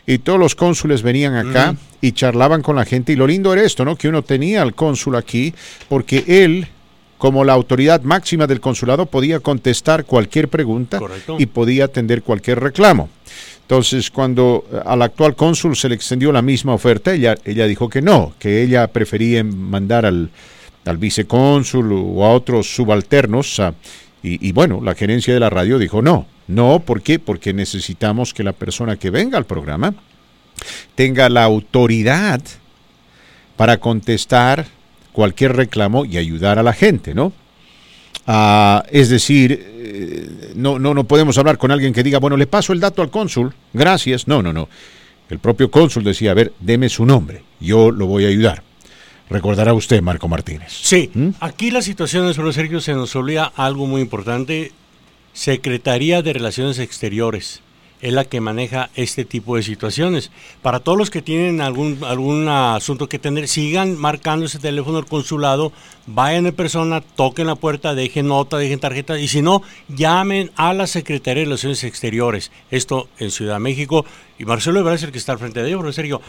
y 0.08 0.20
todos 0.20 0.40
los 0.40 0.54
cónsules 0.54 1.02
venían 1.02 1.34
acá 1.34 1.76
y 2.00 2.12
charlaban 2.12 2.62
con 2.62 2.76
la 2.76 2.86
gente. 2.86 3.12
Y 3.12 3.16
lo 3.16 3.26
lindo 3.26 3.52
era 3.52 3.62
esto, 3.62 3.84
¿no? 3.84 3.94
Que 3.94 4.08
uno 4.08 4.22
tenía 4.22 4.62
al 4.62 4.74
cónsul 4.74 5.16
aquí 5.16 5.52
porque 5.90 6.24
él, 6.26 6.66
como 7.18 7.44
la 7.44 7.52
autoridad 7.52 8.00
máxima 8.00 8.46
del 8.46 8.58
consulado, 8.58 9.04
podía 9.04 9.40
contestar 9.40 10.06
cualquier 10.06 10.48
pregunta 10.48 10.98
y 11.38 11.44
podía 11.44 11.84
atender 11.84 12.22
cualquier 12.22 12.58
reclamo. 12.58 13.10
Entonces, 13.60 14.10
cuando 14.10 14.64
eh, 14.72 14.80
al 14.86 15.02
actual 15.02 15.36
cónsul 15.36 15.76
se 15.76 15.90
le 15.90 15.94
extendió 15.94 16.32
la 16.32 16.40
misma 16.40 16.72
oferta, 16.72 17.12
ella, 17.12 17.36
ella 17.44 17.66
dijo 17.66 17.90
que 17.90 18.00
no, 18.00 18.32
que 18.38 18.62
ella 18.62 18.86
prefería 18.86 19.44
mandar 19.44 20.06
al, 20.06 20.30
al 20.86 20.96
vicecónsul 20.96 21.92
o 21.92 22.24
a 22.24 22.30
otros 22.30 22.74
subalternos. 22.74 23.60
y, 24.22 24.48
y 24.48 24.52
bueno, 24.52 24.80
la 24.82 24.94
gerencia 24.94 25.34
de 25.34 25.40
la 25.40 25.50
radio 25.50 25.78
dijo 25.78 26.00
no, 26.00 26.26
no, 26.48 26.80
¿por 26.80 27.02
qué? 27.02 27.18
Porque 27.18 27.52
necesitamos 27.52 28.34
que 28.34 28.42
la 28.42 28.52
persona 28.52 28.96
que 28.96 29.10
venga 29.10 29.38
al 29.38 29.44
programa 29.44 29.94
tenga 30.94 31.28
la 31.28 31.44
autoridad 31.44 32.40
para 33.56 33.78
contestar 33.78 34.66
cualquier 35.12 35.56
reclamo 35.56 36.04
y 36.04 36.16
ayudar 36.16 36.58
a 36.58 36.62
la 36.62 36.72
gente, 36.72 37.14
¿no? 37.14 37.32
Ah, 38.26 38.84
es 38.90 39.08
decir, 39.08 39.58
eh, 39.78 40.52
no, 40.54 40.78
no, 40.78 40.94
no 40.94 41.04
podemos 41.04 41.38
hablar 41.38 41.58
con 41.58 41.70
alguien 41.70 41.92
que 41.92 42.02
diga, 42.02 42.18
bueno, 42.18 42.36
le 42.36 42.46
paso 42.46 42.72
el 42.72 42.80
dato 42.80 43.02
al 43.02 43.10
cónsul, 43.10 43.54
gracias. 43.72 44.28
No, 44.28 44.42
no, 44.42 44.52
no. 44.52 44.68
El 45.30 45.38
propio 45.38 45.70
cónsul 45.70 46.04
decía, 46.04 46.30
a 46.30 46.34
ver, 46.34 46.52
deme 46.60 46.88
su 46.88 47.04
nombre, 47.04 47.42
yo 47.60 47.90
lo 47.90 48.06
voy 48.06 48.24
a 48.24 48.28
ayudar. 48.28 48.62
Recordará 49.30 49.74
usted, 49.74 50.00
Marco 50.00 50.28
Martínez. 50.28 50.72
Sí, 50.72 51.10
¿Mm? 51.12 51.28
aquí 51.40 51.70
la 51.70 51.82
situación, 51.82 52.32
señor 52.32 52.54
Sergio, 52.54 52.80
se 52.80 52.94
nos 52.94 53.14
olvida 53.14 53.52
algo 53.56 53.86
muy 53.86 54.00
importante. 54.00 54.72
Secretaría 55.38 56.20
de 56.20 56.32
Relaciones 56.32 56.80
Exteriores 56.80 57.62
es 58.00 58.12
la 58.12 58.24
que 58.24 58.40
maneja 58.40 58.90
este 58.96 59.24
tipo 59.24 59.54
de 59.54 59.62
situaciones. 59.62 60.32
Para 60.62 60.80
todos 60.80 60.98
los 60.98 61.10
que 61.10 61.22
tienen 61.22 61.60
algún, 61.60 62.00
algún 62.02 62.48
asunto 62.48 63.08
que 63.08 63.20
tener, 63.20 63.46
sigan 63.46 63.96
marcando 63.96 64.46
ese 64.46 64.58
teléfono 64.58 64.96
del 64.96 65.08
consulado, 65.08 65.72
vayan 66.06 66.46
en 66.46 66.54
persona, 66.56 67.02
toquen 67.02 67.46
la 67.46 67.54
puerta, 67.54 67.94
dejen 67.94 68.26
nota, 68.26 68.58
dejen 68.58 68.80
tarjeta, 68.80 69.16
y 69.16 69.28
si 69.28 69.40
no, 69.40 69.62
llamen 69.88 70.50
a 70.56 70.74
la 70.74 70.88
Secretaría 70.88 71.42
de 71.42 71.46
Relaciones 71.46 71.84
Exteriores. 71.84 72.50
Esto 72.72 73.08
en 73.20 73.30
Ciudad 73.30 73.54
de 73.54 73.60
México. 73.60 74.04
Y 74.40 74.44
Marcelo 74.44 74.80
Ebrard 74.80 74.96
es 74.96 75.04
el 75.04 75.12
que 75.12 75.18
está 75.18 75.32
al 75.32 75.38
frente 75.38 75.62
de 75.62 75.68
ellos, 75.68 75.78
pero 75.78 75.90
en 75.90 75.94
serio. 75.94 76.20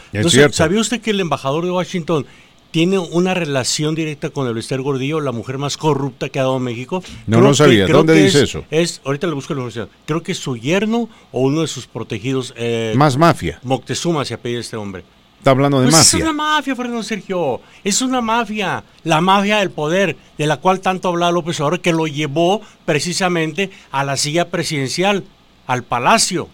¿Sabía 0.52 0.80
usted 0.80 1.00
que 1.00 1.10
el 1.10 1.18
embajador 1.18 1.64
de 1.64 1.72
Washington 1.72 2.26
tiene 2.70 2.98
una 2.98 3.34
relación 3.34 3.94
directa 3.94 4.30
con 4.30 4.46
el 4.46 4.56
Esther 4.56 4.82
Gordillo, 4.82 5.20
la 5.20 5.32
mujer 5.32 5.58
más 5.58 5.76
corrupta 5.76 6.28
que 6.28 6.38
ha 6.38 6.42
dado 6.42 6.58
México. 6.58 7.02
No, 7.26 7.40
no 7.40 7.54
sabía. 7.54 7.86
¿Dónde 7.86 8.14
dice 8.14 8.44
eso? 8.44 8.64
Es, 8.70 9.00
ahorita 9.04 9.26
le 9.26 9.34
busco 9.34 9.54
la 9.54 9.60
universidad. 9.60 9.88
Creo 10.06 10.22
que 10.22 10.32
es 10.32 10.38
su 10.38 10.56
yerno 10.56 11.08
o 11.32 11.40
uno 11.40 11.62
de 11.62 11.66
sus 11.66 11.86
protegidos. 11.86 12.54
Eh, 12.56 12.92
más 12.96 13.16
mafia. 13.16 13.58
Moctezuma 13.62 14.24
se 14.24 14.34
apellida 14.34 14.60
este 14.60 14.76
hombre. 14.76 15.04
Está 15.38 15.52
hablando 15.52 15.80
de 15.80 15.86
pues 15.86 15.96
mafia. 15.96 16.18
Es 16.18 16.22
una 16.22 16.32
mafia, 16.34 16.76
Fernando 16.76 17.02
Sergio. 17.02 17.60
Es 17.82 18.02
una 18.02 18.20
mafia. 18.20 18.84
La 19.04 19.20
mafia 19.20 19.58
del 19.58 19.70
poder, 19.70 20.16
de 20.36 20.46
la 20.46 20.58
cual 20.58 20.80
tanto 20.80 21.08
habla 21.08 21.30
López 21.30 21.58
Obrador, 21.60 21.80
que 21.80 21.92
lo 21.92 22.06
llevó 22.06 22.60
precisamente 22.84 23.70
a 23.90 24.04
la 24.04 24.16
silla 24.16 24.50
presidencial, 24.50 25.24
al 25.66 25.82
Palacio. 25.82 26.48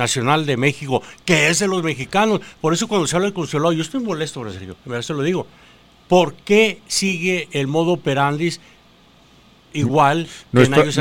Nacional 0.00 0.46
de 0.46 0.56
México, 0.56 1.02
que 1.24 1.48
es 1.48 1.58
de 1.58 1.68
los 1.68 1.82
mexicanos. 1.82 2.40
Por 2.60 2.72
eso 2.72 2.88
cuando 2.88 3.06
se 3.06 3.16
habla 3.16 3.26
del 3.26 3.34
consulado, 3.34 3.72
yo 3.72 3.82
estoy 3.82 4.00
molesto, 4.00 4.50
Sergio, 4.50 4.76
se 5.02 5.12
lo 5.12 5.22
digo. 5.22 5.46
¿Por 6.08 6.34
qué 6.34 6.80
sigue 6.88 7.48
el 7.52 7.66
modo 7.68 7.92
operandis 7.92 8.60
igual 9.72 10.26
que, 10.52 10.62
en 10.62 10.74
años 10.74 10.98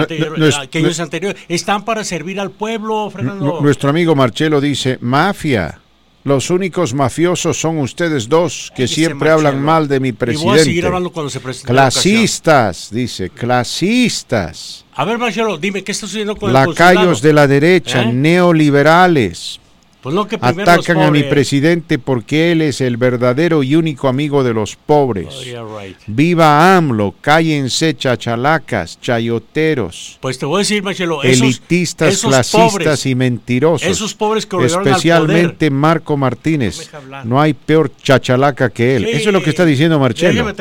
anteriores, 1.00 1.38
Están 1.48 1.86
para 1.86 2.04
servir 2.04 2.40
al 2.40 2.52
pueblo, 2.52 3.10
Fernando. 3.10 3.60
Nuestro 3.62 3.90
amigo 3.90 4.16
Marcelo 4.16 4.62
dice, 4.62 4.98
mafia. 5.02 5.80
Los 6.24 6.50
únicos 6.50 6.94
mafiosos 6.94 7.60
son 7.60 7.78
ustedes 7.78 8.28
dos 8.28 8.72
que 8.76 8.88
siempre 8.88 9.30
hablan 9.30 9.62
mal 9.62 9.88
de 9.88 10.00
mi 10.02 10.12
presidente. 10.12 10.70
Y 10.70 10.82
hablando 10.82 11.12
cuando 11.12 11.30
se 11.30 11.40
Clasistas, 11.40 12.90
dice, 12.92 13.30
clasistas. 13.30 14.86
A 14.96 15.06
ver, 15.06 15.18
Marcelo, 15.18 15.58
dime, 15.58 15.84
¿qué 15.84 15.94
está 15.94 16.08
sucediendo 16.08 16.36
con 16.36 16.52
Lacayos 16.52 17.22
de 17.22 17.32
la 17.32 17.48
derecha, 17.48 18.04
¿Eh? 18.04 18.14
neoliberales. 18.14 19.62
Pues 20.02 20.16
Atacan 20.42 21.02
a 21.02 21.12
mi 21.12 21.24
presidente 21.24 22.00
porque 22.00 22.54
él 22.54 22.62
es 22.62 22.80
el 22.80 22.96
verdadero 22.96 23.64
y 23.64 23.76
único 23.76 24.08
amigo 24.08 24.46
de 24.46 24.54
los 24.54 24.78
pobres. 24.78 25.28
Oh, 25.58 25.80
Viva 26.08 26.78
AMLO, 26.78 27.16
cállense 27.20 27.98
chachalacas, 27.98 29.02
chayoteros. 29.02 30.18
Pues 30.22 30.40
te 30.40 30.46
voy 30.46 30.56
a 30.56 30.60
decir, 30.60 30.84
Machelo, 30.84 31.22
elitistas, 31.22 32.22
clasistas 32.22 33.06
y 33.06 33.16
mentirosos. 33.16 33.90
Esos 33.90 34.14
pobres 34.14 34.46
que 34.46 34.56
Especialmente 34.66 35.70
Marco 35.70 36.16
Martínez. 36.16 36.90
No 37.26 37.42
hay 37.42 37.54
peor 37.54 37.92
chachalaca 38.02 38.70
que 38.70 38.96
él. 38.96 39.06
Eso 39.06 39.30
es 39.30 39.34
lo 39.34 39.44
que 39.44 39.50
está 39.50 39.66
diciendo 39.66 40.00
Marcelo. 40.00 40.54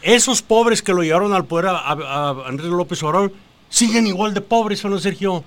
Esos 0.00 0.40
pobres 0.40 0.80
que 0.80 0.94
lo 0.94 1.02
llevaron 1.02 1.34
al 1.34 1.44
poder 1.44 1.66
a, 1.68 2.30
Andrés 2.46 2.70
López 2.70 3.02
Obrador 3.02 3.32
siguen 3.68 4.06
igual 4.06 4.32
de 4.32 4.40
pobres, 4.40 4.82
¿no, 4.86 4.98
Sergio? 4.98 5.44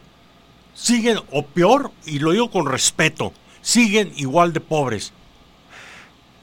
Siguen, 0.82 1.18
o 1.32 1.46
peor, 1.46 1.92
y 2.06 2.20
lo 2.20 2.32
digo 2.32 2.50
con 2.50 2.66
respeto, 2.66 3.34
siguen 3.62 4.12
igual 4.16 4.54
de 4.54 4.62
pobres. 4.62 5.14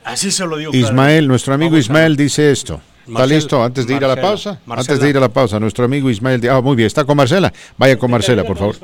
Así 0.05 0.31
se 0.31 0.47
lo 0.47 0.57
digo. 0.57 0.73
Ismael, 0.75 1.27
nuestro 1.27 1.55
amigo 1.55 1.77
Ismael 1.77 2.17
dice 2.17 2.51
esto. 2.51 2.81
¿Está 3.07 3.27
listo? 3.27 3.63
Antes 3.63 3.87
de 3.87 3.95
ir 3.95 4.05
a 4.05 4.09
la 4.09 4.21
pausa. 4.21 4.61
Antes 4.69 5.01
de 5.01 5.09
ir 5.09 5.17
a 5.17 5.21
la 5.21 5.29
pausa, 5.29 5.61
nuestro 5.61 5.85
amigo 5.85 6.11
Ismael. 6.11 6.49
Ah, 6.49 6.61
muy 6.61 6.77
bien, 6.77 6.87
está 6.87 7.05
con 7.05 7.17
Marcela. 7.17 7.53
Vaya 7.77 7.97
con 7.99 8.11
Marcela, 8.11 8.45
por 8.45 8.59
favor. 8.59 8.77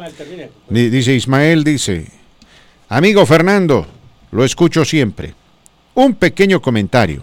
Dice 0.68 1.14
Ismael, 1.14 1.64
dice, 1.64 2.06
amigo 2.88 3.26
Fernando, 3.26 3.86
lo 4.30 4.44
escucho 4.44 4.84
siempre. 4.84 5.34
Un 5.94 6.14
pequeño 6.14 6.62
comentario 6.62 7.22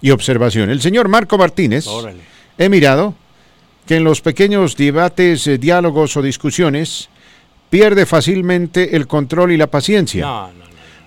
y 0.00 0.10
observación. 0.10 0.70
El 0.70 0.80
señor 0.80 1.08
Marco 1.08 1.38
Martínez, 1.38 1.86
he 2.56 2.68
mirado 2.68 3.14
que 3.86 3.96
en 3.96 4.04
los 4.04 4.20
pequeños 4.20 4.76
debates, 4.76 5.46
eh, 5.46 5.58
diálogos 5.58 6.16
o 6.16 6.22
discusiones, 6.22 7.08
pierde 7.70 8.06
fácilmente 8.06 8.96
el 8.96 9.06
control 9.06 9.52
y 9.52 9.56
la 9.56 9.66
paciencia 9.68 10.48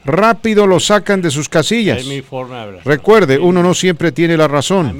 rápido 0.10 0.68
lo 0.68 0.80
sacan 0.80 1.22
de 1.22 1.32
sus 1.32 1.50
casillas. 1.50 2.06
Recuerde, 2.84 3.38
uno 3.38 3.64
no 3.64 3.74
siempre 3.74 4.12
tiene 4.12 4.36
la 4.38 4.48
razón. 4.48 4.98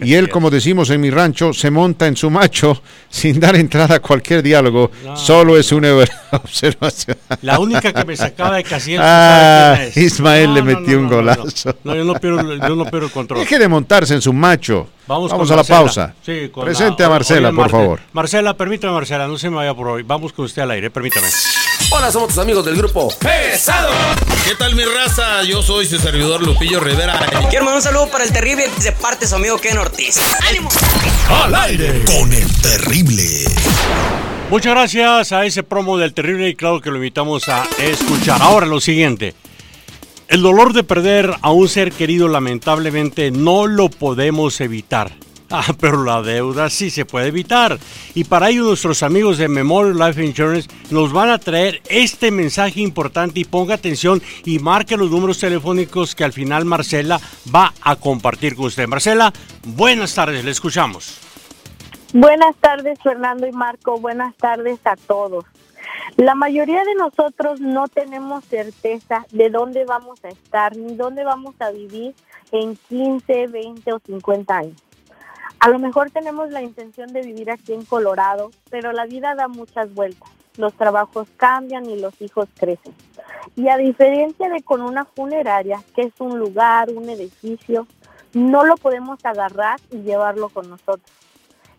y 0.00 0.14
él, 0.14 0.28
como 0.28 0.50
decimos 0.50 0.90
en 0.90 1.00
mi 1.00 1.10
rancho, 1.10 1.52
se 1.52 1.70
monta 1.70 2.06
en 2.06 2.16
su 2.16 2.30
macho 2.30 2.82
sin 3.08 3.40
dar 3.40 3.56
entrada 3.56 3.96
a 3.96 4.00
cualquier 4.00 4.42
diálogo. 4.42 4.90
Solo 5.14 5.56
es 5.56 5.72
una 5.72 5.88
observación. 6.32 7.16
La 7.42 7.58
única 7.58 7.92
que 7.92 8.04
me 8.04 8.16
sacaba 8.16 8.56
de 8.56 8.64
casillas. 8.64 9.02
Ah, 9.04 9.78
Ismael 9.94 10.54
le 10.54 10.62
metió 10.62 10.98
un 10.98 11.08
golazo. 11.08 11.74
No, 11.84 11.94
yo 11.94 12.04
no 12.04 12.14
pierdo, 12.14 12.54
yo 12.54 12.76
no 12.76 12.84
pierdo 12.84 13.06
el 13.06 13.12
control. 13.12 13.40
Deje 13.40 13.58
de 13.58 13.68
montarse 13.68 14.14
en 14.14 14.22
su 14.22 14.32
macho. 14.32 14.88
Vamos, 15.06 15.50
a 15.50 15.56
la 15.56 15.64
pausa. 15.64 16.14
Presente 16.62 17.04
a 17.04 17.08
Marcela, 17.08 17.52
por 17.52 17.70
favor. 17.70 18.00
Marcela, 18.12 18.56
permítame, 18.56 18.92
Marcela, 18.92 19.28
no 19.28 19.38
se 19.38 19.48
me 19.50 19.56
vaya 19.56 19.74
por 19.74 19.88
hoy. 19.88 20.02
Vamos 20.02 20.32
con 20.32 20.44
usted 20.44 20.62
al 20.62 20.72
aire, 20.72 20.90
permítame. 20.90 21.26
Hola, 21.90 22.10
somos 22.10 22.30
tus 22.30 22.38
amigos 22.38 22.64
del 22.64 22.76
grupo 22.76 23.08
Pesado. 23.20 23.90
¿Qué 24.44 24.56
tal, 24.56 24.74
mi 24.74 24.84
raza? 24.84 25.44
Yo 25.44 25.62
soy 25.62 25.86
su 25.86 25.98
servidor 25.98 26.44
Lupillo 26.44 26.80
Rivera. 26.80 27.18
quiero 27.48 27.64
mandar 27.64 27.76
un 27.76 27.82
saludo 27.82 28.08
para 28.10 28.24
el 28.24 28.32
terrible 28.32 28.68
de 28.82 28.92
parte 28.92 29.24
de 29.24 29.28
su 29.28 29.36
amigo 29.36 29.56
Ken 29.58 29.78
Ortiz. 29.78 30.20
¡Ánimo! 30.48 30.68
Al 31.30 31.54
aire 31.54 32.04
con 32.04 32.32
el 32.32 32.52
terrible. 32.60 33.44
Muchas 34.50 34.74
gracias 34.74 35.32
a 35.32 35.44
ese 35.46 35.62
promo 35.62 35.96
del 35.96 36.12
terrible 36.12 36.48
y 36.48 36.56
claro 36.56 36.80
que 36.80 36.90
lo 36.90 36.96
invitamos 36.96 37.48
a 37.48 37.64
escuchar. 37.78 38.42
Ahora 38.42 38.66
lo 38.66 38.80
siguiente. 38.80 39.34
El 40.28 40.42
dolor 40.42 40.72
de 40.72 40.82
perder 40.82 41.34
a 41.40 41.52
un 41.52 41.68
ser 41.68 41.92
querido 41.92 42.26
lamentablemente 42.26 43.30
no 43.30 43.68
lo 43.68 43.90
podemos 43.90 44.60
evitar. 44.60 45.12
Ah, 45.50 45.64
pero 45.80 46.02
la 46.02 46.22
deuda 46.22 46.70
sí 46.70 46.90
se 46.90 47.04
puede 47.04 47.28
evitar. 47.28 47.78
Y 48.14 48.24
para 48.24 48.50
ello 48.50 48.64
nuestros 48.64 49.02
amigos 49.02 49.38
de 49.38 49.48
Memorial 49.48 49.98
Life 49.98 50.24
Insurance 50.24 50.68
nos 50.90 51.12
van 51.12 51.30
a 51.30 51.38
traer 51.38 51.80
este 51.88 52.30
mensaje 52.30 52.80
importante 52.80 53.40
y 53.40 53.44
ponga 53.44 53.74
atención 53.74 54.22
y 54.44 54.58
marque 54.58 54.96
los 54.96 55.10
números 55.10 55.38
telefónicos 55.38 56.14
que 56.14 56.24
al 56.24 56.32
final 56.32 56.64
Marcela 56.64 57.20
va 57.54 57.72
a 57.82 57.96
compartir 57.96 58.56
con 58.56 58.66
usted. 58.66 58.88
Marcela, 58.88 59.32
buenas 59.64 60.14
tardes, 60.14 60.44
le 60.44 60.50
escuchamos. 60.50 61.20
Buenas 62.12 62.56
tardes 62.56 62.98
Fernando 63.02 63.46
y 63.46 63.52
Marco, 63.52 63.98
buenas 63.98 64.34
tardes 64.36 64.78
a 64.84 64.96
todos. 64.96 65.44
La 66.16 66.34
mayoría 66.34 66.82
de 66.84 66.94
nosotros 66.94 67.60
no 67.60 67.88
tenemos 67.88 68.44
certeza 68.44 69.26
de 69.32 69.50
dónde 69.50 69.84
vamos 69.84 70.24
a 70.24 70.28
estar 70.28 70.76
ni 70.76 70.94
dónde 70.94 71.24
vamos 71.24 71.54
a 71.60 71.70
vivir 71.70 72.14
en 72.52 72.78
15, 72.88 73.48
20 73.48 73.92
o 73.92 73.98
50 73.98 74.56
años. 74.56 74.85
A 75.58 75.68
lo 75.68 75.78
mejor 75.78 76.10
tenemos 76.10 76.50
la 76.50 76.62
intención 76.62 77.12
de 77.12 77.22
vivir 77.22 77.50
aquí 77.50 77.72
en 77.72 77.84
Colorado, 77.84 78.50
pero 78.70 78.92
la 78.92 79.06
vida 79.06 79.34
da 79.34 79.48
muchas 79.48 79.92
vueltas. 79.94 80.28
Los 80.56 80.74
trabajos 80.74 81.28
cambian 81.36 81.88
y 81.88 81.98
los 81.98 82.20
hijos 82.20 82.48
crecen. 82.58 82.94
Y 83.56 83.68
a 83.68 83.76
diferencia 83.76 84.48
de 84.48 84.62
con 84.62 84.82
una 84.82 85.04
funeraria, 85.04 85.82
que 85.94 86.02
es 86.02 86.12
un 86.18 86.38
lugar, 86.38 86.90
un 86.90 87.08
edificio, 87.08 87.86
no 88.34 88.64
lo 88.64 88.76
podemos 88.76 89.18
agarrar 89.24 89.80
y 89.90 90.02
llevarlo 90.02 90.48
con 90.50 90.68
nosotros. 90.68 91.10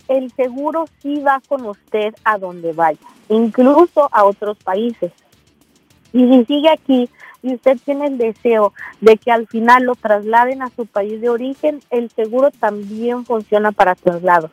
El 0.07 0.31
seguro 0.31 0.85
sí 1.01 1.19
va 1.19 1.41
con 1.47 1.65
usted 1.65 2.15
a 2.23 2.37
donde 2.37 2.73
vaya, 2.73 2.99
incluso 3.29 4.09
a 4.11 4.23
otros 4.23 4.57
países. 4.57 5.11
Y 6.13 6.27
si 6.27 6.45
sigue 6.45 6.69
aquí, 6.69 7.09
y 7.41 7.55
usted 7.55 7.77
tiene 7.83 8.07
el 8.07 8.17
deseo 8.17 8.73
de 9.01 9.17
que 9.17 9.31
al 9.31 9.47
final 9.47 9.83
lo 9.83 9.95
trasladen 9.95 10.61
a 10.61 10.69
su 10.69 10.85
país 10.85 11.21
de 11.21 11.29
origen, 11.29 11.81
el 11.89 12.09
seguro 12.11 12.51
también 12.51 13.25
funciona 13.25 13.71
para 13.71 13.95
traslados. 13.95 14.51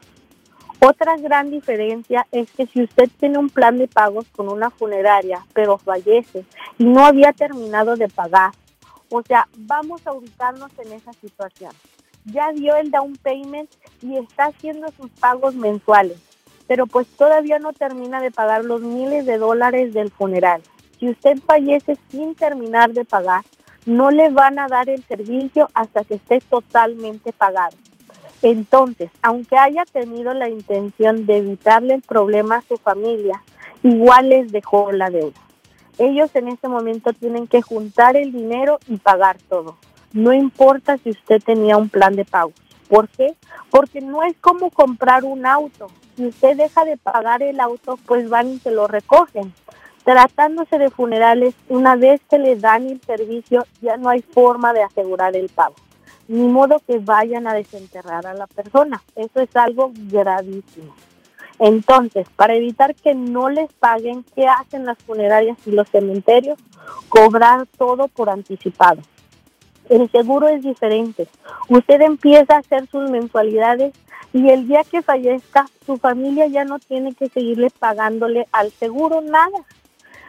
Otra 0.80 1.16
gran 1.16 1.50
diferencia 1.50 2.26
es 2.30 2.50
que 2.52 2.66
si 2.66 2.82
usted 2.82 3.08
tiene 3.18 3.38
un 3.38 3.48
plan 3.48 3.78
de 3.78 3.88
pagos 3.88 4.26
con 4.36 4.50
una 4.50 4.70
funeraria, 4.70 5.44
pero 5.54 5.78
fallece 5.78 6.44
y 6.78 6.84
no 6.84 7.06
había 7.06 7.32
terminado 7.32 7.96
de 7.96 8.08
pagar, 8.08 8.52
o 9.08 9.22
sea, 9.22 9.48
vamos 9.56 10.06
a 10.06 10.12
ubicarnos 10.12 10.70
en 10.84 10.92
esa 10.92 11.12
situación. 11.14 11.72
Ya 12.26 12.52
dio 12.52 12.76
el 12.76 12.90
down 12.90 13.16
payment 13.16 13.70
y 14.02 14.16
está 14.16 14.46
haciendo 14.46 14.88
sus 14.92 15.10
pagos 15.12 15.54
mensuales, 15.54 16.18
pero 16.66 16.86
pues 16.86 17.06
todavía 17.06 17.58
no 17.58 17.72
termina 17.72 18.20
de 18.20 18.30
pagar 18.30 18.64
los 18.64 18.82
miles 18.82 19.24
de 19.24 19.38
dólares 19.38 19.94
del 19.94 20.10
funeral 20.10 20.62
si 20.98 21.08
usted 21.10 21.38
fallece 21.46 21.96
sin 22.10 22.34
terminar 22.34 22.92
de 22.92 23.04
pagar, 23.04 23.44
no 23.86 24.10
le 24.10 24.30
van 24.30 24.58
a 24.58 24.68
dar 24.68 24.88
el 24.88 25.02
servicio 25.04 25.68
hasta 25.74 26.04
que 26.04 26.14
esté 26.14 26.40
totalmente 26.40 27.32
pagado. 27.32 27.76
Entonces, 28.42 29.10
aunque 29.22 29.56
haya 29.56 29.84
tenido 29.84 30.34
la 30.34 30.48
intención 30.48 31.26
de 31.26 31.38
evitarle 31.38 31.94
el 31.94 32.02
problema 32.02 32.56
a 32.56 32.62
su 32.62 32.76
familia, 32.76 33.42
igual 33.82 34.28
les 34.28 34.52
dejó 34.52 34.92
la 34.92 35.10
deuda. 35.10 35.40
Ellos 35.98 36.30
en 36.34 36.48
este 36.48 36.68
momento 36.68 37.12
tienen 37.12 37.46
que 37.46 37.62
juntar 37.62 38.16
el 38.16 38.32
dinero 38.32 38.78
y 38.88 38.96
pagar 38.96 39.38
todo. 39.48 39.76
No 40.12 40.32
importa 40.32 40.98
si 40.98 41.10
usted 41.10 41.42
tenía 41.42 41.76
un 41.76 41.88
plan 41.88 42.16
de 42.16 42.24
pago. 42.24 42.52
¿Por 42.88 43.08
qué? 43.08 43.34
Porque 43.70 44.00
no 44.00 44.22
es 44.22 44.36
como 44.40 44.70
comprar 44.70 45.24
un 45.24 45.46
auto. 45.46 45.86
Si 46.16 46.26
usted 46.26 46.56
deja 46.56 46.84
de 46.84 46.96
pagar 46.96 47.42
el 47.42 47.60
auto, 47.60 47.98
pues 48.06 48.28
van 48.28 48.48
y 48.48 48.58
se 48.58 48.70
lo 48.70 48.86
recogen. 48.86 49.52
Tratándose 50.04 50.78
de 50.78 50.90
funerales, 50.90 51.54
una 51.68 51.96
vez 51.96 52.20
que 52.28 52.38
le 52.38 52.56
dan 52.56 52.86
el 52.86 53.00
servicio, 53.00 53.66
ya 53.80 53.96
no 53.96 54.10
hay 54.10 54.20
forma 54.20 54.72
de 54.72 54.82
asegurar 54.82 55.34
el 55.34 55.48
pago. 55.48 55.74
Ni 56.28 56.46
modo 56.46 56.80
que 56.86 56.98
vayan 56.98 57.46
a 57.46 57.54
desenterrar 57.54 58.26
a 58.26 58.34
la 58.34 58.46
persona. 58.46 59.02
Eso 59.16 59.40
es 59.40 59.54
algo 59.56 59.92
gravísimo. 59.94 60.94
Entonces, 61.58 62.26
para 62.36 62.54
evitar 62.54 62.94
que 62.94 63.14
no 63.14 63.48
les 63.48 63.72
paguen, 63.72 64.24
¿qué 64.34 64.46
hacen 64.46 64.84
las 64.84 64.98
funerarias 64.98 65.56
y 65.66 65.70
los 65.70 65.88
cementerios? 65.88 66.58
Cobrar 67.08 67.66
todo 67.78 68.08
por 68.08 68.28
anticipado. 68.28 69.00
El 69.88 70.10
seguro 70.10 70.48
es 70.48 70.62
diferente. 70.62 71.28
Usted 71.68 72.00
empieza 72.00 72.56
a 72.56 72.58
hacer 72.58 72.86
sus 72.88 73.10
mensualidades 73.10 73.94
y 74.32 74.48
el 74.48 74.66
día 74.66 74.82
que 74.82 75.02
fallezca, 75.02 75.66
su 75.86 75.96
familia 75.96 76.46
ya 76.46 76.64
no 76.64 76.78
tiene 76.78 77.14
que 77.14 77.28
seguirle 77.28 77.70
pagándole 77.70 78.48
al 78.50 78.72
seguro 78.72 79.20
nada. 79.20 79.64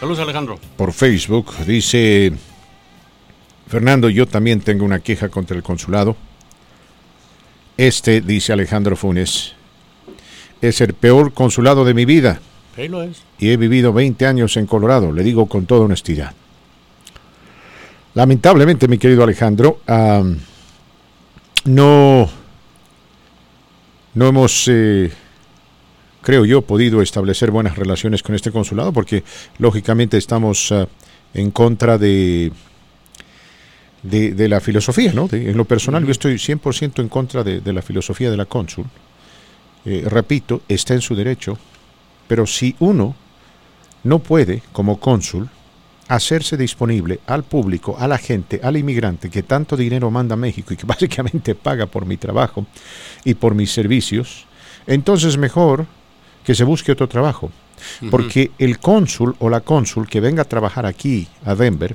Saludos, 0.00 0.18
Alejandro. 0.20 0.58
Por 0.76 0.92
Facebook. 0.92 1.52
Dice, 1.66 2.32
Fernando, 3.68 4.08
yo 4.08 4.26
también 4.26 4.60
tengo 4.60 4.84
una 4.84 5.00
queja 5.00 5.28
contra 5.28 5.56
el 5.56 5.62
consulado. 5.62 6.16
Este, 7.76 8.22
dice 8.22 8.52
Alejandro 8.52 8.96
Funes, 8.96 9.54
es 10.62 10.80
el 10.80 10.94
peor 10.94 11.34
consulado 11.34 11.84
de 11.84 11.94
mi 11.94 12.06
vida. 12.06 12.40
Sí, 12.74 12.88
lo 12.88 13.02
es. 13.02 13.22
Y 13.38 13.50
he 13.50 13.56
vivido 13.56 13.92
20 13.92 14.26
años 14.26 14.56
en 14.56 14.66
Colorado, 14.66 15.12
le 15.12 15.22
digo 15.22 15.46
con 15.46 15.66
toda 15.66 15.84
honestidad. 15.84 16.34
Lamentablemente, 18.16 18.88
mi 18.88 18.96
querido 18.96 19.22
Alejandro, 19.22 19.80
um, 19.86 20.36
no, 21.66 22.26
no 24.14 24.26
hemos, 24.26 24.68
eh, 24.68 25.12
creo 26.22 26.46
yo, 26.46 26.62
podido 26.62 27.02
establecer 27.02 27.50
buenas 27.50 27.76
relaciones 27.76 28.22
con 28.22 28.34
este 28.34 28.50
consulado 28.50 28.90
porque 28.94 29.22
lógicamente 29.58 30.16
estamos 30.16 30.70
uh, 30.70 30.86
en 31.34 31.50
contra 31.50 31.98
de, 31.98 32.52
de, 34.02 34.32
de, 34.32 34.48
la 34.48 34.60
filosofía, 34.60 35.12
¿no? 35.12 35.28
De, 35.28 35.50
en 35.50 35.56
lo 35.58 35.66
personal, 35.66 36.02
yo 36.06 36.12
estoy 36.12 36.36
100% 36.36 37.02
en 37.02 37.10
contra 37.10 37.44
de, 37.44 37.60
de, 37.60 37.72
la 37.74 37.82
filosofía 37.82 38.30
de 38.30 38.38
la 38.38 38.46
cónsul. 38.46 38.86
Eh, 39.84 40.04
repito, 40.06 40.62
está 40.68 40.94
en 40.94 41.02
su 41.02 41.14
derecho, 41.14 41.58
pero 42.26 42.46
si 42.46 42.76
uno 42.78 43.14
no 44.04 44.20
puede, 44.20 44.62
como 44.72 44.98
cónsul, 44.98 45.50
hacerse 46.08 46.56
disponible 46.56 47.20
al 47.26 47.42
público, 47.42 47.96
a 47.98 48.06
la 48.06 48.18
gente, 48.18 48.60
al 48.62 48.76
inmigrante 48.76 49.30
que 49.30 49.42
tanto 49.42 49.76
dinero 49.76 50.10
manda 50.10 50.34
a 50.34 50.36
México 50.36 50.72
y 50.72 50.76
que 50.76 50.86
básicamente 50.94 51.54
paga 51.54 51.86
por 51.86 52.06
mi 52.06 52.16
trabajo 52.16 52.66
y 53.24 53.34
por 53.34 53.54
mis 53.54 53.72
servicios, 53.72 54.46
entonces 54.86 55.36
mejor 55.36 55.86
que 56.44 56.54
se 56.54 56.64
busque 56.64 56.92
otro 56.92 57.08
trabajo. 57.08 57.50
Porque 58.10 58.52
el 58.58 58.78
cónsul 58.78 59.36
o 59.38 59.50
la 59.50 59.60
cónsul 59.60 60.08
que 60.08 60.20
venga 60.20 60.42
a 60.42 60.46
trabajar 60.46 60.86
aquí 60.86 61.28
a 61.44 61.54
Denver, 61.54 61.94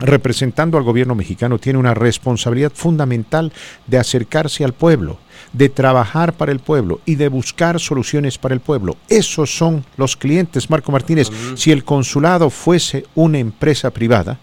representando 0.00 0.76
al 0.76 0.84
gobierno 0.84 1.14
mexicano, 1.14 1.58
tiene 1.58 1.78
una 1.78 1.94
responsabilidad 1.94 2.72
fundamental 2.74 3.52
de 3.86 3.98
acercarse 3.98 4.64
al 4.64 4.72
pueblo, 4.72 5.18
de 5.52 5.68
trabajar 5.68 6.32
para 6.32 6.52
el 6.52 6.58
pueblo 6.58 7.00
y 7.04 7.14
de 7.14 7.28
buscar 7.28 7.78
soluciones 7.78 8.38
para 8.38 8.54
el 8.54 8.60
pueblo. 8.60 8.96
Esos 9.08 9.56
son 9.56 9.84
los 9.96 10.16
clientes, 10.16 10.68
Marco 10.68 10.90
Martínez. 10.90 11.30
Si 11.54 11.70
el 11.70 11.84
consulado 11.84 12.50
fuese 12.50 13.06
una 13.14 13.38
empresa 13.38 13.90
privada, 13.90 14.38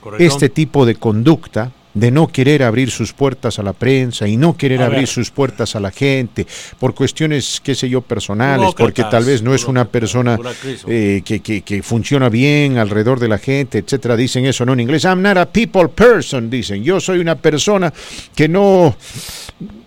Correcto. 0.00 0.24
este 0.24 0.48
tipo 0.48 0.86
de 0.86 0.94
conducta 0.96 1.70
de 1.94 2.10
no 2.10 2.28
querer 2.28 2.62
abrir 2.62 2.90
sus 2.90 3.12
puertas 3.12 3.58
a 3.58 3.62
la 3.62 3.72
prensa 3.72 4.26
y 4.26 4.36
no 4.36 4.56
querer 4.56 4.82
a 4.82 4.86
abrir 4.86 5.00
ver. 5.00 5.08
sus 5.08 5.30
puertas 5.30 5.76
a 5.76 5.80
la 5.80 5.90
gente 5.90 6.46
por 6.78 6.94
cuestiones, 6.94 7.60
qué 7.62 7.74
sé 7.74 7.88
yo, 7.88 8.00
personales, 8.00 8.74
porque 8.76 9.04
tal 9.04 9.24
vez 9.24 9.42
no 9.42 9.54
es 9.54 9.66
una 9.66 9.84
persona 9.86 10.38
eh, 10.86 11.22
que, 11.24 11.40
que, 11.40 11.62
que, 11.62 11.82
funciona 11.82 12.28
bien 12.28 12.78
alrededor 12.78 13.20
de 13.20 13.28
la 13.28 13.38
gente, 13.38 13.78
etcétera. 13.78 14.16
Dicen 14.16 14.44
eso, 14.46 14.64
¿no? 14.64 14.72
En 14.72 14.80
inglés, 14.80 15.04
I'm 15.04 15.22
not 15.22 15.36
a 15.36 15.46
people 15.46 15.88
person, 15.88 16.48
dicen. 16.48 16.82
Yo 16.82 17.00
soy 17.00 17.18
una 17.18 17.36
persona 17.36 17.92
que 18.34 18.48
no 18.48 18.96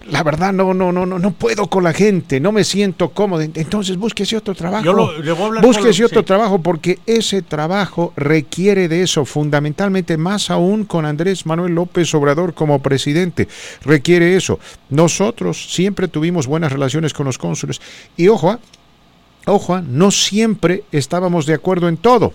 la 0.08 0.24
verdad 0.24 0.54
no, 0.54 0.74
no, 0.74 0.92
no, 0.92 1.06
no, 1.06 1.20
no 1.20 1.32
puedo 1.32 1.68
con 1.68 1.84
la 1.84 1.94
gente, 1.94 2.40
no 2.40 2.52
me 2.52 2.64
siento 2.64 3.10
cómodo. 3.10 3.42
Entonces 3.42 3.98
búsquese 3.98 4.38
otro 4.38 4.54
trabajo. 4.54 4.94
Lo, 4.94 5.20
le 5.20 5.32
voy 5.32 5.58
a 5.58 5.62
búsquese 5.62 6.04
con, 6.04 6.06
otro 6.06 6.22
sí. 6.22 6.26
trabajo 6.26 6.62
porque 6.62 7.00
ese 7.06 7.42
trabajo 7.42 8.14
requiere 8.16 8.88
de 8.88 9.02
eso, 9.02 9.26
fundamentalmente 9.26 10.18
más 10.18 10.50
aún 10.52 10.86
con 10.86 11.06
Andrés 11.06 11.46
Manuel 11.46 11.74
López 11.74 12.14
Obrador 12.14 12.54
como 12.54 12.82
presidente. 12.82 13.48
Requiere 13.84 14.36
eso. 14.36 14.60
Nosotros 14.90 15.74
siempre 15.74 16.08
tuvimos 16.08 16.46
buenas 16.46 16.72
relaciones 16.72 17.14
con 17.14 17.26
los 17.26 17.38
cónsules. 17.38 17.82
Y 18.16 18.28
ojo, 18.28 18.52
¿ah? 18.52 18.60
ojo, 19.48 19.76
¿ah? 19.76 19.84
no 19.86 20.12
siempre 20.12 20.84
estábamos 20.92 21.46
de 21.46 21.56
acuerdo 21.56 21.90
en 21.90 21.98
todo. 21.98 22.34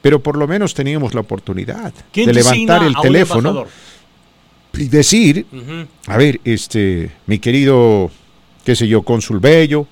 Pero 0.00 0.20
por 0.20 0.36
lo 0.36 0.46
menos 0.46 0.72
teníamos 0.72 1.14
la 1.14 1.20
oportunidad 1.20 1.92
de 2.14 2.32
levantar 2.32 2.84
el 2.84 2.94
teléfono. 3.02 3.66
Y 4.78 4.88
decir, 4.88 5.46
uh 5.52 5.56
-huh. 5.56 5.86
a 6.06 6.16
ver, 6.16 6.40
este, 6.44 7.10
mi 7.26 7.38
querido, 7.38 8.10
qué 8.64 8.76
sé 8.76 8.86
yo, 8.86 9.02
cónsul 9.02 9.40
Bello, 9.40 9.86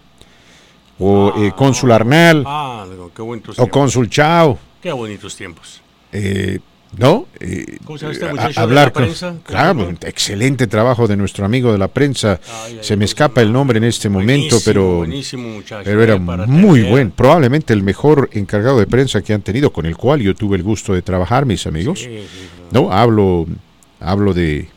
o 0.98 1.32
ah, 1.35 1.40
eh, 1.44 1.52
cónsul 1.56 1.93
Arnal, 1.93 2.44
ah, 2.47 2.86
qué 3.15 3.23
o 3.23 3.69
cónsul 3.69 4.09
Chao. 4.09 4.59
Qué 4.81 4.93
bonitos 4.93 5.36
tiempos. 5.36 5.81
Eh, 6.12 6.59
¿No? 6.97 7.27
Eh, 7.40 7.78
¿Cómo 7.85 7.98
se 7.98 8.11
este 8.11 8.28
muchacho 8.28 8.61
hablar 8.61 8.93
de 8.93 9.01
la 9.01 9.06
prensa? 9.06 9.28
Con, 9.31 9.39
claro, 9.40 9.94
excelente 10.02 10.66
trabajo 10.66 11.09
de 11.09 11.16
nuestro 11.16 11.44
amigo 11.44 11.73
de 11.73 11.78
la 11.78 11.89
prensa. 11.89 12.40
Ay, 12.47 12.74
ay, 12.74 12.78
se 12.82 12.97
me 12.97 13.05
escapa 13.05 13.43
el 13.43 13.52
nombre 13.52 13.78
en 13.78 13.85
este 13.85 14.09
momento, 14.09 14.59
pero, 14.65 15.05
muchacho, 15.05 15.82
pero 15.85 16.02
era 16.02 16.16
muy 16.16 16.81
tener. 16.81 16.93
buen, 16.93 17.11
probablemente 17.11 17.73
el 17.73 17.82
mejor 17.82 18.31
encargado 18.32 18.78
de 18.78 18.86
prensa 18.86 19.23
que 19.23 19.32
han 19.32 19.43
tenido, 19.43 19.73
con 19.73 19.86
el 19.86 19.97
cual 19.97 20.20
yo 20.20 20.35
tuve 20.35 20.56
el 20.56 20.62
gusto 20.62 20.94
de 20.94 21.02
trabajar, 21.02 21.47
mis 21.47 21.66
amigos. 21.66 22.01
Sí, 22.01 22.06
sí, 22.06 22.48
no, 22.70 22.93
hablo, 22.93 23.47
hablo 23.98 24.32
de, 24.32 24.69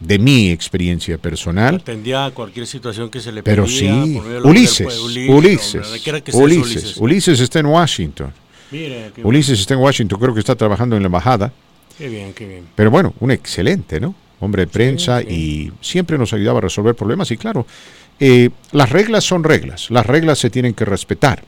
de 0.00 0.18
mi 0.18 0.50
experiencia 0.50 1.18
personal. 1.18 1.76
Atendía 1.76 2.30
cualquier 2.34 2.66
situación 2.66 3.10
que 3.10 3.20
se 3.20 3.30
le 3.30 3.42
Pero 3.42 3.64
pedía, 3.64 3.78
sí, 3.78 4.20
Ulises, 4.42 4.98
Ulises, 4.98 5.28
Ulises, 5.28 5.74
Ulises, 6.34 6.34
Ulises, 6.34 6.96
Ulises, 6.96 7.40
está 7.40 7.60
en 7.60 7.66
Washington. 7.66 8.32
Mire, 8.70 9.12
Ulises 9.22 9.60
está 9.60 9.74
en 9.74 9.80
Washington, 9.80 10.18
creo 10.18 10.34
que 10.34 10.40
está 10.40 10.56
trabajando 10.56 10.96
en 10.96 11.02
la 11.02 11.06
embajada. 11.06 11.52
Qué 11.98 12.08
bien, 12.08 12.32
qué 12.32 12.46
bien. 12.46 12.64
Pero 12.74 12.90
bueno, 12.90 13.14
un 13.20 13.30
excelente, 13.30 14.00
¿no? 14.00 14.14
Hombre 14.40 14.62
de 14.62 14.68
prensa 14.68 15.20
sí. 15.20 15.26
y 15.28 15.72
siempre 15.82 16.16
nos 16.16 16.32
ayudaba 16.32 16.58
a 16.58 16.62
resolver 16.62 16.94
problemas. 16.94 17.30
Y 17.30 17.36
claro, 17.36 17.66
eh, 18.18 18.48
las 18.72 18.90
reglas 18.90 19.24
son 19.24 19.44
reglas, 19.44 19.90
las 19.90 20.06
reglas 20.06 20.38
se 20.38 20.48
tienen 20.48 20.72
que 20.72 20.86
respetar. 20.86 21.44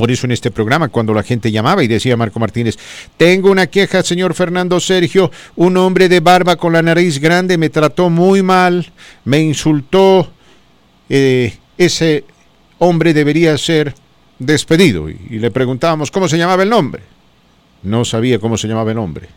Por 0.00 0.10
eso 0.10 0.24
en 0.24 0.32
este 0.32 0.50
programa, 0.50 0.88
cuando 0.88 1.12
la 1.12 1.22
gente 1.22 1.52
llamaba 1.52 1.84
y 1.84 1.86
decía 1.86 2.16
Marco 2.16 2.40
Martínez, 2.40 2.78
tengo 3.18 3.50
una 3.50 3.66
queja, 3.66 4.02
señor 4.02 4.32
Fernando 4.32 4.80
Sergio, 4.80 5.30
un 5.56 5.76
hombre 5.76 6.08
de 6.08 6.20
barba 6.20 6.56
con 6.56 6.72
la 6.72 6.80
nariz 6.80 7.18
grande 7.18 7.58
me 7.58 7.68
trató 7.68 8.08
muy 8.08 8.42
mal, 8.42 8.90
me 9.26 9.40
insultó, 9.40 10.32
eh, 11.10 11.54
ese 11.76 12.24
hombre 12.78 13.12
debería 13.12 13.58
ser 13.58 13.94
despedido. 14.38 15.10
Y, 15.10 15.38
le 15.38 15.50
preguntábamos 15.50 16.10
cómo 16.10 16.28
se 16.28 16.38
llamaba 16.38 16.62
el 16.62 16.70
nombre. 16.70 17.02
No 17.82 18.06
sabía 18.06 18.38
cómo 18.38 18.56
se 18.56 18.68
llamaba 18.68 18.92
el 18.92 18.98
hombre. 18.98 19.28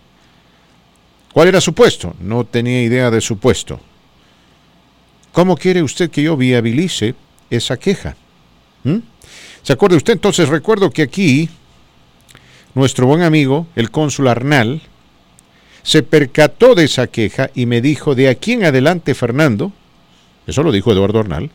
¿Cuál 1.34 1.49
era 1.49 1.60
su 1.60 1.73
puesto? 1.73 2.15
No 2.22 2.45
tenía 2.45 2.81
idea 2.84 3.11
de 3.11 3.19
su 3.19 3.38
puesto. 3.38 3.81
¿Cómo 5.34 5.57
quiere 5.57 5.84
usted 5.84 6.10
que 6.10 6.23
yo 6.23 6.38
viabilice 6.38 7.15
esa 7.49 7.76
queja? 7.76 8.15
¿Mm? 8.85 8.99
¿Se 9.64 9.73
acuerda 9.73 9.98
usted? 9.98 10.14
Entonces 10.14 10.49
recuerdo 10.49 10.91
que 10.91 11.02
aquí 11.02 11.49
nuestro 12.76 13.07
buen 13.07 13.22
amigo, 13.22 13.68
el 13.76 13.91
cónsul 13.91 14.27
Arnal, 14.27 14.81
se 15.84 16.03
percató 16.03 16.76
de 16.76 16.85
esa 16.85 17.07
queja 17.07 17.49
y 17.56 17.65
me 17.65 17.81
dijo, 17.81 18.14
de 18.14 18.30
aquí 18.30 18.53
en 18.53 18.65
adelante, 18.65 19.15
Fernando, 19.15 19.72
eso 20.48 20.64
lo 20.64 20.72
dijo 20.72 20.91
Eduardo 20.91 21.19
Arnal, 21.19 21.49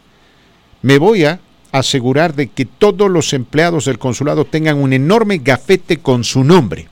me 0.82 0.98
voy 0.98 1.24
a 1.24 1.40
asegurar 1.72 2.34
de 2.34 2.48
que 2.48 2.64
todos 2.64 3.10
los 3.10 3.32
empleados 3.34 3.84
del 3.84 3.98
consulado 3.98 4.46
tengan 4.46 4.78
un 4.78 4.92
enorme 4.92 5.38
gafete 5.38 5.98
con 5.98 6.24
su 6.24 6.44
nombre, 6.44 6.88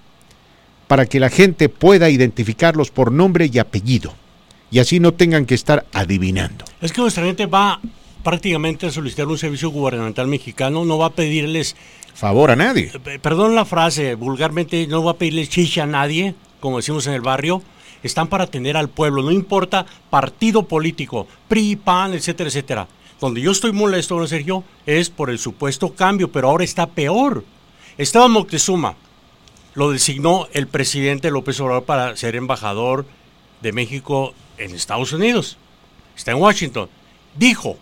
para 0.87 1.07
que 1.07 1.21
la 1.21 1.31
gente 1.31 1.69
pueda 1.69 2.11
identificarlos 2.11 2.91
por 2.91 3.11
nombre 3.11 3.51
y 3.53 3.59
apellido, 3.59 4.15
y 4.71 4.81
así 4.81 5.01
no 5.01 5.15
tengan 5.15 5.47
que 5.47 5.55
estar 5.55 5.87
adivinando. 5.93 6.65
Es 6.81 6.93
que 6.93 7.01
nuestra 7.01 7.25
gente 7.25 7.47
va 7.47 7.81
prácticamente 8.27 8.91
solicitar 8.91 9.29
un 9.29 9.39
servicio 9.39 9.71
gubernamental 9.71 10.27
mexicano, 10.27 10.85
no 10.85 10.99
va 10.99 11.07
a 11.07 11.11
pedirles... 11.11 11.77
Favor 12.13 12.51
a 12.51 12.57
nadie. 12.57 12.91
Perdón 13.23 13.55
la 13.55 13.65
frase, 13.65 14.17
vulgarmente 14.17 14.85
no 14.89 15.05
va 15.05 15.13
a 15.13 15.17
pedirles 15.17 15.49
chicha 15.49 15.85
a 15.85 15.87
nadie, 15.87 16.35
como 16.59 16.79
decimos 16.79 17.07
en 17.07 17.13
el 17.13 17.21
barrio, 17.21 17.63
están 18.03 18.27
para 18.27 18.43
atender 18.43 18.77
al 18.77 18.89
pueblo, 18.89 19.23
no 19.23 19.31
importa 19.31 19.87
partido 20.11 20.65
político, 20.65 21.29
PRI, 21.47 21.77
PAN, 21.77 22.15
etcétera, 22.15 22.49
etcétera. 22.49 22.89
Donde 23.21 23.41
yo 23.41 23.53
estoy 23.53 23.71
molesto, 23.71 24.17
don 24.17 24.27
Sergio, 24.27 24.65
es 24.87 25.09
por 25.09 25.31
el 25.31 25.39
supuesto 25.39 25.95
cambio, 25.95 26.33
pero 26.33 26.49
ahora 26.49 26.65
está 26.65 26.89
peor. 26.89 27.45
Esteban 27.97 28.33
Moctezuma 28.33 28.97
lo 29.75 29.93
designó 29.93 30.49
el 30.53 30.67
presidente 30.67 31.31
López 31.31 31.61
Obrador 31.61 31.85
para 31.85 32.17
ser 32.17 32.35
embajador 32.35 33.07
de 33.63 33.71
México 33.71 34.35
en 34.59 34.75
Estados 34.75 35.13
Unidos. 35.13 35.59
Está 36.17 36.33
en 36.33 36.39
Washington. 36.39 36.89
Dijo, 37.37 37.79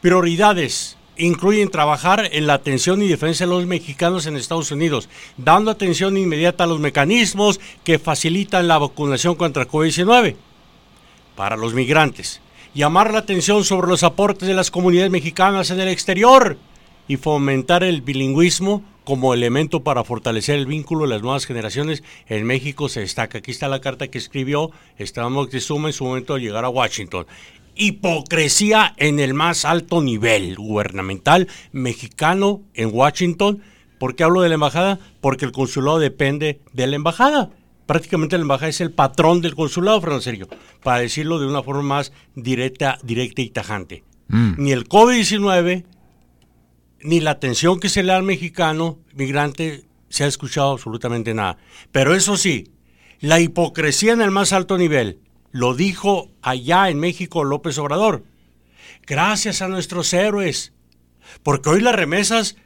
prioridades 0.00 0.96
incluyen 1.16 1.70
trabajar 1.70 2.28
en 2.32 2.46
la 2.46 2.54
atención 2.54 3.02
y 3.02 3.08
defensa 3.08 3.44
de 3.44 3.50
los 3.50 3.66
mexicanos 3.66 4.26
en 4.26 4.36
Estados 4.36 4.70
Unidos, 4.70 5.08
dando 5.36 5.70
atención 5.70 6.16
inmediata 6.16 6.64
a 6.64 6.66
los 6.66 6.80
mecanismos 6.80 7.60
que 7.84 7.98
facilitan 7.98 8.68
la 8.68 8.78
vacunación 8.78 9.34
contra 9.34 9.68
COVID-19 9.68 10.36
para 11.36 11.56
los 11.56 11.74
migrantes, 11.74 12.40
llamar 12.74 13.12
la 13.12 13.20
atención 13.20 13.64
sobre 13.64 13.88
los 13.88 14.02
aportes 14.02 14.48
de 14.48 14.54
las 14.54 14.70
comunidades 14.70 15.10
mexicanas 15.10 15.70
en 15.70 15.80
el 15.80 15.88
exterior 15.88 16.56
y 17.06 17.16
fomentar 17.16 17.84
el 17.84 18.00
bilingüismo 18.02 18.82
como 19.04 19.34
elemento 19.34 19.82
para 19.82 20.04
fortalecer 20.04 20.56
el 20.56 20.66
vínculo 20.66 21.02
de 21.02 21.08
las 21.08 21.22
nuevas 21.22 21.46
generaciones 21.46 22.04
en 22.28 22.44
México 22.44 22.88
se 22.88 23.00
destaca. 23.00 23.38
Aquí 23.38 23.50
está 23.50 23.66
la 23.66 23.80
carta 23.80 24.08
que 24.08 24.18
escribió 24.18 24.70
Esteban 24.98 25.32
Moctezuma 25.32 25.88
en 25.88 25.92
su 25.92 26.04
momento 26.04 26.34
de 26.34 26.42
llegar 26.42 26.64
a 26.64 26.68
Washington 26.68 27.26
hipocresía 27.74 28.94
en 28.96 29.20
el 29.20 29.34
más 29.34 29.64
alto 29.64 30.00
nivel 30.00 30.56
gubernamental 30.56 31.48
mexicano 31.72 32.62
en 32.74 32.90
Washington. 32.92 33.62
¿Por 33.98 34.14
qué 34.14 34.24
hablo 34.24 34.42
de 34.42 34.48
la 34.48 34.54
embajada? 34.54 34.98
Porque 35.20 35.44
el 35.44 35.52
consulado 35.52 35.98
depende 35.98 36.60
de 36.72 36.86
la 36.86 36.96
embajada. 36.96 37.50
Prácticamente 37.86 38.36
la 38.36 38.42
embajada 38.42 38.68
es 38.68 38.80
el 38.80 38.92
patrón 38.92 39.40
del 39.40 39.54
consulado, 39.54 40.00
Fernando 40.00 40.22
Sergio, 40.22 40.48
para 40.82 41.00
decirlo 41.00 41.38
de 41.38 41.46
una 41.46 41.62
forma 41.62 41.82
más 41.82 42.12
directa, 42.34 42.98
directa 43.02 43.42
y 43.42 43.50
tajante. 43.50 44.04
Mm. 44.28 44.52
Ni 44.58 44.72
el 44.72 44.88
COVID-19, 44.88 45.84
ni 47.02 47.20
la 47.20 47.32
atención 47.32 47.80
que 47.80 47.88
se 47.88 48.02
le 48.02 48.12
da 48.12 48.18
al 48.18 48.22
mexicano 48.22 48.98
migrante 49.14 49.84
se 50.08 50.24
ha 50.24 50.26
escuchado 50.26 50.72
absolutamente 50.72 51.34
nada. 51.34 51.56
Pero 51.92 52.14
eso 52.14 52.36
sí, 52.36 52.68
la 53.20 53.40
hipocresía 53.40 54.12
en 54.12 54.22
el 54.22 54.30
más 54.30 54.52
alto 54.52 54.78
nivel, 54.78 55.18
lo 55.50 55.74
dijo 55.74 56.30
allá 56.42 56.90
en 56.90 56.98
México 56.98 57.44
López 57.44 57.78
Obrador. 57.78 58.24
Gracias 59.06 59.62
a 59.62 59.68
nuestros 59.68 60.12
héroes, 60.12 60.72
porque 61.42 61.70
hoy 61.70 61.80
las 61.80 61.94
remesas 61.94 62.56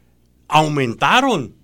aumentaron. 0.48 1.54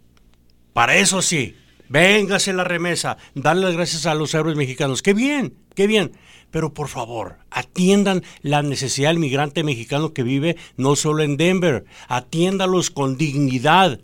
Para 0.73 0.97
eso 0.97 1.23
sí, 1.23 1.57
véngase 1.89 2.53
la 2.53 2.65
remesa, 2.65 3.19
darle 3.35 3.67
las 3.67 3.75
gracias 3.75 4.07
a 4.07 4.15
los 4.15 4.33
héroes 4.35 4.57
mexicanos. 4.57 5.03
Qué 5.03 5.13
bien, 5.13 5.55
qué 5.75 5.87
bien. 5.87 6.13
Pero 6.51 6.75
por 6.75 6.89
favor, 6.89 7.39
atiendan 7.51 8.25
la 8.43 8.63
necesidad 8.63 9.11
del 9.11 9.19
migrante 9.19 9.63
mexicano 9.63 10.13
que 10.13 10.23
vive 10.23 10.57
no 10.77 10.97
solo 10.97 11.23
en 11.23 11.37
Denver, 11.37 11.85
atiéndalos 12.09 12.91
con 12.91 13.17
dignidad, 13.17 14.01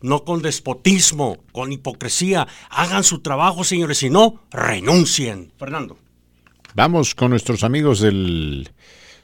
no 0.00 0.24
con 0.24 0.42
despotismo, 0.42 1.38
con 1.52 1.72
hipocresía. 1.72 2.46
Hagan 2.70 3.02
su 3.02 3.20
trabajo, 3.20 3.64
señores, 3.64 3.98
si 3.98 4.10
no, 4.10 4.42
renuncien. 4.50 5.52
Fernando. 5.58 5.98
Vamos 6.74 7.14
con 7.14 7.30
nuestros 7.30 7.64
amigos 7.64 8.00
del 8.00 8.70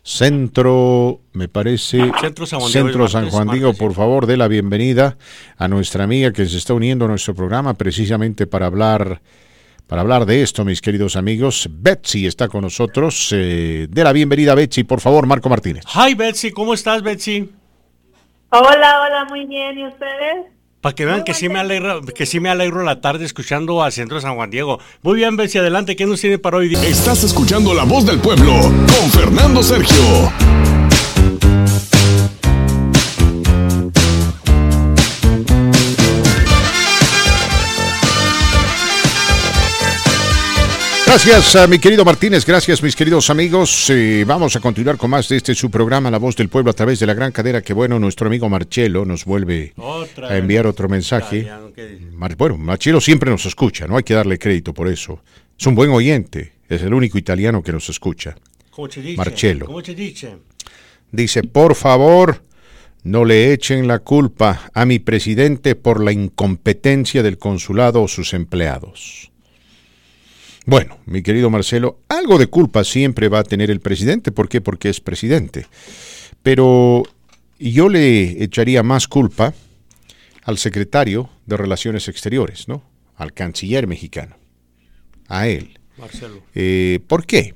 centro, 0.03 1.20
me 1.33 1.49
parece, 1.49 2.11
Centro 2.20 2.47
San 2.47 2.61
Juan, 2.61 2.73
centro 2.73 3.09
San 3.09 3.31
Juan 3.31 3.49
Diego, 3.49 3.73
por 3.75 3.95
favor, 3.95 4.27
dé 4.27 4.37
la 4.37 4.49
bienvenida 4.49 5.16
a 5.57 5.66
nuestra 5.66 6.05
amiga 6.05 6.33
que 6.33 6.47
se 6.47 6.59
está 6.59 6.75
uniendo 6.75 7.07
a 7.07 7.09
nuestro 7.09 7.35
programa 7.35 7.75
precisamente 7.75 8.47
para 8.47 8.66
hablar, 8.66 9.23
para 9.87 10.03
hablar 10.03 10.27
de 10.27 10.43
esto, 10.43 10.65
mis 10.65 10.83
queridos 10.83 11.16
amigos. 11.16 11.69
Betsy 11.70 12.27
está 12.27 12.49
con 12.49 12.62
nosotros. 12.62 13.31
Eh, 13.33 13.87
de 13.89 14.05
la 14.05 14.12
bienvenida, 14.12 14.55
Betsy, 14.55 14.85
por 14.85 15.01
favor, 15.01 15.27
Marco 15.27 15.49
Martínez. 15.49 15.85
Hi, 15.95 16.15
Betsy, 16.15 16.51
¿cómo 16.51 16.75
estás, 16.75 17.03
Betsy? 17.03 17.51
Hola, 18.51 19.03
hola, 19.07 19.27
muy 19.29 19.47
bien, 19.47 19.79
¿y 19.79 19.87
ustedes? 19.87 20.57
Para 20.89 20.94
que 20.94 21.05
vean 21.05 21.23
que 21.23 21.35
sí, 21.35 21.51
me 21.51 21.59
alegro, 21.59 22.01
que 22.01 22.24
sí 22.24 22.40
me 22.40 22.48
alegro 22.48 22.82
la 22.82 23.02
tarde 23.02 23.27
escuchando 23.27 23.82
a 23.82 23.90
Centro 23.90 24.23
San 24.23 24.36
Juan 24.36 24.48
Diego. 24.48 24.81
Muy 25.02 25.16
bien, 25.16 25.36
Betsy, 25.36 25.59
adelante, 25.59 25.97
¿qué 25.97 26.06
nos 26.06 26.19
tiene 26.19 26.39
para 26.39 26.56
hoy? 26.56 26.74
Estás 26.77 27.24
escuchando 27.24 27.74
La 27.74 27.85
Voz 27.85 28.06
del 28.06 28.19
Pueblo 28.20 28.55
con 28.62 29.10
Fernando 29.10 29.62
Sergio. 29.62 30.32
Gracias 41.09 41.56
a 41.56 41.66
mi 41.66 41.78
querido 41.78 42.05
Martínez, 42.05 42.44
gracias 42.44 42.82
mis 42.82 42.94
queridos 42.94 43.30
amigos. 43.30 43.89
Eh, 43.89 44.24
vamos 44.26 44.55
a 44.56 44.60
continuar 44.60 44.98
con 44.98 45.09
más 45.09 45.26
de 45.30 45.39
este 45.39 45.55
su 45.55 45.70
programa 45.70 46.10
La 46.10 46.18
Voz 46.18 46.36
del 46.36 46.51
Pueblo 46.51 46.70
a 46.70 46.74
través 46.74 47.01
de 47.01 47.06
la 47.06 47.14
gran 47.14 47.32
cadera 47.32 47.62
que 47.62 47.72
bueno, 47.72 47.98
nuestro 47.98 48.26
amigo 48.26 48.47
Marcelo 48.51 49.06
nos 49.06 49.24
vuelve 49.24 49.72
a 50.28 50.36
enviar 50.36 50.66
otro 50.66 50.86
mensaje. 50.86 51.51
bueno, 52.36 52.59
Marcelo 52.59 53.01
siempre 53.01 53.30
nos 53.30 53.47
escucha, 53.47 53.86
no 53.86 53.97
hay 53.97 54.02
que 54.02 54.12
darle 54.12 54.39
crédito 54.39 54.74
por 54.74 54.86
eso. 54.86 55.22
Es 55.59 55.66
un 55.66 55.74
buen 55.74 55.89
oyente, 55.89 56.52
es 56.68 56.82
el 56.82 56.93
único 56.93 57.16
italiano 57.16 57.62
que 57.62 57.72
nos 57.72 57.89
escucha. 57.89 58.36
Marcelo. 59.16 59.64
¿Cómo 59.64 59.82
te 59.82 59.94
dice? 59.94 60.36
Dice, 61.10 61.43
por 61.43 61.74
favor, 61.74 62.43
no 63.05 63.24
le 63.24 63.55
echen 63.55 63.89
la 63.89 64.01
culpa 64.01 64.70
a 64.74 64.85
mi 64.85 64.98
presidente 64.98 65.74
por 65.74 66.05
la 66.05 66.12
incompetencia 66.12 67.22
del 67.22 67.39
consulado 67.39 68.02
o 68.02 68.09
sus 68.09 68.35
empleados. 68.35 69.30
Bueno, 70.66 70.98
mi 71.06 71.22
querido 71.22 71.51
Marcelo, 71.51 72.01
algo 72.09 72.39
de 72.39 72.48
culpa 72.48 72.85
siempre 72.85 73.28
va 73.28 73.40
a 73.40 73.44
tener 73.44 73.70
el 73.70 73.80
presidente. 73.80 74.32
¿Por 74.32 74.48
qué? 74.48 74.60
Porque 74.60 74.89
es 74.89 75.01
presidente. 75.01 75.66
Pero 76.43 77.02
yo 77.59 77.89
le 77.89 78.43
echaría 78.43 78.82
más 78.82 79.09
culpa 79.09 79.55
al 80.44 80.59
secretario 80.59 81.30
de 81.47 81.56
Relaciones 81.56 82.09
Exteriores, 82.09 82.68
¿no? 82.68 82.82
Al 83.16 83.32
canciller 83.32 83.86
mexicano. 83.86 84.36
A 85.26 85.48
él. 85.48 85.78
Marcelo. 85.98 86.43
Eh, 86.55 87.01
¿Por 87.06 87.26
qué? 87.26 87.55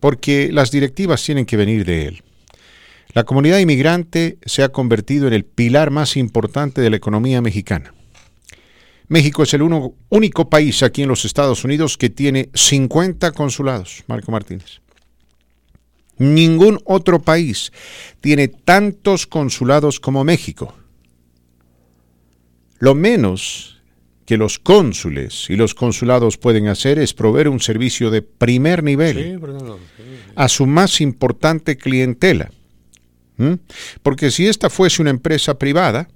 Porque 0.00 0.50
las 0.52 0.70
directivas 0.70 1.22
tienen 1.22 1.46
que 1.46 1.56
venir 1.56 1.84
de 1.84 2.06
él. 2.06 2.22
La 3.14 3.24
comunidad 3.24 3.58
inmigrante 3.58 4.38
se 4.44 4.62
ha 4.62 4.70
convertido 4.70 5.28
en 5.28 5.34
el 5.34 5.44
pilar 5.44 5.90
más 5.90 6.16
importante 6.16 6.80
de 6.80 6.90
la 6.90 6.96
economía 6.96 7.42
mexicana. 7.42 7.94
México 9.12 9.42
es 9.42 9.52
el 9.52 9.60
único 9.60 10.48
país 10.48 10.82
aquí 10.82 11.02
en 11.02 11.08
los 11.08 11.26
Estados 11.26 11.64
Unidos 11.64 11.98
que 11.98 12.08
tiene 12.08 12.48
50 12.54 13.32
consulados, 13.32 14.04
Marco 14.06 14.32
Martínez. 14.32 14.80
Ningún 16.16 16.80
otro 16.86 17.20
país 17.20 17.72
tiene 18.22 18.48
tantos 18.48 19.26
consulados 19.26 20.00
como 20.00 20.24
México. 20.24 20.74
Lo 22.78 22.94
menos 22.94 23.82
que 24.24 24.38
los 24.38 24.58
cónsules 24.58 25.50
y 25.50 25.56
los 25.56 25.74
consulados 25.74 26.38
pueden 26.38 26.68
hacer 26.68 26.98
es 26.98 27.12
proveer 27.12 27.50
un 27.50 27.60
servicio 27.60 28.10
de 28.10 28.22
primer 28.22 28.82
nivel 28.82 29.38
a 30.36 30.48
su 30.48 30.64
más 30.64 31.02
importante 31.02 31.76
clientela. 31.76 32.50
¿Mm? 33.36 33.54
Porque 34.02 34.30
si 34.30 34.46
esta 34.46 34.70
fuese 34.70 35.02
una 35.02 35.10
empresa 35.10 35.58
privada, 35.58 36.08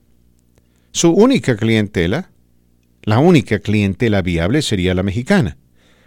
su 0.92 1.10
única 1.10 1.56
clientela 1.56 2.30
la 3.06 3.20
única 3.20 3.60
clientela 3.60 4.20
viable 4.20 4.62
sería 4.62 4.92
la 4.92 5.04
mexicana, 5.04 5.56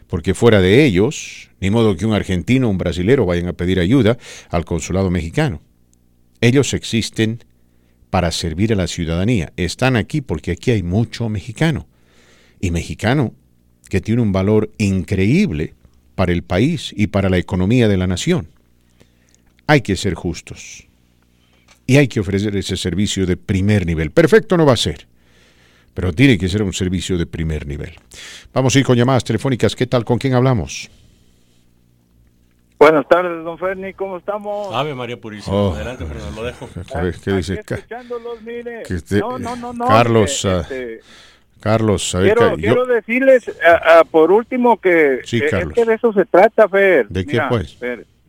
porque 0.08 0.34
fuera 0.34 0.60
de 0.60 0.84
ellos, 0.84 1.50
ni 1.62 1.70
modo 1.70 1.96
que 1.96 2.06
un 2.06 2.14
argentino 2.14 2.68
o 2.68 2.70
un 2.70 2.78
brasilero 2.78 3.26
vayan 3.26 3.48
a 3.48 3.54
pedir 3.54 3.80
ayuda 3.80 4.18
al 4.50 4.66
consulado 4.66 5.10
mexicano. 5.10 5.62
Ellos 6.42 6.74
existen 6.74 7.40
para 8.10 8.32
servir 8.32 8.74
a 8.74 8.76
la 8.76 8.88
ciudadanía. 8.88 9.54
Están 9.56 9.96
aquí 9.96 10.20
porque 10.20 10.52
aquí 10.52 10.72
hay 10.72 10.84
mucho 10.84 11.30
mexicano. 11.30 11.88
Y 12.60 12.72
mexicano 12.72 13.34
que 13.90 14.02
tiene 14.02 14.22
un 14.22 14.34
valor 14.34 14.70
increíble 14.78 15.76
para 16.16 16.34
el 16.34 16.44
país 16.44 16.94
y 16.98 17.08
para 17.08 17.30
la 17.30 17.38
economía 17.38 17.88
de 17.88 17.96
la 17.96 18.08
nación. 18.08 18.50
Hay 19.68 19.82
que 19.82 19.96
ser 19.96 20.16
justos. 20.16 20.88
Y 21.88 21.96
hay 21.96 22.10
que 22.10 22.20
ofrecer 22.20 22.58
ese 22.58 22.76
servicio 22.76 23.26
de 23.26 23.38
primer 23.38 23.86
nivel. 23.86 24.12
Perfecto 24.12 24.58
no 24.58 24.66
va 24.66 24.74
a 24.74 24.78
ser, 24.78 25.08
pero 25.94 26.14
tiene 26.14 26.38
que 26.38 26.48
ser 26.48 26.64
un 26.64 26.74
servicio 26.74 27.18
de 27.18 27.26
primer 27.26 27.68
nivel. 27.68 27.96
Vamos 28.54 28.76
a 28.76 28.80
ir 28.80 28.86
con 28.86 28.96
llamadas 28.96 29.24
telefónicas. 29.24 29.76
¿Qué 29.76 29.88
tal? 29.88 30.06
¿Con 30.06 30.18
quién 30.18 30.34
hablamos? 30.34 30.90
Buenas 32.80 33.06
tardes, 33.10 33.44
don 33.44 33.58
Ferni, 33.58 33.94
¿cómo 33.94 34.18
estamos? 34.18 34.74
Ave 34.74 34.96
María 34.96 35.20
Purísima, 35.20 35.54
oh, 35.54 35.74
adelante, 35.74 36.06
pero 36.08 36.22
lo 36.34 36.44
dejo. 36.44 36.70
¿Qué 37.26 37.34
dice? 37.34 37.62
no, 39.20 39.38
no, 39.38 39.56
no, 39.58 39.74
no, 39.74 39.86
Carlos, 39.86 40.46
ah, 40.46 40.62
este, 40.62 41.02
Carlos, 41.60 42.16
a 42.16 42.20
ver, 42.20 42.36
quiero, 42.36 42.56
quiero 42.56 42.86
decirles 42.86 43.52
por 44.12 44.32
último 44.32 44.78
que, 44.78 45.20
sí, 45.26 45.42
es 45.44 45.74
que 45.74 45.84
de 45.84 45.94
eso 45.96 46.14
se 46.14 46.24
trata, 46.24 46.70
Fer. 46.70 47.10
¿De 47.10 47.26
qué 47.26 47.42
pues? 47.50 47.78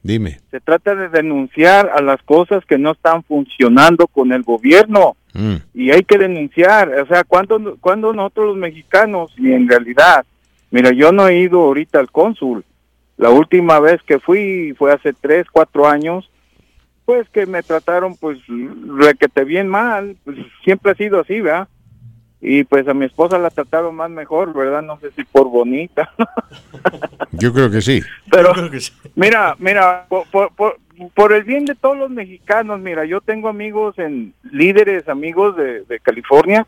Dime. 0.02 0.40
Se 0.50 0.60
trata 0.60 0.96
de 0.96 1.08
denunciar 1.10 1.88
a 1.94 2.00
las 2.00 2.20
cosas 2.22 2.64
que 2.64 2.78
no 2.78 2.92
están 2.92 3.22
funcionando 3.22 4.08
con 4.08 4.32
el 4.32 4.42
gobierno. 4.42 5.16
Mm. 5.32 5.56
Y 5.74 5.90
hay 5.90 6.02
que 6.02 6.18
denunciar, 6.18 6.92
o 7.00 7.06
sea, 7.06 7.24
cuando, 7.24 7.76
cuando 7.80 8.12
nosotros 8.12 8.48
los 8.48 8.56
mexicanos, 8.56 9.32
y 9.36 9.52
en 9.52 9.68
realidad, 9.68 10.24
mira, 10.70 10.90
yo 10.92 11.12
no 11.12 11.28
he 11.28 11.38
ido 11.38 11.60
ahorita 11.60 12.00
al 12.00 12.10
cónsul, 12.10 12.64
la 13.16 13.30
última 13.30 13.78
vez 13.80 14.02
que 14.02 14.18
fui 14.18 14.74
fue 14.78 14.92
hace 14.92 15.12
tres, 15.12 15.46
cuatro 15.52 15.86
años, 15.86 16.30
pues 17.04 17.28
que 17.28 17.44
me 17.44 17.62
trataron 17.62 18.16
pues 18.16 18.38
requete 18.96 19.44
bien 19.44 19.68
mal, 19.68 20.16
pues 20.24 20.38
siempre 20.64 20.92
ha 20.92 20.94
sido 20.94 21.20
así, 21.20 21.40
¿verdad? 21.40 21.68
Y 22.40 22.64
pues 22.64 22.88
a 22.88 22.94
mi 22.94 23.04
esposa 23.04 23.38
la 23.38 23.50
trataron 23.50 23.94
más 23.94 24.10
mejor, 24.10 24.54
¿verdad? 24.54 24.80
No 24.80 24.98
sé 25.00 25.10
si 25.10 25.24
por 25.24 25.50
bonita. 25.50 26.10
Yo 27.32 27.52
creo 27.52 27.70
que 27.70 27.82
sí. 27.82 28.00
Pero, 28.30 28.54
mira, 29.14 29.54
mira, 29.58 30.06
por, 30.08 30.26
por, 30.52 30.78
el 31.32 31.44
bien 31.44 31.64
de 31.64 31.74
todos 31.74 31.96
los 31.96 32.10
mexicanos, 32.10 32.80
mira, 32.80 33.04
yo 33.04 33.20
tengo 33.20 33.48
amigos 33.48 33.98
en 33.98 34.34
líderes, 34.50 35.08
amigos 35.08 35.56
de, 35.56 36.00
California, 36.02 36.66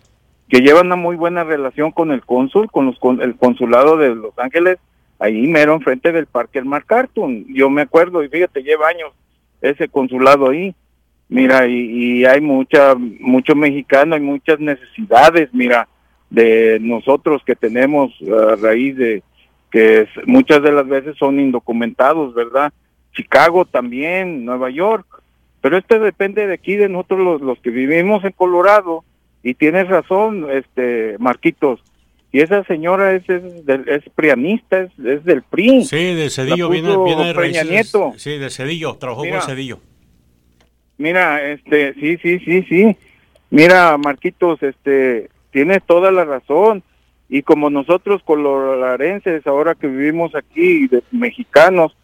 que 0.48 0.60
llevan 0.60 0.86
una 0.86 0.96
muy 0.96 1.16
buena 1.16 1.44
relación 1.44 1.92
con 1.92 2.12
el 2.12 2.24
cónsul, 2.24 2.70
con, 2.70 2.92
con 2.94 3.20
el 3.20 3.36
consulado 3.36 3.96
de 3.96 4.14
Los 4.14 4.38
Ángeles, 4.38 4.78
ahí 5.18 5.46
mero 5.46 5.74
enfrente 5.74 6.12
del 6.12 6.26
Parque 6.26 6.58
El 6.58 6.64
Mar 6.64 6.84
Cartoon. 6.84 7.46
Yo 7.48 7.70
me 7.70 7.82
acuerdo, 7.82 8.22
y 8.22 8.28
fíjate, 8.28 8.62
lleva 8.62 8.88
años 8.88 9.12
ese 9.60 9.88
consulado 9.88 10.50
ahí. 10.50 10.74
Mira, 11.28 11.66
y, 11.66 12.26
hay 12.26 12.40
mucha, 12.42 12.94
mucho 12.94 13.54
mexicano, 13.54 14.14
hay 14.14 14.20
muchas 14.20 14.60
necesidades, 14.60 15.48
mira, 15.52 15.88
de 16.28 16.78
nosotros 16.80 17.42
que 17.46 17.56
tenemos 17.56 18.12
a 18.22 18.56
raíz 18.56 18.96
de 18.96 19.22
que 19.70 20.06
muchas 20.26 20.62
de 20.62 20.72
las 20.72 20.86
veces 20.86 21.16
son 21.16 21.40
indocumentados, 21.40 22.34
¿verdad? 22.34 22.72
Chicago 23.12 23.64
también, 23.64 24.44
Nueva 24.44 24.70
York, 24.70 25.06
pero 25.60 25.78
este 25.78 25.98
depende 25.98 26.46
de 26.46 26.54
aquí, 26.54 26.76
de 26.76 26.88
nosotros 26.88 27.20
los, 27.20 27.40
los 27.40 27.58
que 27.60 27.70
vivimos 27.70 28.24
en 28.24 28.32
Colorado, 28.32 29.04
y 29.42 29.54
tienes 29.54 29.88
razón, 29.88 30.46
este 30.50 31.16
Marquitos, 31.18 31.82
y 32.32 32.40
esa 32.40 32.64
señora 32.64 33.12
es, 33.12 33.28
es, 33.28 33.42
es 33.86 34.02
prianista, 34.14 34.80
es, 34.80 34.90
es, 35.04 35.22
del 35.24 35.42
PRI. 35.42 35.84
Sí, 35.84 36.14
de 36.14 36.30
Cedillo, 36.30 36.70
viene, 36.70 36.96
viene 37.04 37.26
de 37.26 37.32
raíces, 37.34 37.68
Nieto. 37.68 38.14
Sí, 38.16 38.38
de 38.38 38.48
Cedillo, 38.48 38.94
trabajó 38.94 39.28
con 39.28 39.42
Cedillo. 39.42 39.78
Mira, 40.96 41.42
este, 41.50 41.92
sí, 41.94 42.16
sí, 42.22 42.38
sí, 42.38 42.62
sí. 42.62 42.96
Mira, 43.50 43.98
Marquitos, 43.98 44.62
este, 44.62 45.28
tienes 45.50 45.82
toda 45.84 46.10
la 46.10 46.24
razón. 46.24 46.82
Y 47.28 47.42
como 47.42 47.68
nosotros 47.68 48.22
colorarenses, 48.24 49.46
ahora 49.46 49.74
que 49.74 49.86
vivimos 49.86 50.34
aquí, 50.34 50.86
de 50.88 51.02
mexicanos, 51.10 51.94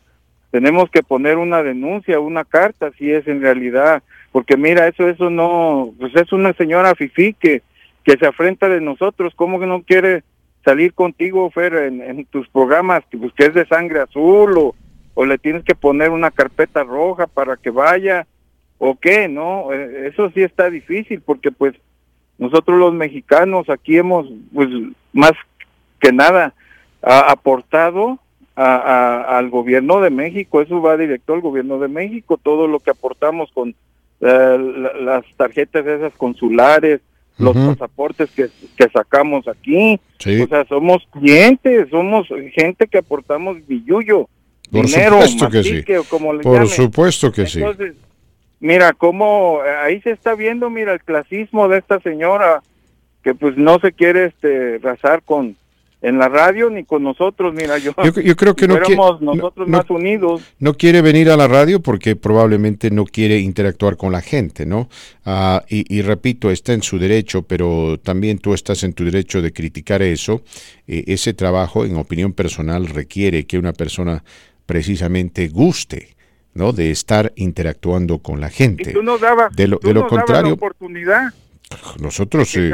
tenemos 0.51 0.91
que 0.91 1.03
poner 1.03 1.37
una 1.37 1.63
denuncia, 1.63 2.21
una 2.21 2.45
carta, 2.45 2.91
si 2.99 3.11
es 3.11 3.27
en 3.29 3.43
realidad, 3.43 4.03
porque 4.33 4.57
mira, 4.57 4.87
eso, 4.89 5.09
eso 5.09 5.31
no, 5.31 5.93
pues 5.99 6.15
es 6.17 6.33
una 6.33 6.53
señora 6.55 6.95
fifí 6.95 7.35
que 7.35 7.63
que 8.09 8.17
se 8.17 8.27
afrenta 8.27 8.71
de 8.71 8.81
nosotros, 8.81 9.35
¿cómo 9.37 9.61
que 9.61 9.67
no 9.67 9.83
quiere 9.83 10.25
salir 10.65 10.95
contigo, 10.95 11.51
Fer, 11.51 11.75
en, 11.75 12.25
tus 12.25 12.49
programas, 12.49 13.05
que, 13.11 13.19
pues, 13.19 13.35
es 13.37 13.53
de 13.53 13.67
sangre 13.67 14.01
azul 14.01 14.57
o, 14.57 14.75
o 15.13 15.27
le 15.27 15.37
tienes 15.37 15.63
que 15.63 15.75
poner 15.75 16.09
una 16.09 16.31
carpeta 16.31 16.83
roja 16.85 17.27
para 17.27 17.59
que 17.59 17.69
vaya 17.69 18.27
o 18.79 18.99
qué, 18.99 19.29
¿no? 19.29 19.75
Eh, 19.75 20.09
eso 20.09 20.31
sí 20.31 20.41
está 20.41 20.71
difícil 20.71 21.21
porque 21.21 21.53
pues 21.53 21.75
nosotros 22.39 22.79
los 22.79 22.95
mexicanos 22.95 23.69
aquí 23.69 23.99
hemos 23.99 24.27
pues 24.55 24.69
más 25.13 25.33
que 26.01 26.11
nada 26.11 26.55
aportado 27.03 28.21
al 28.59 29.51
gobierno 29.51 30.01
de 30.01 30.11
México, 30.11 30.61
eso 30.61 30.83
va 30.83 30.97
directo 30.97 31.33
al 31.33 31.41
gobierno 31.41 31.79
de 31.79 31.89
México, 31.89 32.39
todo 32.43 32.67
lo 32.67 32.81
que 32.81 32.91
aportamos 32.91 33.51
con 33.53 33.75
eh, 34.21 34.93
las 35.01 35.25
tarjetas 35.37 35.87
esas 35.87 36.13
consulares, 36.15 37.01
los 37.39 37.55
pasaportes 37.55 38.31
que, 38.33 38.49
sacamos 38.93 39.47
aquí. 39.47 40.01
O 40.43 40.47
sea, 40.49 40.65
somos 40.65 41.07
clientes, 41.13 41.89
somos 41.89 42.27
gente 42.53 42.89
que 42.89 42.99
aportamos 42.99 43.65
billuyo, 43.65 44.29
Por 44.73 44.87
dinero, 44.87 45.23
supuesto 45.23 45.51
que 45.51 45.63
sí. 45.63 45.85
como 46.11 46.37
Por 46.41 46.67
supuesto 46.67 47.31
que 47.31 47.43
Entonces, 47.43 47.95
sí. 47.95 48.03
Mira, 48.61 48.93
cómo 48.93 49.61
eh, 49.65 49.71
ahí 49.85 50.01
se 50.01 50.11
está 50.11 50.35
viendo, 50.35 50.69
mira, 50.69 50.93
el 50.93 51.01
clasismo 51.01 51.69
de 51.69 51.79
esta 51.79 52.01
señora 52.01 52.61
que 53.23 53.37
pues 53.37 53.57
no 53.57 53.79
se 53.79 53.93
quiere 53.93 54.25
este 54.25 54.79
razar 54.79 55.23
con 55.23 55.57
en 56.01 56.19
la 56.19 56.29
radio 56.29 56.71
ni 56.71 56.85
con 56.85 57.03
nosotros, 57.03 57.53
mira, 57.55 57.77
yo, 57.79 57.93
yo, 58.23 58.37
creo 58.37 58.55
que 58.55 58.69
no 58.69 58.79
quiere, 58.81 59.03
nosotros 59.21 59.69
más 59.69 59.91
unidos. 59.91 60.43
No 60.61 60.75
quiere 60.75 61.03
venir 61.03 61.29
a 61.31 61.37
la 61.37 61.49
radio 61.49 61.81
porque 61.81 62.15
probablemente 62.15 62.91
no 62.91 63.05
quiere 63.05 63.39
interactuar 63.39 63.97
con 63.97 64.13
la 64.13 64.21
gente, 64.21 64.65
¿no? 64.65 64.89
Ah, 65.25 65.65
y, 65.69 66.03
repito, 66.03 66.51
está 66.51 66.73
en 66.73 66.83
su 66.83 66.99
derecho, 66.99 67.43
pero 67.43 67.99
también 68.01 68.39
tú 68.39 68.55
estás 68.55 68.85
en 68.85 68.93
tu 68.93 69.05
derecho 69.05 69.43
de 69.43 69.53
criticar 69.53 70.03
eso. 70.03 70.43
E, 70.87 71.05
ese 71.09 71.35
trabajo, 71.35 71.85
en 71.85 71.97
opinión 71.97 72.33
personal, 72.33 72.87
requiere 72.87 73.47
que 73.47 73.59
una 73.59 73.73
persona 73.73 74.23
precisamente 74.67 75.49
guste. 75.49 76.17
¿no? 76.55 76.73
de 76.73 76.91
estar 76.91 77.33
interactuando 77.37 78.19
con 78.19 78.41
la 78.41 78.51
gente. 78.51 78.93
de 78.93 79.69
lo, 79.69 79.79
de 79.79 79.95
lo 79.95 80.09
contrario, 80.09 80.55
oportunidad 80.55 81.33
nosotros 82.01 82.55
eh, 82.57 82.73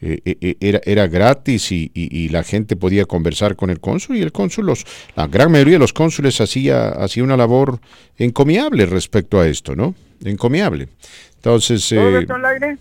eh, 0.00 0.20
eh, 0.24 0.56
era, 0.60 0.80
era 0.84 1.06
gratis 1.06 1.70
y, 1.70 2.28
la 2.30 2.42
gente 2.42 2.76
podía 2.76 3.04
conversar 3.04 3.56
con 3.56 3.70
el 3.70 3.80
cónsul 3.80 4.16
y 4.16 4.22
el 4.22 4.32
cónsul, 4.32 4.66
los, 4.66 4.84
la 5.14 5.26
gran 5.26 5.52
mayoría 5.52 5.74
de 5.74 5.78
los 5.78 5.92
cónsules 5.92 6.40
hacía, 6.40 6.88
hacía 6.88 7.22
una 7.22 7.36
labor 7.36 7.78
encomiable 8.16 8.86
respecto 8.86 9.40
a 9.40 9.46
esto, 9.46 9.76
¿no? 9.76 9.94
Encomiable. 10.24 10.88
Entonces... 11.36 11.92
al 11.92 12.44
aire? 12.44 12.78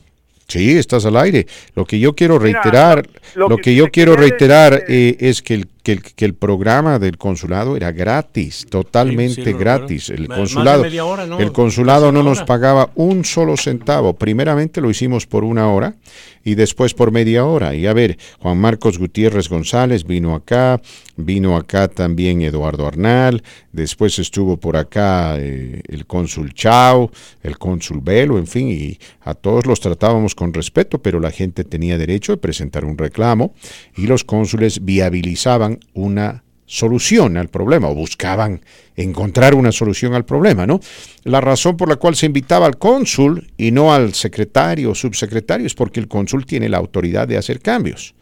Sí, 0.52 0.78
estás 0.78 1.06
al 1.06 1.15
aire. 1.15 1.48
Lo 1.76 1.86
que 1.86 1.98
yo 1.98 2.14
quiero 2.14 2.38
reiterar, 2.38 3.07
lo, 3.36 3.56
que, 3.56 3.73
yo 3.73 3.90
quiero 3.90 4.18
reiterar 4.18 4.84
es 4.90 5.41
que 5.41 5.53
el, 5.53 5.68
que 5.82 5.94
el, 5.94 6.02
que 6.02 6.26
el, 6.26 6.34
programa 6.34 6.99
del 6.99 7.18
consulado 7.18 7.78
era 7.78 7.94
gratis, 7.94 8.65
totalmente 8.69 9.53
gratis. 9.53 10.10
El 10.10 10.28
consulado, 10.28 10.84
el 10.84 11.52
consulado 11.53 12.11
no 12.11 12.22
nos 12.22 12.44
pagaba 12.44 12.90
un 12.95 13.23
solo 13.23 13.56
centavo. 13.56 14.14
Primeramente 14.14 14.82
lo 14.82 14.90
hicimos 14.90 15.26
por 15.26 15.45
una 15.45 15.69
hora 15.69 15.95
y 16.43 16.55
después 16.55 16.93
por 16.93 17.11
media 17.11 17.45
hora. 17.45 17.76
Y 17.76 17.88
a 17.88 17.93
ver, 17.93 18.18
Juan 18.39 18.57
Marcos 18.57 18.97
Gutiérrez 18.97 19.49
González 19.49 20.05
vino 20.05 20.35
acá, 20.35 20.81
vino 21.18 21.55
acá 21.55 21.88
también 21.88 22.41
Eduardo 22.41 22.88
Arnal, 22.88 23.43
después 23.72 24.18
estuvo 24.19 24.57
por 24.57 24.77
acá 24.77 25.35
eh, 25.38 25.81
el 25.88 26.05
cónsul 26.05 26.53
Chao, 26.53 27.11
el 27.43 27.57
cónsul 27.57 28.01
Velo, 28.01 28.38
en 28.38 28.47
fin, 28.47 28.69
y 28.69 28.99
a 29.22 29.34
todos 29.34 29.65
los 29.65 29.80
tratábamos 29.80 30.35
con 30.35 30.53
respeto, 30.53 31.01
pero 31.01 31.19
la 31.19 31.31
gente 31.31 31.63
tenía 31.63 31.97
derecho 31.97 32.34
de 32.34 32.38
presentar 32.38 32.85
un 32.85 32.97
reclamo 32.97 33.53
y 33.95 34.07
los 34.07 34.23
cónsules 34.23 34.84
viabilizaban 34.84 35.80
una 35.93 36.43
solución 36.72 37.35
al 37.35 37.49
problema 37.49 37.89
o 37.89 37.93
buscaban 37.93 38.61
encontrar 38.95 39.56
una 39.56 39.73
solución 39.73 40.14
al 40.14 40.23
problema, 40.23 40.65
¿no? 40.65 40.80
La 41.26 41.41
razón 41.41 41.76
por 41.76 41.89
la 41.89 41.98
cual 41.98 42.15
se 42.15 42.27
invitaba 42.27 42.65
al 42.65 42.77
cónsul 42.77 43.45
y 43.57 43.72
no 43.72 43.93
al 43.93 44.14
secretario 44.14 44.91
o 44.91 44.95
subsecretario 44.95 45.68
es 45.68 45.73
porque 45.73 45.99
el 45.99 46.07
cónsul 46.07 46.45
tiene 46.45 46.69
la 46.69 46.77
autoridad 46.77 47.27
de 47.27 47.35
hacer 47.35 47.60
cambios. 47.60 48.15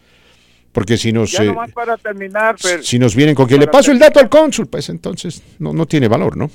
Porque 0.71 0.97
si 0.97 1.13
nos 1.13 1.39
eh, 1.39 1.53
para 1.75 1.95
terminar, 1.97 2.55
si 2.81 2.97
nos 2.97 3.15
vienen 3.15 3.35
con 3.35 3.47
que 3.47 3.57
le 3.57 3.67
paso 3.67 3.91
el 3.91 3.99
dato 3.99 4.19
al 4.19 4.29
cónsul, 4.29 4.65
pues 4.65 4.89
entonces 4.89 5.43
no, 5.59 5.71
no 5.71 5.85
tiene 5.85 6.07
valor, 6.07 6.35
¿no? 6.35 6.49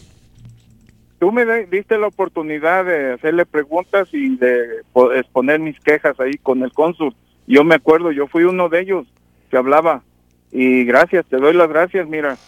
Tú 1.21 1.31
me 1.31 1.47
diste 1.67 1.97
la 1.97 2.09
oportunidad 2.09 2.85
de 2.85 3.13
hacerle 3.13 3.47
preguntas 3.47 4.09
y 4.13 4.37
de 4.37 4.83
exponer 5.17 5.61
mis 5.61 5.79
quejas 5.79 6.19
ahí 6.19 6.35
con 6.43 6.65
el 6.65 6.73
cónsul. 6.73 7.15
Yo 7.47 7.63
me 7.63 7.77
acuerdo, 7.77 8.11
yo 8.11 8.27
fui 8.27 8.43
uno 8.43 8.69
de 8.69 8.81
ellos 8.81 9.07
que 9.49 9.57
hablaba 9.57 10.03
y 10.55 10.85
gracias, 10.85 11.27
te 11.27 11.37
doy 11.37 11.53
las 11.53 11.69
gracias, 11.69 12.09
mira, 12.09 12.39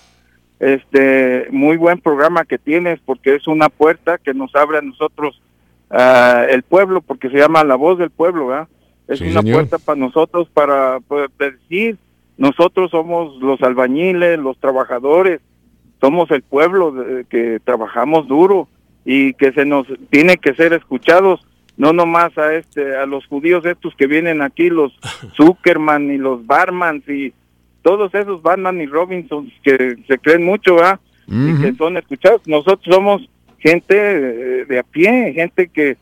este, 0.61 1.49
muy 1.51 1.77
buen 1.77 2.01
programa 2.01 2.45
que 2.45 2.57
tienes 2.57 3.01
porque 3.05 3.35
es 3.35 3.49
una 3.49 3.69
puerta 3.69 4.16
que 4.16 4.33
nos 4.33 4.55
abre 4.55 4.78
a 4.78 4.83
nosotros 4.83 5.43
ah, 5.91 6.47
el 6.49 6.62
pueblo, 6.62 7.01
porque 7.01 7.28
se 7.28 7.39
llama 7.39 7.65
la 7.65 7.74
voz 7.74 7.99
del 7.99 8.11
pueblo, 8.11 8.47
¿verdad? 8.47 8.69
Es 9.09 9.20
una 9.20 9.43
puerta 9.43 9.78
para 9.78 9.99
nosotros 9.99 10.49
para 10.55 10.99
decir, 11.39 11.99
nosotros 12.39 12.93
somos 12.93 13.41
los 13.43 13.61
albañiles, 13.62 14.39
los 14.39 14.57
trabajadores, 14.59 15.41
somos 16.01 16.31
el 16.31 16.43
pueblo 16.43 16.95
que 17.28 17.61
trabajamos 17.65 18.28
duro 18.28 18.69
y 19.05 19.35
que 19.35 19.53
se 19.53 19.65
nos 19.65 19.87
tiene 20.11 20.37
que 20.37 20.55
ser 20.55 20.73
escuchados 20.73 21.41
no 21.77 21.93
nomás 21.93 22.37
a 22.39 22.55
este 22.55 22.97
a 22.97 23.07
los 23.07 23.27
judíos 23.27 23.65
estos 23.65 23.95
que 23.95 24.07
vienen 24.07 24.43
aquí 24.43 24.69
los 24.69 24.93
Zuckerman 25.37 26.11
y 26.11 26.19
los 26.19 26.47
Barmans 26.47 27.09
y 27.09 27.33
todos 27.87 28.13
esos 28.17 28.43
Batman 28.43 28.81
y 28.81 28.87
Robinson 28.87 29.49
que 29.63 29.97
se 30.09 30.19
creen 30.19 30.45
mucho 30.45 30.75
¿verdad? 30.75 30.99
y 31.29 31.55
que 31.63 31.73
son 31.75 31.97
escuchados 31.97 32.43
nosotros 32.45 32.93
somos 32.93 33.23
gente 33.61 33.95
de 34.65 34.79
a 34.81 34.83
pie 34.83 35.33
gente 35.33 35.69
que 35.69 35.97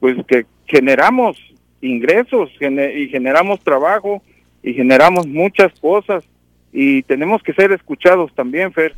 pues 0.00 0.16
que 0.26 0.46
generamos 0.64 1.36
ingresos 1.82 2.48
y 2.58 3.08
generamos 3.08 3.60
trabajo 3.60 4.22
y 4.62 4.72
generamos 4.72 5.26
muchas 5.26 5.78
cosas 5.78 6.24
y 6.72 7.02
tenemos 7.02 7.42
que 7.42 7.54
ser 7.54 7.72
escuchados 7.72 8.34
también, 8.34 8.72
Fer. 8.72 8.94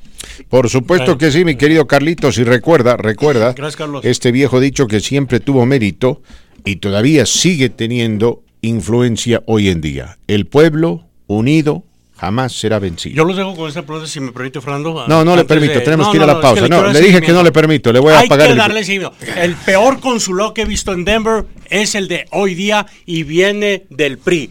Por 0.49 0.69
supuesto 0.69 1.17
que 1.17 1.31
sí, 1.31 1.45
mi 1.45 1.57
querido 1.57 1.87
Carlitos, 1.87 2.39
y 2.39 2.45
recuerda, 2.45 2.97
recuerda 2.97 3.55
este 4.03 4.33
viejo 4.33 4.59
dicho 4.59 4.87
que 4.87 5.01
siempre 5.01 5.39
tuvo 5.39 5.67
mérito 5.67 6.23
y 6.65 6.77
todavía 6.77 7.27
sigue 7.27 7.69
teniendo 7.69 8.43
influencia 8.63 9.43
hoy 9.47 9.69
en 9.69 9.81
día. 9.81 10.19
El 10.27 10.47
pueblo 10.47 11.05
unido 11.27 11.85
jamás 12.19 12.53
será 12.53 12.79
vencido. 12.79 13.17
Yo 13.17 13.25
los 13.25 13.37
dejo 13.37 13.55
con 13.55 13.69
esta 13.69 13.83
pregunta, 13.83 14.09
si 14.09 14.21
me 14.21 14.33
permite, 14.33 14.61
Fernando. 14.61 15.07
No, 15.07 15.25
no 15.25 15.37
le 15.37 15.45
permito, 15.45 15.81
tenemos 15.83 16.09
que 16.09 16.17
ir 16.17 16.23
a 16.23 16.27
la 16.27 16.41
pausa. 16.41 16.69
no, 16.69 16.89
le 16.89 17.01
dije 17.01 17.21
que 17.21 17.33
no 17.33 17.43
le 17.43 17.53
permito, 17.53 17.93
le 17.93 18.01
voy 18.01 18.15
a 18.15 18.23
pagar. 18.29 18.51
el... 18.51 19.11
el 19.37 19.55
peor 19.57 20.01
consulado 20.01 20.55
que 20.55 20.63
he 20.63 20.65
visto 20.65 20.93
en 20.93 21.05
Denver 21.05 21.45
es 21.67 21.95
el 21.95 22.09
de 22.09 22.27
hoy 22.33 22.55
día 22.55 22.87
y 23.07 23.23
viene 23.23 23.87
del 23.91 24.19
PRI. 24.19 24.51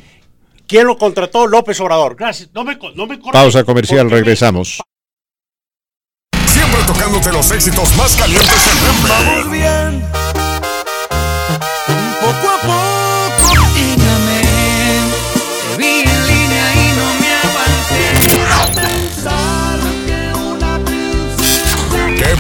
¿Quién 0.68 0.86
lo 0.86 0.98
contrató? 0.98 1.48
López 1.48 1.80
Obrador. 1.80 2.16
Gracias. 2.16 2.50
No 2.54 2.64
me, 2.64 2.78
no 2.96 3.08
me 3.08 3.18
Pausa 3.18 3.64
comercial, 3.64 4.10
regresamos. 4.10 4.82
Siempre 6.46 6.82
tocándote 6.86 7.32
los 7.32 7.50
éxitos 7.52 7.96
más 7.96 8.16
calientes 8.16 8.68
en 8.68 8.86
Denver. 8.86 9.12
Vamos 9.12 9.52
bien. 9.52 10.27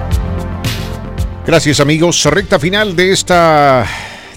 Gracias 1.45 1.79
amigos. 1.79 2.25
Recta 2.25 2.59
final 2.59 2.95
de 2.95 3.11
esta 3.11 3.85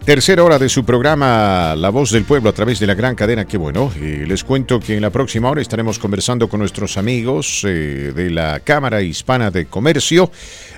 tercera 0.05 0.44
hora 0.44 0.59
de 0.59 0.68
su 0.68 0.85
programa 0.85 1.74
La 1.76 1.89
Voz 1.89 2.10
del 2.10 2.24
Pueblo 2.24 2.51
a 2.51 2.52
través 2.52 2.78
de 2.78 2.86
la 2.86 2.94
gran 2.94 3.14
cadena. 3.14 3.47
Qué 3.47 3.56
bueno. 3.56 3.90
les 3.98 4.44
cuento 4.44 4.78
que 4.78 4.97
en 4.97 5.01
la 5.01 5.09
próxima 5.09 5.48
hora 5.48 5.62
estaremos 5.62 5.98
conversando 5.98 6.47
con 6.47 6.60
nuestros 6.60 6.98
amigos 6.98 7.64
eh, 7.64 8.12
de 8.14 8.31
la 8.31 8.60
Cámara 8.60 9.01
Hispana 9.01 9.51
de 9.51 9.64
Comercio. 9.64 10.31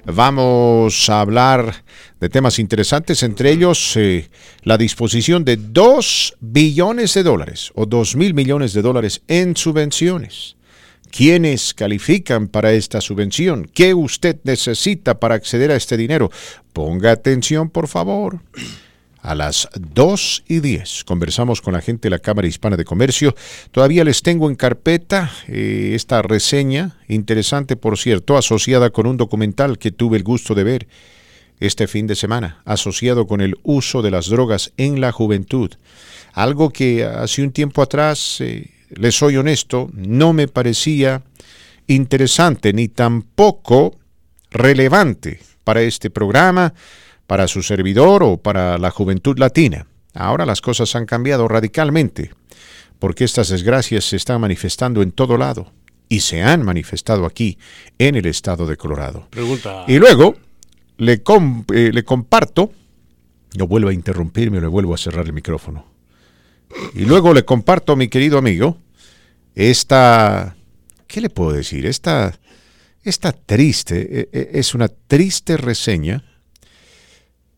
Vamos 0.04 1.10
a 1.10 1.20
hablar 1.20 1.82
de 2.20 2.28
temas 2.28 2.60
interesantes, 2.60 3.24
entre 3.24 3.50
ellos 3.50 3.96
eh, 3.96 4.28
la 4.62 4.78
disposición 4.78 5.44
de 5.44 5.56
2 5.56 6.36
billones 6.38 7.14
de 7.14 7.24
dólares 7.24 7.72
o 7.74 7.84
2 7.84 8.14
mil 8.14 8.32
millones 8.32 8.74
de 8.74 8.82
dólares 8.82 9.22
en 9.26 9.56
subvenciones. 9.56 10.56
¿Quiénes 11.10 11.74
califican 11.74 12.46
para 12.46 12.72
esta 12.72 13.00
subvención? 13.00 13.68
¿Qué 13.74 13.92
usted 13.92 14.36
necesita 14.44 15.18
para 15.18 15.34
acceder 15.34 15.72
a 15.72 15.76
este 15.76 15.96
dinero? 15.96 16.30
Ponga 16.72 17.10
atención, 17.10 17.70
por 17.70 17.88
favor. 17.88 18.40
A 19.26 19.34
las 19.34 19.68
2 19.74 20.44
y 20.46 20.60
10 20.60 21.02
conversamos 21.02 21.60
con 21.60 21.72
la 21.72 21.80
gente 21.80 22.02
de 22.02 22.10
la 22.10 22.20
Cámara 22.20 22.46
Hispana 22.46 22.76
de 22.76 22.84
Comercio. 22.84 23.34
Todavía 23.72 24.04
les 24.04 24.22
tengo 24.22 24.48
en 24.48 24.54
carpeta 24.54 25.32
eh, 25.48 25.94
esta 25.96 26.22
reseña, 26.22 27.00
interesante 27.08 27.74
por 27.74 27.98
cierto, 27.98 28.36
asociada 28.36 28.90
con 28.90 29.08
un 29.08 29.16
documental 29.16 29.78
que 29.78 29.90
tuve 29.90 30.16
el 30.16 30.22
gusto 30.22 30.54
de 30.54 30.62
ver 30.62 30.86
este 31.58 31.88
fin 31.88 32.06
de 32.06 32.14
semana, 32.14 32.62
asociado 32.64 33.26
con 33.26 33.40
el 33.40 33.56
uso 33.64 34.00
de 34.00 34.12
las 34.12 34.28
drogas 34.28 34.72
en 34.76 35.00
la 35.00 35.10
juventud. 35.10 35.72
Algo 36.32 36.70
que 36.70 37.04
hace 37.04 37.42
un 37.42 37.50
tiempo 37.50 37.82
atrás, 37.82 38.40
eh, 38.40 38.70
les 38.90 39.16
soy 39.16 39.38
honesto, 39.38 39.90
no 39.92 40.34
me 40.34 40.46
parecía 40.46 41.24
interesante 41.88 42.72
ni 42.72 42.86
tampoco 42.86 43.98
relevante 44.52 45.40
para 45.64 45.82
este 45.82 46.10
programa, 46.10 46.74
para 47.26 47.48
su 47.48 47.62
servidor 47.62 48.22
o 48.22 48.36
para 48.36 48.78
la 48.78 48.90
juventud 48.90 49.38
latina. 49.38 49.86
Ahora 50.14 50.46
las 50.46 50.60
cosas 50.60 50.94
han 50.96 51.06
cambiado 51.06 51.46
radicalmente, 51.48 52.30
porque 52.98 53.24
estas 53.24 53.48
desgracias 53.48 54.04
se 54.04 54.16
están 54.16 54.40
manifestando 54.40 55.02
en 55.02 55.12
todo 55.12 55.36
lado 55.36 55.72
y 56.08 56.20
se 56.20 56.42
han 56.42 56.62
manifestado 56.62 57.26
aquí 57.26 57.58
en 57.98 58.14
el 58.14 58.26
estado 58.26 58.66
de 58.66 58.76
Colorado. 58.76 59.28
Y 59.86 59.98
luego, 59.98 60.36
le, 60.96 61.22
eh, 61.74 61.90
le 61.92 62.04
comparto, 62.04 62.72
no 63.58 63.66
vuelvo 63.66 63.90
a 63.90 63.92
interrumpirme 63.92 64.58
o 64.58 64.60
le 64.60 64.66
vuelvo 64.68 64.94
a 64.94 64.98
cerrar 64.98 65.26
el 65.26 65.32
micrófono. 65.32 65.86
Y 66.94 67.04
luego 67.04 67.34
le 67.34 67.44
comparto 67.44 67.92
a 67.92 67.96
mi 67.96 68.08
querido 68.08 68.38
amigo 68.38 68.78
esta, 69.54 70.56
¿qué 71.06 71.20
le 71.20 71.30
puedo 71.30 71.52
decir? 71.52 71.86
Esta, 71.86 72.38
esta 73.02 73.32
triste, 73.32 74.20
e, 74.20 74.28
e, 74.32 74.50
es 74.58 74.74
una 74.74 74.88
triste 74.88 75.56
reseña 75.56 76.24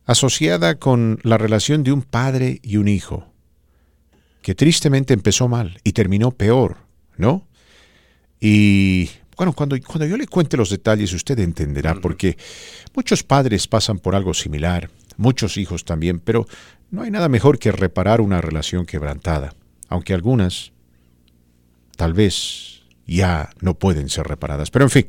asociada 0.09 0.77
con 0.77 1.21
la 1.23 1.37
relación 1.37 1.85
de 1.85 1.93
un 1.93 2.01
padre 2.01 2.61
y 2.63 2.79
un 2.79 2.89
hijo, 2.89 3.31
que 4.41 4.55
tristemente 4.55 5.13
empezó 5.13 5.49
mal 5.49 5.79
y 5.85 5.93
terminó 5.93 6.31
peor, 6.31 6.79
¿no? 7.19 7.47
Y 8.41 9.11
bueno, 9.37 9.53
cuando, 9.53 9.77
cuando 9.87 10.07
yo 10.07 10.17
le 10.17 10.27
cuente 10.27 10.57
los 10.57 10.71
detalles 10.71 11.13
usted 11.13 11.39
entenderá, 11.41 11.95
porque 11.95 12.39
muchos 12.95 13.23
padres 13.23 13.69
pasan 13.69 13.99
por 13.99 14.15
algo 14.15 14.33
similar, 14.33 14.89
muchos 15.19 15.59
hijos 15.59 15.85
también, 15.85 16.21
pero 16.21 16.47
no 16.91 17.03
hay 17.03 17.11
nada 17.11 17.29
mejor 17.29 17.59
que 17.59 17.71
reparar 17.71 18.23
una 18.23 18.41
relación 18.41 18.87
quebrantada, 18.87 19.53
aunque 19.89 20.15
algunas 20.15 20.73
tal 21.97 22.15
vez 22.15 22.83
ya 23.07 23.51
no 23.61 23.75
pueden 23.75 24.09
ser 24.09 24.27
reparadas. 24.27 24.71
Pero 24.71 24.87
en 24.87 24.91
fin, 24.91 25.07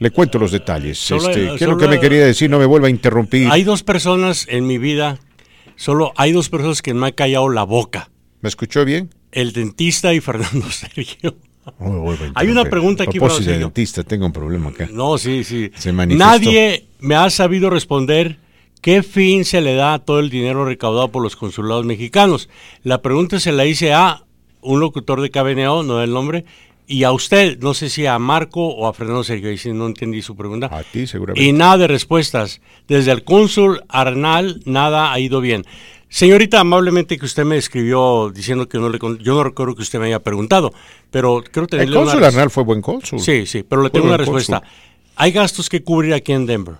le 0.00 0.10
cuento 0.10 0.38
los 0.38 0.50
detalles. 0.50 1.10
Este, 1.10 1.52
¿Qué 1.56 1.64
es 1.64 1.68
lo 1.68 1.76
que 1.76 1.86
me 1.86 2.00
quería 2.00 2.24
decir? 2.24 2.50
No 2.50 2.58
me 2.58 2.64
vuelva 2.64 2.88
a 2.88 2.90
interrumpir. 2.90 3.48
Hay 3.50 3.62
dos 3.62 3.82
personas 3.82 4.46
en 4.48 4.66
mi 4.66 4.78
vida, 4.78 5.18
solo 5.76 6.12
hay 6.16 6.32
dos 6.32 6.48
personas 6.48 6.82
que 6.82 6.94
me 6.94 7.06
han 7.06 7.12
callado 7.12 7.48
la 7.50 7.62
boca. 7.64 8.10
¿Me 8.40 8.48
escuchó 8.48 8.84
bien? 8.84 9.10
El 9.30 9.52
dentista 9.52 10.12
y 10.14 10.20
Fernando 10.20 10.68
Sergio. 10.70 11.36
Hay 12.34 12.48
una 12.48 12.64
pregunta 12.64 13.04
aquí 13.04 13.20
para 13.20 13.38
de 13.38 13.58
dentista, 13.58 14.02
tengo 14.02 14.24
un 14.24 14.32
problema 14.32 14.70
acá. 14.70 14.88
No, 14.90 15.18
sí, 15.18 15.44
sí. 15.44 15.70
Nadie 16.08 16.86
me 16.98 17.14
ha 17.14 17.28
sabido 17.28 17.68
responder 17.68 18.38
qué 18.80 19.02
fin 19.02 19.44
se 19.44 19.60
le 19.60 19.74
da 19.74 19.94
a 19.94 19.98
todo 19.98 20.18
el 20.20 20.30
dinero 20.30 20.64
recaudado 20.64 21.08
por 21.08 21.22
los 21.22 21.36
consulados 21.36 21.84
mexicanos. 21.84 22.48
La 22.82 23.02
pregunta 23.02 23.38
se 23.38 23.52
la 23.52 23.66
hice 23.66 23.92
a 23.92 24.24
un 24.62 24.80
locutor 24.80 25.20
de 25.20 25.30
KBNO, 25.30 25.82
no 25.82 26.02
el 26.02 26.12
nombre, 26.12 26.46
Y 26.92 27.04
a 27.04 27.12
usted, 27.12 27.60
no 27.60 27.72
sé 27.72 27.88
si 27.88 28.04
a 28.06 28.18
Marco 28.18 28.66
o 28.66 28.88
a 28.88 28.92
Fernando 28.92 29.22
Sergio, 29.22 29.56
si 29.56 29.72
no 29.72 29.86
entendí 29.86 30.22
su 30.22 30.34
pregunta. 30.34 30.66
A 30.72 30.82
ti 30.82 31.06
seguramente. 31.06 31.40
Y 31.48 31.52
nada 31.52 31.78
de 31.78 31.86
respuestas. 31.86 32.60
Desde 32.88 33.12
el 33.12 33.22
cónsul 33.22 33.84
Arnal, 33.88 34.60
nada 34.64 35.12
ha 35.12 35.20
ido 35.20 35.40
bien. 35.40 35.64
Señorita, 36.08 36.58
amablemente 36.58 37.16
que 37.16 37.24
usted 37.26 37.44
me 37.44 37.56
escribió 37.56 38.32
diciendo 38.34 38.68
que 38.68 38.78
no 38.78 38.88
le... 38.88 38.98
Yo 39.20 39.34
no 39.34 39.44
recuerdo 39.44 39.76
que 39.76 39.82
usted 39.82 40.00
me 40.00 40.06
haya 40.06 40.18
preguntado, 40.18 40.72
pero 41.12 41.44
creo 41.48 41.68
tenerle 41.68 41.96
El 41.96 42.02
cónsul 42.02 42.24
Arnal 42.24 42.50
fue 42.50 42.64
buen 42.64 42.82
cónsul. 42.82 43.20
Sí, 43.20 43.46
sí, 43.46 43.62
pero 43.62 43.84
le 43.84 43.90
tengo 43.90 44.06
una 44.06 44.16
respuesta. 44.16 44.58
cónsul. 44.58 44.76
Hay 45.14 45.30
gastos 45.30 45.68
que 45.68 45.84
cubrir 45.84 46.12
aquí 46.12 46.32
en 46.32 46.46
Denver. 46.46 46.74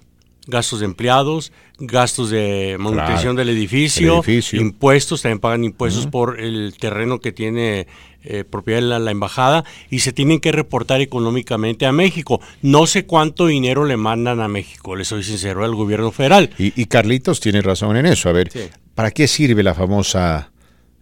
Gastos 0.49 0.81
de 0.81 0.87
empleados, 0.87 1.53
gastos 1.78 2.31
de 2.31 2.74
manutención 2.81 3.37
Claro. 3.37 3.47
del 3.47 3.51
edificio, 3.51 4.15
El 4.15 4.19
edificio. 4.19 4.61
impuestos, 4.61 5.23
también 5.23 5.39
pagan 5.39 5.62
impuestos 5.62 6.09
por 6.09 6.41
el 6.41 6.74
terreno 6.81 7.20
que 7.20 7.31
tiene 7.31 7.87
eh, 8.22 8.44
propiedad 8.44 8.82
la, 8.82 8.98
la 8.98 9.10
embajada 9.10 9.64
y 9.90 10.01
se 10.01 10.12
tienen 10.12 10.40
que 10.40 10.52
reportar 10.52 11.01
económicamente 11.01 11.86
a 11.86 11.92
México. 11.92 12.40
No 12.62 12.86
sé 12.86 13.06
cuánto 13.06 13.47
dinero 13.47 13.84
le 13.84 13.97
mandan 13.97 14.40
a 14.40 14.48
México, 14.48 14.97
le 14.97 15.05
soy 15.05 15.22
sincero, 15.22 15.64
al 15.64 15.74
gobierno 15.74 16.10
federal. 16.12 16.51
Y, 16.59 16.78
y 16.80 16.86
Carlitos 16.86 17.40
tiene 17.40 17.62
razón 17.62 17.97
en 17.97 18.06
eso. 18.06 18.28
A 18.28 18.32
ver, 18.32 18.51
Sí. 18.52 18.60
¿para 18.94 19.10
qué 19.10 19.26
sirve 19.28 19.62
la 19.62 19.74
famosa 19.74 20.52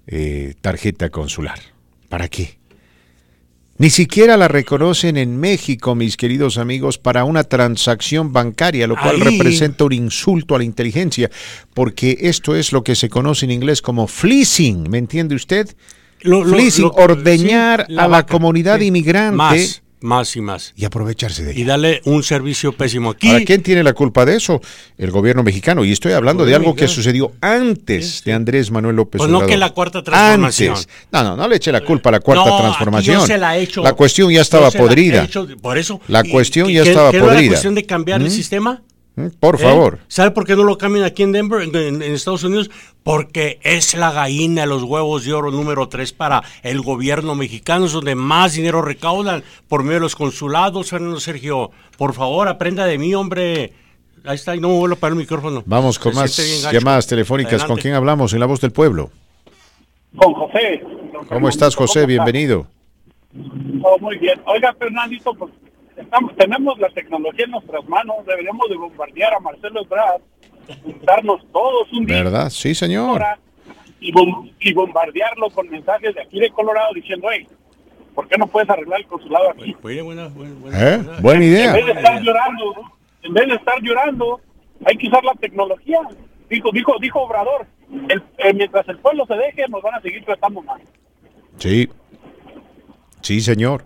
eh, 0.07 0.55
tarjeta 0.61 1.11
consular? 1.11 1.59
¿Para 2.09 2.29
qué? 2.29 2.59
Ni 3.81 3.91
siquiera 3.91 4.37
la 4.37 4.49
reconocen 4.49 5.17
en 5.17 5.39
México, 5.39 5.95
mis 5.95 6.17
queridos 6.17 6.59
amigos, 6.59 6.99
para 6.99 7.23
una 7.23 7.45
transacción 7.45 8.33
bancaria, 8.33 8.89
lo 8.89 8.97
cual 8.97 9.17
Ahí. 9.23 9.23
representa 9.39 9.85
un 9.85 9.93
insulto 9.93 10.57
a 10.57 10.59
la 10.59 10.65
inteligencia, 10.65 11.31
porque 11.75 12.17
esto 12.23 12.57
es 12.57 12.73
lo 12.73 12.83
que 12.83 12.97
se 12.97 13.09
conoce 13.09 13.45
en 13.45 13.53
inglés 13.53 13.81
como 13.81 14.09
fleecing, 14.09 14.91
¿me 14.91 14.99
entiende 14.99 15.37
usted? 15.37 15.69
Lo- 16.23 16.45
lo- 16.45 16.57
lo- 16.59 16.91
ordeñar 16.95 17.87
sí, 17.89 17.93
a 17.95 18.03
la 18.03 18.07
vaca, 18.09 18.33
comunidad 18.33 18.79
sí. 18.79 18.87
inmigrante 18.87 19.37
Más, 19.37 19.83
más 20.01 20.37
y 20.37 20.41
más. 20.41 20.73
y 20.77 20.85
aprovecharse 20.85 21.45
de 21.45 21.53
ella. 21.53 21.61
Y 21.61 21.65
darle 21.65 22.01
un 22.05 22.23
servicio 22.23 22.73
pésimo. 22.73 23.11
Aquí, 23.11 23.31
Ahora, 23.31 23.45
¿quién 23.45 23.63
tiene 23.63 23.83
la 23.83 23.93
culpa 23.93 24.25
de 24.25 24.37
eso? 24.37 24.61
El 24.97 25.11
gobierno 25.11 25.43
mexicano. 25.43 25.85
Y 25.85 25.93
estoy 25.93 26.13
hablando 26.13 26.45
de 26.45 26.55
algo 26.55 26.75
que 26.77 26.87
sucedió 26.89 27.33
antes 27.41 28.23
de 28.25 28.33
Andrés 28.33 28.71
Manuel 28.71 28.97
López 28.97 29.19
Pues 29.19 29.31
no 29.31 29.39
Obrador. 29.39 29.51
que 29.53 29.59
la 29.59 29.71
cuarta 29.71 30.03
transformación. 30.03 30.71
Antes. 30.77 30.89
No, 31.13 31.23
no, 31.25 31.37
no 31.37 31.49
le 31.49 31.57
eche 31.57 31.73
la 31.73 31.81
culpa 31.83 32.11
a 32.11 32.13
la 32.13 32.21
cuarta 32.21 32.45
No, 32.49 32.59
transformación. 32.59 33.21
yo 33.21 33.27
se 33.27 33.39
la 33.39 33.57
he 33.59 33.63
hecho. 33.63 33.83
La 33.83 33.93
cuestión 33.95 34.31
ya 34.31 34.41
estaba 34.43 34.65
la 34.71 34.77
he 34.77 34.79
podrida. 34.79 35.25
hecho, 35.25 35.47
por 35.61 35.79
eso. 35.79 36.01
La 36.09 36.23
¿Y 36.25 36.31
cuestión 36.31 36.69
qué- 36.69 36.75
ya 36.75 36.83
estaba 36.83 37.11
qué 37.11 37.19
no 37.19 37.27
podrida. 37.27 37.49
cuestión 37.51 37.75
de 37.75 37.85
cambiar 37.87 38.21
el 38.21 38.29
¿Mm? 38.29 38.31
sistema? 38.31 38.83
Mm, 39.19 39.29
Por 39.41 39.57
¿Eh? 39.57 39.59
favor. 39.59 39.99
¿Sabe 40.07 40.31
por 40.31 40.47
qué 40.47 40.55
no 40.55 40.63
lo 40.65 40.79
cambian 40.79 41.05
aquí 41.05 41.23
en 41.25 41.33
Denver, 41.33 41.63
en, 41.63 41.75
en- 41.75 42.03
en 42.03 42.13
Estados 42.15 42.45
Unidos? 42.45 42.71
Porque 43.03 43.59
es 43.63 43.95
la 43.97 44.13
gallina 44.13 44.63
de 44.63 44.69
los 44.69 44.83
huevos 44.85 45.25
de 45.25 45.33
oro 45.33 45.51
número 45.51 45.89
3 45.89 46.13
para 46.13 46.43
el 46.63 46.81
gobierno 46.83 47.35
mexicano, 47.35 47.87
es 47.87 47.93
donde 47.93 48.15
más 48.15 48.53
dinero 48.55 48.81
recaudan 48.83 49.43
por 49.67 49.83
medio 49.83 49.95
de 49.95 50.01
los 50.01 50.15
consulados, 50.15 50.91
Fernando 50.91 51.19
Sergio. 51.19 51.71
Por 51.97 52.13
favor, 52.15 52.47
aprenda 52.49 52.85
de 52.87 52.97
mí, 52.99 53.15
hombre. 53.15 53.73
Ahí 54.25 54.35
está, 54.37 54.55
y 54.55 54.61
no 54.61 54.69
me 54.69 54.75
vuelvo 54.79 54.95
a 54.97 54.99
parar 54.99 55.13
el 55.15 55.19
micrófono. 55.21 55.63
Vamos 55.67 55.99
con 55.99 56.13
Se 56.13 56.19
más 56.21 56.73
llamadas 56.73 57.07
telefónicas. 57.07 57.65
¿Con 57.65 57.77
quién 57.79 57.95
hablamos? 57.95 58.33
En 58.35 58.41
la 58.41 58.47
voz 58.47 58.61
del 58.61 58.73
pueblo. 58.73 59.11
Con 60.17 60.35
José. 60.35 60.83
¿Cómo 61.29 61.49
estás, 61.49 61.75
José? 61.75 62.07
Bienvenido. 62.07 62.67
Oh, 63.83 63.99
muy 64.01 64.19
bien. 64.19 64.41
Oiga, 64.47 64.75
Fernandito, 64.79 65.33
pues 65.35 65.53
estamos, 65.99 66.35
tenemos 66.37 66.79
la 66.79 66.89
tecnología 66.91 67.45
en 67.45 67.51
nuestras 67.53 67.87
manos. 67.89 68.17
Deberíamos 68.27 68.69
de 68.69 68.77
bombardear 68.77 69.35
a 69.35 69.41
Marcelo 69.41 69.83
Ebrard, 69.83 70.21
juntarnos 70.83 71.41
todos 71.53 71.93
un 71.93 72.07
día 72.07 72.23
¿Verdad? 72.25 72.51
Sí, 72.51 72.75
señor. 72.75 73.23
y, 74.01 74.13
bom- 74.13 74.53
y 74.61 74.73
bombardearlo 74.73 75.51
con 75.51 75.69
mensajes 75.69 76.15
de 76.15 76.23
aquí 76.23 76.39
de 76.41 76.51
Colorado 76.51 76.93
diciendo, 76.95 77.29
hey, 77.33 77.47
¿por 78.15 78.29
qué 78.29 78.37
no 78.39 78.47
puedes 78.47 78.69
arreglar 78.71 79.01
el 79.01 79.07
consulado 79.07 79.51
aquí? 79.51 79.77
Buena, 79.83 80.03
buena, 80.03 80.29
buena, 80.29 80.55
buena. 80.61 80.95
¿Eh? 80.95 80.99
Buena 81.21 81.45
En 81.45 81.51
idea. 81.51 81.73
vez 81.73 81.87
de 81.87 81.93
estar 81.93 82.21
llorando, 82.23 82.75
en 83.23 83.35
vez 83.35 83.49
de 83.49 83.55
estar 83.55 83.81
llorando, 83.83 84.41
hay 84.85 84.97
que 84.97 85.09
usar 85.09 85.25
la 85.25 85.35
tecnología. 85.35 86.01
Dijo, 86.49 86.71
dijo, 86.73 86.95
dijo 87.01 87.21
Obrador, 87.21 87.67
el- 88.09 88.23
eh, 88.39 88.53
mientras 88.55 88.89
el 88.89 88.99
pueblo 88.99 89.27
se 89.27 89.35
deje, 89.35 89.67
nos 89.69 89.83
van 89.83 89.95
a 89.97 90.01
seguir 90.01 90.25
tratando 90.25 90.63
mal. 90.63 90.81
Sí. 91.59 91.89
Sí, 93.21 93.41
señor. 93.41 93.85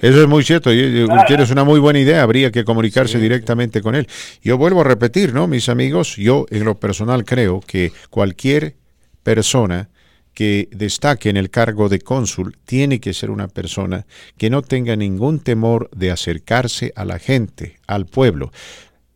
Eso 0.00 0.22
es 0.22 0.28
muy 0.28 0.44
cierto. 0.44 0.72
y- 0.72 0.78
y 1.02 1.06
Tienes 1.26 1.50
una 1.50 1.64
muy 1.64 1.80
buena 1.80 1.98
idea. 1.98 2.22
Habría 2.22 2.50
que 2.52 2.64
comunicarse 2.64 3.18
directamente 3.18 3.80
con 3.82 3.94
él. 3.94 4.06
Yo 4.42 4.56
vuelvo 4.56 4.80
a 4.82 4.84
repetir, 4.84 5.34
¿no, 5.34 5.46
mis 5.48 5.68
amigos? 5.68 6.16
Yo, 6.16 6.46
en 6.50 6.64
lo 6.64 6.78
personal, 6.78 7.24
creo 7.24 7.60
que 7.60 7.92
cualquier 8.10 8.76
persona 9.22 9.88
que 10.34 10.68
destaque 10.70 11.30
en 11.30 11.36
el 11.36 11.50
cargo 11.50 11.88
de 11.88 11.98
cónsul 12.00 12.56
tiene 12.64 13.00
que 13.00 13.12
ser 13.12 13.30
una 13.30 13.48
persona 13.48 14.06
que 14.36 14.50
no 14.50 14.62
tenga 14.62 14.94
ningún 14.94 15.40
temor 15.40 15.90
de 15.90 16.12
acercarse 16.12 16.92
a 16.94 17.04
la 17.04 17.18
gente, 17.18 17.78
al 17.88 18.06
pueblo. 18.06 18.52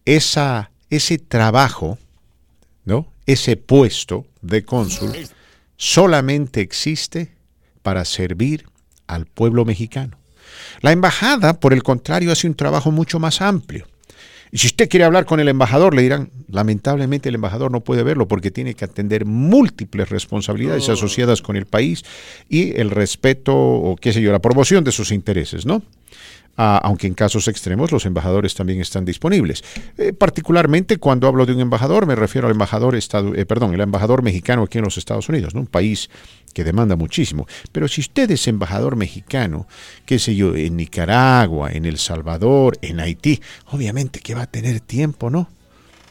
Esa, 0.05 0.73
ese 0.91 1.19
trabajo, 1.19 1.97
¿no? 2.85 3.07
Ese 3.27 3.57
puesto 3.57 4.27
de 4.41 4.65
cónsul 4.65 5.13
solamente 5.77 6.61
existe 6.61 7.31
para 7.83 8.05
servir 8.05 8.67
al 9.07 9.27
pueblo 9.27 9.65
mexicano. 9.65 10.19
La 10.81 10.93
embajada, 10.93 11.61
por 11.61 11.73
el 11.73 11.83
contrario, 11.83 12.33
hace 12.33 12.47
un 12.47 12.55
trabajo 12.55 12.91
mucho 12.91 13.19
más 13.19 13.41
amplio. 13.41 13.87
Y 14.51 14.59
si 14.59 14.67
usted 14.67 14.89
quiere 14.89 15.05
hablar 15.05 15.25
con 15.25 15.41
el 15.41 15.49
embajador, 15.49 15.95
le 15.95 16.03
dirán, 16.03 16.31
lamentablemente 16.49 17.31
el 17.31 17.37
embajador 17.37 17.71
no 17.71 17.81
puede 17.81 18.03
verlo 18.03 18.29
porque 18.29 18.51
tiene 18.51 18.75
que 18.75 18.85
atender 18.85 19.25
múltiples 19.25 20.11
responsabilidades 20.11 20.91
asociadas 20.91 21.41
con 21.41 21.57
el 21.57 21.65
país 21.65 22.05
y 22.51 22.79
el 22.79 22.91
respeto 22.91 23.57
o 23.57 23.97
qué 23.97 24.13
sé 24.13 24.21
yo, 24.21 24.31
la 24.31 24.41
promoción 24.41 24.85
de 24.85 24.93
sus 24.93 25.11
intereses, 25.11 25.65
¿no? 25.65 25.83
Ah, 26.55 26.79
aunque 26.85 27.07
en 27.07 27.15
casos 27.15 27.49
extremos 27.49 27.93
los 27.93 28.05
embajadores 28.05 28.55
también 28.55 28.79
están 28.83 29.07
disponibles. 29.07 29.65
Eh, 29.97 30.13
particularmente 30.13 30.99
cuando 30.99 31.27
hablo 31.27 31.47
de 31.47 31.55
un 31.55 31.61
embajador, 31.61 32.05
me 32.07 32.15
refiero 32.15 32.47
al 32.47 32.53
embajador, 32.53 32.95
estadu- 32.95 33.35
eh, 33.37 33.47
perdón, 33.47 33.73
el 33.73 33.81
embajador 33.81 34.23
mexicano 34.23 34.63
aquí 34.65 34.77
en 34.77 34.85
los 34.85 34.99
Estados 34.99 35.31
Unidos, 35.31 35.55
¿no? 35.55 35.63
un 35.63 35.67
país 35.67 36.11
que 36.53 36.63
demanda 36.63 36.95
muchísimo. 36.95 37.47
Pero 37.73 37.89
si 37.89 38.03
usted 38.03 38.31
es 38.31 38.47
embajador 38.49 38.97
mexicano, 38.97 39.67
qué 40.05 40.19
sé 40.19 40.37
yo, 40.37 40.55
en 40.55 40.77
Nicaragua, 40.77 41.71
en 41.73 41.87
El 41.87 41.97
Salvador, 41.97 42.77
en 42.83 43.01
Haití, 43.01 43.41
obviamente 43.71 44.21
que 44.21 44.35
va 44.35 44.43
a 44.43 44.47
tener 44.47 44.81
tiempo, 44.81 45.31
¿no? 45.31 45.49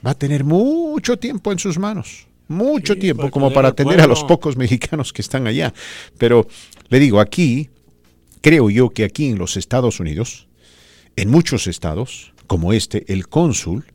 Va 0.04 0.12
a 0.12 0.16
tener 0.16 0.44
mucho 0.44 1.18
tiempo 1.18 1.52
en 1.52 1.60
sus 1.60 1.78
manos. 1.78 2.26
Mucho 2.48 2.96
tiempo 2.98 3.22
para 3.22 3.32
como 3.32 3.54
para 3.54 3.68
atender 3.70 4.02
a 4.02 4.08
los 4.08 4.24
pocos 4.28 4.58
mexicanos 4.58 5.14
que 5.14 5.22
están 5.22 5.46
allá. 5.46 5.72
Pero 6.18 6.48
le 6.90 7.00
digo, 7.00 7.20
aquí, 7.20 7.70
creo 8.42 8.70
yo 8.70 8.90
que 8.90 9.04
aquí 9.04 9.30
en 9.30 9.38
los 9.38 9.58
Estados 9.58 10.00
Unidos, 10.00 10.48
en 11.16 11.30
muchos 11.30 11.68
estados, 11.68 12.34
como 12.48 12.74
este, 12.74 13.12
el 13.12 13.28
cónsul 13.28 13.86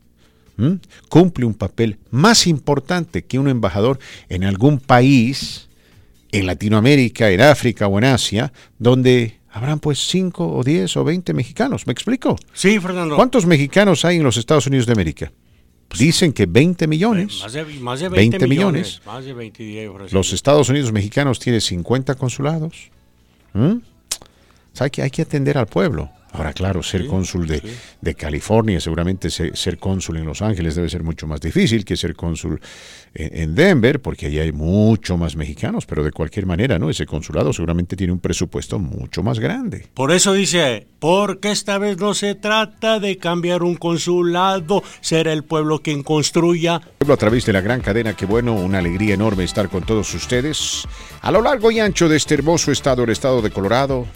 ¿m? 0.58 0.78
cumple 1.08 1.44
un 1.44 1.54
papel 1.54 1.98
más 2.10 2.46
importante 2.46 3.22
que 3.22 3.38
un 3.38 3.48
embajador 3.48 3.98
en 4.28 4.44
algún 4.44 4.78
país, 4.78 5.68
en 6.32 6.46
Latinoamérica, 6.46 7.30
en 7.30 7.40
África 7.40 7.86
o 7.86 7.98
en 7.98 8.04
Asia, 8.04 8.52
donde 8.78 9.38
habrán 9.50 9.80
pues 9.80 9.98
5 10.08 10.56
o 10.56 10.62
10 10.62 10.96
o 10.96 11.04
20 11.04 11.32
mexicanos. 11.34 11.86
¿Me 11.86 11.92
explico? 11.92 12.36
Sí, 12.52 12.78
Fernando. 12.78 13.16
¿Cuántos 13.16 13.46
mexicanos 13.46 14.04
hay 14.04 14.16
en 14.16 14.22
los 14.22 14.36
Estados 14.36 14.66
Unidos 14.66 14.86
de 14.86 14.92
América? 14.92 15.32
Dicen 15.96 16.32
que 16.32 16.46
20 16.46 16.86
millones. 16.88 17.40
Más 17.42 17.52
de, 17.52 17.64
más 17.64 18.00
de 18.00 18.08
20, 18.08 18.38
20 18.38 18.48
millones. 18.48 18.72
millones. 18.72 19.06
Más 19.06 19.24
de 19.24 19.32
20 19.32 19.62
millones. 19.62 20.12
Los 20.12 20.32
Estados 20.32 20.68
Unidos 20.68 20.92
mexicanos 20.92 21.38
tienen 21.38 21.60
50 21.60 22.16
consulados. 22.16 22.90
¿Mm? 23.54 23.76
O 24.76 24.78
sea, 24.78 24.84
hay, 24.84 24.90
que, 24.90 25.00
hay 25.00 25.10
que 25.10 25.22
atender 25.22 25.56
al 25.56 25.66
pueblo. 25.66 26.10
Ahora, 26.32 26.52
claro, 26.52 26.82
ser 26.82 27.06
cónsul 27.06 27.46
de, 27.46 27.62
de 28.02 28.14
California, 28.14 28.78
seguramente 28.78 29.30
ser, 29.30 29.56
ser 29.56 29.78
cónsul 29.78 30.18
en 30.18 30.26
Los 30.26 30.42
Ángeles 30.42 30.74
debe 30.74 30.90
ser 30.90 31.02
mucho 31.02 31.26
más 31.26 31.40
difícil 31.40 31.82
que 31.82 31.96
ser 31.96 32.14
cónsul 32.14 32.60
en, 33.14 33.40
en 33.40 33.54
Denver, 33.54 34.02
porque 34.02 34.26
allí 34.26 34.38
hay 34.38 34.52
mucho 34.52 35.16
más 35.16 35.34
mexicanos, 35.34 35.86
pero 35.86 36.04
de 36.04 36.12
cualquier 36.12 36.44
manera, 36.44 36.78
¿no? 36.78 36.90
Ese 36.90 37.06
consulado 37.06 37.54
seguramente 37.54 37.96
tiene 37.96 38.12
un 38.12 38.18
presupuesto 38.18 38.78
mucho 38.78 39.22
más 39.22 39.38
grande. 39.38 39.86
Por 39.94 40.12
eso 40.12 40.34
dice, 40.34 40.86
porque 40.98 41.52
esta 41.52 41.78
vez 41.78 41.96
no 41.96 42.12
se 42.12 42.34
trata 42.34 43.00
de 43.00 43.16
cambiar 43.16 43.62
un 43.62 43.76
consulado, 43.76 44.82
será 45.00 45.32
el 45.32 45.42
pueblo 45.42 45.80
quien 45.80 46.02
construya. 46.02 46.82
Pueblo 46.98 47.14
a 47.14 47.16
través 47.16 47.46
de 47.46 47.54
la 47.54 47.62
gran 47.62 47.80
cadena, 47.80 48.12
qué 48.12 48.26
bueno, 48.26 48.52
una 48.52 48.80
alegría 48.80 49.14
enorme 49.14 49.44
estar 49.44 49.70
con 49.70 49.84
todos 49.84 50.12
ustedes 50.12 50.86
a 51.22 51.30
lo 51.30 51.40
largo 51.40 51.70
y 51.70 51.80
ancho 51.80 52.10
de 52.10 52.18
este 52.18 52.34
hermoso 52.34 52.70
estado, 52.70 53.04
el 53.04 53.10
estado 53.10 53.40
de 53.40 53.50
Colorado, 53.50 54.06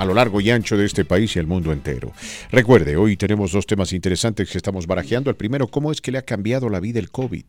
a 0.00 0.06
lo 0.06 0.14
largo 0.14 0.40
y 0.40 0.48
ancho 0.48 0.78
de 0.78 0.86
este 0.86 1.04
país 1.04 1.36
y 1.36 1.40
el 1.40 1.46
mundo 1.46 1.74
entero. 1.74 2.14
Recuerde, 2.50 2.96
hoy 2.96 3.18
tenemos 3.18 3.52
dos 3.52 3.66
temas 3.66 3.92
interesantes 3.92 4.48
que 4.48 4.56
estamos 4.56 4.86
barajeando. 4.86 5.28
El 5.28 5.36
primero, 5.36 5.68
¿cómo 5.68 5.92
es 5.92 6.00
que 6.00 6.10
le 6.10 6.16
ha 6.16 6.22
cambiado 6.22 6.70
la 6.70 6.80
vida 6.80 6.98
el 6.98 7.10
COVID? 7.10 7.44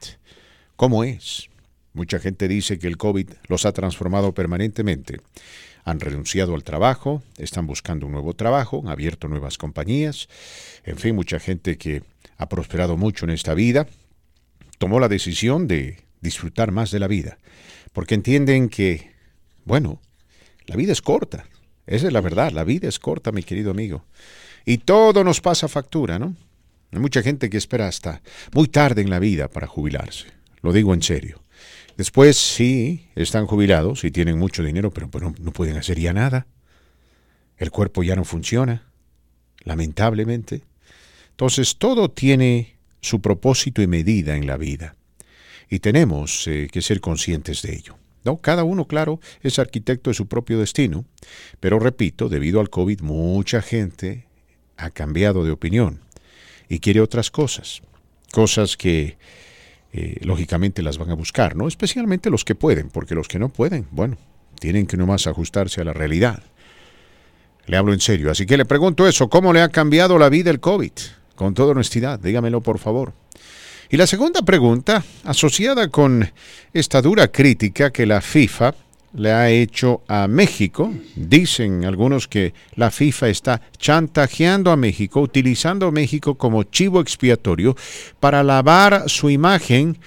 ¿Cómo 0.75 1.05
es? 1.05 1.49
Mucha 1.93 2.19
gente 2.19 2.49
dice 2.49 2.77
que 2.77 2.87
el 2.87 2.97
COVID 2.97 3.29
los 3.47 3.65
ha 3.65 3.71
transformado 3.71 4.33
permanentemente. 4.33 5.21
Han 5.85 6.01
renunciado 6.01 6.53
al 6.53 6.65
trabajo, 6.65 7.23
están 7.37 7.67
buscando 7.67 8.05
un 8.05 8.11
nuevo 8.11 8.33
trabajo, 8.33 8.81
han 8.83 8.89
abierto 8.89 9.29
nuevas 9.29 9.57
compañías, 9.57 10.27
en 10.83 10.97
fin, 10.97 11.15
mucha 11.15 11.39
gente 11.39 11.77
que 11.77 12.03
ha 12.37 12.49
prosperado 12.49 12.97
mucho 12.97 13.23
en 13.23 13.31
esta 13.31 13.53
vida, 13.53 13.87
tomó 14.77 14.99
la 14.99 15.07
decisión 15.07 15.69
de 15.69 15.99
disfrutar 16.19 16.73
más 16.73 16.91
de 16.91 16.99
la 16.99 17.07
vida, 17.07 17.37
porque 17.93 18.15
entienden 18.15 18.67
que, 18.67 19.09
bueno, 19.63 20.01
la 20.65 20.75
vida 20.75 20.91
es 20.91 21.01
corta, 21.01 21.45
Esa 21.87 22.07
es 22.07 22.13
la 22.13 22.21
verdad, 22.21 22.51
la 22.51 22.63
vida 22.63 22.87
es 22.87 22.99
corta, 22.99 23.31
mi 23.31 23.43
querido 23.43 23.71
amigo. 23.71 24.05
Y 24.65 24.79
todo 24.79 25.23
nos 25.23 25.41
pasa 25.41 25.67
factura, 25.67 26.19
¿no? 26.19 26.35
Hay 26.91 26.99
mucha 26.99 27.21
gente 27.21 27.49
que 27.49 27.57
espera 27.57 27.87
hasta 27.87 28.21
muy 28.53 28.67
tarde 28.67 29.01
en 29.01 29.09
la 29.09 29.19
vida 29.19 29.47
para 29.47 29.67
jubilarse. 29.67 30.27
Lo 30.61 30.73
digo 30.73 30.93
en 30.93 31.01
serio. 31.01 31.41
Después 31.97 32.37
sí, 32.37 33.07
están 33.15 33.45
jubilados 33.45 34.03
y 34.03 34.11
tienen 34.11 34.37
mucho 34.37 34.63
dinero, 34.63 34.91
pero, 34.91 35.09
pero 35.09 35.33
no 35.39 35.51
pueden 35.51 35.77
hacer 35.77 35.99
ya 35.99 36.13
nada. 36.13 36.47
El 37.57 37.71
cuerpo 37.71 38.03
ya 38.03 38.15
no 38.15 38.23
funciona, 38.23 38.87
lamentablemente. 39.63 40.63
Entonces 41.31 41.77
todo 41.77 42.09
tiene 42.09 42.77
su 43.01 43.21
propósito 43.21 43.81
y 43.81 43.87
medida 43.87 44.35
en 44.35 44.47
la 44.47 44.57
vida. 44.57 44.95
Y 45.69 45.79
tenemos 45.79 46.47
eh, 46.47 46.67
que 46.71 46.81
ser 46.81 46.99
conscientes 47.01 47.61
de 47.61 47.75
ello. 47.75 47.97
¿No? 48.23 48.37
Cada 48.37 48.63
uno, 48.63 48.85
claro, 48.85 49.19
es 49.41 49.59
arquitecto 49.59 50.09
de 50.09 50.13
su 50.15 50.27
propio 50.27 50.59
destino, 50.59 51.05
pero 51.59 51.79
repito, 51.79 52.29
debido 52.29 52.59
al 52.59 52.69
COVID 52.69 53.01
mucha 53.01 53.61
gente 53.61 54.25
ha 54.77 54.89
cambiado 54.89 55.43
de 55.43 55.51
opinión 55.51 56.01
y 56.69 56.79
quiere 56.79 57.01
otras 57.01 57.31
cosas, 57.31 57.81
cosas 58.31 58.77
que 58.77 59.17
eh, 59.93 60.17
lógicamente 60.21 60.81
las 60.81 60.97
van 60.97 61.11
a 61.11 61.15
buscar, 61.15 61.55
¿no? 61.55 61.67
Especialmente 61.67 62.29
los 62.29 62.45
que 62.45 62.55
pueden, 62.55 62.89
porque 62.89 63.15
los 63.15 63.27
que 63.27 63.39
no 63.39 63.49
pueden, 63.49 63.87
bueno, 63.91 64.17
tienen 64.59 64.87
que 64.87 64.97
nomás 64.97 65.27
ajustarse 65.27 65.81
a 65.81 65.83
la 65.83 65.93
realidad. 65.93 66.43
Le 67.65 67.77
hablo 67.77 67.93
en 67.93 67.99
serio, 67.99 68.31
así 68.31 68.45
que 68.45 68.57
le 68.57 68.65
pregunto 68.65 69.07
eso, 69.07 69.29
¿cómo 69.29 69.53
le 69.53 69.61
ha 69.61 69.69
cambiado 69.69 70.17
la 70.17 70.29
vida 70.29 70.49
el 70.49 70.59
COVID? 70.59 70.91
Con 71.35 71.53
toda 71.53 71.71
honestidad, 71.71 72.19
dígamelo 72.19 72.61
por 72.61 72.79
favor. 72.79 73.13
Y 73.93 73.97
la 73.97 74.07
segunda 74.07 74.41
pregunta, 74.41 75.03
asociada 75.25 75.89
con 75.89 76.31
esta 76.73 77.01
dura 77.01 77.27
crítica 77.27 77.91
que 77.91 78.05
la 78.05 78.21
FIFA 78.21 78.73
le 79.15 79.33
ha 79.33 79.49
hecho 79.49 80.01
a 80.07 80.29
México, 80.29 80.93
dicen 81.17 81.83
algunos 81.83 82.29
que 82.29 82.53
la 82.75 82.89
FIFA 82.89 83.27
está 83.27 83.61
chantajeando 83.77 84.71
a 84.71 84.77
México, 84.77 85.19
utilizando 85.19 85.87
a 85.87 85.91
México 85.91 86.35
como 86.35 86.63
chivo 86.63 87.01
expiatorio 87.01 87.75
para 88.21 88.43
lavar 88.43 89.09
su 89.09 89.29
imagen 89.29 89.97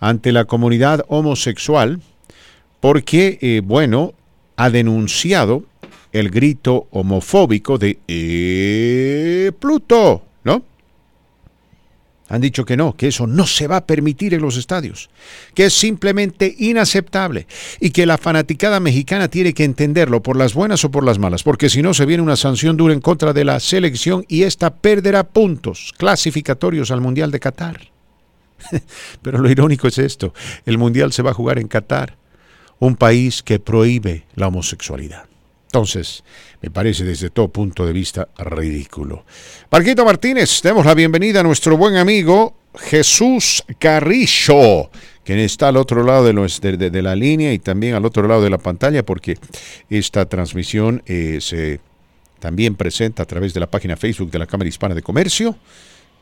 ante 0.00 0.32
la 0.32 0.46
comunidad 0.46 1.04
homosexual, 1.08 2.00
porque, 2.80 3.38
eh, 3.42 3.60
bueno, 3.62 4.14
ha 4.56 4.70
denunciado 4.70 5.64
el 6.12 6.30
grito 6.30 6.86
homofóbico 6.92 7.76
de 7.76 7.98
eh, 8.08 9.52
Pluto. 9.60 10.22
Han 12.28 12.40
dicho 12.40 12.64
que 12.64 12.76
no, 12.76 12.96
que 12.96 13.08
eso 13.08 13.26
no 13.26 13.46
se 13.46 13.66
va 13.66 13.76
a 13.76 13.86
permitir 13.86 14.32
en 14.32 14.40
los 14.40 14.56
estadios, 14.56 15.10
que 15.54 15.66
es 15.66 15.74
simplemente 15.74 16.54
inaceptable 16.58 17.46
y 17.80 17.90
que 17.90 18.06
la 18.06 18.16
fanaticada 18.16 18.80
mexicana 18.80 19.28
tiene 19.28 19.52
que 19.52 19.64
entenderlo 19.64 20.22
por 20.22 20.36
las 20.36 20.54
buenas 20.54 20.84
o 20.84 20.90
por 20.90 21.04
las 21.04 21.18
malas, 21.18 21.42
porque 21.42 21.68
si 21.68 21.82
no 21.82 21.92
se 21.92 22.06
viene 22.06 22.22
una 22.22 22.36
sanción 22.36 22.78
dura 22.78 22.94
en 22.94 23.00
contra 23.00 23.34
de 23.34 23.44
la 23.44 23.60
selección 23.60 24.24
y 24.26 24.44
esta 24.44 24.74
perderá 24.74 25.24
puntos 25.24 25.92
clasificatorios 25.98 26.90
al 26.90 27.02
Mundial 27.02 27.30
de 27.30 27.40
Qatar. 27.40 27.80
Pero 29.22 29.38
lo 29.38 29.50
irónico 29.50 29.86
es 29.86 29.98
esto, 29.98 30.32
el 30.64 30.78
Mundial 30.78 31.12
se 31.12 31.22
va 31.22 31.32
a 31.32 31.34
jugar 31.34 31.58
en 31.58 31.68
Qatar, 31.68 32.16
un 32.78 32.96
país 32.96 33.42
que 33.42 33.58
prohíbe 33.58 34.24
la 34.34 34.48
homosexualidad. 34.48 35.26
Entonces, 35.74 36.22
me 36.62 36.70
parece 36.70 37.02
desde 37.02 37.30
todo 37.30 37.48
punto 37.48 37.84
de 37.84 37.92
vista 37.92 38.28
ridículo. 38.38 39.24
Marquito 39.72 40.04
Martínez, 40.04 40.62
demos 40.62 40.86
la 40.86 40.94
bienvenida 40.94 41.40
a 41.40 41.42
nuestro 41.42 41.76
buen 41.76 41.96
amigo 41.96 42.54
Jesús 42.76 43.64
Carrillo, 43.80 44.88
quien 45.24 45.40
está 45.40 45.66
al 45.66 45.76
otro 45.76 46.04
lado 46.04 46.26
de, 46.26 47.02
la 47.02 47.16
línea 47.16 47.52
y 47.52 47.58
también 47.58 47.94
al 47.94 48.04
otro 48.04 48.28
lado 48.28 48.40
de 48.40 48.50
la 48.50 48.58
pantalla, 48.58 49.04
porque 49.04 49.36
esta 49.90 50.26
transmisión 50.26 51.02
eh, 51.06 51.38
se 51.40 51.80
también 52.38 52.76
presenta 52.76 53.24
a 53.24 53.26
través 53.26 53.52
de 53.52 53.58
la 53.58 53.66
página 53.66 53.96
Facebook 53.96 54.30
de 54.30 54.38
la 54.38 54.46
Cámara 54.46 54.68
Hispana 54.68 54.94
de 54.94 55.02
Comercio. 55.02 55.56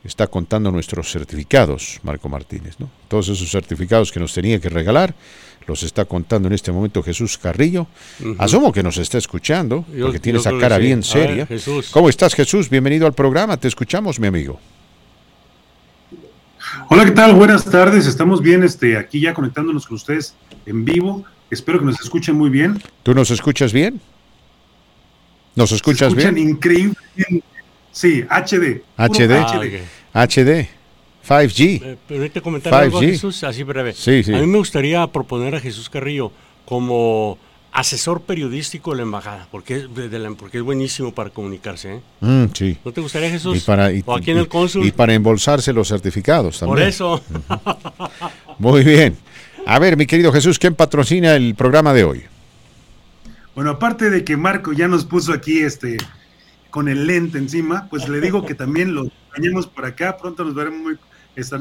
Está 0.03 0.27
contando 0.27 0.69
nuestros 0.69 1.09
certificados, 1.09 1.99
Marco 2.03 2.27
Martínez, 2.27 2.75
¿no? 2.77 2.89
Todos 3.07 3.29
esos 3.29 3.49
certificados 3.49 4.11
que 4.11 4.19
nos 4.19 4.33
tenía 4.33 4.59
que 4.59 4.67
regalar 4.67 5.15
los 5.65 5.81
está 5.83 6.03
contando 6.03 6.49
en 6.49 6.53
este 6.53 6.73
momento 6.73 7.01
Jesús 7.01 7.37
Carrillo. 7.37 7.87
Asumo 8.37 8.73
que 8.73 8.83
nos 8.83 8.97
está 8.97 9.17
escuchando, 9.17 9.85
porque 10.01 10.19
tiene 10.19 10.39
esa 10.39 10.51
cara 10.57 10.77
bien 10.77 11.03
seria. 11.03 11.47
¿Cómo 11.91 12.09
estás, 12.09 12.33
Jesús? 12.35 12.69
Bienvenido 12.69 13.07
al 13.07 13.13
programa. 13.13 13.55
Te 13.55 13.69
escuchamos, 13.69 14.19
mi 14.19 14.27
amigo. 14.27 14.59
Hola, 16.89 17.05
¿qué 17.05 17.11
tal? 17.11 17.35
Buenas 17.35 17.63
tardes. 17.63 18.05
Estamos 18.05 18.41
bien 18.41 18.63
este, 18.63 18.97
aquí 18.97 19.21
ya 19.21 19.33
conectándonos 19.33 19.87
con 19.87 19.95
ustedes 19.95 20.35
en 20.65 20.83
vivo. 20.83 21.23
Espero 21.49 21.79
que 21.79 21.85
nos 21.85 22.01
escuchen 22.01 22.35
muy 22.35 22.49
bien. 22.49 22.81
¿Tú 23.03 23.13
nos 23.13 23.31
escuchas 23.31 23.71
bien? 23.71 24.01
¿Nos 25.55 25.71
escuchas 25.71 26.11
Se 26.11 26.19
escuchan 26.19 26.35
bien? 26.35 26.49
increíble. 26.49 26.97
Sí, 27.93 28.23
HD. 28.23 28.81
HD. 28.97 29.81
HD. 30.13 30.67
5G. 31.25 31.97
Permite 32.07 32.41
comentar 32.41 32.73
algo, 32.73 32.99
Jesús, 32.99 33.43
así 33.43 33.63
breve. 33.63 33.93
Sí, 33.93 34.23
sí. 34.23 34.33
A 34.33 34.39
mí 34.39 34.47
me 34.47 34.57
gustaría 34.57 35.07
proponer 35.07 35.55
a 35.55 35.59
Jesús 35.61 35.89
Carrillo 35.89 36.33
como 36.65 37.37
asesor 37.71 38.21
periodístico 38.21 38.91
de 38.91 38.97
la 38.97 39.03
embajada, 39.03 39.47
porque 39.49 39.77
es, 39.77 39.95
de 39.95 40.19
la, 40.19 40.29
porque 40.31 40.57
es 40.57 40.63
buenísimo 40.63 41.13
para 41.13 41.29
comunicarse. 41.29 41.95
¿eh? 41.95 42.01
Mm, 42.19 42.45
sí. 42.53 42.77
¿No 42.83 42.91
te 42.91 43.01
gustaría, 43.01 43.29
Jesús? 43.29 43.57
Y 43.57 43.59
para, 43.61 43.89
o 44.05 44.15
aquí 44.15 44.31
en 44.31 44.37
el 44.37 44.47
cónsul. 44.47 44.85
Y 44.85 44.91
para 44.91 45.13
embolsarse 45.13 45.71
los 45.71 45.87
certificados 45.87 46.59
también. 46.59 46.77
Por 46.77 46.87
eso. 46.87 47.23
Muy 48.59 48.83
bien. 48.83 49.17
A 49.65 49.79
ver, 49.79 49.95
mi 49.95 50.05
querido 50.05 50.31
Jesús, 50.33 50.59
¿quién 50.59 50.75
patrocina 50.75 51.35
el 51.35 51.55
programa 51.55 51.93
de 51.93 52.03
hoy? 52.03 52.23
Bueno, 53.55 53.71
aparte 53.71 54.09
de 54.09 54.23
que 54.23 54.35
Marco 54.35 54.73
ya 54.73 54.87
nos 54.87 55.05
puso 55.05 55.31
aquí 55.31 55.61
este 55.61 55.97
con 56.73 56.89
el 56.89 57.05
lente 57.05 57.37
encima, 57.37 57.87
pues 57.87 58.09
le 58.09 58.19
digo 58.19 58.47
que 58.47 58.55
también 58.63 58.95
lo 58.95 59.01
acompañemos 59.01 59.67
por 59.67 59.85
acá, 59.85 60.17
pronto 60.17 60.43
nos 60.43 60.55
veremos 60.55 60.81
muy 60.81 60.97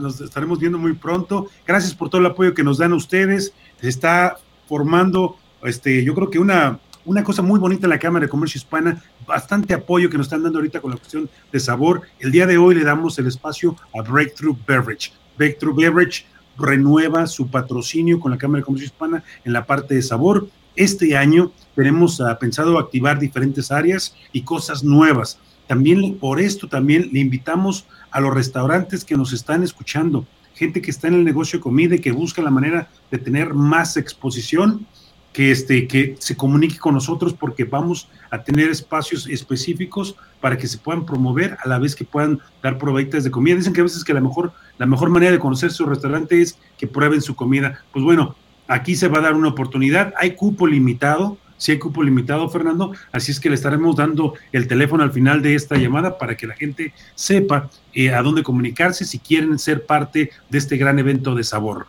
nos 0.00 0.20
estaremos 0.22 0.58
viendo 0.58 0.78
muy 0.78 0.94
pronto. 0.94 1.48
Gracias 1.66 1.94
por 1.94 2.08
todo 2.08 2.22
el 2.22 2.26
apoyo 2.26 2.54
que 2.54 2.62
nos 2.62 2.78
dan 2.78 2.94
ustedes. 2.94 3.52
Se 3.78 3.88
está 3.88 4.38
formando, 4.66 5.36
este, 5.64 6.02
yo 6.02 6.14
creo 6.14 6.30
que 6.30 6.38
una, 6.38 6.78
una 7.04 7.22
cosa 7.24 7.42
muy 7.42 7.60
bonita 7.60 7.84
en 7.84 7.90
la 7.90 7.98
Cámara 7.98 8.24
de 8.24 8.30
Comercio 8.30 8.58
Hispana, 8.58 9.02
bastante 9.26 9.74
apoyo 9.74 10.08
que 10.08 10.16
nos 10.16 10.28
están 10.28 10.42
dando 10.42 10.58
ahorita 10.58 10.80
con 10.80 10.92
la 10.92 10.96
cuestión 10.96 11.28
de 11.52 11.60
sabor. 11.60 12.02
El 12.18 12.32
día 12.32 12.46
de 12.46 12.56
hoy 12.56 12.74
le 12.74 12.84
damos 12.84 13.18
el 13.18 13.26
espacio 13.26 13.76
a 13.94 14.00
Breakthrough 14.00 14.56
Beverage. 14.66 15.12
Breakthrough 15.36 15.76
Beverage 15.76 16.24
renueva 16.58 17.26
su 17.26 17.50
patrocinio 17.50 18.18
con 18.18 18.30
la 18.30 18.38
Cámara 18.38 18.60
de 18.60 18.64
Comercio 18.64 18.86
Hispana 18.86 19.22
en 19.44 19.52
la 19.52 19.66
parte 19.66 19.94
de 19.94 20.00
sabor. 20.00 20.48
Este 20.76 21.16
año 21.16 21.52
tenemos 21.74 22.18
uh, 22.20 22.36
pensado 22.40 22.78
activar 22.78 23.18
diferentes 23.18 23.70
áreas 23.70 24.14
y 24.32 24.42
cosas 24.42 24.82
nuevas. 24.82 25.38
También 25.66 26.16
por 26.18 26.40
esto 26.40 26.68
también 26.68 27.10
le 27.12 27.20
invitamos 27.20 27.86
a 28.10 28.20
los 28.20 28.34
restaurantes 28.34 29.04
que 29.04 29.16
nos 29.16 29.32
están 29.32 29.62
escuchando, 29.62 30.26
gente 30.54 30.82
que 30.82 30.90
está 30.90 31.08
en 31.08 31.14
el 31.14 31.24
negocio 31.24 31.58
de 31.58 31.62
comida 31.62 31.94
y 31.94 32.00
que 32.00 32.12
busca 32.12 32.42
la 32.42 32.50
manera 32.50 32.88
de 33.10 33.18
tener 33.18 33.54
más 33.54 33.96
exposición, 33.96 34.86
que, 35.32 35.50
este, 35.50 35.88
que 35.88 36.16
se 36.18 36.36
comunique 36.36 36.78
con 36.78 36.94
nosotros 36.94 37.32
porque 37.32 37.64
vamos 37.64 38.08
a 38.30 38.42
tener 38.42 38.70
espacios 38.70 39.26
específicos 39.26 40.14
para 40.40 40.58
que 40.58 40.66
se 40.66 40.78
puedan 40.78 41.06
promover 41.06 41.56
a 41.64 41.68
la 41.68 41.78
vez 41.78 41.94
que 41.94 42.04
puedan 42.04 42.40
dar 42.62 42.78
probaditas 42.78 43.24
de 43.24 43.30
comida. 43.30 43.56
Dicen 43.56 43.72
que 43.72 43.80
a 43.80 43.84
veces 43.84 44.04
que 44.04 44.12
la 44.12 44.20
mejor, 44.20 44.52
la 44.78 44.86
mejor 44.86 45.08
manera 45.08 45.32
de 45.32 45.38
conocer 45.38 45.70
su 45.72 45.86
restaurante 45.86 46.40
es 46.40 46.58
que 46.76 46.86
prueben 46.86 47.22
su 47.22 47.34
comida. 47.34 47.82
Pues 47.92 48.04
bueno, 48.04 48.36
aquí 48.68 48.96
se 48.96 49.08
va 49.08 49.18
a 49.18 49.22
dar 49.22 49.34
una 49.34 49.48
oportunidad, 49.48 50.14
hay 50.16 50.32
cupo 50.32 50.66
limitado, 50.66 51.38
si 51.56 51.70
hay 51.70 51.78
cupo 51.78 52.02
limitado, 52.02 52.48
Fernando, 52.48 52.92
así 53.12 53.30
es 53.30 53.38
que 53.38 53.48
le 53.48 53.54
estaremos 53.54 53.94
dando 53.94 54.34
el 54.50 54.66
teléfono 54.66 55.04
al 55.04 55.12
final 55.12 55.42
de 55.42 55.54
esta 55.54 55.76
llamada 55.76 56.18
para 56.18 56.36
que 56.36 56.46
la 56.46 56.54
gente 56.54 56.92
sepa 57.14 57.70
eh, 57.92 58.12
a 58.12 58.20
dónde 58.22 58.42
comunicarse 58.42 59.04
si 59.04 59.20
quieren 59.20 59.58
ser 59.60 59.86
parte 59.86 60.30
de 60.50 60.58
este 60.58 60.76
gran 60.76 60.98
evento 60.98 61.36
de 61.36 61.44
sabor. 61.44 61.86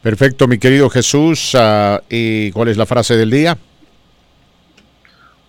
Perfecto, 0.00 0.48
mi 0.48 0.58
querido 0.58 0.88
Jesús. 0.88 1.54
Uh, 1.54 1.98
¿Y 2.08 2.50
cuál 2.52 2.68
es 2.68 2.76
la 2.76 2.86
frase 2.86 3.16
del 3.16 3.30
día? 3.30 3.58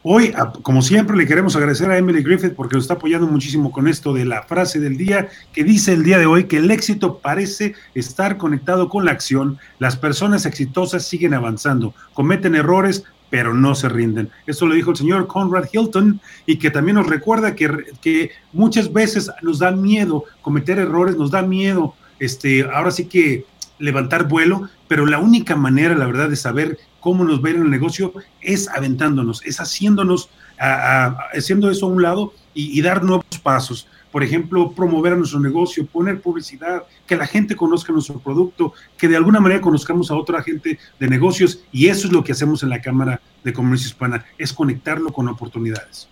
Hoy, 0.08 0.36
como 0.62 0.84
siempre, 0.84 1.18
le 1.18 1.26
queremos 1.26 1.56
agradecer 1.56 1.90
a 1.90 1.98
Emily 1.98 2.22
Griffith 2.22 2.54
porque 2.54 2.76
nos 2.76 2.84
está 2.84 2.94
apoyando 2.94 3.26
muchísimo 3.26 3.72
con 3.72 3.88
esto 3.88 4.14
de 4.14 4.24
la 4.24 4.44
frase 4.44 4.80
del 4.80 4.98
día 4.98 5.30
que 5.52 5.64
dice 5.64 5.94
el 5.94 6.04
día 6.04 6.20
de 6.20 6.28
hoy 6.28 6.44
que 6.44 6.58
el 6.58 6.70
éxito 6.70 7.18
parece 7.18 7.74
estar 7.96 8.38
conectado 8.38 8.88
con 8.88 9.04
la 9.04 9.10
acción. 9.10 9.58
Las 9.80 9.98
personas 9.98 10.46
exitosas 10.46 11.08
siguen 11.08 11.34
avanzando, 11.34 11.96
cometen 12.14 12.54
errores, 12.54 13.04
pero 13.32 13.56
no 13.56 13.74
se 13.74 13.90
rinden. 13.90 14.30
Eso 14.46 14.68
lo 14.68 14.76
dijo 14.76 14.92
el 14.92 14.98
señor 14.98 15.26
Conrad 15.26 15.70
Hilton 15.74 16.22
y 16.46 16.58
que 16.58 16.70
también 16.70 16.98
nos 16.98 17.08
recuerda 17.08 17.56
que, 17.56 17.68
que 18.00 18.30
muchas 18.54 18.94
veces 18.94 19.32
nos 19.42 19.58
da 19.58 19.72
miedo 19.72 20.26
cometer 20.44 20.78
errores, 20.78 21.18
nos 21.18 21.32
da 21.32 21.42
miedo, 21.42 21.96
este, 22.20 22.64
ahora 22.64 22.92
sí 22.92 23.06
que 23.06 23.46
levantar 23.80 24.28
vuelo, 24.28 24.70
pero 24.88 25.06
la 25.06 25.20
única 25.20 25.56
manera, 25.56 25.96
la 25.96 26.06
verdad, 26.06 26.30
de 26.30 26.36
saber 26.36 26.78
cómo 27.00 27.24
nos 27.24 27.44
va 27.44 27.48
a 27.48 27.52
ir 27.52 27.56
en 27.58 27.64
el 27.64 27.70
negocio 27.70 28.14
es 28.42 28.68
aventándonos, 28.70 29.46
es 29.46 29.60
haciéndonos, 29.60 30.30
a, 30.60 31.18
haciendo 31.34 31.70
eso 31.70 31.86
a 31.86 31.90
un 31.90 32.02
lado 32.02 32.34
y, 32.54 32.82
dar 32.82 33.04
nuevos 33.04 33.26
pasos 33.44 33.88
por 34.12 34.24
ejemplo, 34.24 34.72
promover 34.72 35.18
nuestro 35.18 35.42
negocio, 35.42 35.86
poner 35.86 36.22
publicidad, 36.22 36.84
que 37.06 37.18
la 37.18 37.28
gente 37.28 37.54
conozca 37.54 37.92
nuestro 37.92 38.18
producto, 38.18 38.72
que 38.98 39.10
de 39.10 39.18
alguna 39.18 39.42
manera 39.42 39.60
conozcamos 39.60 40.10
a 40.10 40.16
otra 40.16 40.42
gente 40.42 40.80
de 40.98 41.08
negocios 41.10 41.60
y 41.74 41.88
eso 41.88 42.08
es 42.08 42.14
lo 42.14 42.24
que 42.24 42.32
hacemos 42.32 42.64
en 42.64 42.70
la 42.70 42.80
Cámara 42.80 43.20
de 43.44 43.52
Comercio 43.52 43.88
Hispana, 43.88 44.24
es 44.38 44.54
conectarlo 44.54 45.12
con 45.12 45.28
oportunidades. 45.28 46.08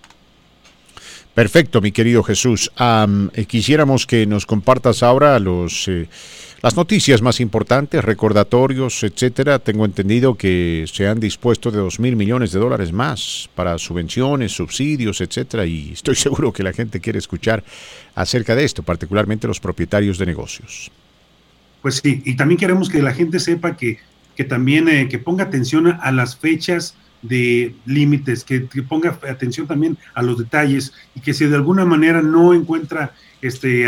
Perfecto, 1.34 1.80
mi 1.80 1.92
querido 1.92 2.24
Jesús. 2.24 2.70
Eh, 2.78 3.46
quisiéramos 3.46 4.06
que 4.06 4.28
nos 4.28 4.46
compartas 4.46 5.02
ahora 5.02 5.40
los, 5.40 5.88
eh, 5.88 6.10
las 6.64 6.78
noticias 6.78 7.22
más 7.22 7.42
importantes, 7.42 8.06
recordatorios, 8.06 9.04
etcétera. 9.04 9.60
Tengo 9.60 9.84
entendido 9.84 10.36
que 10.36 10.86
se 10.88 11.10
han 11.10 11.20
dispuesto 11.20 11.72
de 11.72 11.80
dos 11.80 12.00
mil 12.00 12.16
millones 12.16 12.54
de 12.54 12.60
dólares 12.60 12.94
más 12.94 13.50
para 13.54 13.78
subvenciones, 13.78 14.54
subsidios, 14.54 15.20
etcétera. 15.20 15.66
Y 15.66 15.92
estoy 15.92 16.16
seguro 16.16 16.54
que 16.54 16.64
la 16.64 16.72
gente 16.72 17.02
quiere 17.02 17.20
escuchar 17.20 17.66
acerca 18.16 18.56
de 18.56 18.64
esto, 18.64 18.82
particularmente 18.82 19.46
los 19.46 19.60
propietarios 19.60 20.18
de 20.18 20.26
negocios. 20.26 20.90
Pues 21.82 22.00
sí, 22.02 22.22
y 22.24 22.38
también 22.38 22.58
queremos 22.58 22.88
que 22.88 23.02
la 23.02 23.14
gente 23.14 23.42
sepa 23.42 23.76
que, 23.76 24.00
que 24.38 24.46
también 24.46 24.88
eh, 24.88 25.10
que 25.10 25.20
ponga 25.20 25.44
atención 25.44 25.88
a 25.88 26.12
las 26.14 26.38
fechas 26.38 26.96
de 27.22 27.76
límites, 27.86 28.46
que, 28.46 28.62
ponga 28.88 29.20
atención 29.30 29.68
también 29.68 29.98
a 30.14 30.24
los 30.24 30.38
detalles 30.38 30.94
y 31.14 31.20
que 31.20 31.34
si 31.34 31.46
de 31.46 31.56
alguna 31.56 31.84
manera 31.84 32.22
no 32.22 32.54
encuentra 32.54 33.14
este, 33.42 33.86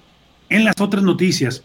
en 0.50 0.66
las 0.66 0.82
otras 0.82 1.04
noticias, 1.04 1.64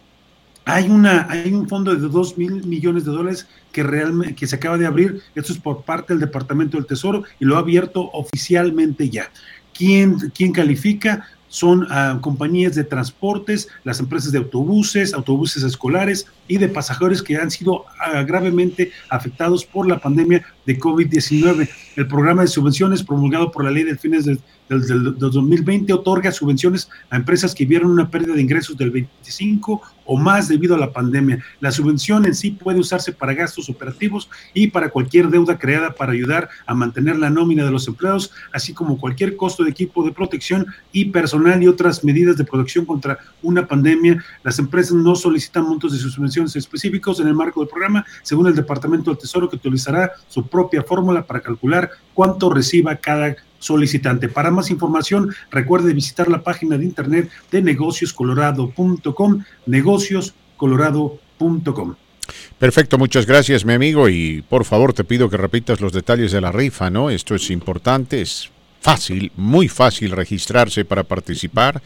hay, 0.66 0.90
una, 0.90 1.26
hay 1.30 1.50
un 1.54 1.66
fondo 1.66 1.94
de 1.94 2.06
2 2.06 2.36
mil 2.36 2.66
millones 2.66 3.06
de 3.06 3.12
dólares 3.12 3.48
que, 3.72 3.82
realmente, 3.82 4.34
que 4.34 4.46
se 4.46 4.56
acaba 4.56 4.76
de 4.76 4.84
abrir. 4.84 5.22
Esto 5.34 5.54
es 5.54 5.58
por 5.58 5.84
parte 5.84 6.12
del 6.12 6.20
Departamento 6.20 6.76
del 6.76 6.84
Tesoro 6.84 7.24
y 7.40 7.46
lo 7.46 7.56
ha 7.56 7.60
abierto 7.60 8.10
oficialmente 8.12 9.08
ya. 9.08 9.30
¿Quién, 9.72 10.18
quién 10.34 10.52
califica? 10.52 11.26
Son 11.48 11.84
uh, 11.84 12.20
compañías 12.20 12.74
de 12.74 12.84
transportes, 12.84 13.68
las 13.84 14.00
empresas 14.00 14.32
de 14.32 14.38
autobuses, 14.38 15.14
autobuses 15.14 15.62
escolares 15.62 16.26
y 16.46 16.58
de 16.58 16.68
pasajeros 16.68 17.22
que 17.22 17.38
han 17.38 17.50
sido 17.50 17.84
uh, 17.84 18.26
gravemente 18.26 18.92
afectados 19.08 19.64
por 19.64 19.88
la 19.88 19.98
pandemia 19.98 20.44
de 20.66 20.78
COVID-19. 20.78 21.68
El 21.96 22.08
programa 22.08 22.42
de 22.42 22.48
subvenciones 22.48 23.02
promulgado 23.02 23.50
por 23.50 23.64
la 23.64 23.70
ley 23.70 23.84
de 23.84 23.96
fines 23.96 24.24
de, 24.24 24.38
del, 24.68 24.86
del, 24.86 25.04
del, 25.04 25.18
2020 25.18 25.92
otorga 25.92 26.32
subvenciones 26.32 26.88
a 27.10 27.16
empresas 27.16 27.54
que 27.54 27.66
vieron 27.66 27.90
una 27.90 28.10
pérdida 28.10 28.34
de 28.34 28.42
ingresos 28.42 28.76
del 28.76 28.90
25 28.90 29.82
o 30.06 30.16
más 30.16 30.48
debido 30.48 30.74
a 30.74 30.78
la 30.78 30.92
pandemia. 30.92 31.42
La 31.60 31.70
subvención 31.70 32.26
en 32.26 32.34
sí 32.34 32.50
puede 32.50 32.80
usarse 32.80 33.12
para 33.12 33.34
gastos 33.34 33.68
operativos 33.68 34.28
y 34.52 34.68
para 34.68 34.90
cualquier 34.90 35.28
deuda 35.28 35.58
creada 35.58 35.94
para 35.94 36.12
ayudar 36.12 36.48
a 36.66 36.74
mantener 36.74 37.18
la 37.18 37.30
nómina 37.30 37.64
de 37.64 37.70
los 37.70 37.88
empleados, 37.88 38.32
así 38.52 38.72
como 38.72 38.98
cualquier 38.98 39.36
costo 39.36 39.64
de 39.64 39.70
equipo 39.70 40.04
de 40.04 40.12
protección 40.12 40.66
y 40.92 41.06
personal 41.06 41.62
y 41.62 41.68
otras 41.68 42.04
medidas 42.04 42.36
de 42.36 42.44
protección 42.44 42.84
contra 42.84 43.18
una 43.42 43.66
pandemia. 43.66 44.22
Las 44.42 44.58
empresas 44.58 44.92
no 44.92 45.14
solicitan 45.14 45.64
montos 45.64 45.92
de 45.92 45.98
subvenciones 45.98 46.56
específicos 46.56 47.20
en 47.20 47.28
el 47.28 47.34
marco 47.34 47.60
del 47.60 47.68
programa, 47.68 48.04
según 48.22 48.46
el 48.46 48.54
Departamento 48.54 49.10
del 49.10 49.18
Tesoro, 49.18 49.48
que 49.48 49.56
utilizará 49.56 50.12
su 50.28 50.46
propia 50.54 50.84
fórmula 50.84 51.26
para 51.26 51.40
calcular 51.40 51.90
cuánto 52.14 52.48
reciba 52.48 52.94
cada 52.94 53.34
solicitante. 53.58 54.28
Para 54.28 54.52
más 54.52 54.70
información, 54.70 55.34
recuerde 55.50 55.92
visitar 55.92 56.28
la 56.28 56.44
página 56.44 56.78
de 56.78 56.84
internet 56.84 57.28
de 57.50 57.62
negocioscolorado.com, 57.62 59.42
negocioscolorado.com. 59.66 61.96
Perfecto, 62.58 62.98
muchas 62.98 63.26
gracias, 63.26 63.64
mi 63.64 63.72
amigo. 63.72 64.08
Y 64.08 64.44
por 64.48 64.64
favor, 64.64 64.92
te 64.92 65.02
pido 65.02 65.28
que 65.28 65.36
repitas 65.36 65.80
los 65.80 65.92
detalles 65.92 66.30
de 66.30 66.40
la 66.40 66.52
rifa, 66.52 66.88
¿no? 66.88 67.10
Esto 67.10 67.34
es 67.34 67.50
importante, 67.50 68.20
es 68.20 68.48
fácil, 68.80 69.32
muy 69.36 69.68
fácil 69.68 70.12
registrarse 70.12 70.84
para 70.84 71.02
participar. 71.02 71.82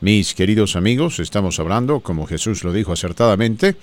Mis 0.00 0.34
queridos 0.34 0.76
amigos, 0.76 1.20
estamos 1.20 1.58
hablando, 1.58 2.00
como 2.00 2.26
Jesús 2.26 2.64
lo 2.64 2.72
dijo 2.72 2.92
acertadamente, 2.92 3.76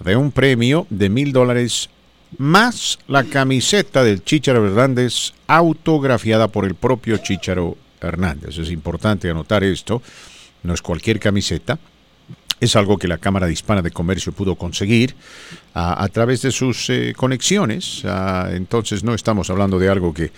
de 0.00 0.16
un 0.16 0.30
premio 0.32 0.86
de 0.90 1.08
mil 1.08 1.32
dólares 1.32 1.88
más 2.36 2.98
la 3.08 3.24
camiseta 3.24 4.04
del 4.04 4.22
Chicharo 4.22 4.66
Hernández 4.66 5.32
autografiada 5.46 6.48
por 6.48 6.64
el 6.66 6.74
propio 6.74 7.16
Chicharo 7.18 7.76
Hernández. 8.00 8.58
Es 8.58 8.70
importante 8.70 9.30
anotar 9.30 9.64
esto, 9.64 10.02
no 10.62 10.74
es 10.74 10.82
cualquier 10.82 11.18
camiseta, 11.18 11.78
es 12.60 12.76
algo 12.76 12.98
que 12.98 13.08
la 13.08 13.18
Cámara 13.18 13.46
de 13.46 13.52
Hispana 13.52 13.82
de 13.82 13.90
Comercio 13.90 14.32
pudo 14.32 14.56
conseguir 14.56 15.14
a, 15.74 16.02
a 16.02 16.08
través 16.08 16.42
de 16.42 16.50
sus 16.50 16.90
eh, 16.90 17.14
conexiones, 17.16 18.04
a, 18.04 18.50
entonces 18.52 19.04
no 19.04 19.14
estamos 19.14 19.48
hablando 19.50 19.78
de 19.78 19.88
algo 19.88 20.12
que, 20.12 20.32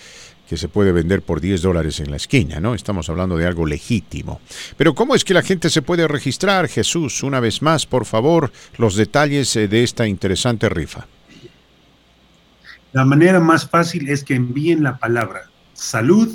que 0.51 0.57
se 0.57 0.67
puede 0.67 0.91
vender 0.91 1.21
por 1.21 1.39
10 1.39 1.61
dólares 1.61 2.01
en 2.01 2.11
la 2.11 2.17
esquina, 2.17 2.59
¿no? 2.59 2.75
Estamos 2.75 3.09
hablando 3.09 3.37
de 3.37 3.47
algo 3.47 3.65
legítimo. 3.65 4.41
Pero 4.75 4.93
¿cómo 4.93 5.15
es 5.15 5.23
que 5.23 5.33
la 5.33 5.43
gente 5.43 5.69
se 5.69 5.81
puede 5.81 6.09
registrar, 6.09 6.67
Jesús? 6.67 7.23
Una 7.23 7.39
vez 7.39 7.61
más, 7.61 7.85
por 7.85 8.05
favor, 8.05 8.51
los 8.77 8.95
detalles 8.95 9.55
eh, 9.55 9.69
de 9.69 9.83
esta 9.83 10.05
interesante 10.05 10.67
rifa. 10.67 11.07
La 12.93 13.05
manera 13.05 13.39
más 13.39 13.69
fácil 13.69 14.09
es 14.09 14.23
que 14.23 14.35
envíen 14.35 14.83
la 14.83 14.97
palabra 14.97 15.43
salud 15.73 16.29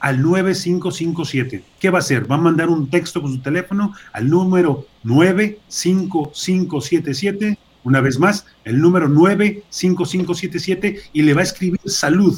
al 0.00 0.20
9557. 0.20 1.64
¿Qué 1.78 1.90
va 1.90 1.98
a 1.98 2.00
hacer? 2.00 2.28
Va 2.30 2.34
a 2.34 2.38
mandar 2.38 2.68
un 2.68 2.90
texto 2.90 3.22
con 3.22 3.32
su 3.32 3.40
teléfono 3.40 3.94
al 4.12 4.28
número 4.28 4.86
95577. 5.04 7.56
Una 7.84 8.00
vez 8.00 8.18
más, 8.18 8.44
el 8.64 8.80
número 8.80 9.08
95577 9.08 10.98
y 11.12 11.22
le 11.22 11.32
va 11.32 11.42
a 11.42 11.44
escribir 11.44 11.78
salud. 11.86 12.36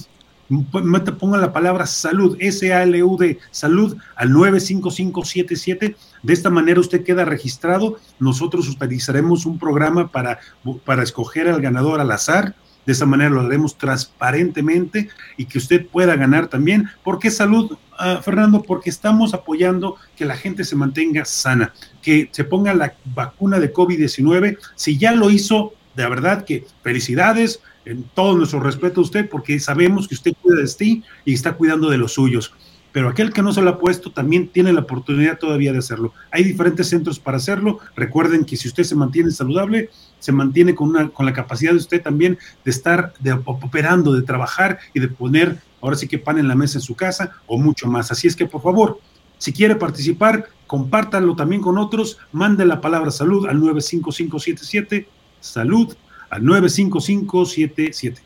Ponga 1.19 1.39
la 1.39 1.53
palabra 1.53 1.87
salud, 1.87 2.37
S-A-L-U-D, 2.39 3.41
salud 3.51 3.97
al 4.15 4.33
95577. 4.33 5.97
De 6.23 6.33
esta 6.33 6.51
manera 6.51 6.79
usted 6.79 7.03
queda 7.03 7.25
registrado. 7.25 7.97
Nosotros 8.21 8.69
utilizaremos 8.69 9.45
un 9.47 9.59
programa 9.59 10.13
para, 10.13 10.39
para 10.85 11.03
escoger 11.03 11.49
al 11.49 11.61
ganador 11.63 12.01
al 12.01 12.13
azar 12.13 12.55
de 12.87 12.93
esa 12.93 13.05
manera 13.05 13.31
lo 13.31 13.41
haremos 13.43 13.77
transparentemente 13.77 15.09
y 15.37 15.47
que 15.47 15.59
usted 15.59 15.87
pueda 15.87 16.17
ganar 16.17 16.47
también. 16.47 16.89
¿Por 17.03 17.19
qué 17.19 17.31
salud, 17.31 17.73
uh, 17.73 18.23
Fernando? 18.23 18.63
Porque 18.63 18.91
estamos 18.91 19.35
apoyando 19.35 19.97
que 20.17 20.25
la 20.25 20.37
gente 20.37 20.65
se 20.65 20.77
mantenga 20.77 21.25
sana, 21.25 21.75
que 22.01 22.29
se 22.31 22.45
ponga 22.45 22.73
la 22.75 22.95
vacuna 23.15 23.59
de 23.59 23.73
COVID-19. 23.73 24.59
Si 24.77 24.97
ya 24.97 25.13
lo 25.13 25.31
hizo, 25.31 25.75
de 25.97 26.09
verdad 26.09 26.45
que 26.45 26.65
felicidades, 26.83 27.61
en 27.85 28.05
todo 28.15 28.37
nuestro 28.37 28.61
respeto 28.61 29.01
a 29.01 29.05
usted, 29.05 29.29
porque 29.29 29.61
sabemos 29.61 30.09
que 30.09 30.15
usted 30.15 30.33
cuida 30.41 30.61
de 30.61 30.69
ti 30.69 31.05
y 31.25 31.35
está 31.35 31.53
cuidando 31.53 31.91
de 31.91 31.99
los 31.99 32.15
suyos 32.15 32.53
pero 32.97 33.11
aquel 33.11 33.31
que 33.31 33.43
no 33.43 33.53
se 33.53 33.61
lo 33.61 33.69
ha 33.69 33.79
puesto 33.79 34.11
también 34.11 34.49
tiene 34.49 34.73
la 34.73 34.81
oportunidad 34.81 35.39
todavía 35.39 35.71
de 35.71 35.81
hacerlo. 35.81 36.15
Hay 36.31 36.45
diferentes 36.45 36.89
centros 36.89 37.19
para 37.19 37.37
hacerlo. 37.37 37.79
Recuerden 37.95 38.47
que 38.47 38.57
si 38.57 38.69
usted 38.69 38.85
se 38.85 38.95
mantiene 38.95 39.31
saludable, 39.33 39.91
se 40.19 40.33
mantiene 40.33 40.75
con, 40.75 40.89
una, 40.89 41.11
con 41.11 41.27
la 41.27 41.35
capacidad 41.35 41.73
de 41.73 41.77
usted 41.77 42.01
también 42.01 42.39
de 42.65 42.71
estar 42.71 43.13
de, 43.21 43.33
operando, 43.33 44.15
de 44.15 44.23
trabajar 44.23 44.79
y 44.95 45.01
de 45.01 45.09
poner 45.09 45.59
ahora 45.83 45.95
sí 45.95 46.09
que 46.09 46.17
pan 46.19 46.39
en 46.39 46.49
la 46.49 46.55
mesa 46.55 46.79
en 46.79 46.83
su 46.83 46.95
casa 46.95 47.33
o 47.47 47.59
mucho 47.59 47.87
más. 47.87 48.11
Así 48.11 48.29
es 48.29 48.35
que 48.35 48.47
por 48.47 48.63
favor, 48.63 48.99
Si 49.37 49.53
quiere 49.53 49.77
participar, 49.77 50.49
compártanlo 50.67 51.37
también 51.37 51.61
con 51.61 51.77
otros. 51.77 52.17
Mande 52.33 52.65
la 52.65 52.81
palabra 52.81 53.11
salud 53.11 53.47
al 53.47 53.61
95577. 53.61 55.07
Salud 55.41 55.95
al 56.31 56.43
95577. 56.43 58.26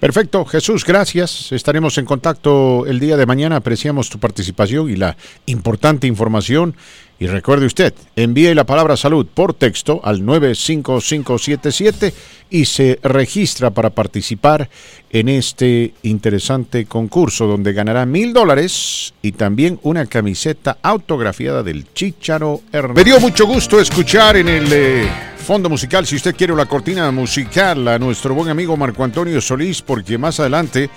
Perfecto, 0.00 0.44
Jesús, 0.44 0.84
gracias. 0.84 1.50
Estaremos 1.50 1.98
en 1.98 2.04
contacto 2.04 2.86
el 2.86 3.00
día 3.00 3.16
de 3.16 3.26
mañana. 3.26 3.56
Apreciamos 3.56 4.08
tu 4.08 4.20
participación 4.20 4.88
y 4.88 4.94
la 4.94 5.16
importante 5.46 6.06
información. 6.06 6.76
Y 7.20 7.26
recuerde 7.26 7.66
usted, 7.66 7.94
envíe 8.14 8.54
la 8.54 8.62
palabra 8.62 8.96
salud 8.96 9.26
por 9.26 9.52
texto 9.52 10.00
al 10.04 10.24
95577 10.24 12.14
y 12.48 12.64
se 12.64 13.00
registra 13.02 13.70
para 13.70 13.90
participar 13.90 14.70
en 15.10 15.28
este 15.28 15.94
interesante 16.04 16.86
concurso 16.86 17.48
donde 17.48 17.72
ganará 17.72 18.06
mil 18.06 18.32
dólares 18.32 19.14
y 19.20 19.32
también 19.32 19.80
una 19.82 20.06
camiseta 20.06 20.78
autografiada 20.80 21.64
del 21.64 21.92
Chicharo 21.92 22.60
Hernández. 22.70 23.04
Me 23.04 23.10
dio 23.10 23.18
mucho 23.18 23.46
gusto 23.46 23.80
escuchar 23.80 24.36
en 24.36 24.48
el 24.48 24.72
eh, 24.72 25.08
fondo 25.38 25.68
musical, 25.68 26.06
si 26.06 26.14
usted 26.14 26.36
quiere 26.36 26.54
la 26.54 26.66
cortina 26.66 27.10
musical, 27.10 27.88
a 27.88 27.98
nuestro 27.98 28.32
buen 28.32 28.48
amigo 28.48 28.76
Marco 28.76 29.02
Antonio 29.02 29.40
Solís, 29.40 29.82
porque 29.82 30.18
más 30.18 30.38
adelante 30.38 30.88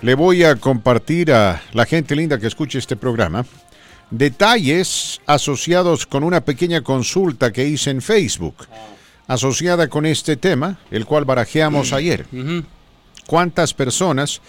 le 0.00 0.14
voy 0.16 0.42
a 0.42 0.56
compartir 0.56 1.32
a 1.32 1.62
la 1.72 1.86
gente 1.86 2.16
linda 2.16 2.36
que 2.38 2.48
escuche 2.48 2.80
este 2.80 2.96
programa 2.96 3.44
detalles 4.12 5.20
asociados 5.26 6.06
con 6.06 6.22
una 6.22 6.42
pequeña 6.42 6.82
consulta 6.82 7.50
que 7.50 7.66
hice 7.66 7.90
en 7.90 8.02
Facebook, 8.02 8.54
asociada 9.26 9.88
con 9.88 10.06
este 10.06 10.36
tema, 10.36 10.78
el 10.90 11.06
cual 11.06 11.24
barajeamos 11.24 11.92
ayer. 11.92 12.26
¿Cuántas 13.26 13.72
personas 13.72 14.40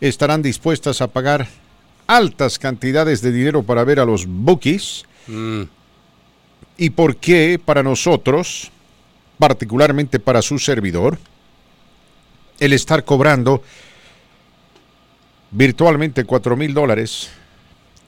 estarán 0.00 0.42
dispuestas 0.42 1.00
a 1.00 1.06
pagar 1.06 1.46
altas 2.08 2.58
cantidades 2.58 3.22
de 3.22 3.32
dinero 3.32 3.62
para 3.62 3.84
ver 3.84 4.00
a 4.00 4.04
los 4.04 4.26
bookies? 4.26 5.04
¿Y 6.76 6.90
por 6.90 7.16
qué 7.16 7.60
para 7.64 7.84
nosotros, 7.84 8.72
particularmente 9.38 10.18
para 10.18 10.42
su 10.42 10.58
servidor, 10.58 11.18
el 12.58 12.72
estar 12.72 13.04
cobrando 13.04 13.62
virtualmente 15.52 16.24
4 16.24 16.56
mil 16.56 16.74
dólares 16.74 17.30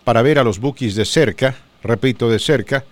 para 0.04 0.22
ver 0.22 0.38
a 0.38 0.44
los 0.44 0.58
bookies 0.60 0.94
de 0.94 1.04
cerca, 1.04 1.56
repito, 1.82 2.28
de 2.28 2.38
cerca, 2.38 2.84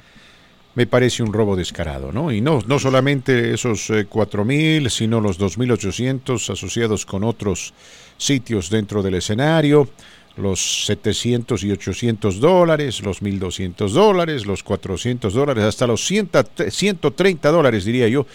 me 0.75 0.87
parece 0.87 1.23
un 1.23 1.33
robo 1.33 1.55
descarado, 1.55 2.13
¿no? 2.13 2.33
Y 2.33 2.41
no, 2.41 2.61
no 2.67 2.79
solamente 2.79 3.53
esos 3.53 3.91
eh, 3.91 4.07
cuatro 4.09 4.45
mil, 4.45 4.89
sino 4.91 5.21
los 5.21 5.39
2.800 5.39 6.51
asociados 6.51 7.05
con 7.05 7.25
otros 7.25 7.75
sitios 8.17 8.71
dentro 8.71 9.03
del 9.03 9.15
escenario, 9.15 9.89
los 10.37 10.87
700 10.87 11.63
y 11.65 11.73
800 11.73 12.41
dólares, 12.41 13.03
los 13.03 13.23
1.200 13.23 13.91
dólares, 13.91 14.47
los 14.47 14.63
400 14.63 15.35
dólares, 15.35 15.65
hasta 15.65 15.87
los 15.87 16.07
130 16.07 17.51
dólares, 17.51 17.85
diría 17.85 18.09
yo, 18.09 18.27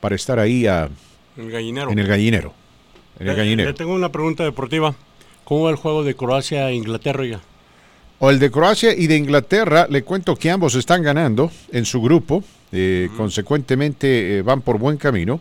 para 0.00 0.14
estar 0.14 0.38
ahí 0.38 0.66
a, 0.66 0.88
el 1.36 1.50
gallinero. 1.50 1.90
en 1.90 1.98
el 1.98 2.06
gallinero. 2.06 2.54
En 3.20 3.28
el 3.28 3.36
gallinero. 3.36 3.70
Le 3.70 3.76
tengo 3.76 3.92
una 3.92 4.10
pregunta 4.10 4.42
deportiva. 4.42 4.94
¿Cómo 5.44 5.64
va 5.64 5.70
el 5.70 5.76
juego 5.76 6.02
de 6.02 6.14
Croacia 6.14 6.70
e 6.70 6.74
Inglaterra 6.74 7.26
ya? 7.26 7.40
O 8.20 8.30
el 8.30 8.38
de 8.40 8.50
Croacia 8.50 8.92
y 8.94 9.06
de 9.06 9.16
Inglaterra, 9.16 9.86
le 9.88 10.02
cuento 10.02 10.34
que 10.34 10.50
ambos 10.50 10.74
están 10.74 11.02
ganando 11.02 11.52
en 11.70 11.84
su 11.84 12.02
grupo, 12.02 12.42
eh, 12.72 13.08
consecuentemente 13.16 14.38
eh, 14.38 14.42
van 14.42 14.60
por 14.60 14.78
buen 14.78 14.96
camino. 14.96 15.40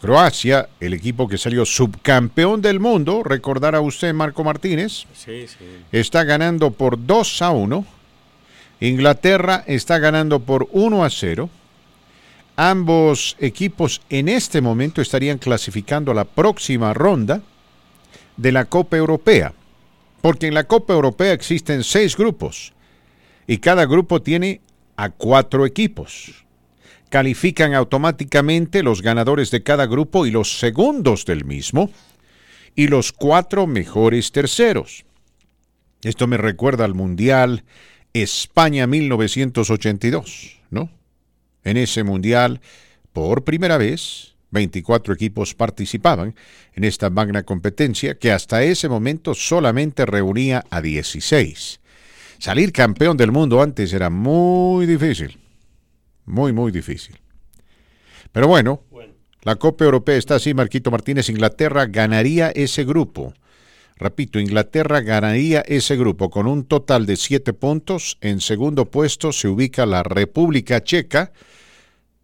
Croacia, 0.00 0.68
el 0.80 0.94
equipo 0.94 1.28
que 1.28 1.38
salió 1.38 1.64
subcampeón 1.64 2.60
del 2.60 2.80
mundo, 2.80 3.22
recordará 3.22 3.80
usted 3.80 4.12
Marco 4.12 4.42
Martínez, 4.42 5.04
Sí, 5.14 5.46
sí. 5.46 5.56
está 5.92 6.24
ganando 6.24 6.72
por 6.72 7.06
2 7.06 7.42
a 7.42 7.50
1. 7.52 7.86
Inglaterra 8.80 9.62
está 9.68 10.00
ganando 10.00 10.40
por 10.40 10.66
1 10.72 11.04
a 11.04 11.08
0. 11.10 11.48
Ambos 12.56 13.36
equipos 13.38 14.02
en 14.10 14.28
este 14.28 14.60
momento 14.60 15.00
estarían 15.00 15.38
clasificando 15.38 16.10
a 16.10 16.14
la 16.14 16.24
próxima 16.24 16.92
ronda 16.92 17.40
de 18.36 18.50
la 18.50 18.64
Copa 18.64 18.96
Europea. 18.96 19.52
Porque 20.22 20.46
en 20.46 20.54
la 20.54 20.64
Copa 20.64 20.94
Europea 20.94 21.32
existen 21.32 21.84
seis 21.84 22.16
grupos 22.16 22.72
y 23.46 23.58
cada 23.58 23.84
grupo 23.84 24.22
tiene 24.22 24.62
a 24.96 25.10
cuatro 25.10 25.66
equipos. 25.66 26.46
Califican 27.10 27.74
automáticamente 27.74 28.82
los 28.82 29.02
ganadores 29.02 29.50
de 29.50 29.62
cada 29.62 29.84
grupo 29.84 30.24
y 30.24 30.30
los 30.30 30.58
segundos 30.58 31.26
del 31.26 31.44
mismo 31.44 31.90
y 32.74 32.86
los 32.86 33.12
cuatro 33.12 33.66
mejores 33.66 34.32
terceros. 34.32 35.04
Esto 36.02 36.26
me 36.26 36.36
recuerda 36.36 36.84
al 36.84 36.94
Mundial 36.94 37.64
España 38.14 38.86
1982, 38.86 40.60
¿no? 40.70 40.90
En 41.64 41.76
ese 41.76 42.02
Mundial, 42.02 42.60
por 43.12 43.44
primera 43.44 43.76
vez, 43.76 44.31
24 44.52 45.14
equipos 45.14 45.54
participaban 45.54 46.34
en 46.74 46.84
esta 46.84 47.10
magna 47.10 47.42
competencia 47.42 48.16
que 48.18 48.30
hasta 48.30 48.62
ese 48.62 48.88
momento 48.88 49.34
solamente 49.34 50.06
reunía 50.06 50.64
a 50.70 50.80
16. 50.80 51.80
Salir 52.38 52.72
campeón 52.72 53.16
del 53.16 53.32
mundo 53.32 53.60
antes 53.60 53.92
era 53.92 54.10
muy 54.10 54.86
difícil, 54.86 55.38
muy, 56.24 56.52
muy 56.52 56.70
difícil. 56.70 57.18
Pero 58.30 58.46
bueno, 58.48 58.82
la 59.42 59.56
Copa 59.56 59.84
Europea 59.84 60.16
está 60.16 60.36
así, 60.36 60.54
Marquito 60.54 60.90
Martínez, 60.90 61.28
Inglaterra 61.28 61.86
ganaría 61.86 62.50
ese 62.50 62.84
grupo. 62.84 63.34
Repito, 63.96 64.40
Inglaterra 64.40 65.00
ganaría 65.00 65.60
ese 65.60 65.96
grupo 65.96 66.30
con 66.30 66.46
un 66.46 66.64
total 66.64 67.06
de 67.06 67.16
siete 67.16 67.52
puntos. 67.52 68.18
En 68.20 68.40
segundo 68.40 68.90
puesto 68.90 69.32
se 69.32 69.48
ubica 69.48 69.86
la 69.86 70.02
República 70.02 70.82
Checa, 70.82 71.32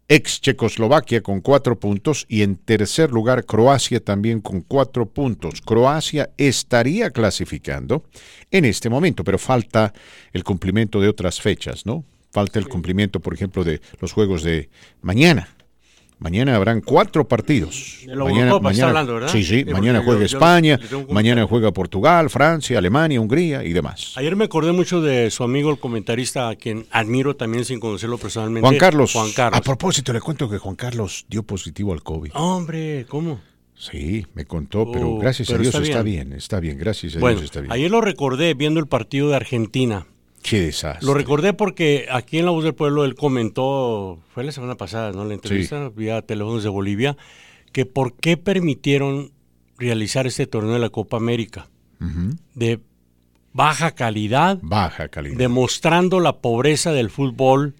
ex 0.09 0.41
Checoslovaquia 0.41 1.21
con 1.21 1.39
cuatro 1.39 1.79
puntos 1.79 2.25
y 2.27 2.41
en 2.41 2.55
tercer 2.55 3.11
lugar 3.11 3.45
Croacia 3.45 4.03
también 4.03 4.41
con 4.41 4.61
cuatro 4.61 5.05
puntos. 5.05 5.61
Croacia 5.61 6.31
estaría 6.37 7.11
clasificando 7.11 8.03
en 8.49 8.65
este 8.65 8.89
momento, 8.89 9.23
pero 9.23 9.37
falta 9.37 9.93
el 10.33 10.43
cumplimiento 10.43 10.99
de 10.99 11.07
otras 11.07 11.39
fechas, 11.39 11.85
¿no? 11.85 12.03
Falta 12.31 12.59
el 12.59 12.67
cumplimiento, 12.67 13.19
por 13.19 13.35
ejemplo, 13.35 13.63
de 13.63 13.81
los 13.99 14.11
juegos 14.11 14.43
de 14.43 14.69
mañana. 15.01 15.47
Mañana 16.19 16.55
habrán 16.55 16.81
cuatro 16.81 17.25
partidos. 17.27 17.99
De 18.05 18.13
la 18.13 18.25
mañana, 18.25 18.47
Eurocopa 18.47 18.71
está 18.71 18.87
hablando, 18.89 19.13
¿verdad? 19.13 19.29
Sí, 19.29 19.43
sí, 19.43 19.63
Sí, 19.63 19.71
mañana 19.71 19.99
juega 20.03 20.19
yo- 20.21 20.27
yo- 20.27 20.37
España, 20.37 20.79
yo 20.91 20.99
un 20.99 21.13
mañana 21.13 21.45
juega 21.47 21.71
Portugal, 21.71 22.29
Francia, 22.29 22.77
Alemania, 22.77 23.21
Hungría 23.21 23.63
y 23.63 23.71
demás. 23.71 24.13
Ayer 24.17 24.35
me 24.35 24.43
acordé 24.45 24.73
mucho 24.73 25.01
de 25.01 25.31
su 25.31 25.43
amigo 25.43 25.69
el 25.71 25.79
comentarista, 25.79 26.49
a 26.49 26.55
quien 26.57 26.85
admiro 26.91 27.37
también 27.37 27.63
sin 27.63 27.79
conocerlo 27.79 28.17
personalmente. 28.17 28.67
Juan 28.67 28.77
Carlos. 28.77 29.13
Juan 29.13 29.31
Carlos. 29.31 29.57
A 29.59 29.63
propósito, 29.63 30.11
le 30.11 30.19
cuento 30.19 30.49
que 30.49 30.57
Juan 30.57 30.75
Carlos 30.75 31.25
dio 31.29 31.43
positivo 31.43 31.93
al 31.93 32.03
COVID. 32.03 32.31
Hombre, 32.33 33.05
¿cómo? 33.07 33.39
Sí, 33.77 34.27
me 34.33 34.43
contó, 34.43 34.91
pero 34.91 35.11
Oh, 35.11 35.19
gracias 35.19 35.47
pero 35.47 35.59
a 35.59 35.61
Dios 35.61 35.73
está 35.73 35.87
está 35.87 36.03
bien. 36.03 36.27
bien. 36.27 36.37
está 36.37 36.59
bien, 36.59 36.77
gracias 36.77 37.15
a 37.15 37.19
Bueno, 37.19 37.37
Dios 37.39 37.45
está 37.45 37.61
bien. 37.61 37.71
ayer 37.71 37.89
lo 37.89 38.01
recordé 38.01 38.53
viendo 38.55 38.81
el 38.81 38.87
partido 38.87 39.29
de 39.29 39.37
Argentina. 39.37 40.05
Qué 40.41 40.61
desastre. 40.61 41.05
Lo 41.05 41.13
recordé 41.13 41.53
porque 41.53 42.07
aquí 42.11 42.37
en 42.39 42.45
La 42.45 42.51
Voz 42.51 42.63
del 42.63 42.73
Pueblo 42.73 43.03
él 43.05 43.15
comentó, 43.15 44.19
fue 44.33 44.43
la 44.43 44.51
semana 44.51 44.75
pasada, 44.75 45.11
¿no? 45.11 45.25
La 45.25 45.33
entrevista 45.33 45.89
vía 45.89 46.21
teléfonos 46.21 46.63
de 46.63 46.69
Bolivia, 46.69 47.17
que 47.71 47.85
por 47.85 48.13
qué 48.13 48.37
permitieron 48.37 49.31
realizar 49.77 50.27
este 50.27 50.47
torneo 50.47 50.73
de 50.73 50.79
la 50.79 50.89
Copa 50.89 51.17
América 51.17 51.69
de 52.55 52.79
baja 53.53 53.91
calidad, 53.91 54.57
Baja 54.61 55.09
calidad. 55.09 55.37
demostrando 55.37 56.19
la 56.21 56.37
pobreza 56.37 56.91
del 56.93 57.09
fútbol 57.09 57.75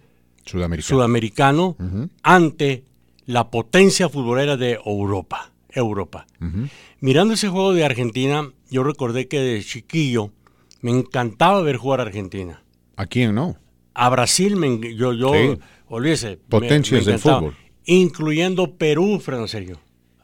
Sudamericano. 0.45 1.77
ante 2.23 2.83
la 3.25 3.49
potencia 3.49 4.09
futbolera 4.09 4.57
de 4.57 4.79
Europa. 4.85 5.51
Europa. 5.71 6.25
Mirando 6.99 7.35
ese 7.35 7.47
juego 7.47 7.73
de 7.73 7.85
Argentina, 7.85 8.51
yo 8.69 8.83
recordé 8.83 9.27
que 9.27 9.39
de 9.39 9.63
chiquillo 9.63 10.31
me 10.81 10.91
encantaba 10.91 11.61
ver 11.61 11.77
jugar 11.77 11.99
a 11.99 12.03
Argentina. 12.03 12.63
¿A 12.95 13.05
quién 13.05 13.35
no? 13.35 13.57
A 13.93 14.09
Brasil, 14.09 14.55
me, 14.55 14.95
yo, 14.95 15.13
yo 15.13 15.33
Sí. 15.33 15.59
olvídese. 15.87 16.37
Potencias 16.49 17.05
me 17.05 17.11
del 17.13 17.19
fútbol. 17.19 17.55
Incluyendo 17.85 18.75
Perú, 18.75 19.19
Fernando 19.19 19.47
Sergio. 19.47 19.79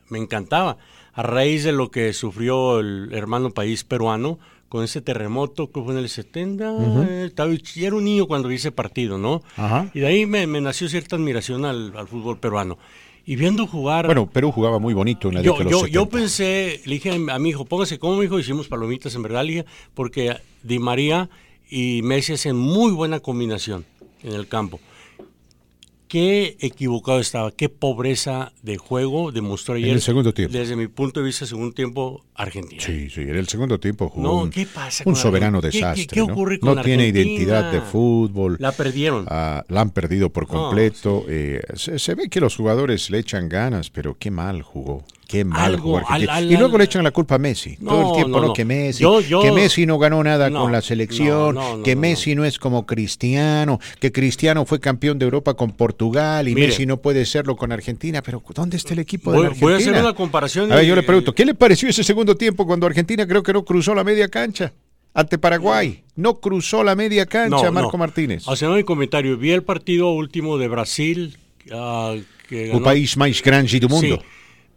Me 0.09 0.19
encantaba. 0.19 0.77
A 1.13 1.23
raíz 1.23 1.63
de 1.63 1.71
lo 1.71 1.89
que 1.91 2.13
sufrió 2.13 2.79
el 2.79 3.09
hermano 3.13 3.51
país 3.51 3.83
peruano 3.83 4.37
con 4.69 4.83
ese 4.83 5.01
terremoto 5.01 5.71
que 5.71 5.81
fue 5.81 5.93
en 5.93 5.99
el 5.99 6.09
70. 6.09 6.71
Ujú. 6.71 7.03
eh, 7.09 7.31
era 7.77 7.95
un 7.95 8.03
niño 8.03 8.27
cuando 8.27 8.49
vi 8.49 8.55
ese 8.55 8.71
partido, 8.71 9.17
¿no? 9.17 9.41
Ajá. 9.55 9.89
Y 9.93 9.99
de 10.01 10.07
ahí 10.07 10.25
me, 10.25 10.45
me 10.47 10.59
nació 10.61 10.89
cierta 10.89 11.15
admiración 11.15 11.65
al, 11.65 11.93
al 11.97 12.07
fútbol 12.07 12.37
peruano. 12.39 12.77
Y 13.25 13.35
viendo 13.35 13.65
jugar. 13.65 14.05
Bueno, 14.05 14.27
Perú 14.27 14.51
jugaba 14.51 14.77
muy 14.79 14.93
bonito 14.93 15.29
en 15.29 15.35
la 15.35 15.41
Yo, 15.41 15.53
década 15.53 15.65
de 15.65 15.71
yo, 15.71 15.81
los 15.81 15.91
yo 15.91 16.01
70. 16.01 16.17
pensé, 16.17 16.81
le 16.85 16.93
dije 16.95 17.11
a 17.31 17.39
mi 17.39 17.49
hijo, 17.49 17.65
póngase 17.65 17.97
como 17.97 18.17
mi 18.17 18.25
hijo, 18.25 18.37
hicimos 18.37 18.67
palomitas 18.67 19.15
en 19.15 19.23
verdad, 19.23 19.43
dije, 19.43 19.65
porque 19.93 20.37
Di 20.61 20.77
María 20.79 21.29
y 21.69 22.01
Messi 22.03 22.33
hacen 22.33 22.55
muy 22.55 22.91
buena 22.91 23.19
combinación 23.19 23.85
en 24.21 24.33
el 24.33 24.47
campo. 24.47 24.79
Qué 26.15 26.55
equivocado 26.61 27.19
estaba, 27.19 27.51
qué 27.51 27.67
pobreza 27.67 28.53
de 28.61 28.77
juego 28.77 29.33
demostró 29.33 29.75
ayer. 29.75 29.89
el 29.89 29.99
segundo 30.01 30.33
tiempo. 30.33 30.57
Desde 30.57 30.77
mi 30.77 30.87
punto 30.87 31.19
de 31.19 31.25
vista, 31.25 31.45
segundo 31.45 31.73
tiempo, 31.75 32.23
Argentina. 32.35 32.81
Sí, 32.81 33.09
sí, 33.09 33.19
en 33.19 33.35
el 33.35 33.49
segundo 33.49 33.81
tiempo 33.81 34.07
jugó 34.07 34.25
No, 34.25 34.35
un, 34.43 34.49
¿qué 34.49 34.65
pasa 34.65 35.03
un 35.05 35.17
soberano 35.17 35.59
desastre. 35.59 36.07
qué 36.07 36.21
¿no? 36.21 36.27
ocurre 36.31 36.57
con 36.61 36.73
No 36.73 36.81
tiene 36.83 37.05
identidad 37.09 37.69
de 37.69 37.81
fútbol. 37.81 38.55
La 38.61 38.71
perdieron. 38.71 39.25
Ah, 39.27 39.65
la 39.67 39.81
han 39.81 39.89
perdido 39.89 40.29
por 40.29 40.43
No, 40.43 40.53
completo. 40.61 41.25
eh, 41.27 41.59
se, 41.73 41.99
se 41.99 42.15
ve 42.15 42.29
que 42.29 42.39
los 42.39 42.55
jugadores 42.55 43.09
le 43.09 43.19
echan 43.19 43.49
ganas, 43.49 43.89
pero 43.89 44.17
qué 44.17 44.31
mal 44.31 44.61
jugó. 44.61 45.03
Qué 45.27 45.43
mal 45.43 45.59
Algo, 45.73 45.81
jugó 45.83 45.97
Argentina. 45.97 46.33
al- 46.35 46.43
al- 46.45 46.51
y 46.51 46.55
luego 46.57 46.77
le 46.77 46.83
echan 46.83 47.03
la 47.03 47.09
culpa 47.11 47.35
a 47.35 47.37
Messi. 47.39 47.77
No, 47.79 47.89
Todo 47.91 48.07
el 48.09 48.13
tiempo, 48.15 48.29
no, 48.37 48.41
no, 48.41 48.47
no. 48.49 48.53
que 48.53 48.63
Messi, 48.63 49.01
Yo- 49.01 49.21
yo- 49.21 49.41
que 49.41 49.51
Messi 49.51 49.85
no 49.87 49.97
ganó 49.97 50.23
nada 50.23 50.51
con 50.51 50.71
la 50.71 50.81
selección, 50.81 51.57
que 51.83 51.95
Messi 51.95 52.35
no. 52.35 52.45
es 52.45 52.59
como 52.59 52.85
Cristiano, 52.85 53.79
que 53.99 54.11
Cristiano 54.11 54.65
fue 54.65 54.79
campeón 54.79 55.17
de 55.17 55.25
Europa 55.25 55.55
con 55.55 55.71
Portugal 55.71 56.47
y 56.47 56.53
Mire. 56.55 56.67
Messi 56.67 56.85
no 56.85 56.97
puede 57.01 57.25
serlo 57.25 57.55
con 57.55 57.71
Argentina. 57.71 58.21
Pero 58.21 58.43
¿dónde 58.53 58.77
está 58.77 58.93
el 58.93 58.99
equipo 58.99 59.31
Voy- 59.31 59.43
de 59.43 59.49
la 59.49 59.55
voy 59.59 59.71
a 59.71 59.75
Argentina? 59.77 59.97
hacer 59.97 60.05
una 60.09 60.15
comparación 60.15 60.71
A 60.71 60.75
ver, 60.75 60.85
yo 60.85 60.95
le 60.95 61.03
pregunto, 61.03 61.33
¿qué 61.33 61.43
le 61.45 61.55
pareció 61.55 61.89
ese 61.89 62.03
segundo 62.03 62.35
tiempo 62.35 62.65
cuando 62.67 62.85
Argentina 62.85 63.25
creo 63.27 63.41
que 63.41 63.53
no 63.53 63.65
cruzó 63.65 63.95
la 63.95 64.03
media 64.03 64.27
cancha 64.27 64.73
ante 65.13 65.37
Paraguay? 65.37 66.03
No 66.15 66.35
cruzó 66.39 66.83
la 66.83 66.95
media 66.95 67.25
cancha, 67.25 67.63
No, 67.65 67.71
Marco 67.71 67.93
no. 67.93 67.97
Martínez. 67.97 68.43
Haciendo 68.47 68.75
mi 68.77 68.83
comentario, 68.83 69.37
vi 69.37 69.51
el 69.51 69.63
partido 69.63 70.11
último 70.11 70.57
de 70.57 70.67
Brasil. 70.67 71.37
ah, 71.71 72.15
que 72.47 72.71
O 72.71 72.83
país 72.83 73.17
más 73.17 73.41
grande 73.41 73.79
do 73.79 73.89
mundo. 73.89 74.17
Sí, 74.21 74.21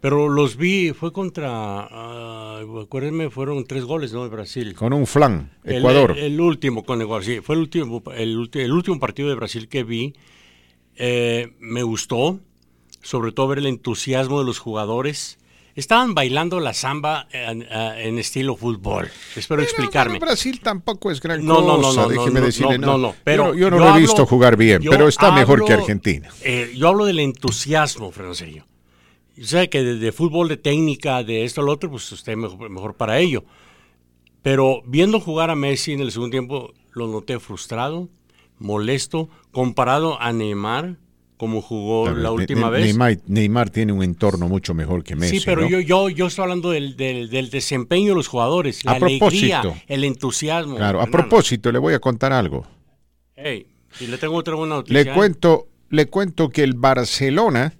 pero 0.01 0.29
los 0.29 0.55
vi, 0.55 0.93
fue 0.93 1.11
contra, 1.11 1.49
ah, 1.51 2.61
acuérdenme, 2.83 3.29
fueron 3.29 3.65
tres 3.65 3.83
goles, 3.83 4.13
¿no? 4.13 4.23
De 4.23 4.29
Brasil. 4.29 4.73
Con 4.75 4.93
un 4.93 5.05
flan, 5.05 5.51
Ecuador. 5.63 6.11
El, 6.17 6.33
el 6.33 6.41
último 6.41 6.83
con 6.85 7.01
Ecuador, 7.01 7.23
sí, 7.25 7.41
fue 7.41 7.55
el 7.55 7.61
último, 7.61 8.01
el, 8.15 8.71
último 8.71 8.99
partido 8.99 9.29
de 9.29 9.35
Brasil 9.35 9.67
que 9.67 9.83
vi. 9.83 10.13
Eh, 10.95 11.53
me 11.59 11.83
gustó, 11.83 12.39
sobre 13.01 13.31
todo 13.31 13.47
ver 13.49 13.59
el 13.59 13.65
entusiasmo 13.67 14.39
de 14.39 14.45
los 14.45 14.59
jugadores. 14.59 15.37
Estaban 15.75 16.13
bailando 16.13 16.59
la 16.59 16.73
samba 16.73 17.27
en, 17.31 17.65
en 17.71 18.19
estilo 18.19 18.57
fútbol. 18.57 19.09
Espero 19.35 19.61
explicarme. 19.61 20.15
Pero 20.19 20.25
Brasil 20.25 20.59
tampoco 20.61 21.09
es 21.09 21.21
gran 21.21 21.45
No, 21.45 21.61
no, 21.61 21.77
no, 21.77 21.83
cosa, 21.83 22.01
no, 22.01 22.09
déjeme 22.09 22.39
no, 22.41 22.45
decirle. 22.47 22.77
no, 22.77 22.87
no, 22.87 22.97
no, 22.97 23.15
pero 23.23 23.53
yo, 23.53 23.59
yo 23.59 23.69
no 23.69 23.77
yo 23.77 23.83
lo 23.83 23.85
he 23.85 23.89
hablo- 23.93 24.01
visto 24.01 24.25
jugar 24.25 24.57
bien, 24.57 24.81
pero 24.89 25.07
está 25.07 25.31
mejor 25.31 25.63
que 25.63 25.71
Argentina. 25.73 26.29
Eh, 26.41 26.73
yo 26.75 26.89
hablo 26.89 27.05
del 27.05 27.19
entusiasmo, 27.19 28.11
Sergio. 28.33 28.65
Yo 29.39 29.45
sé 29.45 29.69
que 29.69 29.81
de, 29.83 29.95
de 29.97 30.11
fútbol, 30.11 30.49
de 30.49 30.57
técnica, 30.57 31.23
de 31.23 31.45
esto, 31.45 31.61
lo 31.61 31.71
otro, 31.71 31.89
pues 31.89 32.11
usted 32.11 32.35
mejor, 32.35 32.69
mejor 32.69 32.95
para 32.95 33.19
ello. 33.19 33.45
Pero 34.41 34.81
viendo 34.85 35.19
jugar 35.19 35.49
a 35.49 35.55
Messi 35.55 35.93
en 35.93 36.01
el 36.01 36.11
segundo 36.11 36.31
tiempo, 36.31 36.73
lo 36.91 37.07
noté 37.07 37.39
frustrado, 37.39 38.09
molesto, 38.57 39.29
comparado 39.51 40.19
a 40.21 40.33
Neymar, 40.33 40.97
como 41.37 41.61
jugó 41.61 42.05
ver, 42.05 42.17
la 42.17 42.31
última 42.31 42.69
vez. 42.69 42.83
Neymar, 42.83 43.17
Neymar 43.27 43.69
tiene 43.69 43.93
un 43.93 44.03
entorno 44.03 44.49
mucho 44.49 44.73
mejor 44.73 45.03
que 45.05 45.15
Messi. 45.15 45.39
sí, 45.39 45.45
pero 45.45 45.61
¿no? 45.61 45.69
yo, 45.69 45.79
yo, 45.79 46.09
yo 46.09 46.27
estoy 46.27 46.43
hablando 46.43 46.71
del, 46.71 46.97
del- 46.97 47.29
del 47.29 47.49
desempeño 47.49 48.09
de 48.09 48.15
los 48.15 48.27
jugadores, 48.27 48.83
la 48.83 48.91
A 48.91 48.95
alegría, 48.95 49.61
propósito. 49.61 49.83
el 49.87 50.03
entusiasmo. 50.03 50.75
Claro, 50.75 50.99
a 51.01 51.07
propósito, 51.07 51.71
le 51.71 51.79
voy 51.79 51.93
a 51.93 51.99
contar 51.99 52.33
algo. 52.33 52.67
Hey, 53.37 53.67
y 54.01 54.07
le 54.07 54.17
tengo 54.17 54.35
otra 54.35 54.55
buena 54.55 54.75
noticia. 54.75 55.01
Le 55.01 55.13
cuento, 55.13 55.67
le 55.89 56.07
cuento 56.07 56.49
que 56.49 56.63
el 56.63 56.73
Barcelona 56.73 57.73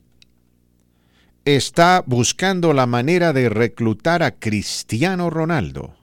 está 1.55 2.03
buscando 2.05 2.73
la 2.73 2.85
manera 2.85 3.33
de 3.33 3.49
reclutar 3.49 4.23
a 4.23 4.31
Cristiano 4.31 5.29
Ronaldo 5.29 5.93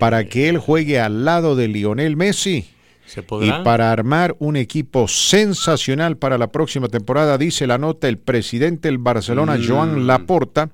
para 0.00 0.24
que 0.28 0.48
él 0.48 0.58
juegue 0.58 1.00
al 1.00 1.24
lado 1.24 1.56
de 1.56 1.68
Lionel 1.68 2.16
Messi. 2.16 2.66
¿Se 3.04 3.20
Y 3.20 3.50
para 3.64 3.92
armar 3.92 4.36
un 4.38 4.56
equipo 4.56 5.06
sensacional 5.06 6.16
para 6.16 6.38
la 6.38 6.46
próxima 6.46 6.88
temporada, 6.88 7.36
dice 7.36 7.66
la 7.66 7.76
nota, 7.76 8.08
el 8.08 8.16
presidente 8.16 8.88
del 8.88 8.98
Barcelona, 8.98 9.56
Mm. 9.56 9.68
Joan 9.68 10.06
Laporta, 10.06 10.70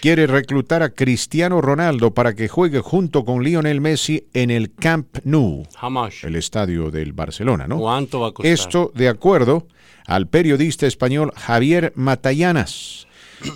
quiere 0.00 0.26
reclutar 0.26 0.82
a 0.82 0.90
Cristiano 0.90 1.60
Ronaldo 1.60 2.14
para 2.14 2.34
que 2.34 2.48
juegue 2.48 2.80
junto 2.80 3.24
con 3.24 3.42
Lionel 3.42 3.80
Messi 3.80 4.24
en 4.32 4.50
el 4.50 4.72
Camp 4.72 5.18
Nou, 5.24 5.66
el 6.22 6.36
estadio 6.36 6.90
del 6.90 7.12
Barcelona, 7.12 7.66
¿no? 7.66 7.78
¿Cuánto 7.78 8.20
va 8.20 8.28
a 8.28 8.32
costar? 8.32 8.52
Esto 8.52 8.92
de 8.94 9.08
acuerdo 9.08 9.66
al 10.08 10.26
periodista 10.26 10.86
español 10.86 11.32
Javier 11.36 11.92
Matallanas, 11.94 13.06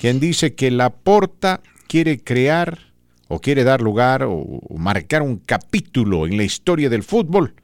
quien 0.00 0.20
dice 0.20 0.54
que 0.54 0.70
Laporta 0.70 1.60
quiere 1.88 2.22
crear 2.22 2.92
o 3.26 3.40
quiere 3.40 3.64
dar 3.64 3.80
lugar 3.80 4.22
o, 4.22 4.34
o 4.34 4.76
marcar 4.76 5.22
un 5.22 5.38
capítulo 5.38 6.26
en 6.26 6.36
la 6.36 6.44
historia 6.44 6.90
del 6.90 7.02
fútbol 7.02 7.54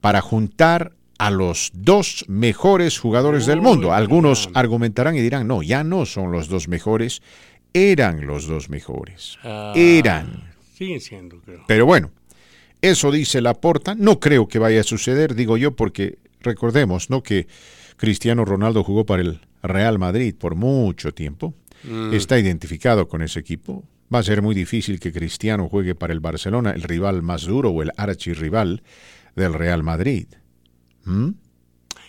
para 0.00 0.20
juntar 0.20 0.92
a 1.18 1.30
los 1.30 1.70
dos 1.72 2.24
mejores 2.26 2.98
jugadores 2.98 3.46
del 3.46 3.62
mundo. 3.62 3.94
Algunos 3.94 4.50
argumentarán 4.54 5.16
y 5.16 5.20
dirán, 5.20 5.46
no, 5.46 5.62
ya 5.62 5.84
no 5.84 6.04
son 6.04 6.32
los 6.32 6.48
dos 6.48 6.66
mejores, 6.66 7.22
eran 7.72 8.26
los 8.26 8.48
dos 8.48 8.68
mejores. 8.68 9.38
Ah, 9.44 9.72
Eran. 9.76 10.52
Siguen 10.76 11.00
siendo, 11.00 11.40
creo. 11.40 11.62
Pero 11.68 11.86
bueno, 11.86 12.10
eso 12.82 13.12
dice 13.12 13.40
Laporta. 13.40 13.94
No 13.94 14.18
creo 14.18 14.48
que 14.48 14.58
vaya 14.58 14.80
a 14.80 14.84
suceder, 14.84 15.36
digo 15.36 15.56
yo, 15.56 15.76
porque 15.76 16.18
recordemos, 16.40 17.08
¿no? 17.08 17.22
Que 17.22 17.46
Cristiano 17.96 18.44
Ronaldo 18.44 18.84
jugó 18.84 19.06
para 19.06 19.22
el 19.22 19.40
Real 19.62 19.98
Madrid 19.98 20.34
por 20.36 20.54
mucho 20.54 21.12
tiempo. 21.12 21.54
Mm. 21.84 22.12
Está 22.12 22.38
identificado 22.38 23.08
con 23.08 23.22
ese 23.22 23.40
equipo. 23.40 23.84
Va 24.12 24.18
a 24.18 24.22
ser 24.22 24.42
muy 24.42 24.54
difícil 24.54 25.00
que 25.00 25.12
Cristiano 25.12 25.68
juegue 25.68 25.94
para 25.94 26.12
el 26.12 26.20
Barcelona, 26.20 26.72
el 26.72 26.82
rival 26.82 27.22
más 27.22 27.42
duro 27.42 27.70
o 27.70 27.82
el 27.82 27.92
archirrival 27.96 28.82
del 29.34 29.54
Real 29.54 29.82
Madrid. 29.82 30.26
¿Mm? 31.04 31.30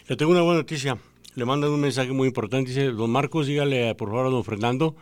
Le 0.08 0.16
tengo 0.16 0.32
una 0.32 0.42
buena 0.42 0.60
noticia. 0.60 0.98
Le 1.36 1.46
mandan 1.46 1.72
un 1.72 1.82
mensaje 1.82 2.12
muy 2.12 2.28
importante. 2.28 2.70
Dice, 2.70 2.92
don 2.92 3.10
Marcos, 3.10 3.48
dígale 3.48 3.96
por 3.96 4.10
favor 4.10 4.28
a 4.28 4.30
don 4.30 4.44
Fernando 4.44 4.96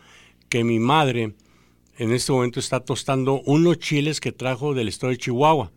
que 0.49 0.63
mi 0.63 0.79
madre 0.79 1.35
en 1.97 2.11
este 2.11 2.31
momento 2.31 2.59
está 2.59 2.79
tostando 2.79 3.41
unos 3.45 3.77
chiles 3.79 4.19
que 4.19 4.31
trajo 4.31 4.73
del 4.73 4.87
estado 4.87 5.11
de 5.11 5.17
Chihuahua 5.17 5.71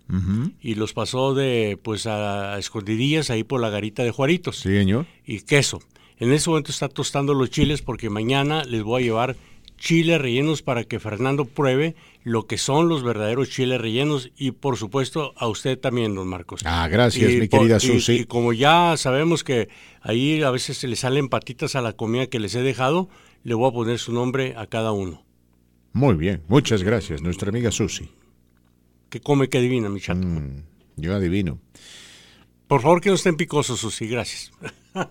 y 0.61 0.75
los 0.75 0.93
pasó 0.93 1.35
de 1.35 1.79
pues 1.83 2.07
a 2.07 2.59
escondidillas 2.59 3.31
ahí 3.31 3.45
por 3.45 3.61
la 3.61 3.71
garita 3.71 4.03
de 4.03 4.11
Juaritos. 4.11 4.57
Sí, 4.61 4.71
señor. 4.71 5.07
Y 5.27 5.41
queso. 5.41 5.81
En 6.19 6.33
este 6.33 6.49
momento 6.49 6.71
está 6.73 6.89
tostando 6.89 7.35
los 7.35 7.51
chiles 7.51 7.83
porque 7.83 8.09
mañana 8.09 8.65
les 8.65 8.83
voy 8.83 9.03
a 9.03 9.05
llevar 9.05 9.37
chiles 9.79 10.19
rellenos 10.19 10.63
para 10.63 10.85
que 10.85 10.99
Fernando 10.99 11.45
pruebe 11.45 11.95
lo 12.25 12.47
que 12.47 12.57
son 12.57 12.89
los 12.89 13.03
verdaderos 13.03 13.51
chiles 13.51 13.79
rellenos 13.79 14.31
y 14.39 14.53
por 14.53 14.79
supuesto 14.79 15.35
a 15.37 15.47
usted 15.49 15.79
también, 15.79 16.15
don 16.15 16.27
Marcos. 16.29 16.63
Ah, 16.65 16.89
gracias, 16.89 17.31
Y 17.31 17.37
mi 17.41 17.49
querida 17.49 17.77
y- 17.77 17.81
Susi. 17.81 18.13
Y, 18.21 18.25
como 18.25 18.55
ya 18.55 18.95
sabemos 18.97 19.45
que 19.45 19.69
ahí 20.01 20.43
a 20.43 20.51
veces 20.51 20.79
se 20.79 20.89
le 20.89 20.97
salen 20.97 21.29
patitas 21.29 21.77
a 21.77 21.83
la 21.83 21.93
comida 21.93 22.27
que 22.27 22.41
les 22.41 22.55
he 22.55 22.63
dejado, 22.63 23.11
le 23.45 23.53
voy 23.53 23.69
a 23.69 23.73
poner 23.75 23.99
su 23.99 24.13
nombre 24.15 24.55
a 24.57 24.67
cada 24.67 24.93
uno. 24.93 25.23
Muy 25.97 26.15
bien, 26.17 26.43
muchas 26.47 26.83
gracias, 26.83 27.23
nuestra 27.23 27.49
amiga 27.49 27.71
Susi. 27.71 28.11
Que 29.09 29.19
come, 29.21 29.49
que 29.49 29.57
adivina, 29.57 29.89
mi 29.89 29.99
chato. 29.99 30.27
Mm, 30.27 30.63
yo 30.97 31.17
adivino. 31.17 31.59
Por 32.67 32.83
favor, 32.83 33.01
que 33.01 33.09
no 33.09 33.15
estén 33.15 33.39
picosos, 33.39 33.81
Susi, 33.81 34.07
gracias. 34.07 34.53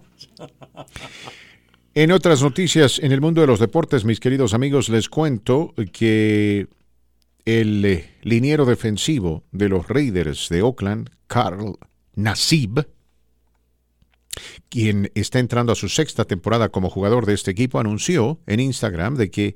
En 1.96 2.12
otras 2.12 2.42
noticias, 2.44 3.00
en 3.00 3.14
el 3.14 3.22
mundo 3.22 3.40
de 3.40 3.48
los 3.48 3.62
deportes, 3.62 4.04
mis 4.04 4.20
queridos 4.20 4.54
amigos, 4.54 4.90
les 4.90 5.08
cuento 5.08 5.74
que 5.94 6.68
el 7.46 7.86
eh, 7.86 8.10
liniero 8.22 8.66
defensivo 8.66 9.46
de 9.54 9.70
los 9.70 9.88
Raiders 9.88 10.50
de 10.50 10.62
Oakland, 10.62 11.10
Carl 11.28 11.78
Nassib, 12.16 12.86
quien 14.68 15.10
está 15.16 15.40
entrando 15.40 15.72
a 15.72 15.76
su 15.76 15.88
sexta 15.88 16.26
temporada 16.26 16.68
como 16.68 16.90
jugador 16.90 17.26
de 17.26 17.34
este 17.34 17.52
equipo, 17.52 17.80
anunció 17.80 18.42
en 18.46 18.60
Instagram 18.60 19.16
de 19.16 19.32
que 19.32 19.56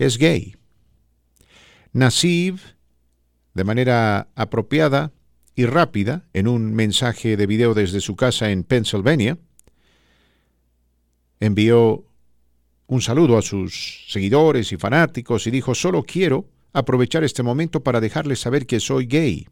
es 0.00 0.16
gay. 0.16 0.56
Nassib, 1.92 2.58
de 3.52 3.64
manera 3.64 4.28
apropiada 4.34 5.12
y 5.54 5.66
rápida, 5.66 6.24
en 6.32 6.48
un 6.48 6.72
mensaje 6.72 7.36
de 7.36 7.46
video 7.46 7.74
desde 7.74 8.00
su 8.00 8.16
casa 8.16 8.50
en 8.50 8.64
Pennsylvania, 8.64 9.36
envió 11.38 12.06
un 12.86 13.02
saludo 13.02 13.36
a 13.36 13.42
sus 13.42 14.06
seguidores 14.08 14.72
y 14.72 14.78
fanáticos 14.78 15.46
y 15.46 15.50
dijo, 15.50 15.74
solo 15.74 16.02
quiero 16.02 16.48
aprovechar 16.72 17.22
este 17.22 17.42
momento 17.42 17.82
para 17.82 18.00
dejarles 18.00 18.40
saber 18.40 18.66
que 18.66 18.80
soy 18.80 19.04
gay. 19.04 19.48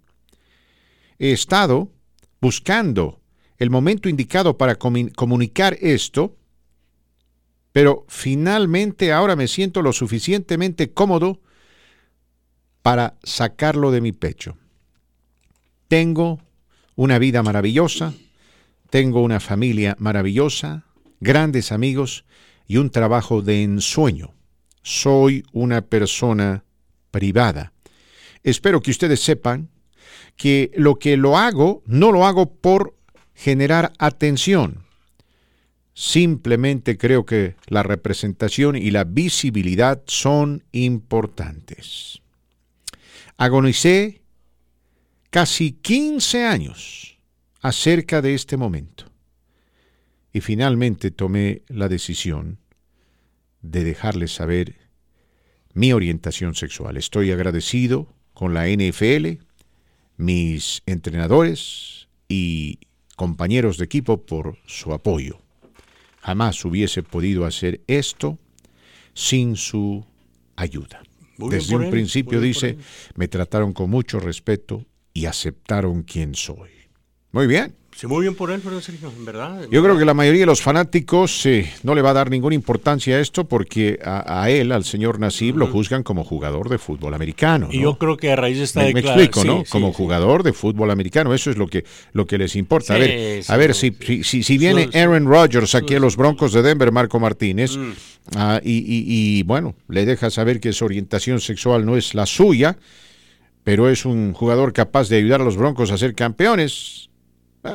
He 1.18 1.32
estado 1.32 1.92
buscando 2.40 3.20
el 3.58 3.68
momento 3.68 4.08
indicado 4.08 4.56
para 4.56 4.76
comunicar 4.76 5.76
esto, 5.82 6.37
pero 7.78 8.04
finalmente 8.08 9.12
ahora 9.12 9.36
me 9.36 9.46
siento 9.46 9.82
lo 9.82 9.92
suficientemente 9.92 10.90
cómodo 10.90 11.40
para 12.82 13.14
sacarlo 13.22 13.92
de 13.92 14.00
mi 14.00 14.10
pecho. 14.10 14.56
Tengo 15.86 16.40
una 16.96 17.20
vida 17.20 17.44
maravillosa, 17.44 18.14
tengo 18.90 19.22
una 19.22 19.38
familia 19.38 19.94
maravillosa, 20.00 20.86
grandes 21.20 21.70
amigos 21.70 22.24
y 22.66 22.78
un 22.78 22.90
trabajo 22.90 23.42
de 23.42 23.62
ensueño. 23.62 24.34
Soy 24.82 25.44
una 25.52 25.82
persona 25.82 26.64
privada. 27.12 27.72
Espero 28.42 28.82
que 28.82 28.90
ustedes 28.90 29.20
sepan 29.20 29.68
que 30.34 30.72
lo 30.74 30.96
que 30.96 31.16
lo 31.16 31.38
hago 31.38 31.84
no 31.86 32.10
lo 32.10 32.26
hago 32.26 32.54
por 32.54 32.96
generar 33.36 33.92
atención, 34.00 34.87
Simplemente 36.00 36.96
creo 36.96 37.26
que 37.26 37.56
la 37.66 37.82
representación 37.82 38.76
y 38.76 38.92
la 38.92 39.02
visibilidad 39.02 40.00
son 40.06 40.62
importantes. 40.70 42.22
Agonicé 43.36 44.22
casi 45.30 45.72
15 45.72 46.44
años 46.44 47.18
acerca 47.62 48.22
de 48.22 48.34
este 48.34 48.56
momento 48.56 49.06
y 50.32 50.40
finalmente 50.40 51.10
tomé 51.10 51.62
la 51.66 51.88
decisión 51.88 52.60
de 53.62 53.82
dejarles 53.82 54.32
saber 54.32 54.76
mi 55.74 55.92
orientación 55.92 56.54
sexual. 56.54 56.96
Estoy 56.96 57.32
agradecido 57.32 58.14
con 58.34 58.54
la 58.54 58.68
NFL, 58.68 59.42
mis 60.16 60.80
entrenadores 60.86 62.06
y 62.28 62.78
compañeros 63.16 63.78
de 63.78 63.86
equipo 63.86 64.24
por 64.24 64.58
su 64.64 64.92
apoyo. 64.92 65.40
Jamás 66.20 66.64
hubiese 66.64 67.02
podido 67.02 67.44
hacer 67.44 67.80
esto 67.86 68.38
sin 69.14 69.56
su 69.56 70.04
ayuda. 70.56 71.02
Desde 71.38 71.76
un 71.76 71.90
principio 71.90 72.40
dice, 72.40 72.76
me 73.14 73.28
trataron 73.28 73.72
con 73.72 73.90
mucho 73.90 74.18
respeto 74.18 74.84
y 75.14 75.26
aceptaron 75.26 76.02
quien 76.02 76.34
soy. 76.34 76.70
Muy 77.32 77.46
bien. 77.46 77.74
Sí, 77.98 78.06
muy 78.06 78.22
bien 78.22 78.36
por 78.36 78.52
él, 78.52 78.60
pero 78.62 78.80
Sergio, 78.80 79.08
en 79.08 79.24
verdad. 79.24 79.66
Yo 79.72 79.82
creo 79.82 79.98
que 79.98 80.04
la 80.04 80.14
mayoría 80.14 80.42
de 80.42 80.46
los 80.46 80.62
fanáticos 80.62 81.44
eh, 81.46 81.68
no 81.82 81.96
le 81.96 82.00
va 82.00 82.10
a 82.10 82.12
dar 82.12 82.30
ninguna 82.30 82.54
importancia 82.54 83.16
a 83.16 83.20
esto 83.20 83.48
porque 83.48 83.98
a, 84.04 84.48
él, 84.50 84.70
al 84.70 84.84
señor 84.84 85.18
Nasib, 85.18 85.56
lo 85.56 85.66
juzgan 85.66 86.04
como 86.04 86.22
jugador 86.22 86.68
de 86.68 86.78
fútbol 86.78 87.14
americano. 87.14 87.68
Y 87.72 87.80
yo 87.80 87.98
creo 87.98 88.16
que 88.16 88.30
a 88.30 88.36
raíz 88.36 88.58
de 88.58 88.62
esta 88.62 88.82
me, 88.82 88.92
me 88.92 89.00
explico, 89.00 89.42
¿no? 89.42 89.64
como 89.68 89.92
jugador 89.92 90.44
de 90.44 90.52
fútbol 90.52 90.92
americano, 90.92 91.34
eso 91.34 91.50
es 91.50 91.56
lo 91.56 91.66
que, 91.66 91.84
lo 92.12 92.24
que 92.24 92.38
les 92.38 92.54
importa. 92.54 92.94
a 92.94 92.98
ver, 92.98 93.42
a 93.48 93.56
ver 93.56 93.74
si, 93.74 93.92
si, 94.22 94.44
si, 94.44 94.58
viene 94.58 94.88
Aaron 94.94 95.26
Rodgers 95.26 95.74
aquí 95.74 95.96
a 95.96 95.98
los 95.98 96.16
Broncos 96.16 96.52
de 96.52 96.62
Denver, 96.62 96.92
Marco 96.92 97.18
Martínez, 97.18 97.72
ah, 98.36 98.60
y, 98.62 98.76
y, 98.76 99.04
y 99.08 99.42
bueno, 99.42 99.74
le 99.88 100.06
deja 100.06 100.30
saber 100.30 100.60
que 100.60 100.72
su 100.72 100.84
orientación 100.84 101.40
sexual 101.40 101.84
no 101.84 101.96
es 101.96 102.14
la 102.14 102.26
suya, 102.26 102.78
pero 103.64 103.88
es 103.88 104.04
un 104.04 104.34
jugador 104.34 104.72
capaz 104.72 105.08
de 105.08 105.16
ayudar 105.16 105.40
a 105.40 105.44
los 105.44 105.56
Broncos 105.56 105.90
a 105.90 105.98
ser 105.98 106.14
campeones 106.14 107.07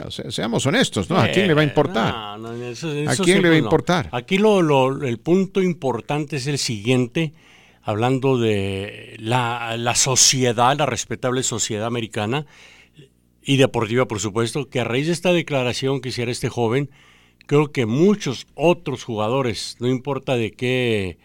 seamos 0.09 0.65
honestos, 0.65 1.09
¿no? 1.09 1.17
¿A 1.17 1.27
quién 1.29 1.47
le 1.47 1.53
va 1.53 1.61
a 1.61 1.65
importar? 1.65 2.13
¿A 2.15 3.15
quién 3.23 3.41
le 3.41 3.49
va 3.49 3.55
a 3.55 3.57
importar? 3.57 4.09
Aquí 4.11 4.37
lo, 4.37 5.03
el 5.03 5.19
punto 5.19 5.61
importante 5.61 6.37
es 6.37 6.47
el 6.47 6.57
siguiente, 6.57 7.33
hablando 7.81 8.37
de 8.37 9.15
la, 9.19 9.75
la 9.77 9.95
sociedad, 9.95 10.77
la 10.77 10.85
respetable 10.85 11.43
sociedad 11.43 11.85
americana 11.85 12.45
y 13.43 13.57
deportiva, 13.57 14.07
por 14.07 14.19
supuesto, 14.19 14.69
que 14.69 14.79
a 14.79 14.83
raíz 14.83 15.07
de 15.07 15.13
esta 15.13 15.33
declaración 15.33 16.01
que 16.01 16.09
hiciera 16.09 16.31
este 16.31 16.49
joven, 16.49 16.89
creo 17.45 17.71
que 17.71 17.85
muchos 17.85 18.47
otros 18.55 19.03
jugadores, 19.03 19.75
no 19.79 19.87
importa 19.87 20.35
de 20.35 20.51
qué 20.51 21.17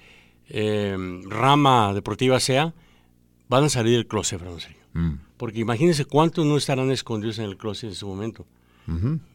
eh, 0.49 0.97
rama 1.29 1.93
deportiva 1.95 2.41
sea, 2.41 2.75
van 3.49 3.65
a 3.65 3.69
salir 3.69 3.95
del 3.95 4.07
closet, 4.07 4.41
Francisco. 4.41 4.79
Mm. 4.95 5.15
Porque 5.37 5.61
imagínense 5.61 6.05
cuántos 6.05 6.45
no 6.45 6.57
estarán 6.57 6.91
escondidos 6.91 7.39
en 7.39 7.45
el 7.45 7.57
closet 7.57 7.91
en 7.91 7.95
su 7.95 8.09
momento. 8.09 8.47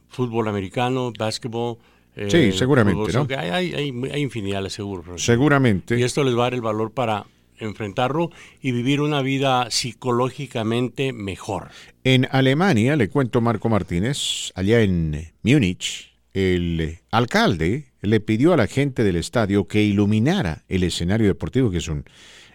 Fútbol 0.10 0.48
americano, 0.48 1.12
básquetbol. 1.18 1.78
Eh, 2.16 2.28
sí, 2.30 2.58
seguramente, 2.58 3.12
¿no? 3.14 3.28
Hay, 3.38 3.50
hay, 3.50 3.74
hay, 3.74 4.22
infinidad, 4.22 4.68
seguro. 4.70 5.18
Seguramente. 5.18 6.00
Y 6.00 6.04
esto 6.04 6.24
les 6.24 6.36
va 6.36 6.42
a 6.42 6.44
dar 6.44 6.54
el 6.54 6.62
valor 6.62 6.92
para 6.92 7.26
enfrentarlo 7.58 8.30
y 8.62 8.72
vivir 8.72 9.02
una 9.02 9.22
vida 9.22 9.70
psicológicamente 9.72 11.14
mejor. 11.14 11.70
En 12.04 12.28
Alemania, 12.32 12.96
le 12.96 13.10
cuento 13.10 13.42
Marco 13.42 13.70
Martínez, 13.70 14.52
allá 14.56 14.82
en 14.82 15.34
Múnich, 15.42 16.14
el 16.34 17.00
alcalde 17.12 17.94
le 18.02 18.20
pidió 18.20 18.54
a 18.54 18.58
la 18.58 18.68
gente 18.68 19.04
del 19.04 19.16
estadio 19.16 19.68
que 19.68 19.82
iluminara 19.84 20.64
el 20.68 20.84
escenario 20.84 21.28
deportivo, 21.28 21.72
que 21.72 21.78
es 21.78 21.88
un 21.88 22.06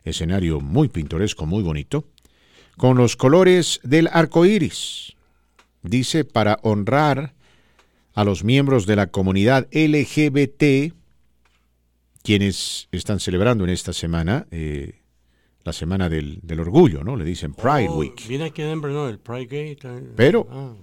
escenario 0.04 0.60
muy 0.60 0.88
pintoresco, 0.88 1.46
muy 1.46 1.62
bonito, 1.62 2.04
con 2.76 2.96
los 2.96 3.16
colores 3.16 3.80
del 3.82 4.08
arco 4.12 4.44
iris. 4.46 5.16
Dice 5.82 6.24
para 6.24 6.58
honrar 6.62 7.34
a 8.14 8.24
los 8.24 8.44
miembros 8.44 8.86
de 8.86 8.96
la 8.96 9.08
comunidad 9.08 9.68
LGBT, 9.72 10.92
quienes 12.22 12.88
están 12.90 13.20
celebrando 13.20 13.64
en 13.64 13.70
esta 13.70 13.92
semana 13.92 14.46
eh, 14.50 15.02
la 15.64 15.72
semana 15.72 16.08
del, 16.08 16.40
orgullo, 16.58 17.04
¿no? 17.04 17.16
Le 17.16 17.24
dicen 17.24 17.54
Pride 17.54 17.88
oh, 17.88 17.98
Week. 17.98 18.26
Viene 18.26 18.46
aquí 18.46 18.62
Denver, 18.62 18.90
¿no? 18.90 19.08
El 19.08 19.18
Pride 19.18 19.46
Gate. 19.76 20.02
Pero 20.16 20.48
ah, 20.50 20.74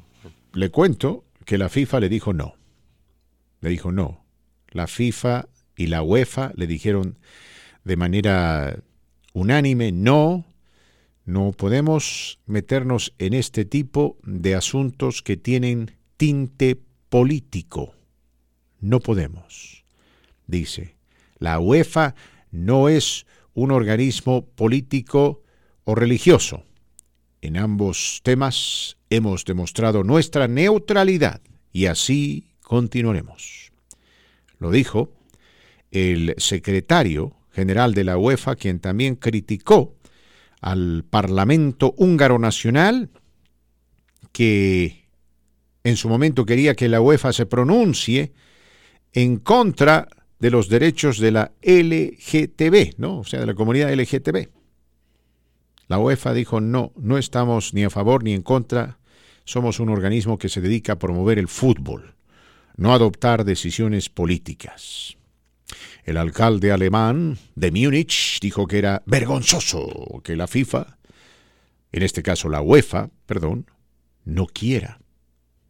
le 0.54 0.70
cuento 0.70 1.26
que 1.44 1.58
la 1.58 1.70
FIFA 1.70 2.00
le 2.02 2.10
dijo 2.10 2.34
no. 2.34 2.56
Le 3.62 3.70
dijo 3.70 3.92
no. 3.92 4.24
La 4.70 4.88
FIFA 4.88 5.48
y 5.76 5.88
la 5.88 6.04
UEFA 6.04 6.52
le 6.56 6.68
dijeron 6.68 7.18
de 7.84 7.98
manera 7.98 8.80
unánime 9.34 9.92
no 9.92 10.46
no 11.26 11.52
podemos 11.52 12.40
meternos 12.46 13.14
en 13.18 13.34
este 13.34 13.66
tipo 13.66 14.18
de 14.24 14.56
asuntos 14.56 15.24
que 15.24 15.38
tienen 15.38 15.92
tinte 16.18 16.80
político. 17.10 17.96
No 18.80 19.00
podemos. 19.00 19.84
Dice, 20.46 20.96
la 21.40 21.60
UEFA 21.60 22.14
no 22.52 22.90
es 22.90 23.26
un 23.56 23.72
organismo 23.72 24.46
político 24.46 25.42
o 25.84 25.96
religioso. 25.96 26.64
En 27.42 27.58
ambos 27.58 28.22
temas 28.24 28.98
hemos 29.10 29.46
demostrado 29.46 30.04
nuestra 30.04 30.48
neutralidad 30.48 31.42
y 31.72 31.88
así 31.88 32.52
continuaremos. 32.62 33.72
Lo 34.60 34.70
dijo 34.70 35.12
el 35.92 36.36
secretario 36.38 37.36
general 37.52 37.94
de 37.94 38.04
la 38.04 38.18
UEFA, 38.18 38.56
quien 38.56 38.80
también 38.80 39.16
criticó 39.16 39.95
al 40.62 41.04
Parlamento 41.10 41.94
húngaro 41.98 42.40
nacional, 42.40 43.10
que 44.32 45.06
en 45.84 45.98
su 45.98 46.10
momento 46.10 46.46
quería 46.46 46.76
que 46.76 46.90
la 46.90 47.02
UEFA 47.02 47.32
se 47.32 47.46
pronuncie 47.46 48.34
en 49.14 49.38
contra 49.38 50.08
de 50.40 50.52
los 50.52 50.68
derechos 50.68 51.20
de 51.20 51.32
la 51.32 51.52
LGTB, 51.62 52.98
¿no? 52.98 53.20
O 53.20 53.24
sea, 53.24 53.40
de 53.40 53.46
la 53.46 53.54
comunidad 53.54 53.94
LGTB. 53.94 54.50
La 55.88 56.00
UEFA 56.00 56.34
dijo, 56.34 56.60
no, 56.60 56.92
no 56.98 57.18
estamos 57.18 57.74
ni 57.74 57.84
a 57.84 57.90
favor 57.90 58.24
ni 58.24 58.34
en 58.34 58.42
contra, 58.42 58.98
somos 59.44 59.80
un 59.80 59.90
organismo 59.90 60.38
que 60.38 60.50
se 60.50 60.62
dedica 60.62 60.94
a 60.94 61.00
promover 61.00 61.38
el 61.38 61.48
fútbol, 61.48 62.16
no 62.76 62.92
a 62.92 62.96
adoptar 62.96 63.46
decisiones 63.46 64.10
políticas. 64.10 65.15
El 66.04 66.18
alcalde 66.18 66.72
alemán 66.72 67.38
de 67.56 67.72
Múnich 67.72 68.40
dijo 68.40 68.68
que 68.68 68.78
era 68.78 69.04
vergonzoso 69.06 70.22
que 70.24 70.36
la 70.36 70.48
FIFA, 70.48 70.98
en 71.92 72.04
este 72.04 72.22
caso 72.22 72.50
la 72.50 72.62
UEFA, 72.62 73.10
perdón, 73.26 73.70
no 74.24 74.48
quiera, 74.48 75.00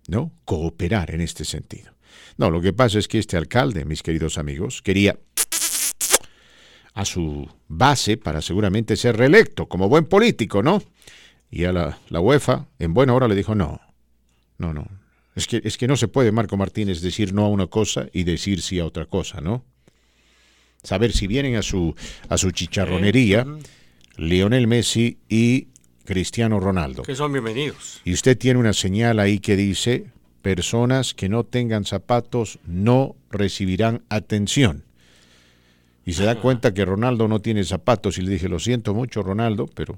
¿no? 0.08 0.32
Cooperar 0.46 1.12
en 1.12 1.22
este 1.22 1.46
sentido. 1.46 1.94
No, 2.38 2.50
lo 2.50 2.62
que 2.62 2.74
pasa 2.74 3.00
es 3.00 3.08
que 3.08 3.20
este 3.20 3.38
alcalde, 3.38 3.86
mis 3.86 4.04
queridos 4.04 4.38
amigos, 4.38 4.82
quería 4.82 5.18
a 6.94 7.06
su 7.06 7.50
base 7.68 8.18
para 8.18 8.42
seguramente 8.42 8.96
ser 8.96 9.18
reelecto 9.18 9.68
como 9.68 9.90
buen 9.90 10.06
político, 10.06 10.64
¿no? 10.64 10.82
Y 11.52 11.66
a 11.66 11.72
la, 11.72 12.20
UEFA, 12.20 12.68
en 12.80 12.94
buena 12.94 13.14
hora, 13.14 13.28
le 13.28 13.36
dijo, 13.36 13.54
no, 13.54 13.80
no, 14.58 14.74
no. 14.74 14.88
Es 15.36 15.48
que, 15.48 15.62
es 15.64 15.78
que 15.78 15.88
no 15.88 15.98
se 15.98 16.08
puede, 16.08 16.32
Marco 16.32 16.56
Martínez, 16.56 17.02
decir 17.02 17.34
no 17.34 17.46
a 17.46 17.50
una 17.50 17.68
cosa 17.68 18.08
y 18.14 18.24
decir 18.24 18.62
sí 18.62 18.80
a 18.80 18.86
otra 18.86 19.06
cosa, 19.06 19.42
¿no? 19.42 19.66
Saber 20.86 21.12
si 21.12 21.28
vienen 21.28 21.56
a 21.56 21.62
su, 21.62 21.96
a 22.30 22.38
su 22.38 22.52
chicharronería 22.52 23.46
Lionel 24.18 24.68
Messi 24.68 25.18
y 25.28 25.68
Cristiano 26.06 26.60
Ronaldo. 26.60 27.04
Que 27.04 27.16
son 27.16 27.34
bienvenidos. 27.34 28.02
Y 28.06 28.14
usted 28.14 28.38
tiene 28.38 28.60
una 28.60 28.74
señal 28.74 29.20
ahí 29.20 29.40
que 29.40 29.56
dice, 29.56 30.06
personas 30.42 31.14
que 31.14 31.28
no 31.28 31.44
tengan 31.44 31.86
zapatos 31.86 32.60
no 32.66 33.16
recibirán 33.32 34.04
atención. 34.10 34.84
Y 36.06 36.14
se 36.14 36.24
da 36.24 36.36
cuenta 36.40 36.74
que 36.74 36.86
Ronaldo 36.86 37.28
no 37.28 37.42
tiene 37.42 37.64
zapatos 37.64 38.20
y 38.20 38.22
le 38.22 38.32
dije, 38.32 38.48
lo 38.48 38.60
siento 38.60 38.94
mucho 38.94 39.24
Ronaldo, 39.24 39.68
pero 39.74 39.98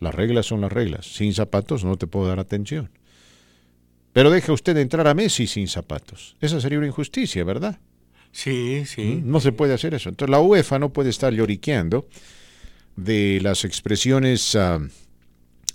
las 0.00 0.12
reglas 0.14 0.46
son 0.46 0.60
las 0.60 0.72
reglas. 0.72 1.06
Sin 1.06 1.32
zapatos 1.32 1.84
no 1.84 1.96
te 1.96 2.08
puedo 2.08 2.26
dar 2.26 2.40
atención. 2.40 2.90
Pero 4.12 4.30
deja 4.30 4.52
usted 4.52 4.76
entrar 4.76 5.06
a 5.06 5.14
Messi 5.14 5.46
sin 5.46 5.68
zapatos. 5.68 6.36
Esa 6.40 6.60
sería 6.60 6.78
una 6.78 6.88
injusticia, 6.88 7.44
¿verdad? 7.44 7.78
Sí, 8.34 8.84
sí. 8.84 9.22
No 9.24 9.38
se 9.38 9.52
puede 9.52 9.74
hacer 9.74 9.94
eso. 9.94 10.08
Entonces 10.08 10.30
la 10.30 10.40
UEFA 10.40 10.80
no 10.80 10.92
puede 10.92 11.08
estar 11.08 11.32
lloriqueando 11.32 12.08
de 12.96 13.38
las 13.40 13.64
expresiones 13.64 14.56
ah, 14.56 14.80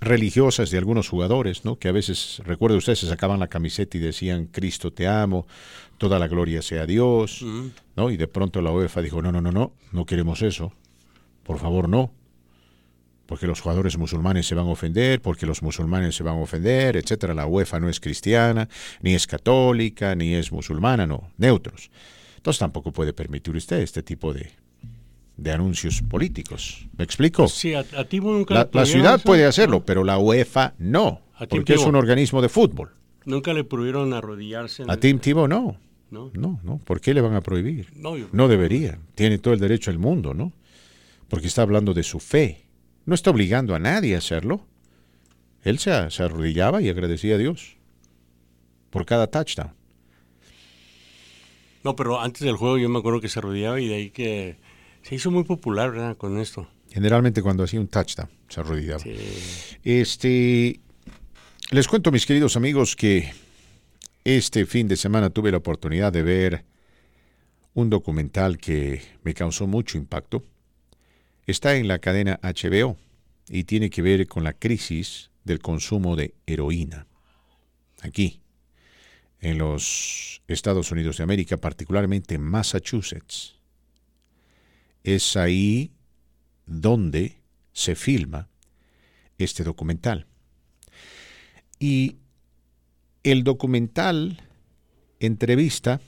religiosas 0.02 0.70
de 0.70 0.78
algunos 0.78 1.08
jugadores, 1.08 1.64
¿no? 1.64 1.80
Que 1.80 1.88
a 1.88 1.94
veces, 1.94 2.42
recuerdo 2.44 2.76
usted, 2.76 2.96
se 2.96 3.08
sacaban 3.08 3.40
la 3.40 3.48
camiseta 3.48 3.98
y 3.98 4.02
decían, 4.02 4.48
Cristo 4.48 4.92
te 4.92 5.08
amo, 5.08 5.48
toda 5.98 6.20
la 6.20 6.28
gloria 6.28 6.62
sea 6.62 6.86
Dios, 6.86 7.46
¿no? 7.96 8.12
Y 8.12 8.18
de 8.18 8.28
pronto 8.28 8.62
la 8.62 8.72
UEFA 8.72 9.02
dijo, 9.02 9.22
no, 9.22 9.32
no, 9.32 9.40
no, 9.40 9.54
no, 9.54 9.72
no 9.94 10.06
queremos 10.06 10.42
eso. 10.42 10.74
Por 11.44 11.60
favor, 11.60 11.88
no. 11.88 12.12
Porque 13.26 13.48
los 13.48 13.62
jugadores 13.62 13.98
musulmanes 13.98 14.48
se 14.48 14.56
van 14.56 14.68
a 14.68 14.72
ofender, 14.72 15.22
porque 15.22 15.46
los 15.46 15.64
musulmanes 15.64 16.14
se 16.14 16.24
van 16.24 16.36
a 16.36 16.42
ofender, 16.42 16.98
etcétera. 16.98 17.34
La 17.34 17.46
UEFA 17.46 17.80
no 17.80 17.88
es 17.88 18.02
cristiana, 18.02 18.68
ni 19.02 19.16
es 19.16 19.28
católica, 19.28 20.14
ni 20.14 20.34
es 20.34 20.52
musulmana, 20.52 21.08
no, 21.08 21.32
neutros. 21.38 21.90
Entonces 22.40 22.60
tampoco 22.60 22.94
puede 22.94 23.12
permitir 23.12 23.54
usted 23.54 23.80
este 23.80 24.02
tipo 24.02 24.34
de, 24.34 24.50
de 25.36 25.52
anuncios 25.52 26.02
políticos. 26.02 26.88
¿Me 26.98 27.04
explico? 27.04 27.50
Sí, 27.50 27.74
a, 27.74 27.84
nunca 28.22 28.54
La, 28.54 28.70
la 28.72 28.86
ciudad 28.86 29.16
eso, 29.16 29.26
puede 29.26 29.44
hacerlo, 29.44 29.84
pero 29.84 30.06
la 30.06 30.18
UEFA 30.18 30.74
no, 30.78 31.20
porque 31.50 31.74
es 31.74 31.82
un 31.82 31.96
organismo 31.96 32.42
de 32.42 32.48
fútbol. 32.48 32.92
Nunca 33.26 33.54
le 33.54 33.66
prohibieron 33.66 34.14
arrodillarse. 34.14 34.84
en 34.84 34.90
A 34.90 34.94
el- 34.94 35.00
Tim 35.02 35.20
Tebow 35.20 35.50
no. 35.50 35.78
No. 36.12 36.32
No, 36.34 36.62
no. 36.64 36.78
¿Por 36.78 37.02
qué 37.02 37.14
le 37.14 37.20
van 37.20 37.36
a 37.36 37.42
prohibir? 37.42 37.88
No, 37.94 38.16
yo- 38.16 38.30
No 38.32 38.48
debería. 38.48 39.00
Tiene 39.16 39.38
todo 39.38 39.54
el 39.54 39.60
derecho 39.60 39.92
del 39.92 40.00
mundo, 40.00 40.34
¿no? 40.34 40.54
Porque 41.28 41.48
está 41.48 41.62
hablando 41.64 41.94
de 41.94 42.04
su 42.04 42.22
fe. 42.22 42.64
No 43.06 43.16
está 43.16 43.32
obligando 43.32 43.76
a 43.76 43.80
nadie 43.80 44.16
a 44.16 44.20
hacerlo. 44.20 44.66
Él 45.62 45.78
se, 45.78 46.10
se 46.10 46.24
arrodillaba 46.24 46.82
y 46.82 46.88
agradecía 46.88 47.36
a 47.36 47.38
Dios 47.38 47.76
por 48.90 49.06
cada 49.06 49.28
touchdown. 49.28 49.74
No, 51.84 51.96
pero 51.96 52.20
antes 52.20 52.42
del 52.42 52.56
juego 52.56 52.78
yo 52.78 52.90
me 52.90 53.00
acuerdo 53.00 53.22
que 53.22 53.30
se 53.30 53.40
arrodillaba 53.40 53.80
y 53.80 53.88
de 53.88 53.96
ahí 53.96 54.10
que 54.10 54.58
se 55.02 55.16
hizo 55.16 55.32
muy 55.32 55.44
popular, 55.44 55.92
¿verdad? 55.92 56.18
Con 56.18 56.40
esto. 56.40 56.68
Generalmente 56.90 57.42
cuando 57.42 57.64
hacía 57.64 57.80
un 57.80 57.88
touchdown 57.88 58.30
se 58.48 58.60
arrodillaba. 58.60 59.04
Este, 59.84 60.80
les 61.72 61.88
cuento, 61.88 62.12
mis 62.12 62.26
queridos 62.26 62.56
amigos, 62.56 62.96
que 62.96 63.32
este 64.24 64.66
fin 64.66 64.88
de 64.88 64.98
semana 64.98 65.30
tuve 65.30 65.52
la 65.52 65.58
oportunidad 65.58 66.12
de 66.12 66.24
ver 66.24 66.66
un 67.74 67.90
documental 67.90 68.58
que 68.58 69.02
me 69.24 69.34
causó 69.34 69.68
mucho 69.68 69.98
impacto. 69.98 70.44
Está 71.46 71.76
en 71.76 71.88
la 71.88 72.00
cadena 72.00 72.40
HBO 72.44 72.98
y 73.48 73.64
tiene 73.64 73.90
que 73.90 74.02
ver 74.02 74.28
con 74.28 74.44
la 74.44 74.54
crisis 74.54 75.32
del 75.44 75.60
consumo 75.60 76.16
de 76.16 76.34
heroína. 76.46 77.08
Aquí, 78.02 78.42
en 79.42 79.58
los 79.58 80.42
Estados 80.48 80.92
Unidos 80.92 81.18
de 81.18 81.24
América, 81.24 81.58
particularmente 81.58 82.36
en 82.36 82.42
Massachusetts. 82.42 83.56
Es 85.04 85.38
ahí 85.38 85.92
donde 86.66 87.38
se 87.74 87.96
filma 87.96 88.50
este 89.38 89.64
documental. 89.64 90.28
Y 91.80 92.18
el 93.24 93.44
documental 93.44 94.42
entrevista, 95.20 96.02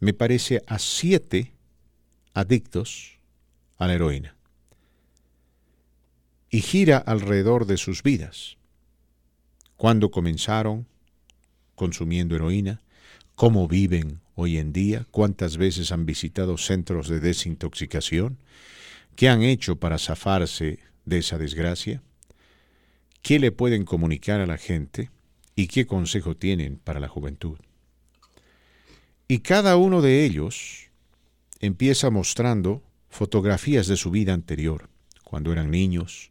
me 0.00 0.12
parece, 0.12 0.62
a 0.66 0.78
siete 0.78 1.52
adictos 2.32 3.18
a 3.76 3.86
la 3.86 3.94
heroína. 3.94 4.36
Y 6.50 6.60
gira 6.60 6.98
alrededor 6.98 7.66
de 7.66 7.76
sus 7.76 8.02
vidas. 8.02 8.56
Cuándo 9.76 10.10
comenzaron 10.10 10.86
consumiendo 11.74 12.36
heroína, 12.36 12.80
cómo 13.34 13.68
viven 13.68 14.20
hoy 14.34 14.58
en 14.58 14.72
día, 14.72 15.06
cuántas 15.10 15.56
veces 15.56 15.92
han 15.92 16.06
visitado 16.06 16.56
centros 16.58 17.08
de 17.08 17.20
desintoxicación, 17.20 18.38
qué 19.16 19.28
han 19.28 19.42
hecho 19.42 19.76
para 19.76 19.98
zafarse 19.98 20.80
de 21.04 21.18
esa 21.18 21.38
desgracia, 21.38 22.02
qué 23.22 23.38
le 23.38 23.52
pueden 23.52 23.84
comunicar 23.84 24.40
a 24.40 24.46
la 24.46 24.58
gente 24.58 25.10
y 25.56 25.68
qué 25.68 25.86
consejo 25.86 26.36
tienen 26.36 26.76
para 26.76 27.00
la 27.00 27.08
juventud. 27.08 27.58
Y 29.28 29.38
cada 29.38 29.76
uno 29.76 30.02
de 30.02 30.24
ellos 30.24 30.90
empieza 31.60 32.10
mostrando 32.10 32.82
fotografías 33.08 33.86
de 33.86 33.96
su 33.96 34.10
vida 34.10 34.34
anterior, 34.34 34.88
cuando 35.22 35.52
eran 35.52 35.70
niños, 35.70 36.30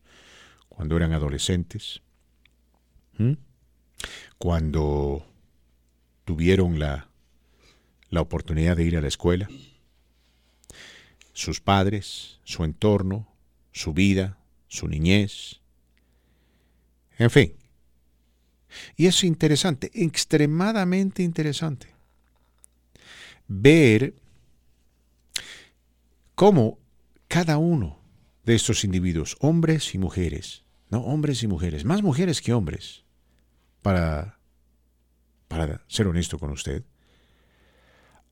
cuando 0.69 0.97
eran 0.97 1.13
adolescentes, 1.13 2.01
cuando 4.37 5.25
tuvieron 6.25 6.79
la, 6.79 7.09
la 8.09 8.21
oportunidad 8.21 8.77
de 8.77 8.83
ir 8.83 8.97
a 8.97 9.01
la 9.01 9.07
escuela, 9.07 9.49
sus 11.33 11.61
padres, 11.61 12.39
su 12.43 12.63
entorno, 12.63 13.27
su 13.71 13.93
vida, 13.93 14.37
su 14.67 14.87
niñez, 14.87 15.61
en 17.17 17.29
fin. 17.29 17.53
Y 18.95 19.05
es 19.05 19.23
interesante, 19.23 19.91
extremadamente 19.93 21.23
interesante, 21.23 21.93
ver 23.47 24.15
cómo 26.35 26.79
cada 27.27 27.57
uno 27.57 27.99
de 28.45 28.55
estos 28.55 28.83
individuos, 28.83 29.37
hombres 29.39 29.93
y 29.95 29.97
mujeres, 29.97 30.63
no 30.89 31.01
hombres 31.01 31.43
y 31.43 31.47
mujeres, 31.47 31.85
más 31.85 32.01
mujeres 32.01 32.41
que 32.41 32.53
hombres, 32.53 33.03
para, 33.81 34.39
para 35.53 35.83
ser 35.87 36.07
honesto 36.07 36.39
con 36.39 36.49
usted, 36.49 36.83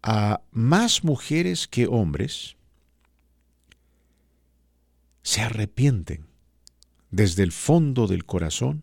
a 0.02 0.42
más 0.50 1.04
mujeres 1.04 1.68
que 1.68 1.86
hombres 1.86 2.56
se 5.22 5.42
arrepienten 5.42 6.26
desde 7.12 7.44
el 7.44 7.52
fondo 7.52 8.08
del 8.08 8.26
corazón 8.26 8.82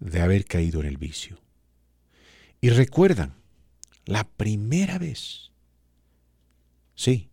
de 0.00 0.20
haber 0.20 0.46
caído 0.46 0.80
en 0.80 0.86
el 0.86 0.96
vicio. 0.96 1.38
Y 2.60 2.70
recuerdan 2.70 3.36
la 4.04 4.24
primera 4.24 4.98
vez, 4.98 5.52
sí, 6.96 7.28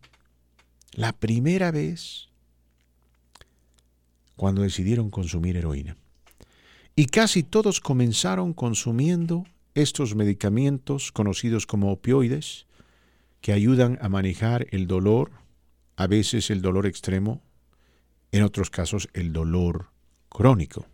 la 0.92 1.12
primera 1.12 1.72
vez 1.72 2.28
cuando 4.36 4.62
decidieron 4.62 5.10
consumir 5.10 5.56
heroína. 5.56 5.96
Y 6.94 7.06
casi 7.06 7.42
todos 7.42 7.80
comenzaron 7.80 8.52
consumiendo 8.52 9.44
estos 9.74 10.14
medicamentos 10.14 11.12
conocidos 11.12 11.66
como 11.66 11.90
opioides, 11.92 12.66
que 13.40 13.52
ayudan 13.52 13.98
a 14.00 14.08
manejar 14.08 14.66
el 14.70 14.86
dolor, 14.86 15.32
a 15.96 16.06
veces 16.06 16.50
el 16.50 16.62
dolor 16.62 16.86
extremo, 16.86 17.42
en 18.32 18.42
otros 18.42 18.70
casos 18.70 19.08
el 19.12 19.32
dolor 19.32 19.90
crónico. 20.28 20.86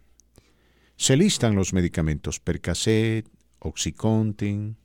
Se 0.96 1.16
listan 1.16 1.54
los 1.54 1.72
medicamentos 1.72 2.40
Percocet, 2.40 3.26
Oxycontin 3.60 4.76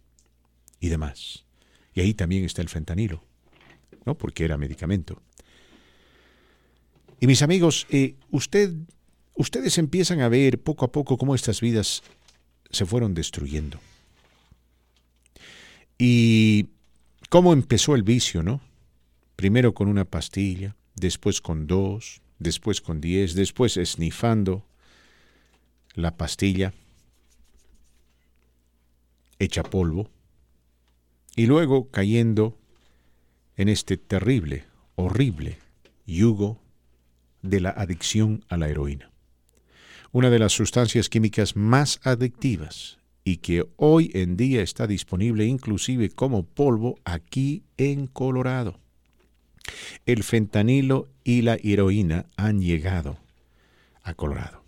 y 0.79 0.89
demás. 0.89 1.45
Y 1.93 2.01
ahí 2.01 2.13
también 2.13 2.45
está 2.45 2.61
el 2.61 2.69
fentanilo, 2.69 3.23
¿no? 4.05 4.17
Porque 4.17 4.45
era 4.45 4.57
medicamento. 4.57 5.21
Y 7.19 7.27
mis 7.27 7.41
amigos, 7.41 7.87
eh, 7.89 8.15
usted, 8.29 8.73
ustedes 9.33 9.77
empiezan 9.77 10.21
a 10.21 10.29
ver 10.29 10.61
poco 10.61 10.85
a 10.85 10.91
poco 10.91 11.17
cómo 11.17 11.35
estas 11.35 11.61
vidas 11.61 12.03
se 12.69 12.85
fueron 12.85 13.13
destruyendo. 13.13 13.79
Y 15.97 16.67
cómo 17.29 17.53
empezó 17.53 17.95
el 17.95 18.03
vicio, 18.03 18.43
¿no? 18.43 18.61
Primero 19.35 19.73
con 19.73 19.87
una 19.87 20.05
pastilla, 20.05 20.75
después 20.95 21.41
con 21.41 21.67
dos, 21.67 22.21
después 22.39 22.81
con 22.81 23.01
diez, 23.01 23.33
después 23.33 23.77
esnifando 23.77 24.65
la 25.93 26.17
pastilla 26.17 26.73
hecha 29.39 29.63
polvo, 29.63 30.09
y 31.35 31.45
luego 31.45 31.89
cayendo 31.91 32.57
en 33.57 33.69
este 33.69 33.97
terrible, 33.97 34.65
horrible 34.95 35.59
yugo 36.05 36.61
de 37.41 37.59
la 37.59 37.69
adicción 37.69 38.43
a 38.47 38.57
la 38.57 38.69
heroína. 38.69 39.11
Una 40.15 40.29
de 40.29 40.39
las 40.39 40.53
sustancias 40.53 41.09
químicas 41.09 41.57
más 41.57 41.99
adictivas 42.03 42.99
y 43.25 43.39
que 43.39 43.65
hoy 43.75 44.11
en 44.13 44.37
día 44.37 44.61
está 44.61 44.87
disponible 44.87 45.43
inclusive 45.43 46.09
como 46.09 46.45
polvo 46.45 46.97
aquí 47.03 47.63
en 47.75 48.07
Colorado. 48.07 48.79
El 50.05 50.23
fentanilo 50.23 51.09
y 51.25 51.41
la 51.41 51.57
heroína 51.61 52.27
han 52.37 52.61
llegado 52.61 53.17
a 54.03 54.13
Colorado 54.13 54.63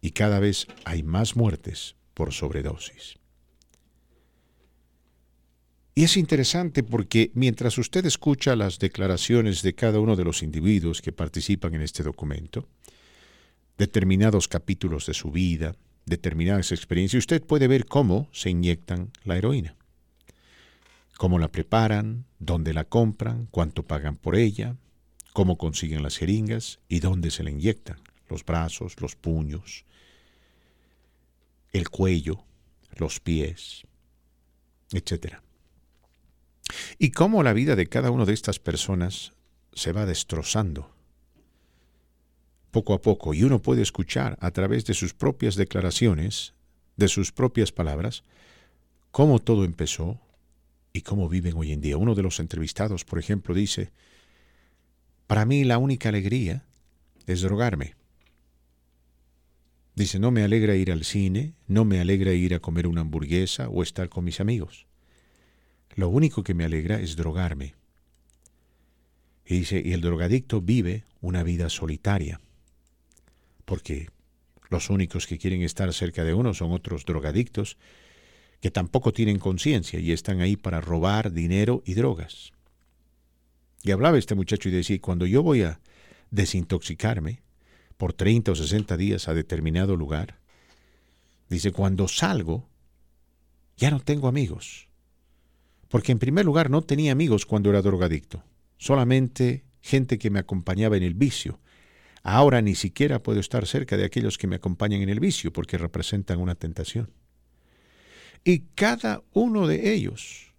y 0.00 0.10
cada 0.10 0.40
vez 0.40 0.66
hay 0.84 1.04
más 1.04 1.36
muertes 1.36 1.94
por 2.12 2.32
sobredosis. 2.32 3.20
Y 5.94 6.02
es 6.02 6.16
interesante 6.16 6.82
porque 6.82 7.30
mientras 7.34 7.78
usted 7.78 8.04
escucha 8.04 8.56
las 8.56 8.80
declaraciones 8.80 9.62
de 9.62 9.76
cada 9.76 10.00
uno 10.00 10.16
de 10.16 10.24
los 10.24 10.42
individuos 10.42 11.00
que 11.00 11.12
participan 11.12 11.76
en 11.76 11.82
este 11.82 12.02
documento, 12.02 12.66
determinados 13.82 14.46
capítulos 14.46 15.06
de 15.06 15.14
su 15.14 15.32
vida, 15.32 15.74
determinadas 16.06 16.70
experiencias, 16.70 17.18
usted 17.18 17.42
puede 17.42 17.66
ver 17.66 17.84
cómo 17.84 18.28
se 18.30 18.48
inyectan 18.48 19.10
la 19.24 19.36
heroína, 19.36 19.74
cómo 21.16 21.40
la 21.40 21.48
preparan, 21.48 22.24
dónde 22.38 22.74
la 22.74 22.84
compran, 22.84 23.48
cuánto 23.50 23.82
pagan 23.82 24.14
por 24.14 24.36
ella, 24.36 24.76
cómo 25.32 25.58
consiguen 25.58 26.04
las 26.04 26.16
jeringas 26.16 26.78
y 26.88 27.00
dónde 27.00 27.32
se 27.32 27.42
la 27.42 27.50
inyectan, 27.50 27.98
los 28.28 28.44
brazos, 28.44 29.00
los 29.00 29.16
puños, 29.16 29.84
el 31.72 31.88
cuello, 31.88 32.44
los 32.98 33.18
pies, 33.18 33.82
etcétera. 34.92 35.42
Y 37.00 37.10
cómo 37.10 37.42
la 37.42 37.52
vida 37.52 37.74
de 37.74 37.88
cada 37.88 38.12
una 38.12 38.26
de 38.26 38.34
estas 38.34 38.60
personas 38.60 39.32
se 39.72 39.90
va 39.90 40.06
destrozando 40.06 40.94
poco 42.72 42.94
a 42.94 43.02
poco 43.02 43.34
y 43.34 43.44
uno 43.44 43.62
puede 43.62 43.82
escuchar 43.82 44.36
a 44.40 44.50
través 44.50 44.84
de 44.86 44.94
sus 44.94 45.14
propias 45.14 45.54
declaraciones, 45.54 46.54
de 46.96 47.06
sus 47.06 47.30
propias 47.30 47.70
palabras, 47.70 48.24
cómo 49.12 49.38
todo 49.38 49.64
empezó 49.64 50.18
y 50.92 51.02
cómo 51.02 51.28
viven 51.28 51.54
hoy 51.56 51.72
en 51.72 51.80
día. 51.80 51.98
Uno 51.98 52.14
de 52.14 52.22
los 52.22 52.40
entrevistados, 52.40 53.04
por 53.04 53.18
ejemplo, 53.18 53.54
dice, 53.54 53.92
para 55.26 55.44
mí 55.44 55.64
la 55.64 55.78
única 55.78 56.08
alegría 56.08 56.64
es 57.26 57.42
drogarme. 57.42 57.94
Dice, 59.94 60.18
no 60.18 60.30
me 60.30 60.42
alegra 60.42 60.74
ir 60.74 60.90
al 60.90 61.04
cine, 61.04 61.52
no 61.68 61.84
me 61.84 62.00
alegra 62.00 62.32
ir 62.32 62.54
a 62.54 62.60
comer 62.60 62.86
una 62.86 63.02
hamburguesa 63.02 63.68
o 63.68 63.82
estar 63.82 64.08
con 64.08 64.24
mis 64.24 64.40
amigos. 64.40 64.86
Lo 65.94 66.08
único 66.08 66.42
que 66.42 66.54
me 66.54 66.64
alegra 66.64 66.98
es 66.98 67.16
drogarme. 67.16 67.74
Y 69.44 69.58
dice, 69.58 69.82
y 69.84 69.92
el 69.92 70.00
drogadicto 70.00 70.62
vive 70.62 71.04
una 71.20 71.42
vida 71.42 71.68
solitaria, 71.68 72.40
porque 73.72 74.10
los 74.68 74.90
únicos 74.90 75.26
que 75.26 75.38
quieren 75.38 75.62
estar 75.62 75.90
cerca 75.94 76.24
de 76.24 76.34
uno 76.34 76.52
son 76.52 76.72
otros 76.72 77.06
drogadictos 77.06 77.78
que 78.60 78.70
tampoco 78.70 79.14
tienen 79.14 79.38
conciencia 79.38 79.98
y 79.98 80.12
están 80.12 80.42
ahí 80.42 80.56
para 80.56 80.82
robar 80.82 81.32
dinero 81.32 81.82
y 81.86 81.94
drogas. 81.94 82.52
Y 83.82 83.92
hablaba 83.92 84.18
este 84.18 84.34
muchacho 84.34 84.68
y 84.68 84.72
decía, 84.72 85.00
cuando 85.00 85.24
yo 85.24 85.42
voy 85.42 85.62
a 85.62 85.80
desintoxicarme 86.30 87.40
por 87.96 88.12
30 88.12 88.52
o 88.52 88.54
60 88.54 88.94
días 88.98 89.26
a 89.26 89.32
determinado 89.32 89.96
lugar, 89.96 90.38
dice, 91.48 91.72
cuando 91.72 92.08
salgo, 92.08 92.68
ya 93.78 93.90
no 93.90 94.00
tengo 94.00 94.28
amigos. 94.28 94.86
Porque 95.88 96.12
en 96.12 96.18
primer 96.18 96.44
lugar 96.44 96.68
no 96.68 96.82
tenía 96.82 97.12
amigos 97.12 97.46
cuando 97.46 97.70
era 97.70 97.80
drogadicto, 97.80 98.44
solamente 98.76 99.64
gente 99.80 100.18
que 100.18 100.28
me 100.28 100.40
acompañaba 100.40 100.98
en 100.98 101.04
el 101.04 101.14
vicio. 101.14 101.58
Ahora 102.22 102.62
ni 102.62 102.74
siquiera 102.74 103.22
puedo 103.22 103.40
estar 103.40 103.66
cerca 103.66 103.96
de 103.96 104.04
aquellos 104.04 104.38
que 104.38 104.46
me 104.46 104.56
acompañan 104.56 105.02
en 105.02 105.08
el 105.08 105.20
vicio 105.20 105.52
porque 105.52 105.78
representan 105.78 106.40
una 106.40 106.54
tentación. 106.54 107.10
Y 108.44 108.60
cada 108.74 109.22
uno 109.32 109.66
de 109.66 109.92
ellos, 109.92 110.52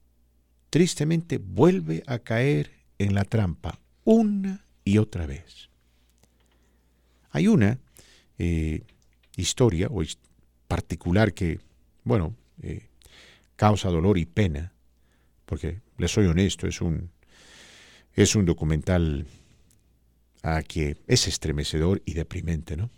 tristemente, 0.69 1.38
vuelve 1.38 2.03
a 2.08 2.19
caer 2.19 2.72
en 2.98 3.14
la 3.14 3.24
trampa 3.24 3.80
una 4.03 4.66
y 4.83 4.98
otra 4.98 5.25
vez. 5.25 5.69
Hay 7.32 7.48
una 7.48 7.80
eh, 8.38 8.83
historia 9.35 9.88
o 9.90 10.03
particular 10.67 11.33
que, 11.33 11.59
bueno, 12.03 12.35
eh, 12.61 12.88
causa 13.56 13.90
dolor 13.90 14.17
y 14.17 14.25
pena, 14.25 14.74
porque 15.45 15.82
les 15.98 16.11
soy 16.11 16.25
honesto, 16.25 16.67
es 16.67 16.82
un, 16.82 17.09
es 18.14 18.35
un 18.35 18.45
documental 18.45 19.27
a 20.43 20.61
que 20.61 20.97
es 21.07 21.27
estremecedor 21.27 22.01
y 22.05 22.13
deprimente, 22.13 22.77
¿no? 22.77 22.91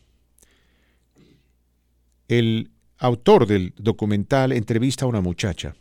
El 2.27 2.72
autor 2.98 3.45
del 3.45 3.74
documental 3.77 4.51
entrevista 4.51 5.06
a 5.06 5.07
una 5.07 5.22
muchacha 5.22 5.75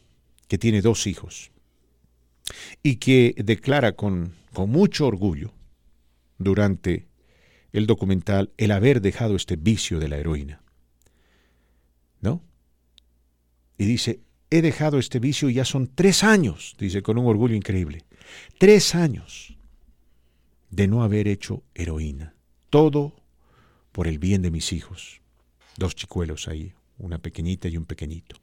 que 0.46 0.58
tiene 0.58 0.82
dos 0.82 1.06
hijos 1.06 1.50
y 2.82 2.96
que 2.96 3.34
declara 3.38 3.92
con, 3.92 4.34
con 4.52 4.70
mucho 4.70 5.06
orgullo 5.06 5.52
durante 6.38 7.06
el 7.72 7.86
documental 7.86 8.52
el 8.58 8.70
haber 8.70 9.00
dejado 9.00 9.34
este 9.34 9.56
vicio 9.56 9.98
de 9.98 10.08
la 10.08 10.18
heroína. 10.18 10.62
¿No? 12.20 12.42
Y 13.78 13.86
dice, 13.86 14.20
he 14.50 14.60
dejado 14.60 14.98
este 14.98 15.18
vicio 15.18 15.48
y 15.48 15.54
ya 15.54 15.64
son 15.64 15.90
tres 15.94 16.24
años, 16.24 16.76
dice 16.78 17.02
con 17.02 17.16
un 17.16 17.26
orgullo 17.26 17.54
increíble, 17.54 18.02
tres 18.58 18.94
años 18.94 19.56
de 20.74 20.88
no 20.88 21.02
haber 21.02 21.28
hecho 21.28 21.62
heroína. 21.74 22.34
Todo 22.70 23.14
por 23.92 24.08
el 24.08 24.18
bien 24.18 24.42
de 24.42 24.50
mis 24.50 24.72
hijos. 24.72 25.20
Dos 25.76 25.94
chicuelos 25.94 26.48
ahí, 26.48 26.72
una 26.98 27.18
pequeñita 27.18 27.68
y 27.68 27.76
un 27.76 27.84
pequeñito. 27.84 28.36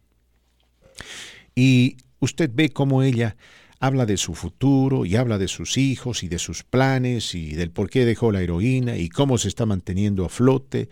Y 1.56 1.98
usted 2.20 2.50
ve 2.54 2.70
cómo 2.70 3.04
ella 3.04 3.36
habla 3.80 4.06
de 4.06 4.16
su 4.16 4.36
futuro 4.36 5.06
y 5.06 5.16
habla 5.16 5.38
de 5.38 5.48
sus 5.48 5.78
hijos 5.78 6.24
y 6.24 6.30
de 6.30 6.40
sus 6.40 6.64
planes 6.64 7.36
y 7.36 7.54
del 7.54 7.72
por 7.72 7.90
qué 7.90 8.06
dejó 8.06 8.32
la 8.32 8.42
heroína 8.42 8.96
y 8.96 9.10
cómo 9.10 9.38
se 9.38 9.48
está 9.48 9.66
manteniendo 9.66 10.24
a 10.24 10.30
flote 10.30 10.90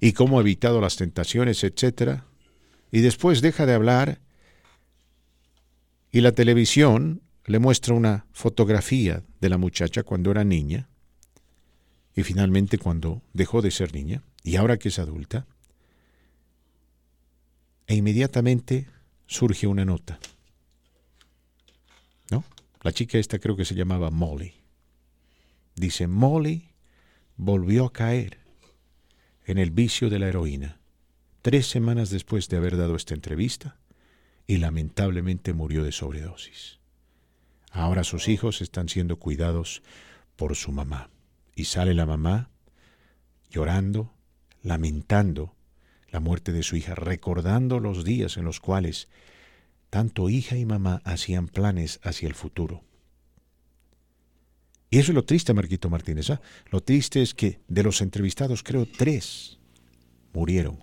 y 0.00 0.12
cómo 0.12 0.38
ha 0.38 0.40
evitado 0.40 0.80
las 0.80 0.96
tentaciones, 0.96 1.62
etc. 1.62 2.22
Y 2.90 3.00
después 3.00 3.42
deja 3.42 3.66
de 3.66 3.74
hablar 3.74 4.20
y 6.10 6.22
la 6.22 6.32
televisión 6.32 7.22
le 7.50 7.58
muestra 7.58 7.94
una 7.94 8.26
fotografía 8.30 9.24
de 9.40 9.48
la 9.48 9.58
muchacha 9.58 10.04
cuando 10.04 10.30
era 10.30 10.44
niña 10.44 10.88
y 12.14 12.22
finalmente 12.22 12.78
cuando 12.78 13.22
dejó 13.32 13.60
de 13.60 13.72
ser 13.72 13.92
niña 13.92 14.22
y 14.44 14.54
ahora 14.54 14.78
que 14.78 14.88
es 14.90 15.00
adulta 15.00 15.48
e 17.88 17.96
inmediatamente 17.96 18.86
surge 19.26 19.66
una 19.66 19.84
nota. 19.84 20.20
¿No? 22.30 22.44
La 22.82 22.92
chica 22.92 23.18
esta 23.18 23.40
creo 23.40 23.56
que 23.56 23.64
se 23.64 23.74
llamaba 23.74 24.12
Molly. 24.12 24.54
Dice, 25.74 26.06
Molly 26.06 26.70
volvió 27.36 27.86
a 27.86 27.92
caer 27.92 28.38
en 29.44 29.58
el 29.58 29.72
vicio 29.72 30.08
de 30.08 30.20
la 30.20 30.28
heroína 30.28 30.78
tres 31.42 31.66
semanas 31.66 32.10
después 32.10 32.48
de 32.48 32.58
haber 32.58 32.76
dado 32.76 32.94
esta 32.94 33.14
entrevista 33.14 33.80
y 34.46 34.58
lamentablemente 34.58 35.52
murió 35.52 35.82
de 35.82 35.90
sobredosis. 35.90 36.79
Ahora 37.70 38.04
sus 38.04 38.28
hijos 38.28 38.60
están 38.60 38.88
siendo 38.88 39.18
cuidados 39.18 39.82
por 40.36 40.56
su 40.56 40.72
mamá. 40.72 41.10
Y 41.54 41.64
sale 41.64 41.94
la 41.94 42.06
mamá 42.06 42.50
llorando, 43.50 44.12
lamentando 44.62 45.54
la 46.08 46.20
muerte 46.20 46.52
de 46.52 46.62
su 46.62 46.76
hija, 46.76 46.94
recordando 46.94 47.80
los 47.80 48.04
días 48.04 48.36
en 48.36 48.44
los 48.44 48.60
cuales 48.60 49.08
tanto 49.90 50.28
hija 50.30 50.56
y 50.56 50.64
mamá 50.64 51.02
hacían 51.04 51.48
planes 51.48 52.00
hacia 52.02 52.28
el 52.28 52.34
futuro. 52.34 52.84
Y 54.88 54.98
eso 54.98 55.12
es 55.12 55.14
lo 55.14 55.24
triste, 55.24 55.54
Marquito 55.54 55.88
Martínez. 55.88 56.30
¿ah? 56.30 56.40
Lo 56.70 56.82
triste 56.82 57.22
es 57.22 57.34
que 57.34 57.60
de 57.68 57.82
los 57.84 58.00
entrevistados, 58.00 58.62
creo 58.62 58.86
tres 58.86 59.58
murieron 60.32 60.82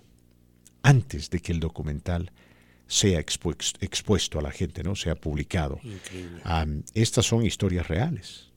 antes 0.82 1.28
de 1.30 1.40
que 1.40 1.52
el 1.52 1.60
documental 1.60 2.32
sea 2.88 3.20
expuesto 3.20 4.38
a 4.38 4.42
la 4.42 4.50
gente, 4.50 4.82
¿no? 4.82 4.96
sea 4.96 5.14
publicado. 5.14 5.78
estas 6.94 7.26
son 7.26 7.44
historias 7.44 7.86
reales. 7.86 8.48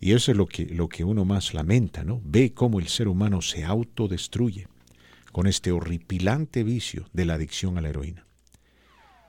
Y 0.00 0.12
eso 0.12 0.32
es 0.32 0.36
lo 0.36 0.46
que, 0.46 0.66
lo 0.66 0.88
que 0.88 1.04
uno 1.04 1.24
más 1.24 1.54
lamenta, 1.54 2.02
¿no? 2.02 2.20
Ve 2.24 2.52
cómo 2.52 2.80
el 2.80 2.88
ser 2.88 3.06
humano 3.06 3.40
se 3.40 3.64
autodestruye 3.64 4.66
con 5.30 5.46
este 5.46 5.70
horripilante 5.70 6.64
vicio 6.64 7.08
de 7.12 7.24
la 7.24 7.34
adicción 7.34 7.78
a 7.78 7.80
la 7.80 7.88
heroína. 7.88 8.26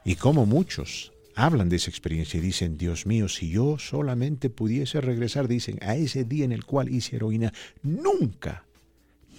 Y 0.03 0.16
como 0.16 0.48
muchos 0.48 1.14
hablan 1.36 1.70
de 1.70 1.76
esa 1.76 1.92
experiencia 1.92 2.40
y 2.40 2.42
dicen, 2.42 2.76
Dios 2.78 3.06
mío, 3.06 3.30
si 3.30 3.52
yo 3.52 3.78
solamente 3.78 4.50
pudiese 4.50 5.00
regresar, 5.00 5.48
dicen, 5.48 5.78
a 5.82 5.95
ese 5.95 6.26
día 6.26 6.44
en 6.44 6.52
el 6.52 6.66
cual 6.66 6.90
hice 6.90 7.18
heroína, 7.18 7.53
nunca, 7.84 8.66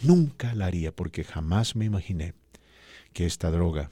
nunca 0.03 0.55
la 0.55 0.67
haría, 0.67 0.95
porque 0.95 1.25
jamás 1.25 1.75
me 1.75 1.85
imaginé 1.85 2.35
que 3.13 3.27
esta 3.27 3.51
droga 3.51 3.91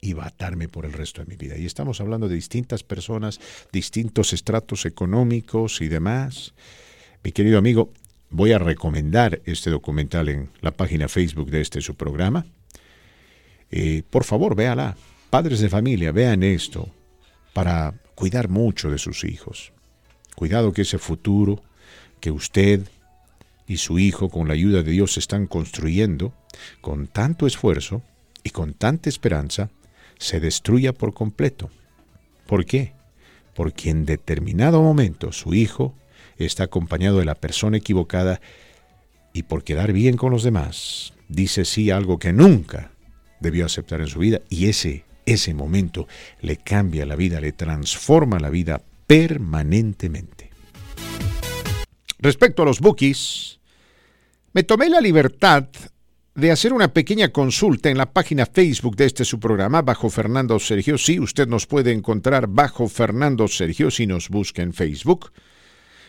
iba 0.00 0.24
a 0.24 0.28
atarme 0.28 0.68
por 0.68 0.86
el 0.86 0.92
resto 0.92 1.22
de 1.22 1.26
mi 1.26 1.36
vida. 1.36 1.56
Y 1.56 1.66
estamos 1.66 2.00
hablando 2.00 2.28
de 2.28 2.34
distintas 2.34 2.82
personas, 2.82 3.40
distintos 3.72 4.32
estratos 4.32 4.86
económicos 4.86 5.80
y 5.80 5.88
demás. 5.88 6.54
Mi 7.22 7.32
querido 7.32 7.58
amigo, 7.58 7.92
Voy 8.32 8.52
a 8.52 8.60
recomendar 8.60 9.42
este 9.44 9.70
documental 9.70 10.28
en 10.28 10.50
la 10.60 10.70
página 10.70 11.08
Facebook 11.08 11.50
de 11.50 11.60
este 11.60 11.80
su 11.80 11.96
programa. 11.96 12.46
Eh, 13.72 14.04
por 14.08 14.22
favor, 14.22 14.54
véala. 14.54 14.96
Padres 15.30 15.58
de 15.58 15.68
familia, 15.68 16.12
vean 16.12 16.44
esto 16.44 16.88
para 17.52 17.94
cuidar 18.14 18.48
mucho 18.48 18.88
de 18.88 18.98
sus 18.98 19.24
hijos. 19.24 19.72
Cuidado 20.36 20.72
que 20.72 20.82
ese 20.82 20.98
futuro 20.98 21.60
que 22.20 22.30
usted 22.30 22.82
y 23.66 23.78
su 23.78 23.98
hijo 23.98 24.28
con 24.28 24.46
la 24.46 24.54
ayuda 24.54 24.82
de 24.84 24.92
Dios 24.92 25.18
están 25.18 25.46
construyendo 25.46 26.32
con 26.80 27.08
tanto 27.08 27.48
esfuerzo 27.48 28.02
y 28.44 28.50
con 28.50 28.74
tanta 28.74 29.08
esperanza 29.08 29.70
se 30.20 30.38
destruya 30.38 30.92
por 30.92 31.14
completo. 31.14 31.70
¿Por 32.46 32.64
qué? 32.64 32.92
Porque 33.54 33.90
en 33.90 34.04
determinado 34.04 34.82
momento 34.82 35.32
su 35.32 35.54
hijo 35.54 35.94
está 36.36 36.64
acompañado 36.64 37.18
de 37.18 37.24
la 37.24 37.34
persona 37.34 37.78
equivocada 37.78 38.40
y 39.32 39.44
por 39.44 39.64
quedar 39.64 39.92
bien 39.92 40.16
con 40.16 40.30
los 40.30 40.42
demás, 40.42 41.14
dice 41.28 41.64
sí 41.64 41.90
algo 41.90 42.18
que 42.18 42.32
nunca 42.32 42.92
debió 43.40 43.64
aceptar 43.64 44.00
en 44.00 44.08
su 44.08 44.18
vida 44.18 44.40
y 44.50 44.68
ese, 44.68 45.04
ese 45.24 45.54
momento 45.54 46.06
le 46.42 46.56
cambia 46.56 47.06
la 47.06 47.16
vida, 47.16 47.40
le 47.40 47.52
transforma 47.52 48.38
la 48.38 48.50
vida 48.50 48.82
permanentemente. 49.06 50.50
Respecto 52.18 52.62
a 52.62 52.66
los 52.66 52.80
bookies, 52.80 53.58
me 54.52 54.64
tomé 54.64 54.90
la 54.90 55.00
libertad 55.00 55.68
de 56.40 56.50
hacer 56.50 56.72
una 56.72 56.92
pequeña 56.92 57.28
consulta 57.28 57.90
en 57.90 57.98
la 57.98 58.12
página 58.12 58.46
Facebook 58.46 58.96
de 58.96 59.06
este 59.06 59.24
su 59.24 59.38
programa, 59.38 59.82
bajo 59.82 60.10
Fernando 60.10 60.58
Sergio. 60.58 60.98
Sí, 60.98 61.20
usted 61.20 61.46
nos 61.46 61.66
puede 61.66 61.92
encontrar 61.92 62.48
bajo 62.48 62.88
Fernando 62.88 63.46
Sergio 63.46 63.90
si 63.90 64.06
nos 64.06 64.28
busca 64.28 64.62
en 64.62 64.72
Facebook. 64.72 65.32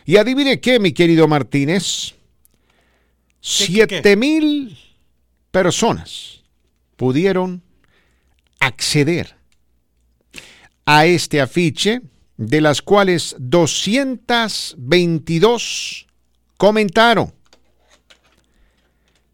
Y 0.04 0.16
adivine 0.16 0.60
qué, 0.60 0.80
mi 0.80 0.92
querido 0.92 1.28
Martínez. 1.28 2.14
Siete 3.40 4.16
mil 4.16 4.76
personas 5.50 6.42
pudieron 6.96 7.62
acceder 8.60 9.36
a 10.86 11.06
este 11.06 11.40
afiche 11.40 12.02
de 12.36 12.60
las 12.60 12.82
cuales 12.82 13.34
222 13.38 16.06
comentaron. 16.56 17.32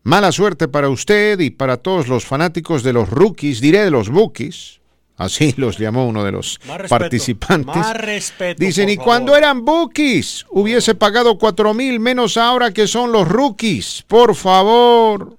Mala 0.03 0.33
suerte 0.33 0.69
para 0.69 0.89
usted 0.89 1.39
y 1.41 1.51
para 1.51 1.77
todos 1.77 2.09
los 2.09 2.25
fanáticos 2.25 2.83
de 2.83 2.93
los 2.93 3.11
rookies, 3.11 3.61
diré 3.61 3.85
de 3.85 3.91
los 3.91 4.09
bookies. 4.09 4.81
Así 5.17 5.53
los 5.59 5.79
llamó 5.79 6.07
uno 6.07 6.25
de 6.25 6.33
los 6.33 6.61
participantes. 6.89 7.93
Respeto. 7.95 8.65
Dicen, 8.65 8.89
y 8.89 8.97
favor. 8.97 9.05
cuando 9.05 9.37
eran 9.37 9.65
bookies, 9.65 10.47
hubiese 10.51 10.95
pagado 10.95 11.37
cuatro 11.39 11.75
mil 11.75 12.01
menos 12.01 12.37
ahora 12.37 12.73
que 12.73 12.87
son 12.87 13.13
los 13.13 13.29
rookies. 13.29 14.05
Por 14.07 14.35
favor. 14.35 15.37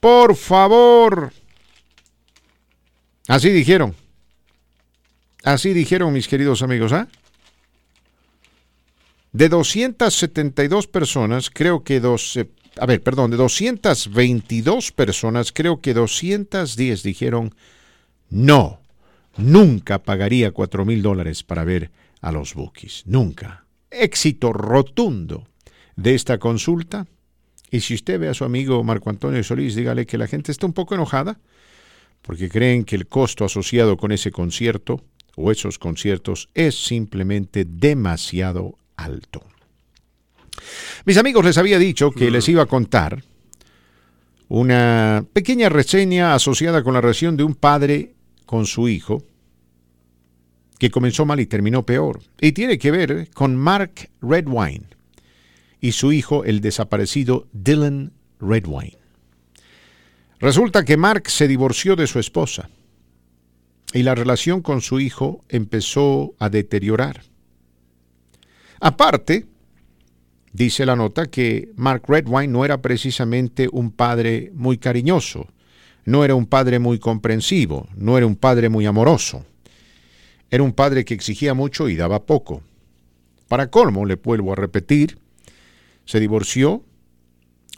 Por 0.00 0.34
favor. 0.34 1.32
Así 3.28 3.50
dijeron. 3.50 3.94
Así 5.44 5.72
dijeron 5.72 6.12
mis 6.12 6.26
queridos 6.26 6.62
amigos, 6.62 6.92
¿ah? 6.92 7.08
De 9.32 9.48
272 9.48 10.88
personas, 10.88 11.50
creo 11.50 11.84
que 11.84 12.00
dos, 12.00 12.36
eh, 12.36 12.50
a 12.78 12.86
ver, 12.86 13.02
perdón, 13.02 13.30
de 13.30 13.36
222 13.36 14.92
personas, 14.92 15.52
creo 15.52 15.80
que 15.80 15.94
210 15.94 17.02
dijeron 17.02 17.54
no, 18.28 18.80
nunca 19.36 19.98
pagaría 20.00 20.52
4 20.52 20.84
mil 20.84 21.02
dólares 21.02 21.42
para 21.42 21.64
ver 21.64 21.90
a 22.20 22.32
los 22.32 22.54
Bookies, 22.54 23.02
nunca. 23.06 23.64
Éxito 23.90 24.52
rotundo 24.52 25.48
de 25.96 26.14
esta 26.14 26.38
consulta. 26.38 27.06
Y 27.70 27.80
si 27.80 27.94
usted 27.94 28.18
ve 28.18 28.28
a 28.28 28.34
su 28.34 28.44
amigo 28.44 28.82
Marco 28.84 29.10
Antonio 29.10 29.42
Solís, 29.42 29.74
dígale 29.74 30.06
que 30.06 30.18
la 30.18 30.26
gente 30.26 30.52
está 30.52 30.66
un 30.66 30.72
poco 30.72 30.94
enojada 30.94 31.38
porque 32.22 32.48
creen 32.48 32.84
que 32.84 32.96
el 32.96 33.06
costo 33.06 33.44
asociado 33.44 33.96
con 33.96 34.12
ese 34.12 34.30
concierto 34.30 35.02
o 35.36 35.50
esos 35.50 35.78
conciertos 35.78 36.50
es 36.54 36.74
simplemente 36.74 37.64
demasiado 37.64 38.76
alto. 38.96 39.42
Mis 41.04 41.16
amigos 41.16 41.44
les 41.44 41.58
había 41.58 41.78
dicho 41.78 42.10
que 42.10 42.30
les 42.30 42.48
iba 42.48 42.62
a 42.62 42.66
contar 42.66 43.22
una 44.48 45.24
pequeña 45.32 45.68
reseña 45.68 46.34
asociada 46.34 46.82
con 46.82 46.94
la 46.94 47.00
relación 47.00 47.36
de 47.36 47.44
un 47.44 47.54
padre 47.54 48.14
con 48.46 48.66
su 48.66 48.88
hijo 48.88 49.22
que 50.78 50.90
comenzó 50.90 51.26
mal 51.26 51.38
y 51.40 51.46
terminó 51.46 51.84
peor. 51.84 52.20
Y 52.40 52.52
tiene 52.52 52.78
que 52.78 52.90
ver 52.90 53.28
con 53.34 53.54
Mark 53.54 54.10
Redwine 54.22 54.86
y 55.80 55.92
su 55.92 56.12
hijo, 56.12 56.44
el 56.44 56.60
desaparecido 56.60 57.46
Dylan 57.52 58.12
Redwine. 58.40 58.98
Resulta 60.40 60.84
que 60.84 60.96
Mark 60.96 61.28
se 61.28 61.46
divorció 61.46 61.96
de 61.96 62.06
su 62.06 62.18
esposa 62.18 62.70
y 63.92 64.02
la 64.02 64.14
relación 64.14 64.62
con 64.62 64.80
su 64.80 65.00
hijo 65.00 65.44
empezó 65.48 66.34
a 66.38 66.48
deteriorar. 66.48 67.22
Aparte, 68.80 69.46
dice 70.52 70.86
la 70.86 70.96
nota 70.96 71.26
que 71.26 71.70
Mark 71.76 72.04
Redwine 72.08 72.52
no 72.52 72.64
era 72.64 72.82
precisamente 72.82 73.68
un 73.70 73.90
padre 73.90 74.50
muy 74.54 74.78
cariñoso, 74.78 75.48
no 76.04 76.24
era 76.24 76.34
un 76.34 76.46
padre 76.46 76.78
muy 76.78 76.98
comprensivo, 76.98 77.88
no 77.96 78.16
era 78.16 78.26
un 78.26 78.36
padre 78.36 78.68
muy 78.68 78.86
amoroso. 78.86 79.44
Era 80.50 80.64
un 80.64 80.72
padre 80.72 81.04
que 81.04 81.14
exigía 81.14 81.54
mucho 81.54 81.88
y 81.88 81.96
daba 81.96 82.26
poco. 82.26 82.62
Para 83.46 83.70
colmo, 83.70 84.04
le 84.04 84.16
vuelvo 84.16 84.52
a 84.52 84.56
repetir, 84.56 85.18
se 86.04 86.18
divorció 86.18 86.84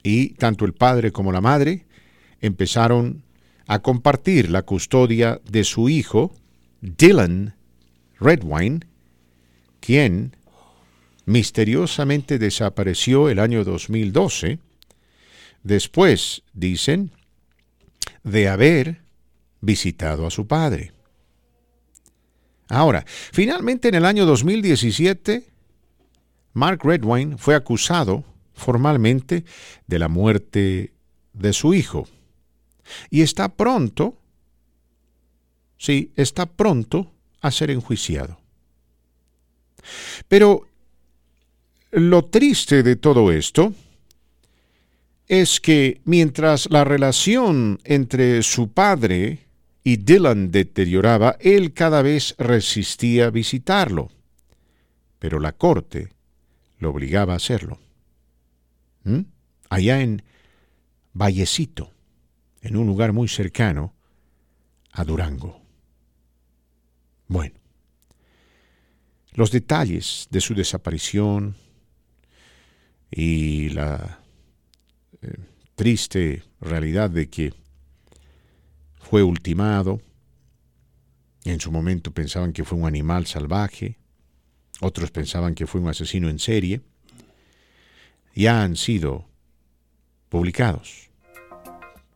y 0.03 0.31
tanto 0.35 0.65
el 0.65 0.73
padre 0.73 1.13
como 1.13 1.33
la 1.33 1.41
madre 1.41 1.85
empezaron 2.41 3.23
a 3.67 3.81
compartir 3.81 4.51
la 4.51 4.63
custodia 4.63 5.41
de 5.49 5.65
su 5.65 5.89
hijo, 5.89 6.35
Dylan 6.81 7.55
Redwine, 8.19 8.81
quien 9.81 10.37
misteriosamente 11.25 12.39
desapareció 12.39 13.29
el 13.29 13.39
año 13.39 13.65
2012, 13.65 14.59
después, 15.63 16.43
dicen, 16.53 17.13
de 18.25 18.49
haber 18.49 19.03
visitado 19.61 20.27
a 20.27 20.31
su 20.31 20.47
padre. 20.47 20.93
Ahora, 22.69 23.05
finalmente 23.07 23.89
en 23.89 23.97
el 23.97 24.05
año 24.05 24.25
2017, 24.27 25.47
Mark 26.55 26.81
Redwine 26.85 27.37
fue 27.39 27.55
acusado 27.55 28.25
formalmente 28.55 29.45
de 29.87 29.99
la 29.99 30.09
muerte 30.09 30.93
de 31.33 31.53
su 31.53 31.75
hijo. 31.75 32.09
Y 33.11 33.23
está 33.23 33.57
pronto, 33.57 34.19
sí, 35.79 36.13
está 36.17 36.47
pronto 36.47 37.13
a 37.41 37.51
ser 37.51 37.71
enjuiciado. 37.71 38.39
Pero 40.29 40.67
lo 41.93 42.25
triste 42.25 42.83
de 42.83 42.97
todo 42.97 43.31
esto 43.31 43.75
es 45.29 45.61
que 45.61 46.01
mientras 46.05 46.71
la 46.71 46.85
relación 46.85 47.81
entre 47.85 48.43
su 48.43 48.73
padre 48.73 49.47
y 49.85 49.99
Dylan 49.99 50.51
deterioraba, 50.51 51.37
él 51.41 51.75
cada 51.75 52.03
vez 52.03 52.35
resistía 52.39 53.31
visitarlo. 53.31 54.11
Pero 55.19 55.39
la 55.39 55.53
corte 55.53 56.09
lo 56.79 56.91
obligaba 56.91 57.35
a 57.35 57.37
hacerlo. 57.37 57.79
¿Mm? 59.05 59.21
Allá 59.69 60.01
en 60.01 60.23
Vallecito, 61.13 61.93
en 62.63 62.77
un 62.77 62.87
lugar 62.87 63.13
muy 63.13 63.29
cercano 63.29 63.93
a 64.93 65.05
Durango. 65.05 65.61
Bueno, 67.29 67.55
los 69.33 69.51
detalles 69.51 70.27
de 70.31 70.41
su 70.41 70.55
desaparición 70.55 71.57
y 73.13 73.69
la 73.69 74.21
eh, 75.21 75.37
triste 75.77 76.43
realidad 76.61 77.11
de 77.11 77.29
que 77.29 77.53
fue 78.99 79.23
ultimado, 79.23 80.01
en 81.45 81.61
su 81.61 81.71
momento 81.71 82.11
pensaban 82.13 82.53
que 82.53 82.65
fue 82.65 82.79
un 82.79 82.87
animal 82.87 83.27
salvaje, 83.27 83.99
otros 84.81 85.11
pensaban 85.11 85.55
que 85.55 85.67
fue 85.67 85.83
un 85.83 85.89
asesino 85.89 86.31
en 86.31 86.39
serie, 86.39 86.81
ya 88.35 88.63
han 88.63 88.77
sido 88.77 89.27
publicados. 90.31 91.11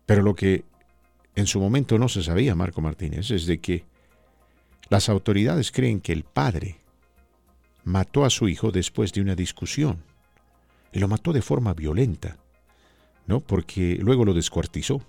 Pero 0.07 0.23
lo 0.23 0.35
que 0.35 0.65
en 1.35 1.47
su 1.47 1.61
momento 1.61 1.99
no 1.99 2.09
se 2.09 2.23
sabía, 2.23 2.55
Marco 2.55 2.81
Martínez, 2.81 3.31
es 3.31 3.45
de 3.45 3.59
que 3.59 3.85
las 4.89 5.11
autoridades 5.11 5.71
creen 5.71 6.01
que 6.01 6.13
el 6.13 6.25
padre 6.25 6.77
mató 7.85 8.25
a 8.25 8.31
su 8.31 8.49
hijo 8.49 8.71
después 8.71 9.13
de 9.13 9.21
una 9.21 9.35
discusión. 9.35 10.03
Y 10.97 10.99
lo 10.99 11.09
mató 11.09 11.35
de 11.35 11.43
forma 11.43 11.75
violenta, 11.75 12.39
¿no? 13.27 13.41
Porque 13.41 13.99
luego 14.01 14.25
lo 14.25 14.33
descuartizó. 14.33 15.03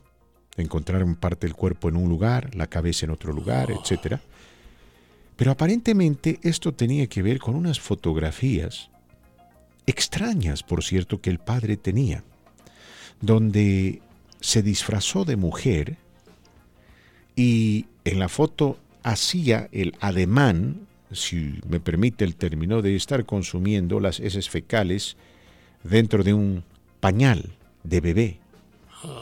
Encontraron 0.58 1.16
parte 1.16 1.48
del 1.48 1.56
cuerpo 1.56 1.88
en 1.88 1.96
un 1.96 2.10
lugar, 2.10 2.54
la 2.56 2.68
cabeza 2.68 3.06
en 3.06 3.12
otro 3.12 3.32
lugar, 3.32 3.72
etc. 3.72 4.18
Pero 5.38 5.52
aparentemente 5.52 6.42
esto 6.44 6.74
tenía 6.74 7.08
que 7.08 7.22
ver 7.22 7.40
con 7.40 7.56
unas 7.56 7.80
fotografías 7.80 8.90
extrañas, 9.86 10.62
por 10.62 10.84
cierto, 10.84 11.22
que 11.22 11.30
el 11.30 11.40
padre 11.40 11.78
tenía, 11.78 12.26
donde 13.22 14.02
se 14.42 14.62
disfrazó 14.64 15.24
de 15.24 15.38
mujer 15.38 15.96
y 17.34 17.86
en 18.04 18.20
la 18.20 18.28
foto 18.28 18.78
hacía 19.04 19.70
el 19.72 19.96
ademán, 20.02 20.82
si 21.14 21.62
me 21.70 21.80
permite 21.80 22.26
el 22.26 22.36
término, 22.36 22.82
de 22.82 22.98
estar 22.98 23.26
consumiendo 23.26 24.02
las 24.02 24.20
heces 24.20 24.50
fecales 24.50 25.16
dentro 25.84 26.24
de 26.24 26.34
un 26.34 26.64
pañal 27.00 27.52
de 27.84 28.02
bebé. 28.02 28.40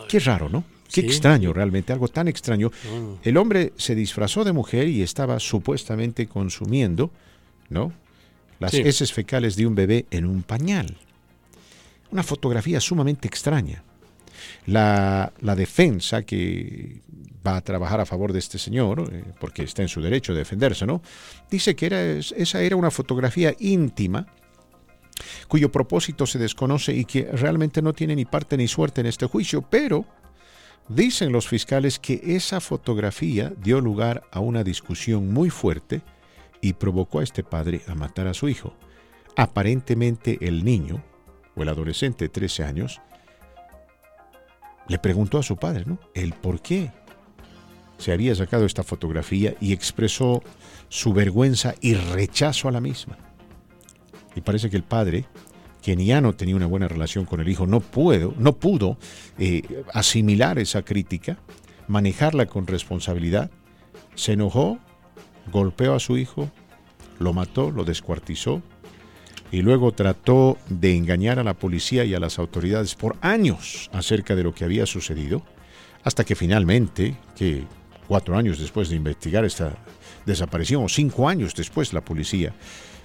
Qué 0.08 0.20
raro, 0.20 0.50
¿no? 0.50 0.64
Qué 0.92 1.02
Sí. 1.02 1.08
extraño 1.08 1.52
realmente, 1.52 1.92
algo 1.92 2.08
tan 2.08 2.28
extraño. 2.28 2.70
Mm. 2.70 3.28
El 3.28 3.38
hombre 3.38 3.74
se 3.76 3.96
disfrazó 3.96 4.44
de 4.44 4.54
mujer 4.54 4.88
y 4.88 5.02
estaba 5.02 5.40
supuestamente 5.40 6.28
consumiendo, 6.28 7.12
¿no? 7.70 7.92
Las 8.60 8.72
Sí. 8.72 8.82
heces 8.82 9.12
fecales 9.12 9.56
de 9.58 9.68
un 9.68 9.76
bebé 9.76 10.06
en 10.12 10.26
un 10.26 10.44
pañal. 10.44 10.96
Una 12.12 12.24
fotografía 12.24 12.80
sumamente 12.80 13.28
extraña. 13.28 13.84
La, 14.68 15.34
la 15.42 15.56
defensa 15.56 16.24
que 16.24 17.02
va 17.46 17.58
a 17.58 17.62
trabajar 17.62 18.00
a 18.00 18.06
favor 18.06 18.32
de 18.32 18.40
este 18.40 18.58
señor, 18.58 19.10
eh, 19.12 19.24
porque 19.40 19.64
está 19.64 19.82
en 19.82 19.88
su 19.90 20.02
derecho 20.02 20.34
de 20.34 20.40
defenderse, 20.40 20.86
¿no? 20.86 21.02
Dice 21.52 21.76
que 21.76 21.86
era, 21.88 22.02
esa 22.14 22.62
era 22.62 22.76
una 22.76 22.90
fotografía 22.92 23.54
íntima 23.60 24.28
cuyo 25.48 25.72
propósito 25.72 26.26
se 26.26 26.40
desconoce 26.40 26.94
y 26.94 27.06
que 27.06 27.24
realmente 27.24 27.82
no 27.82 27.94
tiene 27.94 28.16
ni 28.16 28.26
parte 28.26 28.58
ni 28.58 28.68
suerte 28.68 29.02
en 29.02 29.08
este 29.08 29.26
juicio, 29.26 29.62
pero 29.62 30.06
dicen 30.88 31.32
los 31.32 31.48
fiscales 31.48 32.00
que 32.00 32.22
esa 32.24 32.60
fotografía 32.60 33.54
dio 33.58 33.82
lugar 33.82 34.24
a 34.32 34.40
una 34.40 34.64
discusión 34.64 35.32
muy 35.32 35.50
fuerte 35.50 36.02
y 36.62 36.74
provocó 36.74 37.20
a 37.20 37.24
este 37.24 37.44
padre 37.44 37.82
a 37.88 37.96
matar 37.96 38.28
a 38.28 38.34
su 38.34 38.50
hijo. 38.50 38.74
Aparentemente 39.36 40.38
el 40.42 40.64
niño, 40.64 41.04
o 41.56 41.64
el 41.64 41.70
adolescente 41.70 42.26
de 42.26 42.30
13 42.30 42.64
años, 42.64 43.02
le 44.88 45.00
preguntó 45.00 45.38
a 45.38 45.44
su 45.44 45.58
padre, 45.58 45.84
¿no? 45.86 46.00
El 46.14 46.34
por 46.34 46.62
qué 46.62 46.92
se 47.98 48.12
había 48.12 48.36
sacado 48.36 48.66
esta 48.66 48.84
fotografía 48.84 49.56
y 49.60 49.74
expresó 49.74 50.44
su 50.90 51.14
vergüenza 51.14 51.76
y 51.82 51.96
rechazo 51.96 52.68
a 52.68 52.72
la 52.72 52.82
misma. 52.82 53.18
Y 54.36 54.42
parece 54.42 54.70
que 54.70 54.78
el 54.78 54.84
padre, 54.84 55.26
quien 55.82 56.00
ya 56.00 56.22
no 56.22 56.34
tenía 56.34 56.56
una 56.56 56.68
buena 56.68 56.88
relación 56.88 57.26
con 57.26 57.40
el 57.40 57.48
hijo, 57.48 57.66
no 57.66 57.80
pudo, 57.80 58.34
no 58.38 58.54
pudo 58.54 58.98
eh, 59.40 59.84
asimilar 59.94 60.60
esa 60.60 60.84
crítica, 60.84 61.38
manejarla 61.88 62.46
con 62.46 62.68
responsabilidad, 62.68 63.50
se 64.16 64.34
enojó, 64.34 64.80
golpeó 65.52 65.94
a 65.94 66.00
su 66.00 66.18
hijo, 66.18 66.50
lo 67.20 67.34
mató, 67.34 67.72
lo 67.72 67.86
descuartizó 67.86 68.62
y 69.52 69.62
luego 69.62 69.94
trató 69.94 70.58
de 70.70 70.96
engañar 70.96 71.40
a 71.40 71.44
la 71.44 71.54
policía 71.54 72.04
y 72.04 72.14
a 72.14 72.20
las 72.20 72.40
autoridades 72.40 72.96
por 72.96 73.16
años 73.22 73.90
acerca 73.94 74.36
de 74.36 74.44
lo 74.44 74.54
que 74.54 74.66
había 74.66 74.86
sucedido, 74.86 75.44
hasta 76.04 76.24
que 76.24 76.36
finalmente, 76.36 77.16
que 77.36 77.64
cuatro 78.08 78.38
años 78.38 78.60
después 78.60 78.90
de 78.90 78.96
investigar 78.96 79.46
esta 79.46 79.78
desaparición, 80.26 80.84
o 80.84 80.90
cinco 80.90 81.30
años 81.30 81.54
después, 81.56 81.94
la 81.94 82.02
policía 82.02 82.54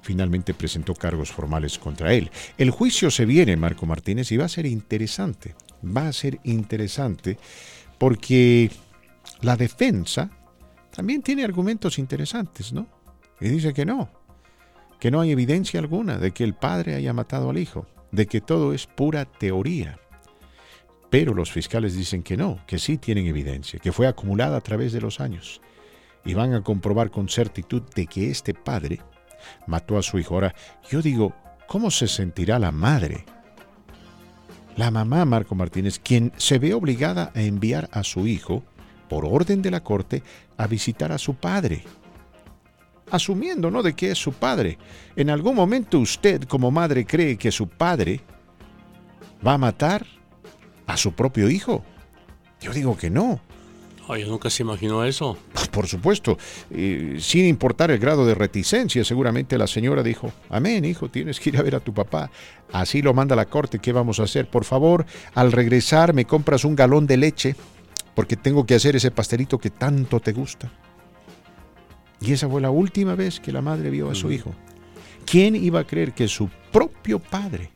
finalmente 0.02 0.54
presentó 0.54 0.94
cargos 0.94 1.30
formales 1.30 1.78
contra 1.78 2.12
él. 2.12 2.30
El 2.58 2.70
juicio 2.70 3.10
se 3.10 3.26
viene, 3.26 3.56
Marco 3.56 3.86
Martínez, 3.86 4.30
y 4.32 4.36
va 4.36 4.46
a 4.46 4.48
ser 4.48 4.66
interesante. 4.66 5.54
Va 5.84 6.08
a 6.08 6.12
ser 6.12 6.38
interesante 6.44 7.38
porque 7.98 8.70
la 9.42 9.56
defensa 9.56 10.30
también 10.90 11.22
tiene 11.22 11.44
argumentos 11.44 11.98
interesantes, 11.98 12.72
¿no? 12.72 12.86
Y 13.40 13.48
dice 13.48 13.72
que 13.72 13.86
no, 13.86 14.10
que 14.98 15.10
no 15.10 15.20
hay 15.20 15.30
evidencia 15.30 15.80
alguna 15.80 16.18
de 16.18 16.32
que 16.32 16.44
el 16.44 16.54
padre 16.54 16.94
haya 16.94 17.12
matado 17.12 17.50
al 17.50 17.58
hijo, 17.58 17.86
de 18.12 18.26
que 18.26 18.40
todo 18.40 18.72
es 18.74 18.86
pura 18.86 19.24
teoría. 19.24 19.98
Pero 21.08 21.34
los 21.34 21.50
fiscales 21.50 21.96
dicen 21.96 22.22
que 22.22 22.36
no, 22.36 22.60
que 22.66 22.78
sí 22.78 22.98
tienen 22.98 23.26
evidencia, 23.26 23.80
que 23.80 23.92
fue 23.92 24.06
acumulada 24.06 24.58
a 24.58 24.60
través 24.60 24.92
de 24.92 25.00
los 25.00 25.20
años. 25.20 25.60
Y 26.24 26.34
van 26.34 26.54
a 26.54 26.62
comprobar 26.62 27.10
con 27.10 27.28
certitud 27.28 27.82
de 27.94 28.06
que 28.06 28.30
este 28.30 28.54
padre 28.54 29.00
mató 29.66 29.98
a 29.98 30.02
su 30.02 30.18
hijo. 30.18 30.34
Ahora, 30.34 30.54
yo 30.90 31.02
digo, 31.02 31.34
¿cómo 31.66 31.90
se 31.90 32.08
sentirá 32.08 32.58
la 32.58 32.72
madre? 32.72 33.24
La 34.76 34.90
mamá 34.90 35.24
Marco 35.24 35.54
Martínez, 35.54 35.98
quien 35.98 36.32
se 36.36 36.58
ve 36.58 36.74
obligada 36.74 37.32
a 37.34 37.42
enviar 37.42 37.88
a 37.92 38.02
su 38.02 38.26
hijo, 38.26 38.64
por 39.08 39.26
orden 39.26 39.60
de 39.60 39.70
la 39.70 39.80
corte, 39.80 40.22
a 40.56 40.66
visitar 40.66 41.12
a 41.12 41.18
su 41.18 41.34
padre. 41.34 41.84
Asumiendo, 43.10 43.70
¿no?, 43.70 43.82
de 43.82 43.94
que 43.94 44.12
es 44.12 44.18
su 44.18 44.32
padre. 44.32 44.78
¿En 45.16 45.30
algún 45.30 45.56
momento 45.56 45.98
usted 45.98 46.44
como 46.44 46.70
madre 46.70 47.04
cree 47.04 47.36
que 47.36 47.50
su 47.50 47.68
padre 47.68 48.20
va 49.44 49.54
a 49.54 49.58
matar 49.58 50.06
a 50.86 50.96
su 50.96 51.12
propio 51.12 51.50
hijo? 51.50 51.84
Yo 52.60 52.72
digo 52.72 52.96
que 52.96 53.10
no. 53.10 53.40
Oye, 54.10 54.26
nunca 54.26 54.50
se 54.50 54.64
imaginó 54.64 55.04
eso. 55.04 55.38
Pues, 55.52 55.68
por 55.68 55.86
supuesto, 55.86 56.36
eh, 56.72 57.18
sin 57.20 57.46
importar 57.46 57.92
el 57.92 58.00
grado 58.00 58.26
de 58.26 58.34
reticencia, 58.34 59.04
seguramente 59.04 59.56
la 59.56 59.68
señora 59.68 60.02
dijo, 60.02 60.32
amén, 60.48 60.84
hijo, 60.84 61.08
tienes 61.08 61.38
que 61.38 61.50
ir 61.50 61.56
a 61.58 61.62
ver 61.62 61.76
a 61.76 61.80
tu 61.80 61.94
papá. 61.94 62.28
Así 62.72 63.02
lo 63.02 63.14
manda 63.14 63.36
la 63.36 63.46
corte, 63.46 63.78
¿qué 63.78 63.92
vamos 63.92 64.18
a 64.18 64.24
hacer? 64.24 64.50
Por 64.50 64.64
favor, 64.64 65.06
al 65.32 65.52
regresar 65.52 66.12
me 66.12 66.24
compras 66.24 66.64
un 66.64 66.74
galón 66.74 67.06
de 67.06 67.18
leche, 67.18 67.54
porque 68.16 68.34
tengo 68.34 68.66
que 68.66 68.74
hacer 68.74 68.96
ese 68.96 69.12
pastelito 69.12 69.58
que 69.58 69.70
tanto 69.70 70.18
te 70.18 70.32
gusta. 70.32 70.72
Y 72.20 72.32
esa 72.32 72.48
fue 72.48 72.60
la 72.60 72.72
última 72.72 73.14
vez 73.14 73.38
que 73.38 73.52
la 73.52 73.62
madre 73.62 73.90
vio 73.90 74.10
a 74.10 74.16
su 74.16 74.32
hijo. 74.32 74.52
¿Quién 75.24 75.54
iba 75.54 75.78
a 75.78 75.86
creer 75.86 76.14
que 76.14 76.26
su 76.26 76.50
propio 76.72 77.20
padre, 77.20 77.70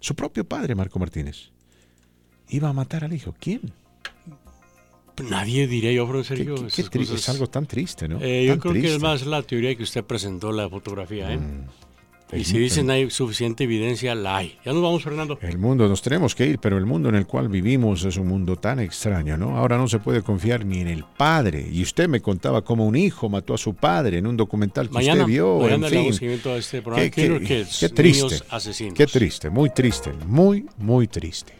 su 0.00 0.14
propio 0.14 0.48
padre, 0.48 0.74
Marco 0.74 0.98
Martínez, 0.98 1.50
iba 2.48 2.70
a 2.70 2.72
matar 2.72 3.04
al 3.04 3.12
hijo? 3.12 3.34
¿Quién? 3.38 3.74
Nadie 5.22 5.66
diría 5.66 5.92
yo, 5.92 6.24
serio. 6.24 6.54
Qué- 6.74 6.84
qué 6.90 7.02
Es 7.02 7.28
algo 7.28 7.46
tan 7.48 7.66
triste, 7.66 8.08
¿no? 8.08 8.18
Eh, 8.20 8.44
yo 8.46 8.58
creo 8.58 8.72
que 8.74 8.94
es 8.94 9.00
más 9.00 9.26
la 9.26 9.42
teoría 9.42 9.74
que 9.74 9.82
usted 9.82 10.04
presentó, 10.04 10.52
la 10.52 10.68
fotografía. 10.68 11.32
¿eh? 11.32 11.38
y 12.30 12.42
es 12.42 12.48
si 12.48 12.58
dicen 12.58 12.90
hay 12.90 13.08
suficiente 13.10 13.64
evidencia, 13.64 14.14
la 14.14 14.36
hay. 14.36 14.58
Ya 14.62 14.74
nos 14.74 14.82
vamos, 14.82 15.02
Fernando. 15.02 15.38
El 15.40 15.56
mundo, 15.56 15.88
nos 15.88 16.02
tenemos 16.02 16.34
que 16.34 16.46
ir, 16.46 16.58
pero 16.58 16.76
el 16.76 16.84
mundo 16.84 17.08
en 17.08 17.14
el 17.14 17.26
cual 17.26 17.48
vivimos 17.48 18.04
es 18.04 18.18
un 18.18 18.28
mundo 18.28 18.56
tan 18.56 18.80
extraño, 18.80 19.38
¿no? 19.38 19.56
Ahora 19.56 19.78
no 19.78 19.88
se 19.88 19.98
puede 19.98 20.20
confiar 20.20 20.66
ni 20.66 20.80
en 20.80 20.88
el 20.88 21.04
padre. 21.16 21.66
Y 21.72 21.80
usted 21.82 22.06
me 22.06 22.20
contaba 22.20 22.62
cómo 22.62 22.86
un 22.86 22.96
hijo 22.96 23.30
mató 23.30 23.54
a 23.54 23.58
su 23.58 23.72
padre 23.72 24.18
en 24.18 24.26
un 24.26 24.36
documental 24.36 24.88
que 24.88 24.94
Mañana, 24.94 25.22
usted 25.22 25.32
vio. 25.32 25.58
mañana 25.58 25.86
en 25.88 26.04
fin. 26.04 26.12
seguimiento 26.12 26.52
a 26.52 26.58
este 26.58 26.82
programa. 26.82 27.08
Qué, 27.10 27.88
triste. 27.94 28.40
Qué 28.94 29.06
triste, 29.06 29.48
muy 29.48 29.70
triste, 29.70 30.12
muy, 30.26 30.66
muy 30.76 31.06
triste. 31.08 31.54